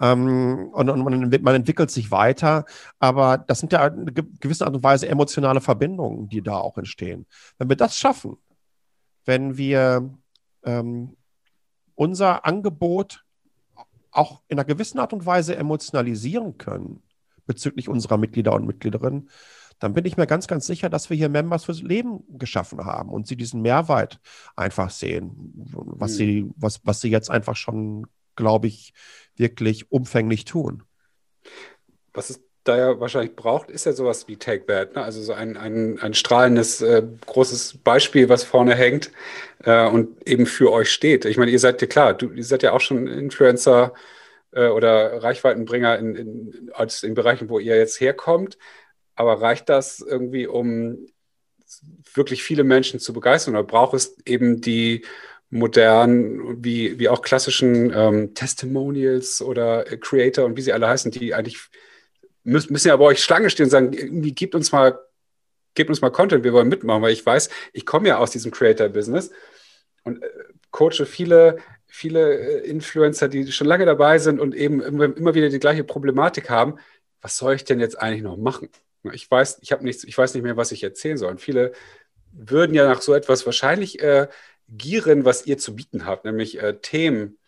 Ähm, 0.00 0.68
und, 0.72 0.90
und 0.90 1.02
man, 1.02 1.30
man, 1.42 1.54
entwickelt 1.54 1.90
sich 1.90 2.10
weiter, 2.10 2.64
aber 2.98 3.38
das 3.38 3.60
sind 3.60 3.72
ja 3.72 3.84
eine 3.84 4.12
gewisse 4.12 4.66
Art 4.66 4.74
und 4.74 4.82
Weise 4.82 5.08
emotionale 5.08 5.60
Verbindungen, 5.60 6.28
die 6.28 6.42
da 6.42 6.56
auch 6.56 6.76
entstehen. 6.76 7.26
Wenn 7.56 7.68
wir 7.68 7.76
das 7.76 7.96
schaffen, 7.96 8.36
wenn 9.24 9.56
wir 9.56 10.10
ähm, 10.64 11.16
unser 11.94 12.44
Angebot 12.44 13.24
auch 14.10 14.42
in 14.48 14.58
einer 14.58 14.64
gewissen 14.64 14.98
Art 14.98 15.12
und 15.12 15.26
Weise 15.26 15.56
emotionalisieren 15.56 16.58
können, 16.58 17.02
bezüglich 17.48 17.88
unserer 17.88 18.18
Mitglieder 18.18 18.52
und 18.52 18.64
Mitgliederinnen, 18.64 19.28
dann 19.80 19.94
bin 19.94 20.04
ich 20.04 20.16
mir 20.16 20.26
ganz, 20.26 20.46
ganz 20.46 20.66
sicher, 20.66 20.88
dass 20.88 21.10
wir 21.10 21.16
hier 21.16 21.28
Members 21.28 21.64
fürs 21.64 21.82
Leben 21.82 22.24
geschaffen 22.28 22.84
haben 22.84 23.10
und 23.10 23.26
sie 23.26 23.36
diesen 23.36 23.62
Mehrwert 23.62 24.20
einfach 24.56 24.90
sehen, 24.90 25.52
was, 25.74 26.12
mhm. 26.12 26.16
sie, 26.16 26.50
was, 26.56 26.80
was 26.84 27.00
sie 27.00 27.10
jetzt 27.10 27.30
einfach 27.30 27.56
schon, 27.56 28.06
glaube 28.36 28.66
ich, 28.66 28.92
wirklich 29.36 29.90
umfänglich 29.90 30.44
tun. 30.44 30.82
Was 32.12 32.30
es 32.30 32.40
da 32.64 32.76
ja 32.76 33.00
wahrscheinlich 33.00 33.34
braucht, 33.34 33.70
ist 33.70 33.86
ja 33.86 33.92
sowas 33.92 34.28
wie 34.28 34.36
Take 34.36 34.66
That. 34.66 34.94
Ne? 34.94 35.02
Also 35.02 35.22
so 35.22 35.32
ein, 35.32 35.56
ein, 35.56 35.98
ein 36.00 36.12
strahlendes, 36.12 36.82
äh, 36.82 37.02
großes 37.26 37.78
Beispiel, 37.82 38.28
was 38.28 38.44
vorne 38.44 38.74
hängt 38.74 39.10
äh, 39.64 39.86
und 39.86 40.28
eben 40.28 40.44
für 40.44 40.70
euch 40.72 40.90
steht. 40.90 41.24
Ich 41.24 41.38
meine, 41.38 41.50
ihr 41.50 41.58
seid 41.58 41.80
ja 41.80 41.86
klar, 41.86 42.14
du, 42.14 42.30
ihr 42.30 42.44
seid 42.44 42.62
ja 42.62 42.72
auch 42.72 42.80
schon 42.80 43.06
Influencer 43.06 43.94
äh, 44.52 44.68
oder 44.68 45.22
Reichweitenbringer 45.22 45.98
in, 45.98 46.14
in, 46.14 46.70
als 46.72 47.02
in 47.02 47.14
Bereichen, 47.14 47.48
wo 47.48 47.58
ihr 47.58 47.76
jetzt 47.76 48.00
herkommt. 48.00 48.58
Aber 49.14 49.40
reicht 49.40 49.68
das 49.68 50.00
irgendwie, 50.00 50.46
um 50.46 51.06
wirklich 52.14 52.42
viele 52.42 52.64
Menschen 52.64 53.00
zu 53.00 53.12
begeistern? 53.12 53.54
Oder 53.54 53.64
braucht 53.64 53.94
es 53.94 54.16
eben 54.24 54.60
die 54.60 55.04
modernen, 55.50 56.62
wie, 56.62 56.98
wie 56.98 57.08
auch 57.08 57.22
klassischen 57.22 57.92
ähm, 57.94 58.34
Testimonials 58.34 59.40
oder 59.40 59.84
Creator 59.84 60.44
und 60.44 60.56
wie 60.56 60.62
sie 60.62 60.72
alle 60.72 60.88
heißen, 60.88 61.10
die 61.10 61.34
eigentlich 61.34 61.58
müssen, 62.44 62.72
müssen 62.72 62.88
ja 62.88 62.96
bei 62.96 63.04
euch 63.04 63.22
Schlange 63.22 63.50
stehen 63.50 63.64
und 63.64 63.70
sagen, 63.70 63.92
irgendwie 63.92 64.34
gebt 64.34 64.54
uns 64.54 64.72
mal, 64.72 64.98
gebt 65.74 65.88
uns 65.88 66.00
mal 66.00 66.10
Content, 66.10 66.44
wir 66.44 66.52
wollen 66.52 66.68
mitmachen, 66.68 67.02
weil 67.02 67.12
ich 67.12 67.24
weiß, 67.24 67.48
ich 67.72 67.86
komme 67.86 68.08
ja 68.08 68.18
aus 68.18 68.30
diesem 68.30 68.50
Creator-Business 68.50 69.30
und 70.04 70.22
äh, 70.22 70.28
coache 70.70 71.06
viele 71.06 71.58
viele 71.88 72.62
äh, 72.62 72.68
Influencer, 72.68 73.28
die 73.28 73.50
schon 73.50 73.66
lange 73.66 73.86
dabei 73.86 74.18
sind 74.18 74.40
und 74.40 74.54
eben 74.54 74.80
immer 74.80 75.34
wieder 75.34 75.48
die 75.48 75.58
gleiche 75.58 75.84
Problematik 75.84 76.50
haben. 76.50 76.76
Was 77.20 77.36
soll 77.36 77.54
ich 77.54 77.64
denn 77.64 77.80
jetzt 77.80 78.00
eigentlich 78.00 78.22
noch 78.22 78.36
machen? 78.36 78.68
Ich 79.12 79.30
weiß, 79.30 79.58
ich 79.62 79.72
habe 79.72 79.84
nichts, 79.84 80.04
ich 80.04 80.16
weiß 80.16 80.34
nicht 80.34 80.42
mehr, 80.42 80.56
was 80.56 80.72
ich 80.72 80.82
erzählen 80.82 81.16
soll. 81.16 81.30
Und 81.30 81.40
viele 81.40 81.72
würden 82.32 82.74
ja 82.74 82.86
nach 82.86 83.00
so 83.00 83.14
etwas 83.14 83.46
wahrscheinlich 83.46 84.00
äh, 84.00 84.28
gieren, 84.68 85.24
was 85.24 85.46
ihr 85.46 85.58
zu 85.58 85.74
bieten 85.74 86.04
habt, 86.04 86.24
nämlich 86.24 86.60
äh, 86.62 86.78
Themen, 86.80 87.38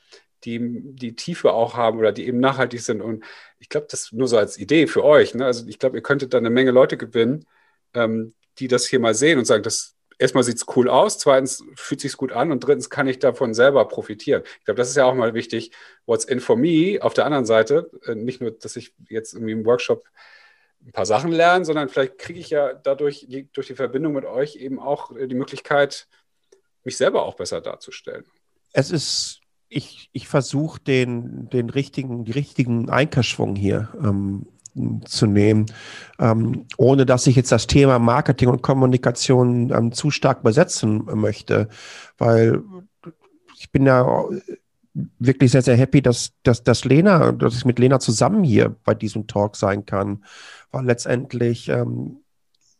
die 0.44 0.58
die 0.94 1.14
Tiefe 1.14 1.52
auch 1.52 1.76
haben 1.76 1.98
oder 1.98 2.12
die 2.12 2.26
eben 2.26 2.40
nachhaltig 2.40 2.80
sind. 2.80 3.02
Und 3.02 3.24
ich 3.58 3.68
glaube, 3.68 3.88
das 3.90 4.10
nur 4.12 4.26
so 4.26 4.38
als 4.38 4.58
Idee 4.58 4.86
für 4.86 5.04
euch. 5.04 5.34
Ne? 5.34 5.44
Also 5.44 5.66
ich 5.68 5.78
glaube, 5.78 5.98
ihr 5.98 6.02
könntet 6.02 6.32
da 6.34 6.38
eine 6.38 6.50
Menge 6.50 6.70
Leute 6.70 6.96
gewinnen, 6.96 7.46
ähm, 7.94 8.34
die 8.58 8.68
das 8.68 8.86
hier 8.86 9.00
mal 9.00 9.14
sehen 9.14 9.38
und 9.38 9.44
sagen, 9.44 9.62
das, 9.62 9.94
erstmal 10.20 10.44
sieht 10.44 10.56
es 10.56 10.66
cool 10.76 10.88
aus, 10.88 11.18
zweitens 11.18 11.64
fühlt 11.74 12.00
sich 12.00 12.16
gut 12.16 12.32
an 12.32 12.52
und 12.52 12.60
drittens 12.60 12.90
kann 12.90 13.08
ich 13.08 13.18
davon 13.18 13.54
selber 13.54 13.88
profitieren. 13.88 14.42
Ich 14.58 14.64
glaube, 14.66 14.78
das 14.78 14.90
ist 14.90 14.96
ja 14.96 15.06
auch 15.06 15.14
mal 15.14 15.34
wichtig. 15.34 15.72
What's 16.06 16.24
in 16.24 16.40
for 16.40 16.56
me 16.56 16.98
auf 17.00 17.14
der 17.14 17.24
anderen 17.24 17.46
Seite, 17.46 17.90
äh, 18.06 18.14
nicht 18.14 18.40
nur, 18.40 18.52
dass 18.52 18.76
ich 18.76 18.94
jetzt 19.08 19.32
irgendwie 19.32 19.52
im 19.52 19.64
Workshop 19.64 20.04
ein 20.84 20.92
paar 20.92 21.06
Sachen 21.06 21.32
lernen, 21.32 21.64
sondern 21.64 21.88
vielleicht 21.88 22.18
kriege 22.18 22.38
ich 22.38 22.50
ja 22.50 22.74
dadurch, 22.74 23.26
durch 23.52 23.66
die 23.66 23.74
Verbindung 23.74 24.12
mit 24.14 24.24
euch 24.24 24.56
eben 24.56 24.78
auch 24.78 25.10
die 25.14 25.34
Möglichkeit, 25.34 26.06
mich 26.84 26.96
selber 26.96 27.24
auch 27.24 27.34
besser 27.34 27.60
darzustellen. 27.60 28.24
Es 28.72 28.90
ist, 28.90 29.40
ich, 29.68 30.08
ich 30.12 30.28
versuche 30.28 30.80
den, 30.80 31.50
den 31.50 31.68
richtigen, 31.68 32.24
die 32.24 32.32
richtigen 32.32 32.88
Einkehrschwung 32.88 33.56
hier 33.56 33.90
ähm, 34.02 34.46
zu 35.04 35.26
nehmen, 35.26 35.66
ähm, 36.18 36.66
ohne 36.76 37.06
dass 37.06 37.26
ich 37.26 37.36
jetzt 37.36 37.52
das 37.52 37.66
Thema 37.66 37.98
Marketing 37.98 38.48
und 38.48 38.62
Kommunikation 38.62 39.70
ähm, 39.70 39.92
zu 39.92 40.10
stark 40.10 40.42
besetzen 40.42 41.04
möchte, 41.14 41.68
weil 42.18 42.62
ich 43.58 43.70
bin 43.70 43.86
ja 43.86 44.24
wirklich 45.18 45.50
sehr, 45.50 45.62
sehr 45.62 45.76
happy, 45.76 46.02
dass, 46.02 46.32
dass, 46.42 46.62
dass 46.62 46.84
Lena, 46.84 47.32
dass 47.32 47.56
ich 47.56 47.64
mit 47.64 47.78
Lena 47.78 48.00
zusammen 48.00 48.42
hier 48.44 48.74
bei 48.84 48.94
diesem 48.94 49.26
Talk 49.26 49.56
sein 49.56 49.86
kann, 49.86 50.24
weil 50.70 50.84
letztendlich 50.84 51.68
ähm, 51.68 52.22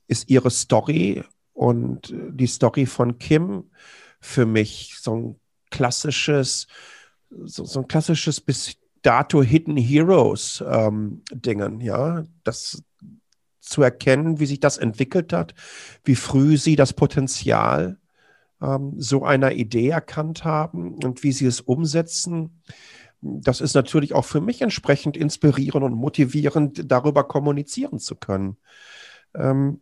ist 0.09 0.29
ihre 0.29 0.51
Story 0.51 1.23
und 1.53 2.13
die 2.31 2.47
Story 2.47 2.87
von 2.87 3.19
Kim 3.19 3.71
für 4.21 4.47
mich 4.47 4.97
so 5.01 5.17
ein 5.17 5.41
klassisches, 5.71 6.67
so, 7.45 7.65
so 7.65 7.81
ein 7.81 7.89
klassisches 7.89 8.41
bis 8.41 8.75
dato 9.03 9.43
Hidden 9.43 9.77
Heroes 9.77 10.63
ähm, 10.67 11.23
Dingen, 11.33 11.81
ja, 11.81 12.25
das 12.45 12.83
zu 13.61 13.83
erkennen, 13.83 14.41
wie 14.41 14.47
sich 14.47 14.61
das 14.61 14.79
entwickelt 14.79 15.33
hat, 15.33 15.55
wie 16.05 16.17
früh 16.17 16.57
sie 16.57 16.77
das 16.77 16.93
Potenzial 16.93 17.99
ähm, 18.61 18.95
so 18.97 19.25
einer 19.25 19.53
Idee 19.53 19.89
erkannt 19.89 20.45
haben 20.45 20.95
und 20.95 21.23
wie 21.23 21.33
sie 21.33 21.47
es 21.47 21.61
umsetzen. 21.61 22.63
Das 23.21 23.61
ist 23.61 23.75
natürlich 23.75 24.15
auch 24.15 24.25
für 24.25 24.41
mich 24.41 24.63
entsprechend 24.63 25.17
inspirierend 25.17 25.85
und 25.85 25.95
motivierend, 25.95 26.91
darüber 26.91 27.25
kommunizieren 27.25 27.99
zu 27.99 28.17
können. 28.17 28.57
Ähm, 29.35 29.81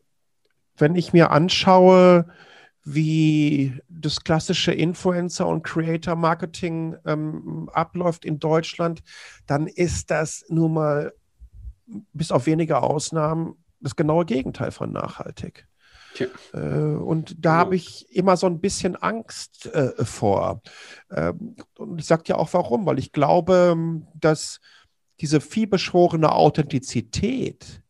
wenn 0.77 0.95
ich 0.95 1.13
mir 1.13 1.31
anschaue, 1.31 2.27
wie 2.95 3.79
das 3.89 4.25
klassische 4.25 4.73
Influencer- 4.73 5.47
und 5.47 5.63
Creator-Marketing 5.63 6.97
ähm, 7.05 7.69
abläuft 7.73 8.25
in 8.25 8.39
Deutschland, 8.39 9.03
dann 9.47 9.67
ist 9.67 10.11
das 10.11 10.45
nun 10.49 10.75
mal 10.75 11.13
bis 12.13 12.31
auf 12.31 12.47
wenige 12.47 12.83
Ausnahmen 12.83 13.57
das 13.81 13.97
genaue 13.97 14.25
Gegenteil 14.25 14.71
von 14.71 14.93
nachhaltig. 14.93 15.67
Äh, 16.53 16.59
und 16.59 17.37
da 17.39 17.57
habe 17.57 17.77
ich 17.77 18.07
immer 18.15 18.37
so 18.37 18.47
ein 18.47 18.61
bisschen 18.61 18.97
Angst 18.97 19.67
äh, 19.67 20.05
vor. 20.05 20.63
Ähm, 21.11 21.57
und 21.77 21.99
ich 21.99 22.07
sage 22.07 22.25
dir 22.25 22.39
auch 22.39 22.53
warum, 22.55 22.87
weil 22.87 22.99
ich 22.99 23.13
glaube, 23.13 23.77
dass 24.15 24.61
diese 25.21 25.41
vielbeschworene 25.41 26.33
Authentizität, 26.33 27.83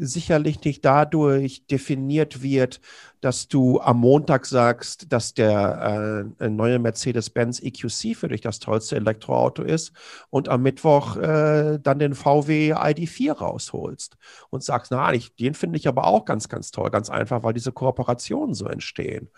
sicherlich 0.00 0.64
nicht 0.64 0.84
dadurch 0.84 1.66
definiert 1.66 2.42
wird, 2.42 2.80
dass 3.20 3.48
du 3.48 3.80
am 3.80 3.98
Montag 3.98 4.46
sagst, 4.46 5.12
dass 5.12 5.34
der 5.34 6.24
äh, 6.38 6.48
neue 6.48 6.78
Mercedes-Benz 6.78 7.60
EQC 7.60 8.16
für 8.16 8.28
dich 8.28 8.40
das 8.40 8.58
tollste 8.60 8.96
Elektroauto 8.96 9.62
ist 9.62 9.92
und 10.30 10.48
am 10.48 10.62
Mittwoch 10.62 11.16
äh, 11.16 11.78
dann 11.82 11.98
den 11.98 12.14
VW 12.14 12.74
ID4 12.74 13.32
rausholst 13.32 14.16
und 14.48 14.64
sagst, 14.64 14.90
na, 14.90 15.12
ich, 15.12 15.36
den 15.36 15.54
finde 15.54 15.78
ich 15.78 15.86
aber 15.86 16.06
auch 16.06 16.24
ganz, 16.24 16.48
ganz 16.48 16.70
toll, 16.70 16.90
ganz 16.90 17.10
einfach, 17.10 17.42
weil 17.42 17.52
diese 17.52 17.72
Kooperationen 17.72 18.54
so 18.54 18.66
entstehen. 18.66 19.28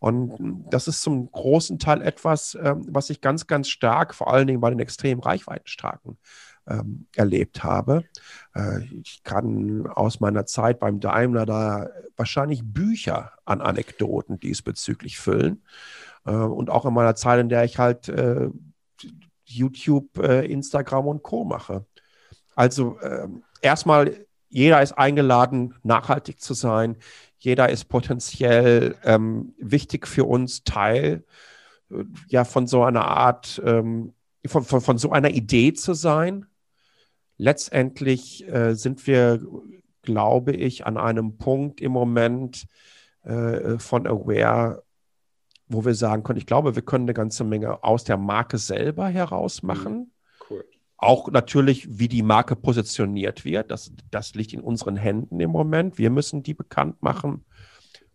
Und 0.00 0.64
das 0.70 0.88
ist 0.88 1.02
zum 1.02 1.30
großen 1.30 1.78
Teil 1.78 2.02
etwas, 2.02 2.54
äh, 2.54 2.74
was 2.76 3.10
ich 3.10 3.20
ganz, 3.20 3.46
ganz 3.46 3.68
stark, 3.68 4.14
vor 4.14 4.32
allen 4.32 4.48
Dingen 4.48 4.60
bei 4.60 4.70
den 4.70 4.80
extrem 4.80 5.20
reichweitenstarken 5.20 6.18
ähm, 6.68 7.06
erlebt 7.16 7.64
habe. 7.64 8.04
Äh, 8.54 8.84
ich 9.02 9.22
kann 9.24 9.86
aus 9.86 10.20
meiner 10.20 10.46
Zeit 10.46 10.78
beim 10.78 11.00
Daimler 11.00 11.46
da 11.46 11.88
wahrscheinlich 12.16 12.62
Bücher 12.64 13.32
an 13.44 13.60
Anekdoten 13.60 14.38
diesbezüglich 14.38 15.18
füllen. 15.18 15.62
Äh, 16.24 16.32
und 16.32 16.70
auch 16.70 16.84
in 16.84 16.94
meiner 16.94 17.14
Zeit, 17.14 17.40
in 17.40 17.48
der 17.48 17.64
ich 17.64 17.78
halt 17.78 18.08
äh, 18.08 18.48
YouTube, 19.44 20.18
äh, 20.18 20.44
Instagram 20.46 21.06
und 21.06 21.22
Co 21.22 21.44
mache. 21.44 21.86
Also 22.54 22.98
ähm, 23.00 23.42
erstmal, 23.62 24.26
jeder 24.48 24.82
ist 24.82 24.92
eingeladen, 24.92 25.74
nachhaltig 25.82 26.40
zu 26.40 26.54
sein. 26.54 26.96
Jeder 27.38 27.68
ist 27.68 27.84
potenziell 27.84 28.96
ähm, 29.04 29.54
wichtig 29.58 30.06
für 30.06 30.24
uns, 30.24 30.64
Teil 30.64 31.24
äh, 31.90 32.04
ja 32.28 32.44
von 32.44 32.66
so 32.66 32.82
einer 32.82 33.06
Art, 33.06 33.62
ähm, 33.64 34.12
von, 34.46 34.64
von, 34.64 34.80
von 34.80 34.98
so 34.98 35.12
einer 35.12 35.30
Idee 35.30 35.72
zu 35.72 35.94
sein 35.94 36.46
letztendlich 37.38 38.46
äh, 38.46 38.74
sind 38.74 39.06
wir, 39.06 39.40
glaube 40.02 40.52
ich, 40.52 40.86
an 40.86 40.96
einem 40.98 41.38
Punkt 41.38 41.80
im 41.80 41.92
Moment 41.92 42.66
äh, 43.22 43.78
von 43.78 44.06
Aware, 44.06 44.82
wo 45.68 45.84
wir 45.84 45.94
sagen 45.94 46.22
können, 46.22 46.38
ich 46.38 46.46
glaube, 46.46 46.74
wir 46.74 46.82
können 46.82 47.04
eine 47.04 47.14
ganze 47.14 47.44
Menge 47.44 47.82
aus 47.84 48.04
der 48.04 48.16
Marke 48.16 48.58
selber 48.58 49.08
heraus 49.08 49.62
mhm. 49.62 49.66
machen. 49.66 50.12
Cool. 50.50 50.64
Auch 50.96 51.30
natürlich, 51.30 51.98
wie 51.98 52.08
die 52.08 52.22
Marke 52.22 52.56
positioniert 52.56 53.44
wird. 53.44 53.70
Das, 53.70 53.92
das 54.10 54.34
liegt 54.34 54.52
in 54.52 54.60
unseren 54.60 54.96
Händen 54.96 55.38
im 55.40 55.50
Moment. 55.50 55.96
Wir 55.96 56.10
müssen 56.10 56.42
die 56.42 56.54
bekannt 56.54 57.02
machen. 57.02 57.44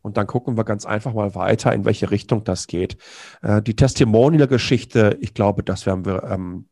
Und 0.01 0.17
dann 0.17 0.27
gucken 0.27 0.57
wir 0.57 0.65
ganz 0.65 0.85
einfach 0.85 1.13
mal 1.13 1.33
weiter, 1.33 1.71
in 1.71 1.85
welche 1.85 2.11
Richtung 2.11 2.43
das 2.43 2.67
geht. 2.67 2.97
Äh, 3.41 3.61
die 3.61 3.75
Testimonial-Geschichte, 3.75 5.17
ich 5.21 5.33
glaube, 5.33 5.63
das 5.63 5.85
werden 5.85 6.05
wir 6.05 6.23
ähm, 6.23 6.65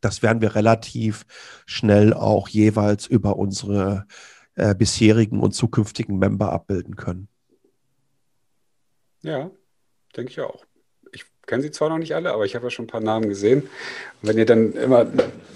das 0.00 0.22
werden 0.22 0.40
wir 0.40 0.54
relativ 0.54 1.26
schnell 1.66 2.12
auch 2.12 2.48
jeweils 2.48 3.06
über 3.06 3.36
unsere 3.36 4.06
äh, 4.54 4.74
bisherigen 4.74 5.40
und 5.40 5.52
zukünftigen 5.52 6.18
Member 6.18 6.52
abbilden 6.52 6.96
können. 6.96 7.28
Ja, 9.22 9.50
denke 10.16 10.30
ich 10.30 10.40
auch 10.40 10.64
kenne 11.46 11.62
sie 11.62 11.70
zwar 11.70 11.88
noch 11.88 11.98
nicht 11.98 12.14
alle, 12.14 12.32
aber 12.32 12.44
ich 12.44 12.54
habe 12.54 12.66
ja 12.66 12.70
schon 12.70 12.84
ein 12.84 12.88
paar 12.88 13.00
Namen 13.00 13.28
gesehen. 13.28 13.62
Und 14.22 14.28
wenn 14.28 14.38
ihr 14.38 14.46
dann 14.46 14.72
immer 14.72 15.06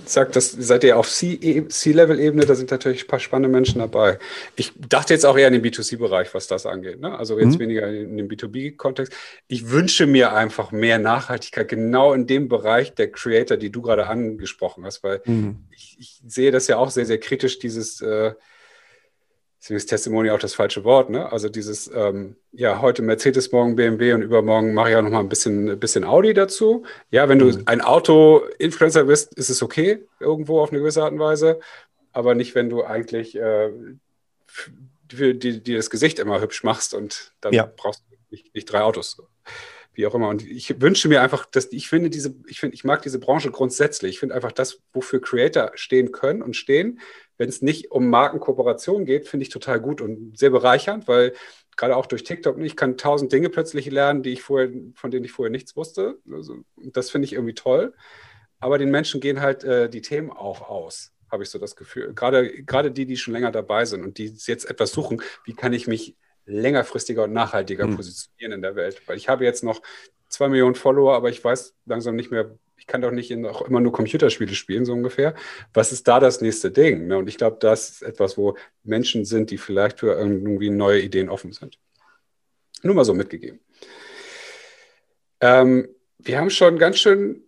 sagt, 0.06 0.36
das 0.36 0.50
seid 0.50 0.84
ihr 0.84 0.98
auf 0.98 1.08
C-Level-Ebene, 1.08 2.46
da 2.46 2.54
sind 2.54 2.70
natürlich 2.70 3.04
ein 3.04 3.08
paar 3.08 3.20
spannende 3.20 3.48
Menschen 3.48 3.78
dabei. 3.78 4.18
Ich 4.56 4.72
dachte 4.76 5.14
jetzt 5.14 5.24
auch 5.24 5.36
eher 5.36 5.48
in 5.48 5.54
den 5.54 5.62
B2C-Bereich, 5.62 6.34
was 6.34 6.46
das 6.46 6.66
angeht. 6.66 7.00
Ne? 7.00 7.16
Also 7.16 7.38
jetzt 7.38 7.54
mhm. 7.54 7.60
weniger 7.60 7.88
in 7.88 8.16
dem 8.16 8.28
B2B-Kontext. 8.28 9.12
Ich 9.48 9.70
wünsche 9.70 10.06
mir 10.06 10.32
einfach 10.32 10.72
mehr 10.72 10.98
Nachhaltigkeit 10.98 11.68
genau 11.68 12.12
in 12.12 12.26
dem 12.26 12.48
Bereich 12.48 12.94
der 12.94 13.10
Creator, 13.10 13.56
die 13.56 13.70
du 13.70 13.82
gerade 13.82 14.06
angesprochen 14.06 14.84
hast, 14.84 15.02
weil 15.02 15.22
mhm. 15.24 15.64
ich, 15.70 15.96
ich, 15.98 16.20
sehe 16.26 16.50
das 16.50 16.66
ja 16.66 16.76
auch 16.78 16.90
sehr, 16.90 17.06
sehr 17.06 17.18
kritisch, 17.18 17.58
dieses 17.58 18.00
äh, 18.00 18.32
ist 19.70 19.86
Testimony 19.86 20.30
auch 20.30 20.38
das 20.38 20.54
falsche 20.54 20.84
Wort, 20.84 21.10
ne? 21.10 21.30
Also 21.32 21.48
dieses, 21.48 21.90
ähm, 21.94 22.36
ja, 22.52 22.80
heute 22.82 23.02
Mercedes, 23.02 23.50
morgen 23.52 23.76
BMW 23.76 24.12
und 24.12 24.22
übermorgen 24.22 24.74
mache 24.74 24.90
ich 24.90 24.96
auch 24.96 25.02
noch 25.02 25.10
mal 25.10 25.20
ein 25.20 25.28
bisschen, 25.28 25.70
ein 25.70 25.80
bisschen 25.80 26.04
Audi 26.04 26.34
dazu. 26.34 26.84
Ja, 27.10 27.28
wenn 27.28 27.38
du 27.38 27.46
mhm. 27.46 27.62
ein 27.66 27.80
Auto-Influencer 27.80 29.04
bist, 29.04 29.34
ist 29.34 29.48
es 29.48 29.62
okay, 29.62 30.04
irgendwo 30.20 30.60
auf 30.60 30.70
eine 30.70 30.80
gewisse 30.80 31.02
Art 31.02 31.12
und 31.12 31.18
Weise, 31.18 31.60
aber 32.12 32.34
nicht, 32.34 32.54
wenn 32.54 32.68
du 32.68 32.84
eigentlich 32.84 33.36
äh, 33.36 33.70
die 35.10 35.74
das 35.74 35.90
Gesicht 35.90 36.18
immer 36.18 36.40
hübsch 36.40 36.64
machst 36.64 36.92
und 36.92 37.32
dann 37.40 37.52
ja. 37.52 37.70
brauchst 37.76 38.02
du 38.10 38.16
nicht, 38.30 38.54
nicht 38.54 38.66
drei 38.66 38.82
Autos 38.82 39.22
wie 39.94 40.06
auch 40.06 40.14
immer. 40.14 40.28
Und 40.28 40.46
ich 40.46 40.80
wünsche 40.80 41.08
mir 41.08 41.22
einfach, 41.22 41.46
dass 41.46 41.72
ich 41.72 41.88
finde 41.88 42.10
diese, 42.10 42.34
ich 42.46 42.60
finde, 42.60 42.74
ich 42.74 42.84
mag 42.84 43.02
diese 43.02 43.18
Branche 43.18 43.50
grundsätzlich. 43.50 44.12
Ich 44.12 44.20
finde 44.20 44.34
einfach 44.34 44.52
das, 44.52 44.80
wofür 44.92 45.20
Creator 45.20 45.72
stehen 45.74 46.12
können 46.12 46.42
und 46.42 46.56
stehen, 46.56 47.00
wenn 47.36 47.48
es 47.48 47.62
nicht 47.62 47.90
um 47.90 48.08
Markenkooperation 48.08 49.04
geht, 49.04 49.28
finde 49.28 49.44
ich 49.44 49.50
total 49.50 49.80
gut 49.80 50.00
und 50.00 50.38
sehr 50.38 50.50
bereichernd, 50.50 51.08
weil 51.08 51.32
gerade 51.76 51.96
auch 51.96 52.06
durch 52.06 52.24
TikTok, 52.24 52.58
ich 52.60 52.76
kann 52.76 52.96
tausend 52.96 53.32
Dinge 53.32 53.50
plötzlich 53.50 53.90
lernen, 53.90 54.22
die 54.22 54.30
ich 54.30 54.42
vorher, 54.42 54.70
von 54.94 55.10
denen 55.10 55.24
ich 55.24 55.32
vorher 55.32 55.50
nichts 55.50 55.76
wusste. 55.76 56.18
Also, 56.30 56.58
das 56.76 57.10
finde 57.10 57.26
ich 57.26 57.32
irgendwie 57.32 57.54
toll. 57.54 57.94
Aber 58.60 58.78
den 58.78 58.90
Menschen 58.90 59.20
gehen 59.20 59.40
halt 59.40 59.64
äh, 59.64 59.90
die 59.90 60.00
Themen 60.00 60.30
auch 60.30 60.62
aus, 60.68 61.12
habe 61.30 61.42
ich 61.42 61.50
so 61.50 61.58
das 61.58 61.76
Gefühl. 61.76 62.14
Gerade, 62.14 62.62
gerade 62.62 62.90
die, 62.90 63.06
die 63.06 63.16
schon 63.16 63.34
länger 63.34 63.50
dabei 63.50 63.84
sind 63.84 64.04
und 64.04 64.18
die 64.18 64.34
jetzt 64.46 64.70
etwas 64.70 64.92
suchen, 64.92 65.20
wie 65.44 65.54
kann 65.54 65.72
ich 65.72 65.86
mich 65.86 66.16
längerfristiger 66.46 67.24
und 67.24 67.32
nachhaltiger 67.32 67.86
mhm. 67.86 67.96
positionieren 67.96 68.52
in 68.52 68.62
der 68.62 68.76
Welt. 68.76 69.02
Weil 69.06 69.16
ich 69.16 69.28
habe 69.28 69.44
jetzt 69.44 69.64
noch 69.64 69.82
zwei 70.28 70.48
Millionen 70.48 70.74
Follower, 70.74 71.14
aber 71.14 71.30
ich 71.30 71.42
weiß 71.42 71.74
langsam 71.86 72.16
nicht 72.16 72.30
mehr, 72.30 72.56
ich 72.84 72.88
kann 72.88 73.00
doch 73.00 73.12
nicht 73.12 73.34
auch 73.46 73.62
immer 73.62 73.80
nur 73.80 73.92
Computerspiele 73.92 74.54
spielen, 74.54 74.84
so 74.84 74.92
ungefähr. 74.92 75.34
Was 75.72 75.90
ist 75.90 76.06
da 76.06 76.20
das 76.20 76.42
nächste 76.42 76.70
Ding? 76.70 77.06
Ne? 77.06 77.16
Und 77.16 77.30
ich 77.30 77.38
glaube, 77.38 77.56
das 77.58 77.88
ist 77.88 78.02
etwas, 78.02 78.36
wo 78.36 78.58
Menschen 78.82 79.24
sind, 79.24 79.50
die 79.50 79.56
vielleicht 79.56 80.00
für 80.00 80.12
irgendwie 80.12 80.68
neue 80.68 81.00
Ideen 81.00 81.30
offen 81.30 81.52
sind. 81.52 81.78
Nur 82.82 82.94
mal 82.94 83.06
so 83.06 83.14
mitgegeben. 83.14 83.58
Ähm, 85.40 85.88
wir 86.18 86.38
haben 86.38 86.50
schon 86.50 86.78
ganz 86.78 86.98
schön 86.98 87.44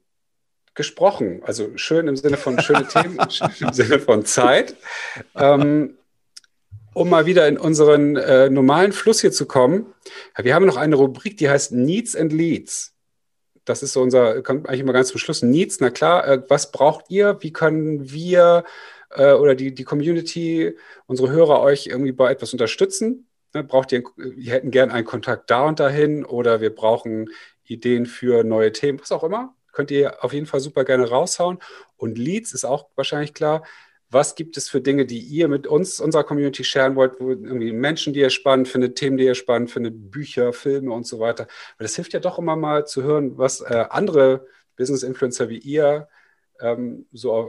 gesprochen, 0.74 1.43
also 1.45 1.76
schön 1.76 2.09
im 2.09 2.16
Sinne 2.16 2.39
von 2.39 2.59
schöne 2.61 2.89
Themen, 2.89 3.18
im 3.61 3.72
Sinne 3.74 3.99
von 3.99 4.24
Zeit. 4.24 4.74
Ähm, 5.34 5.99
um 6.95 7.11
mal 7.11 7.26
wieder 7.26 7.47
in 7.47 7.59
unseren 7.59 8.16
äh, 8.16 8.49
normalen 8.49 8.93
Fluss 8.93 9.20
hier 9.20 9.32
zu 9.32 9.45
kommen, 9.45 9.93
wir 10.39 10.55
haben 10.55 10.64
noch 10.64 10.78
eine 10.78 10.97
Rubrik, 10.97 11.37
die 11.37 11.51
heißt 11.51 11.72
Needs 11.72 12.16
and 12.16 12.32
Leads. 12.32 12.95
Das 13.66 13.82
ist 13.82 13.92
so 13.92 14.00
unser, 14.00 14.42
kommt 14.42 14.68
eigentlich 14.68 14.80
immer 14.80 14.92
ganz 14.94 15.08
zum 15.08 15.18
Schluss. 15.18 15.42
Needs, 15.42 15.80
na 15.80 15.90
klar, 15.90 16.26
äh, 16.26 16.42
was 16.48 16.72
braucht 16.72 17.10
ihr? 17.10 17.36
Wie 17.40 17.52
können 17.52 18.10
wir 18.10 18.64
äh, 19.10 19.32
oder 19.32 19.54
die, 19.54 19.74
die 19.74 19.84
Community, 19.84 20.74
unsere 21.06 21.30
Hörer 21.30 21.60
euch 21.60 21.86
irgendwie 21.86 22.12
bei 22.12 22.30
etwas 22.30 22.52
unterstützen? 22.52 23.28
Ne, 23.52 23.64
braucht 23.64 23.92
ihr, 23.92 24.04
wir 24.16 24.52
hätten 24.52 24.70
gern 24.70 24.90
einen 24.90 25.06
Kontakt 25.06 25.50
da 25.50 25.66
und 25.66 25.80
dahin 25.80 26.24
oder 26.24 26.60
wir 26.60 26.74
brauchen 26.74 27.28
Ideen 27.64 28.06
für 28.06 28.44
neue 28.44 28.72
Themen, 28.72 29.00
was 29.00 29.12
auch 29.12 29.24
immer. 29.24 29.54
Könnt 29.72 29.90
ihr 29.90 30.24
auf 30.24 30.32
jeden 30.32 30.46
Fall 30.46 30.60
super 30.60 30.84
gerne 30.84 31.08
raushauen. 31.08 31.58
Und 31.96 32.18
Leads 32.18 32.52
ist 32.52 32.64
auch 32.64 32.88
wahrscheinlich 32.96 33.34
klar 33.34 33.62
was 34.11 34.34
gibt 34.34 34.57
es 34.57 34.68
für 34.68 34.80
Dinge, 34.80 35.04
die 35.04 35.18
ihr 35.18 35.48
mit 35.48 35.66
uns, 35.66 36.00
unserer 36.00 36.24
Community 36.24 36.62
sharen 36.62 36.94
wollt, 36.94 37.20
wo 37.20 37.30
irgendwie 37.30 37.72
Menschen, 37.72 38.12
die 38.12 38.20
ihr 38.20 38.30
spannend 38.30 38.68
findet, 38.68 38.96
Themen, 38.96 39.16
die 39.16 39.24
ihr 39.24 39.34
spannend 39.34 39.70
findet, 39.70 40.11
Bücher, 40.11 40.52
Filme 40.52 40.92
und 40.92 41.07
so 41.07 41.18
weiter. 41.18 41.46
Weil 41.78 41.86
das 41.86 41.96
hilft 41.96 42.12
ja 42.12 42.20
doch 42.20 42.38
immer 42.38 42.57
mal 42.57 42.86
zu 42.86 43.02
hören, 43.02 43.36
was 43.36 43.61
äh, 43.61 43.86
andere 43.90 44.46
Business-Influencer 44.76 45.48
wie 45.48 45.59
ihr 45.59 46.09
ähm, 46.61 47.07
so 47.12 47.46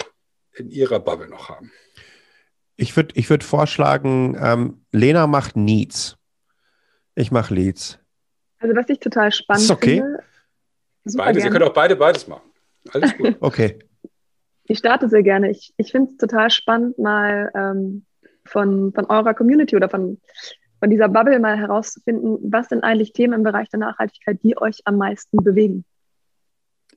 in 0.56 0.70
ihrer 0.70 1.00
Bubble 1.00 1.30
noch 1.30 1.50
haben. 1.50 1.72
Ich 2.76 2.96
würde 2.96 3.14
ich 3.16 3.30
würd 3.30 3.44
vorschlagen, 3.44 4.38
ähm, 4.40 4.86
Lena 4.92 5.28
macht 5.28 5.56
Needs. 5.56 6.18
Ich 7.16 7.32
mache 7.32 7.54
Leads. 7.54 8.00
Also 8.60 8.76
was 8.76 8.90
ich 8.90 9.00
total 9.00 9.32
spannend 9.32 9.64
ist 9.64 9.72
okay. 9.72 10.02
finde. 10.02 10.24
Beides, 11.16 11.44
ihr 11.44 11.52
könnt 11.52 11.64
auch 11.64 11.74
beide 11.74 11.96
beides 11.96 12.28
machen. 12.28 12.52
Alles 12.92 13.16
gut. 13.18 13.38
okay. 13.40 13.80
Ich 14.68 14.80
starte 14.80 15.10
sehr 15.10 15.24
gerne. 15.24 15.50
Ich, 15.50 15.74
ich 15.78 15.92
finde 15.92 16.12
es 16.12 16.18
total 16.18 16.50
spannend, 16.50 16.98
mal 17.00 17.52
ähm, 17.56 18.06
von, 18.46 18.94
von 18.94 19.06
eurer 19.06 19.34
Community 19.34 19.76
oder 19.76 19.90
von, 19.90 20.20
von 20.80 20.90
dieser 20.90 21.10
Bubble 21.10 21.40
mal 21.40 21.58
herauszufinden, 21.58 22.38
was 22.52 22.70
sind 22.70 22.84
eigentlich 22.84 23.14
Themen 23.14 23.34
im 23.34 23.44
Bereich 23.44 23.70
der 23.70 23.80
Nachhaltigkeit, 23.80 24.40
die 24.44 24.58
euch 24.58 24.80
am 24.86 24.98
meisten 24.98 25.38
bewegen. 25.44 25.86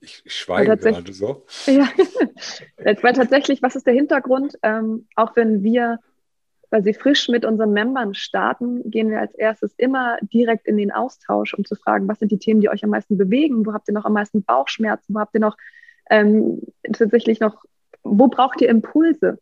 Ich, 0.00 0.22
ich 0.24 0.34
schweige 0.34 0.76
gerade 0.76 1.12
so. 1.12 1.44
Ja, 1.66 1.88
weil 3.02 3.12
tatsächlich, 3.12 3.62
was 3.62 3.76
ist 3.76 3.86
der 3.86 3.94
Hintergrund? 3.94 4.58
Ähm, 4.62 5.06
auch 5.14 5.36
wenn 5.36 5.62
wir 5.62 5.98
weil 6.70 6.84
sie 6.84 6.94
frisch 6.94 7.28
mit 7.28 7.44
unseren 7.44 7.72
Membern 7.72 8.14
starten, 8.14 8.88
gehen 8.90 9.10
wir 9.10 9.20
als 9.20 9.34
erstes 9.34 9.74
immer 9.76 10.18
direkt 10.22 10.66
in 10.66 10.76
den 10.76 10.92
Austausch, 10.92 11.52
um 11.54 11.64
zu 11.64 11.74
fragen, 11.74 12.08
was 12.08 12.20
sind 12.20 12.30
die 12.30 12.38
Themen, 12.38 12.60
die 12.60 12.68
euch 12.68 12.84
am 12.84 12.90
meisten 12.90 13.18
bewegen? 13.18 13.66
Wo 13.66 13.72
habt 13.72 13.88
ihr 13.88 13.94
noch 13.94 14.04
am 14.04 14.12
meisten 14.12 14.44
Bauchschmerzen? 14.44 15.14
Wo 15.14 15.18
habt 15.18 15.34
ihr 15.34 15.40
noch 15.40 15.56
ähm, 16.11 16.61
tatsächlich 16.92 17.40
noch, 17.40 17.64
wo 18.02 18.28
braucht 18.28 18.61
ihr 18.61 18.68
Impulse? 18.68 19.38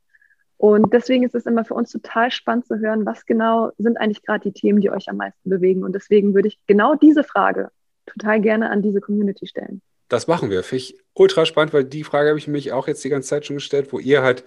Und 0.57 0.93
deswegen 0.93 1.25
ist 1.25 1.35
es 1.35 1.47
immer 1.47 1.65
für 1.65 1.75
uns 1.75 1.93
total 1.93 2.31
spannend 2.31 2.67
zu 2.67 2.79
hören, 2.79 3.07
was 3.07 3.27
genau 3.27 3.71
sind 3.79 3.97
eigentlich 3.97 4.23
gerade 4.23 4.51
die 4.51 4.53
Themen, 4.53 4.81
die 4.81 4.91
euch 4.91 5.09
am 5.09 5.17
meisten 5.17 5.49
bewegen. 5.49 5.85
Und 5.85 5.95
deswegen 5.95 6.35
würde 6.35 6.49
ich 6.49 6.59
genau 6.67 6.95
diese 6.97 7.23
Frage 7.23 7.71
total 8.07 8.41
gerne 8.41 8.71
an 8.71 8.83
diese 8.83 9.01
Community 9.01 9.47
stellen. 9.47 9.81
Das 10.09 10.27
machen 10.27 10.51
wir. 10.51 10.65
Finde 10.65 10.83
ich 10.83 10.99
ultra 11.15 11.47
spannend, 11.47 11.73
weil 11.73 11.85
die 11.85 12.03
Frage 12.03 12.31
habe 12.31 12.39
ich 12.39 12.49
mich 12.49 12.73
auch 12.73 12.89
jetzt 12.89 13.05
die 13.05 13.09
ganze 13.09 13.29
Zeit 13.29 13.47
schon 13.47 13.57
gestellt, 13.57 13.93
wo 13.93 13.99
ihr 14.01 14.23
halt 14.23 14.45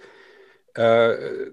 äh, 0.74 1.50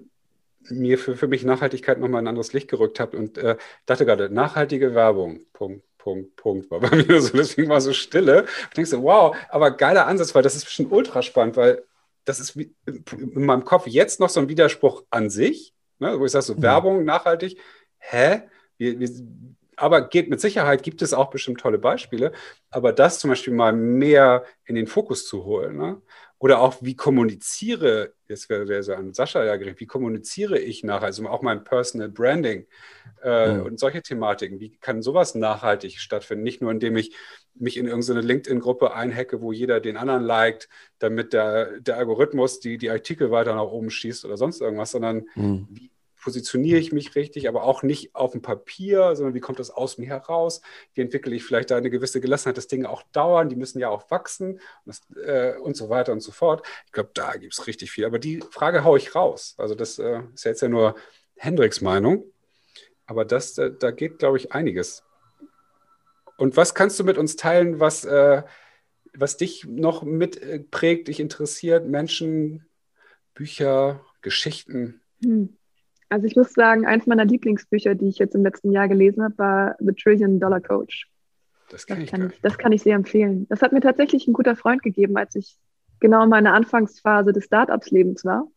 mir 0.68 0.98
für, 0.98 1.16
für 1.16 1.28
mich 1.28 1.44
Nachhaltigkeit 1.44 1.98
nochmal 1.98 2.20
ein 2.20 2.28
anderes 2.28 2.52
Licht 2.52 2.68
gerückt 2.68 3.00
habt 3.00 3.14
und 3.14 3.38
äh, 3.38 3.56
dachte 3.86 4.04
gerade, 4.04 4.28
nachhaltige 4.28 4.94
Werbung, 4.94 5.40
Punkt. 5.52 5.84
Punkt, 6.02 6.36
Punkt, 6.36 6.70
war 6.70 6.80
bei 6.80 6.96
mir 7.08 7.20
so, 7.20 7.36
deswegen 7.36 7.68
war 7.68 7.80
so 7.80 7.92
Stille. 7.92 8.46
Ich 8.68 8.74
denke 8.74 8.88
so, 8.88 9.02
wow, 9.02 9.36
aber 9.50 9.70
geiler 9.72 10.06
Ansatz, 10.06 10.34
weil 10.34 10.42
das 10.42 10.54
ist 10.54 10.64
bestimmt 10.64 10.92
ultra 10.92 11.22
spannend, 11.22 11.56
weil 11.56 11.84
das 12.24 12.40
ist 12.40 12.56
in 12.56 13.44
meinem 13.44 13.64
Kopf 13.64 13.86
jetzt 13.86 14.20
noch 14.20 14.28
so 14.28 14.40
ein 14.40 14.48
Widerspruch 14.48 15.04
an 15.10 15.30
sich, 15.30 15.74
ne, 15.98 16.18
wo 16.18 16.24
ich 16.24 16.32
sage, 16.32 16.44
so 16.44 16.54
mhm. 16.54 16.62
Werbung, 16.62 17.04
nachhaltig, 17.04 17.58
hä? 17.98 18.42
Wir, 18.78 18.98
wir, 18.98 19.08
aber 19.80 20.08
geht 20.08 20.28
mit 20.28 20.40
Sicherheit, 20.40 20.82
gibt 20.82 21.00
es 21.00 21.14
auch 21.14 21.30
bestimmt 21.30 21.60
tolle 21.60 21.78
Beispiele, 21.78 22.32
aber 22.70 22.92
das 22.92 23.18
zum 23.18 23.30
Beispiel 23.30 23.54
mal 23.54 23.72
mehr 23.72 24.44
in 24.66 24.74
den 24.74 24.86
Fokus 24.86 25.26
zu 25.26 25.44
holen. 25.44 25.78
Ne? 25.78 26.02
Oder 26.38 26.60
auch, 26.60 26.76
wie 26.80 26.96
kommuniziere, 26.96 28.12
jetzt 28.28 28.50
wäre 28.50 28.82
so 28.82 28.94
an 28.94 29.14
Sascha 29.14 29.42
ja 29.42 29.56
gerichtet, 29.56 29.80
wie 29.80 29.86
kommuniziere 29.86 30.58
ich 30.58 30.84
nachher, 30.84 31.06
also 31.06 31.26
auch 31.28 31.40
mein 31.40 31.64
Personal 31.64 32.10
Branding 32.10 32.66
äh, 33.22 33.54
mhm. 33.54 33.62
und 33.62 33.80
solche 33.80 34.02
Thematiken, 34.02 34.60
wie 34.60 34.76
kann 34.78 35.00
sowas 35.00 35.34
nachhaltig 35.34 35.98
stattfinden? 35.98 36.44
Nicht 36.44 36.60
nur, 36.60 36.70
indem 36.70 36.96
ich 36.96 37.16
mich 37.54 37.78
in 37.78 37.86
irgendeine 37.86 38.20
LinkedIn-Gruppe 38.20 38.94
einhacke, 38.94 39.40
wo 39.40 39.50
jeder 39.50 39.80
den 39.80 39.96
anderen 39.96 40.22
liked, 40.24 40.68
damit 40.98 41.32
der, 41.32 41.80
der 41.80 41.96
Algorithmus 41.96 42.60
die, 42.60 42.76
die 42.76 42.90
Artikel 42.90 43.30
weiter 43.30 43.54
nach 43.54 43.70
oben 43.70 43.90
schießt 43.90 44.26
oder 44.26 44.36
sonst 44.36 44.60
irgendwas, 44.60 44.90
sondern 44.90 45.26
mhm. 45.34 45.68
wie 45.70 45.90
positioniere 46.20 46.78
ich 46.78 46.92
mich 46.92 47.14
richtig, 47.14 47.48
aber 47.48 47.64
auch 47.64 47.82
nicht 47.82 48.14
auf 48.14 48.32
dem 48.32 48.42
Papier, 48.42 49.16
sondern 49.16 49.34
wie 49.34 49.40
kommt 49.40 49.58
das 49.58 49.70
aus 49.70 49.98
mir 49.98 50.06
heraus? 50.06 50.60
Wie 50.94 51.00
entwickle 51.00 51.34
ich 51.34 51.44
vielleicht 51.44 51.70
da 51.70 51.76
eine 51.76 51.90
gewisse 51.90 52.20
Gelassenheit, 52.20 52.56
dass 52.56 52.66
Dinge 52.66 52.88
auch 52.88 53.02
dauern, 53.12 53.48
die 53.48 53.56
müssen 53.56 53.78
ja 53.78 53.88
auch 53.88 54.10
wachsen 54.10 54.54
und, 54.54 54.60
das, 54.86 55.00
äh, 55.24 55.56
und 55.58 55.76
so 55.76 55.88
weiter 55.88 56.12
und 56.12 56.20
so 56.20 56.32
fort. 56.32 56.66
Ich 56.86 56.92
glaube, 56.92 57.10
da 57.14 57.32
gibt 57.36 57.54
es 57.54 57.66
richtig 57.66 57.90
viel. 57.90 58.04
Aber 58.04 58.18
die 58.18 58.42
Frage 58.50 58.84
haue 58.84 58.98
ich 58.98 59.14
raus. 59.14 59.54
Also 59.58 59.74
das 59.74 59.98
äh, 59.98 60.22
ist 60.34 60.44
ja 60.44 60.50
jetzt 60.50 60.62
ja 60.62 60.68
nur 60.68 60.94
Hendricks 61.36 61.80
Meinung. 61.80 62.24
Aber 63.06 63.24
das, 63.24 63.54
da, 63.54 63.68
da 63.68 63.90
geht, 63.90 64.18
glaube 64.18 64.36
ich, 64.36 64.52
einiges. 64.52 65.02
Und 66.36 66.56
was 66.56 66.74
kannst 66.74 66.98
du 66.98 67.04
mit 67.04 67.18
uns 67.18 67.36
teilen, 67.36 67.80
was, 67.80 68.04
äh, 68.04 68.42
was 69.12 69.36
dich 69.36 69.64
noch 69.64 70.02
mitprägt, 70.02 71.08
dich 71.08 71.20
interessiert? 71.20 71.86
Menschen, 71.86 72.66
Bücher, 73.34 74.04
Geschichten? 74.22 75.02
Hm. 75.22 75.56
Also 76.10 76.26
ich 76.26 76.36
muss 76.36 76.52
sagen, 76.52 76.86
eins 76.86 77.06
meiner 77.06 77.24
Lieblingsbücher, 77.24 77.94
die 77.94 78.08
ich 78.08 78.18
jetzt 78.18 78.34
im 78.34 78.42
letzten 78.42 78.72
Jahr 78.72 78.88
gelesen 78.88 79.22
habe, 79.22 79.38
war 79.38 79.76
The 79.78 79.92
Trillion 79.92 80.40
Dollar 80.40 80.60
Coach. 80.60 81.08
Das, 81.70 81.86
das, 81.86 82.06
kann 82.08 82.30
ich, 82.30 82.40
das 82.42 82.58
kann 82.58 82.72
ich 82.72 82.82
sehr 82.82 82.96
empfehlen. 82.96 83.46
Das 83.48 83.62
hat 83.62 83.72
mir 83.72 83.80
tatsächlich 83.80 84.26
ein 84.26 84.32
guter 84.32 84.56
Freund 84.56 84.82
gegeben, 84.82 85.16
als 85.16 85.36
ich 85.36 85.56
genau 86.00 86.24
in 86.24 86.28
meiner 86.28 86.52
Anfangsphase 86.52 87.32
des 87.32 87.44
Startups-Lebens 87.44 88.24
war. 88.24 88.48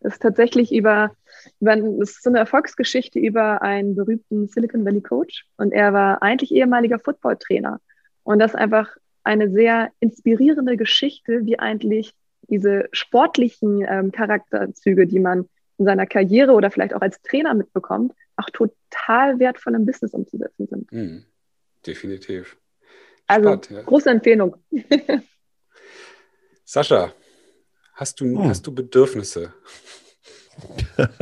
Das 0.00 0.14
ist 0.14 0.22
tatsächlich 0.22 0.72
über, 0.72 1.14
über 1.60 1.76
das 1.76 2.12
ist 2.12 2.22
so 2.22 2.30
eine 2.30 2.38
Erfolgsgeschichte 2.38 3.18
über 3.18 3.60
einen 3.60 3.94
berühmten 3.94 4.48
Silicon 4.48 4.84
Valley 4.84 5.02
Coach. 5.02 5.46
Und 5.58 5.72
er 5.72 5.92
war 5.92 6.22
eigentlich 6.22 6.50
ehemaliger 6.50 6.98
Football-Trainer. 6.98 7.78
Und 8.24 8.38
das 8.38 8.52
ist 8.52 8.58
einfach 8.58 8.96
eine 9.22 9.50
sehr 9.50 9.90
inspirierende 10.00 10.78
Geschichte, 10.78 11.44
wie 11.44 11.58
eigentlich 11.58 12.14
diese 12.48 12.88
sportlichen 12.92 13.84
ähm, 13.86 14.12
Charakterzüge, 14.12 15.06
die 15.06 15.20
man 15.20 15.48
in 15.82 15.86
seiner 15.86 16.06
Karriere 16.06 16.52
oder 16.52 16.70
vielleicht 16.70 16.94
auch 16.94 17.00
als 17.00 17.20
Trainer 17.22 17.54
mitbekommt, 17.54 18.12
auch 18.36 18.48
total 18.50 19.40
wertvoll 19.40 19.74
im 19.74 19.84
Business 19.84 20.14
umzusetzen 20.14 20.68
sind. 20.68 20.92
Mhm. 20.92 21.24
Definitiv. 21.84 22.56
Also 23.26 23.48
Spannend, 23.48 23.70
ja. 23.70 23.82
große 23.82 24.10
Empfehlung. 24.10 24.56
Sascha, 26.64 27.12
hast 27.94 28.20
du, 28.20 28.38
oh. 28.38 28.44
hast 28.44 28.64
du 28.66 28.72
Bedürfnisse? 28.72 29.52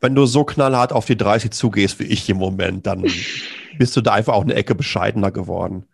Wenn 0.00 0.14
du 0.14 0.24
so 0.26 0.44
knallhart 0.44 0.92
auf 0.92 1.06
die 1.06 1.16
30 1.16 1.50
zugehst 1.50 1.98
wie 1.98 2.04
ich 2.04 2.30
im 2.30 2.38
Moment, 2.38 2.86
dann 2.86 3.04
bist 3.78 3.96
du 3.96 4.00
da 4.00 4.14
einfach 4.14 4.34
auch 4.34 4.42
eine 4.42 4.54
Ecke 4.54 4.74
bescheidener 4.74 5.32
geworden. 5.32 5.86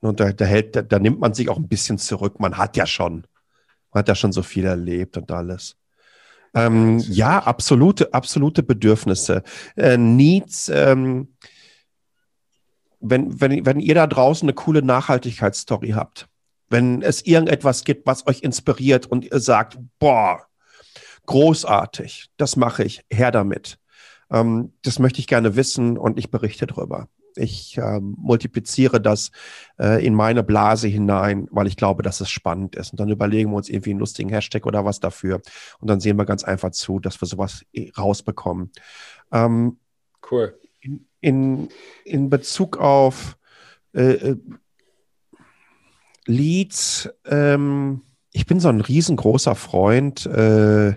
Und 0.00 0.20
da, 0.20 0.32
da, 0.32 0.44
hält, 0.44 0.76
da, 0.76 0.82
da 0.82 0.98
nimmt 0.98 1.20
man 1.20 1.32
sich 1.32 1.48
auch 1.48 1.56
ein 1.56 1.68
bisschen 1.68 1.96
zurück. 1.96 2.38
Man 2.38 2.58
hat 2.58 2.76
ja 2.76 2.86
schon 2.86 3.26
man 3.96 4.00
hat 4.00 4.08
ja 4.08 4.14
schon 4.14 4.32
so 4.32 4.42
viel 4.42 4.66
erlebt 4.66 5.16
und 5.16 5.30
alles. 5.30 5.74
Ähm, 6.54 6.98
ja, 6.98 7.38
absolute, 7.40 8.14
absolute 8.14 8.62
Bedürfnisse. 8.62 9.42
Äh, 9.76 9.96
Needs, 9.96 10.68
ähm, 10.68 11.34
wenn, 13.00 13.40
wenn, 13.40 13.66
wenn 13.66 13.80
ihr 13.80 13.94
da 13.94 14.06
draußen 14.06 14.46
eine 14.46 14.54
coole 14.54 14.82
Nachhaltigkeitsstory 14.82 15.90
habt, 15.90 16.28
wenn 16.68 17.02
es 17.02 17.24
irgendetwas 17.24 17.84
gibt, 17.84 18.06
was 18.06 18.26
euch 18.26 18.42
inspiriert 18.42 19.06
und 19.06 19.24
ihr 19.24 19.40
sagt, 19.40 19.78
boah, 19.98 20.46
großartig, 21.26 22.30
das 22.36 22.56
mache 22.56 22.84
ich, 22.84 23.04
her 23.10 23.30
damit. 23.30 23.78
Ähm, 24.30 24.72
das 24.82 24.98
möchte 24.98 25.20
ich 25.20 25.26
gerne 25.26 25.56
wissen 25.56 25.98
und 25.98 26.18
ich 26.18 26.30
berichte 26.30 26.66
darüber. 26.66 27.08
Ich 27.36 27.78
äh, 27.78 28.00
multipliziere 28.00 29.00
das 29.00 29.30
äh, 29.78 30.04
in 30.04 30.14
meine 30.14 30.42
Blase 30.42 30.88
hinein, 30.88 31.48
weil 31.50 31.66
ich 31.66 31.76
glaube, 31.76 32.02
dass 32.02 32.20
es 32.20 32.30
spannend 32.30 32.76
ist. 32.76 32.92
Und 32.92 33.00
dann 33.00 33.10
überlegen 33.10 33.50
wir 33.50 33.56
uns 33.56 33.68
irgendwie 33.68 33.90
einen 33.90 34.00
lustigen 34.00 34.30
Hashtag 34.30 34.66
oder 34.66 34.84
was 34.84 35.00
dafür. 35.00 35.40
Und 35.78 35.88
dann 35.88 36.00
sehen 36.00 36.16
wir 36.16 36.24
ganz 36.24 36.44
einfach 36.44 36.70
zu, 36.70 36.98
dass 36.98 37.20
wir 37.20 37.26
sowas 37.26 37.64
äh, 37.72 37.90
rausbekommen. 37.96 38.72
Ähm, 39.32 39.78
cool. 40.30 40.58
In, 40.80 41.06
in, 41.20 41.68
in 42.04 42.30
Bezug 42.30 42.78
auf 42.78 43.36
äh, 43.92 44.12
äh, 44.12 44.36
Leads, 46.26 47.08
ähm, 47.24 48.02
ich 48.32 48.46
bin 48.46 48.60
so 48.60 48.68
ein 48.68 48.80
riesengroßer 48.80 49.54
Freund 49.54 50.26
äh, 50.26 50.94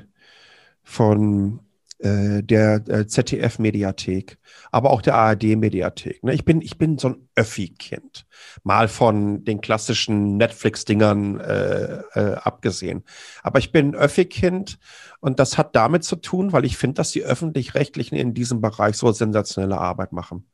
von 0.83 1.59
äh, 1.99 2.41
der 2.41 2.87
äh, 2.87 3.07
ZDF-Mediathek, 3.07 4.37
aber 4.71 4.89
auch 4.89 5.01
der 5.01 5.15
ARD-Mediathek. 5.15 6.23
Ne? 6.23 6.33
Ich, 6.33 6.45
bin, 6.45 6.61
ich 6.61 6.77
bin 6.77 6.97
so 6.97 7.09
ein 7.09 7.29
Öffi-Kind, 7.35 8.25
mal 8.63 8.87
von 8.87 9.43
den 9.43 9.61
klassischen 9.61 10.37
Netflix-Dingern 10.37 11.39
äh, 11.39 12.01
äh, 12.13 12.35
abgesehen. 12.35 13.03
Aber 13.43 13.59
ich 13.59 13.71
bin 13.71 13.89
ein 13.89 13.95
Öffi-Kind 13.95 14.79
und 15.19 15.39
das 15.39 15.57
hat 15.57 15.75
damit 15.75 16.03
zu 16.05 16.15
tun, 16.15 16.53
weil 16.53 16.65
ich 16.65 16.77
finde, 16.77 16.95
dass 16.95 17.11
die 17.11 17.23
Öffentlich-Rechtlichen 17.23 18.15
in 18.15 18.33
diesem 18.33 18.61
Bereich 18.61 18.95
so 18.95 19.11
sensationelle 19.11 19.77
Arbeit 19.77 20.13
machen. 20.13 20.47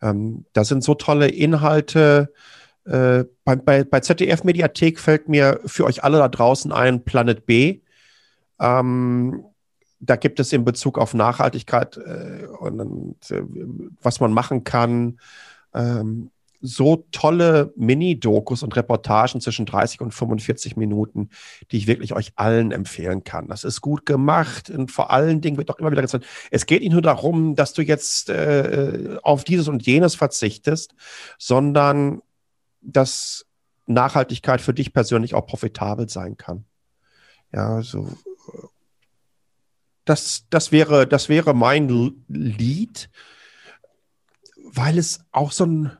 Ähm, 0.00 0.46
da 0.52 0.64
sind 0.64 0.82
so 0.82 0.94
tolle 0.94 1.28
Inhalte, 1.28 2.32
Äh, 2.84 3.26
bei, 3.44 3.54
bei, 3.54 3.84
bei 3.84 4.00
ZDF 4.00 4.42
Mediathek 4.42 4.98
fällt 4.98 5.28
mir 5.28 5.60
für 5.66 5.84
euch 5.84 6.02
alle 6.02 6.18
da 6.18 6.28
draußen 6.28 6.72
ein 6.72 7.04
Planet 7.04 7.46
B. 7.46 7.82
Ähm, 8.58 9.44
da 10.04 10.16
gibt 10.16 10.40
es 10.40 10.52
in 10.52 10.64
Bezug 10.64 10.98
auf 10.98 11.14
Nachhaltigkeit 11.14 11.96
äh, 11.96 12.46
und 12.58 13.30
äh, 13.30 13.42
was 14.02 14.18
man 14.18 14.32
machen 14.32 14.64
kann, 14.64 15.20
ähm, 15.74 16.30
so 16.60 17.06
tolle 17.10 17.72
Mini-Dokus 17.76 18.62
und 18.62 18.74
Reportagen 18.76 19.40
zwischen 19.40 19.66
30 19.66 20.00
und 20.00 20.12
45 20.12 20.76
Minuten, 20.76 21.30
die 21.70 21.76
ich 21.76 21.86
wirklich 21.86 22.14
euch 22.14 22.32
allen 22.36 22.70
empfehlen 22.70 23.24
kann. 23.24 23.48
Das 23.48 23.64
ist 23.64 23.80
gut 23.80 24.06
gemacht 24.06 24.70
und 24.70 24.90
vor 24.90 25.10
allen 25.10 25.40
Dingen 25.40 25.56
wird 25.56 25.70
auch 25.70 25.78
immer 25.78 25.90
wieder 25.90 26.02
gesagt, 26.02 26.26
es 26.50 26.66
geht 26.66 26.82
nicht 26.82 26.92
nur 26.92 27.02
darum, 27.02 27.54
dass 27.56 27.72
du 27.72 27.82
jetzt 27.82 28.28
äh, 28.28 29.18
auf 29.22 29.44
dieses 29.44 29.68
und 29.68 29.84
jenes 29.86 30.14
verzichtest, 30.14 30.94
sondern 31.38 32.22
dass 32.80 33.46
Nachhaltigkeit 33.86 34.60
für 34.60 34.74
dich 34.74 34.92
persönlich 34.92 35.34
auch 35.34 35.46
profitabel 35.46 36.08
sein 36.08 36.36
kann. 36.36 36.64
Ja, 37.52 37.82
so 37.82 38.08
das, 40.04 40.44
das 40.50 40.72
wäre, 40.72 41.06
das 41.06 41.28
wäre 41.28 41.54
mein 41.54 41.88
Lied, 42.28 43.10
weil 44.64 44.98
es 44.98 45.20
auch 45.32 45.52
so 45.52 45.66
ein 45.66 45.92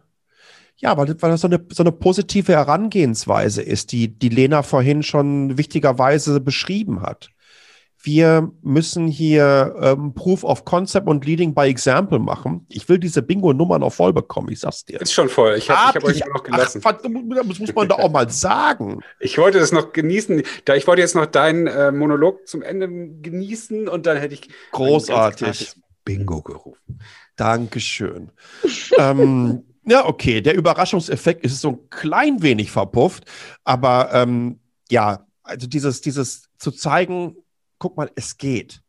ja, 0.83 0.97
weil, 0.97 1.09
weil 1.23 1.31
das 1.31 1.43
so 1.43 1.47
eine, 1.47 1.65
so 1.73 1.85
eine 1.85 1.93
positive 1.93 2.53
Herangehensweise 2.53 3.63
ist, 3.63 3.93
die, 3.93 4.09
die 4.09 4.29
Lena 4.29 4.65
vorhin 4.65 5.05
schon 5.05 5.57
wichtigerweise 5.57 6.41
beschrieben 6.41 7.03
hat. 7.03 7.31
Wir 8.05 8.51
müssen 8.63 9.07
hier 9.07 9.77
ähm, 9.81 10.13
Proof 10.13 10.43
of 10.43 10.65
Concept 10.65 11.07
und 11.07 11.25
Leading 11.25 11.55
by 11.55 11.69
Example 11.69 12.19
machen. 12.19 12.67
Ich 12.69 12.89
will 12.89 12.99
diese 12.99 13.23
Bingo-Nummer 13.23 13.79
noch 13.79 13.93
voll 13.93 14.13
bekommen, 14.13 14.51
ich 14.51 14.59
sag's 14.59 14.85
dir. 14.85 15.01
Ist 15.01 15.13
schon 15.13 15.29
voll. 15.29 15.55
Ich 15.57 15.71
habe 15.71 15.95
hab 15.95 16.05
euch 16.05 16.21
noch 16.27 16.43
gelassen. 16.43 16.81
Ach, 16.85 16.93
das 17.01 17.59
muss 17.59 17.75
man 17.75 17.89
doch 17.89 18.01
auch 18.01 18.11
mal 18.11 18.29
sagen. 18.29 19.01
Ich 19.21 19.39
wollte 19.39 19.61
das 19.61 19.71
noch 19.71 19.93
genießen. 19.93 20.43
Da 20.65 20.75
ich 20.75 20.87
wollte 20.87 21.01
jetzt 21.01 21.15
noch 21.15 21.27
deinen 21.27 21.69
äh, 21.69 21.93
Monolog 21.93 22.47
zum 22.49 22.63
Ende 22.63 22.89
genießen 22.89 23.89
und 23.89 24.07
dann 24.07 24.17
hätte 24.17 24.35
ich 24.35 24.49
großartig 24.73 25.75
Bingo 26.05 26.43
gerufen. 26.43 27.01
Dankeschön. 27.37 28.33
ähm, 28.99 29.65
ja, 29.85 30.07
okay, 30.07 30.41
der 30.41 30.55
Überraschungseffekt 30.55 31.45
ist 31.45 31.61
so 31.61 31.69
ein 31.71 31.91
klein 31.91 32.43
wenig 32.43 32.71
verpufft, 32.71 33.25
aber 33.65 34.11
ähm, 34.13 34.61
ja, 34.91 35.27
also 35.43 35.67
dieses, 35.67 36.01
dieses 36.01 36.49
zu 36.59 36.71
zeigen, 36.71 37.37
guck 37.83 37.97
mal, 37.97 38.13
es 38.15 38.39
geht. 38.39 38.81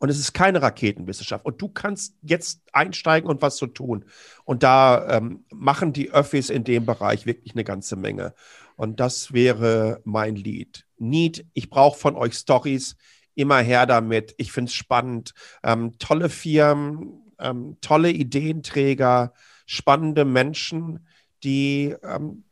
Und 0.00 0.08
es 0.08 0.18
ist 0.18 0.32
keine 0.32 0.60
Raketenwissenschaft. 0.60 1.44
Und 1.44 1.62
du 1.62 1.68
kannst 1.68 2.16
jetzt 2.22 2.60
einsteigen 2.72 3.30
und 3.30 3.40
was 3.40 3.54
zu 3.54 3.66
so 3.66 3.72
tun. 3.72 4.04
Und 4.44 4.64
da 4.64 5.16
ähm, 5.16 5.44
machen 5.52 5.92
die 5.92 6.10
Öffis 6.10 6.50
in 6.50 6.64
dem 6.64 6.84
Bereich 6.84 7.24
wirklich 7.24 7.54
eine 7.54 7.62
ganze 7.62 7.94
Menge. 7.94 8.34
Und 8.74 8.98
das 8.98 9.32
wäre 9.32 10.00
mein 10.02 10.34
Lied. 10.34 10.88
Need, 10.98 11.46
ich 11.52 11.70
brauche 11.70 11.96
von 11.96 12.16
euch 12.16 12.34
Stories. 12.34 12.96
Immer 13.36 13.60
her 13.60 13.86
damit. 13.86 14.34
Ich 14.38 14.50
finde 14.50 14.70
es 14.70 14.74
spannend. 14.74 15.34
Ähm, 15.62 15.96
tolle 16.00 16.28
Firmen, 16.28 17.32
ähm, 17.38 17.76
tolle 17.80 18.10
Ideenträger 18.10 19.34
spannende 19.66 20.24
Menschen, 20.24 21.06
die 21.44 21.94
ähm, 22.02 22.42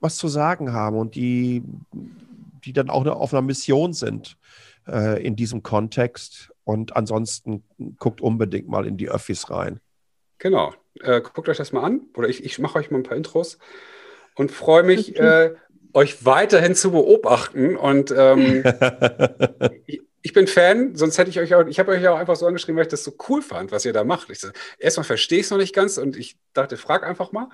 was 0.00 0.16
zu 0.16 0.26
sagen 0.26 0.72
haben 0.72 0.96
und 0.96 1.14
die, 1.14 1.62
die 2.64 2.72
dann 2.72 2.90
auch 2.90 3.06
auf 3.06 3.32
einer 3.32 3.42
Mission 3.42 3.92
sind 3.92 4.36
äh, 4.90 5.22
in 5.24 5.36
diesem 5.36 5.62
Kontext. 5.62 6.52
Und 6.64 6.96
ansonsten 6.96 7.64
guckt 7.98 8.20
unbedingt 8.20 8.68
mal 8.68 8.86
in 8.86 8.96
die 8.96 9.08
Öffis 9.08 9.50
rein. 9.50 9.80
Genau. 10.38 10.74
Äh, 11.00 11.20
guckt 11.20 11.48
euch 11.48 11.56
das 11.56 11.72
mal 11.72 11.84
an. 11.84 12.02
Oder 12.16 12.28
ich, 12.28 12.44
ich 12.44 12.58
mache 12.58 12.78
euch 12.78 12.90
mal 12.90 12.98
ein 12.98 13.04
paar 13.04 13.16
Intros 13.16 13.58
und 14.34 14.50
freue 14.50 14.82
mich, 14.82 15.10
okay. 15.16 15.46
äh, 15.46 15.54
euch 15.92 16.24
weiterhin 16.24 16.74
zu 16.74 16.92
beobachten. 16.92 17.76
Und 17.76 18.12
ähm, 18.16 18.64
ich 20.22 20.32
bin 20.32 20.46
Fan, 20.46 20.94
sonst 20.96 21.18
hätte 21.18 21.30
ich 21.30 21.40
euch 21.40 21.54
auch, 21.54 21.66
ich 21.66 21.78
habe 21.78 21.92
euch 21.92 22.06
auch 22.06 22.18
einfach 22.18 22.36
so 22.36 22.46
angeschrieben, 22.46 22.76
weil 22.76 22.84
ich 22.84 22.90
das 22.90 23.04
so 23.04 23.12
cool 23.28 23.42
fand, 23.42 23.72
was 23.72 23.84
ihr 23.84 23.92
da 23.92 24.04
macht. 24.04 24.30
Ich, 24.30 24.40
erstmal 24.78 25.04
verstehe 25.04 25.38
ich 25.38 25.46
es 25.46 25.50
noch 25.50 25.58
nicht 25.58 25.74
ganz 25.74 25.98
und 25.98 26.16
ich 26.16 26.38
dachte, 26.52 26.76
frag 26.76 27.04
einfach 27.04 27.32
mal. 27.32 27.48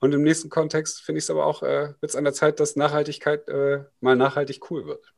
Und 0.00 0.14
im 0.14 0.22
nächsten 0.22 0.48
Kontext 0.48 1.00
finde 1.00 1.18
ich 1.18 1.24
es 1.24 1.30
aber 1.30 1.46
auch, 1.46 1.62
äh, 1.62 1.94
wird 2.00 2.10
es 2.10 2.16
an 2.16 2.24
der 2.24 2.32
Zeit, 2.32 2.60
dass 2.60 2.76
Nachhaltigkeit 2.76 3.48
äh, 3.48 3.84
mal 4.00 4.16
nachhaltig 4.16 4.70
cool 4.70 4.86
wird. 4.86 5.12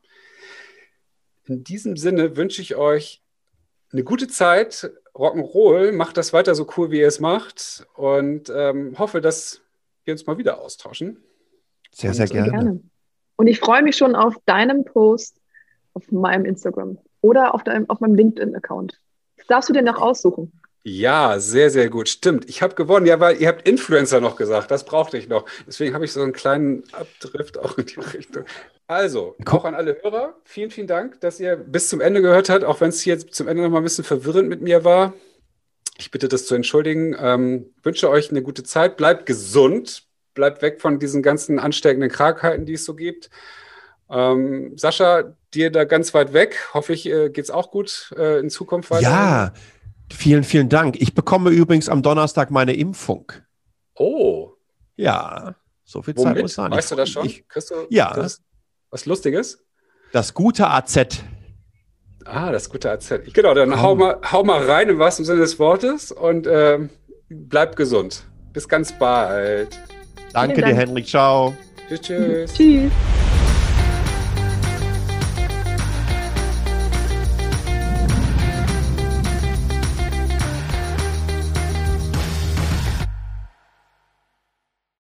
In 1.51 1.65
diesem 1.65 1.97
Sinne 1.97 2.37
wünsche 2.37 2.63
ich 2.63 2.77
euch 2.77 3.25
eine 3.93 4.05
gute 4.05 4.29
Zeit, 4.29 4.93
Rock'n'Roll, 5.17 5.91
macht 5.91 6.17
das 6.17 6.33
weiter 6.33 6.55
so 6.55 6.65
cool, 6.77 6.93
wie 6.93 7.01
ihr 7.01 7.09
es 7.09 7.19
macht 7.19 7.89
und 7.97 8.53
ähm, 8.55 8.97
hoffe, 8.97 9.21
dass 9.21 9.61
wir 10.05 10.15
uns 10.15 10.27
mal 10.27 10.39
wieder 10.39 10.61
austauschen. 10.61 11.19
Sehr, 11.91 12.15
sehr 12.15 12.29
gerne. 12.29 12.51
gerne. 12.51 12.81
Und 13.35 13.49
ich 13.49 13.59
freue 13.59 13.83
mich 13.83 13.97
schon 13.97 14.15
auf 14.15 14.37
deinen 14.47 14.85
Post 14.85 15.41
auf 15.95 16.09
meinem 16.13 16.45
Instagram 16.45 16.99
oder 17.21 17.53
auf, 17.53 17.65
deinem, 17.65 17.91
auf 17.91 17.99
meinem 17.99 18.15
LinkedIn-Account. 18.15 19.01
Das 19.37 19.47
darfst 19.49 19.69
du 19.69 19.73
dir 19.73 19.83
noch 19.83 20.01
aussuchen. 20.01 20.53
Ja, 20.85 21.41
sehr, 21.41 21.71
sehr 21.71 21.91
gut. 21.91 22.09
Stimmt. 22.09 22.49
Ich 22.49 22.63
habe 22.63 22.77
gewonnen. 22.77 23.07
Ja, 23.07 23.19
weil 23.19 23.43
ihr 23.43 23.49
habt 23.49 23.69
Influencer 23.69 24.21
noch 24.21 24.37
gesagt. 24.37 24.71
Das 24.71 24.85
brauchte 24.85 25.19
ich 25.19 25.29
noch. 25.29 25.47
Deswegen 25.67 25.95
habe 25.95 26.05
ich 26.05 26.13
so 26.13 26.23
einen 26.23 26.33
kleinen 26.33 26.85
Abdrift 26.93 27.59
auch 27.59 27.77
in 27.77 27.87
die 27.87 27.99
Richtung. 27.99 28.45
Also, 28.91 29.37
auch 29.47 29.65
an 29.65 29.77
alle 29.77 29.99
Hörer, 30.03 30.35
vielen, 30.43 30.73
vielen 30.73 30.89
Dank, 30.89 31.21
dass 31.21 31.39
ihr 31.39 31.55
bis 31.55 31.89
zum 31.89 32.01
Ende 32.01 32.21
gehört 32.23 32.49
habt, 32.49 32.65
auch 32.65 32.81
wenn 32.81 32.89
es 32.89 33.01
hier 33.01 33.21
zum 33.21 33.47
Ende 33.47 33.62
noch 33.62 33.71
mal 33.71 33.77
ein 33.77 33.85
bisschen 33.85 34.03
verwirrend 34.03 34.49
mit 34.49 34.62
mir 34.62 34.83
war. 34.83 35.12
Ich 35.97 36.11
bitte 36.11 36.27
das 36.27 36.47
zu 36.47 36.57
entschuldigen. 36.57 37.15
Ähm, 37.17 37.67
wünsche 37.85 38.11
euch 38.11 38.31
eine 38.31 38.43
gute 38.43 38.65
Zeit. 38.65 38.97
Bleibt 38.97 39.27
gesund. 39.27 40.09
Bleibt 40.35 40.61
weg 40.61 40.81
von 40.81 40.99
diesen 40.99 41.23
ganzen 41.23 41.61
ansteckenden 41.61 42.11
Krankheiten, 42.11 42.67
die 42.67 42.73
es 42.73 42.85
so 42.85 42.97
gibt. 42.97 43.31
Ähm, 44.11 44.77
Sascha, 44.77 45.37
dir 45.55 45.71
da 45.71 45.85
ganz 45.85 46.12
weit 46.12 46.33
weg. 46.33 46.59
Hoffe 46.75 46.93
ich, 46.93 47.07
äh, 47.07 47.31
geht 47.31 47.45
es 47.45 47.53
auch 47.53 47.71
gut 47.71 48.12
äh, 48.19 48.41
in 48.41 48.51
Zukunft 48.51 48.91
weiter. 48.91 49.03
Ja, 49.03 49.53
vielen, 50.12 50.43
vielen 50.43 50.69
Dank. 50.69 51.01
Ich 51.01 51.15
bekomme 51.15 51.51
übrigens 51.51 51.89
am 51.89 52.03
Donnerstag 52.03 52.51
meine 52.51 52.75
Impfung. 52.75 53.31
Oh. 53.95 54.51
Ja, 54.97 55.55
so 55.85 56.03
viel 56.03 56.17
Womit? 56.17 56.35
Zeit 56.35 56.43
muss 56.43 56.55
sein. 56.55 56.71
Weißt 56.73 56.91
du 56.91 56.97
das 56.97 57.09
schon? 57.09 57.27
Ich, 57.27 57.45
ja. 57.91 58.15
Das, 58.15 58.43
was 58.91 59.07
Lustiges? 59.07 59.65
Das 60.12 60.35
gute 60.35 60.69
AZ. 60.69 61.23
Ah, 62.25 62.53
das 62.53 62.69
gute 62.69 62.91
AZ. 62.91 63.12
Genau, 63.33 63.55
dann 63.55 63.81
hau 63.81 63.95
mal, 63.95 64.19
hau 64.31 64.45
mal 64.45 64.65
rein 64.65 64.89
im 64.89 64.99
wahrsten 64.99 65.25
Sinne 65.25 65.41
des 65.41 65.59
Wortes 65.59 66.12
und 66.12 66.47
äh, 66.47 66.79
bleib 67.29 67.77
gesund. 67.77 68.25
Bis 68.53 68.69
ganz 68.69 68.93
bald. 68.93 69.79
Danke 70.33 70.62
dir, 70.62 70.75
Henrik. 70.75 71.07
Ciao. 71.07 71.57
Tschüss. 71.89 72.01
tschüss. 72.01 72.55
tschüss. 72.55 72.93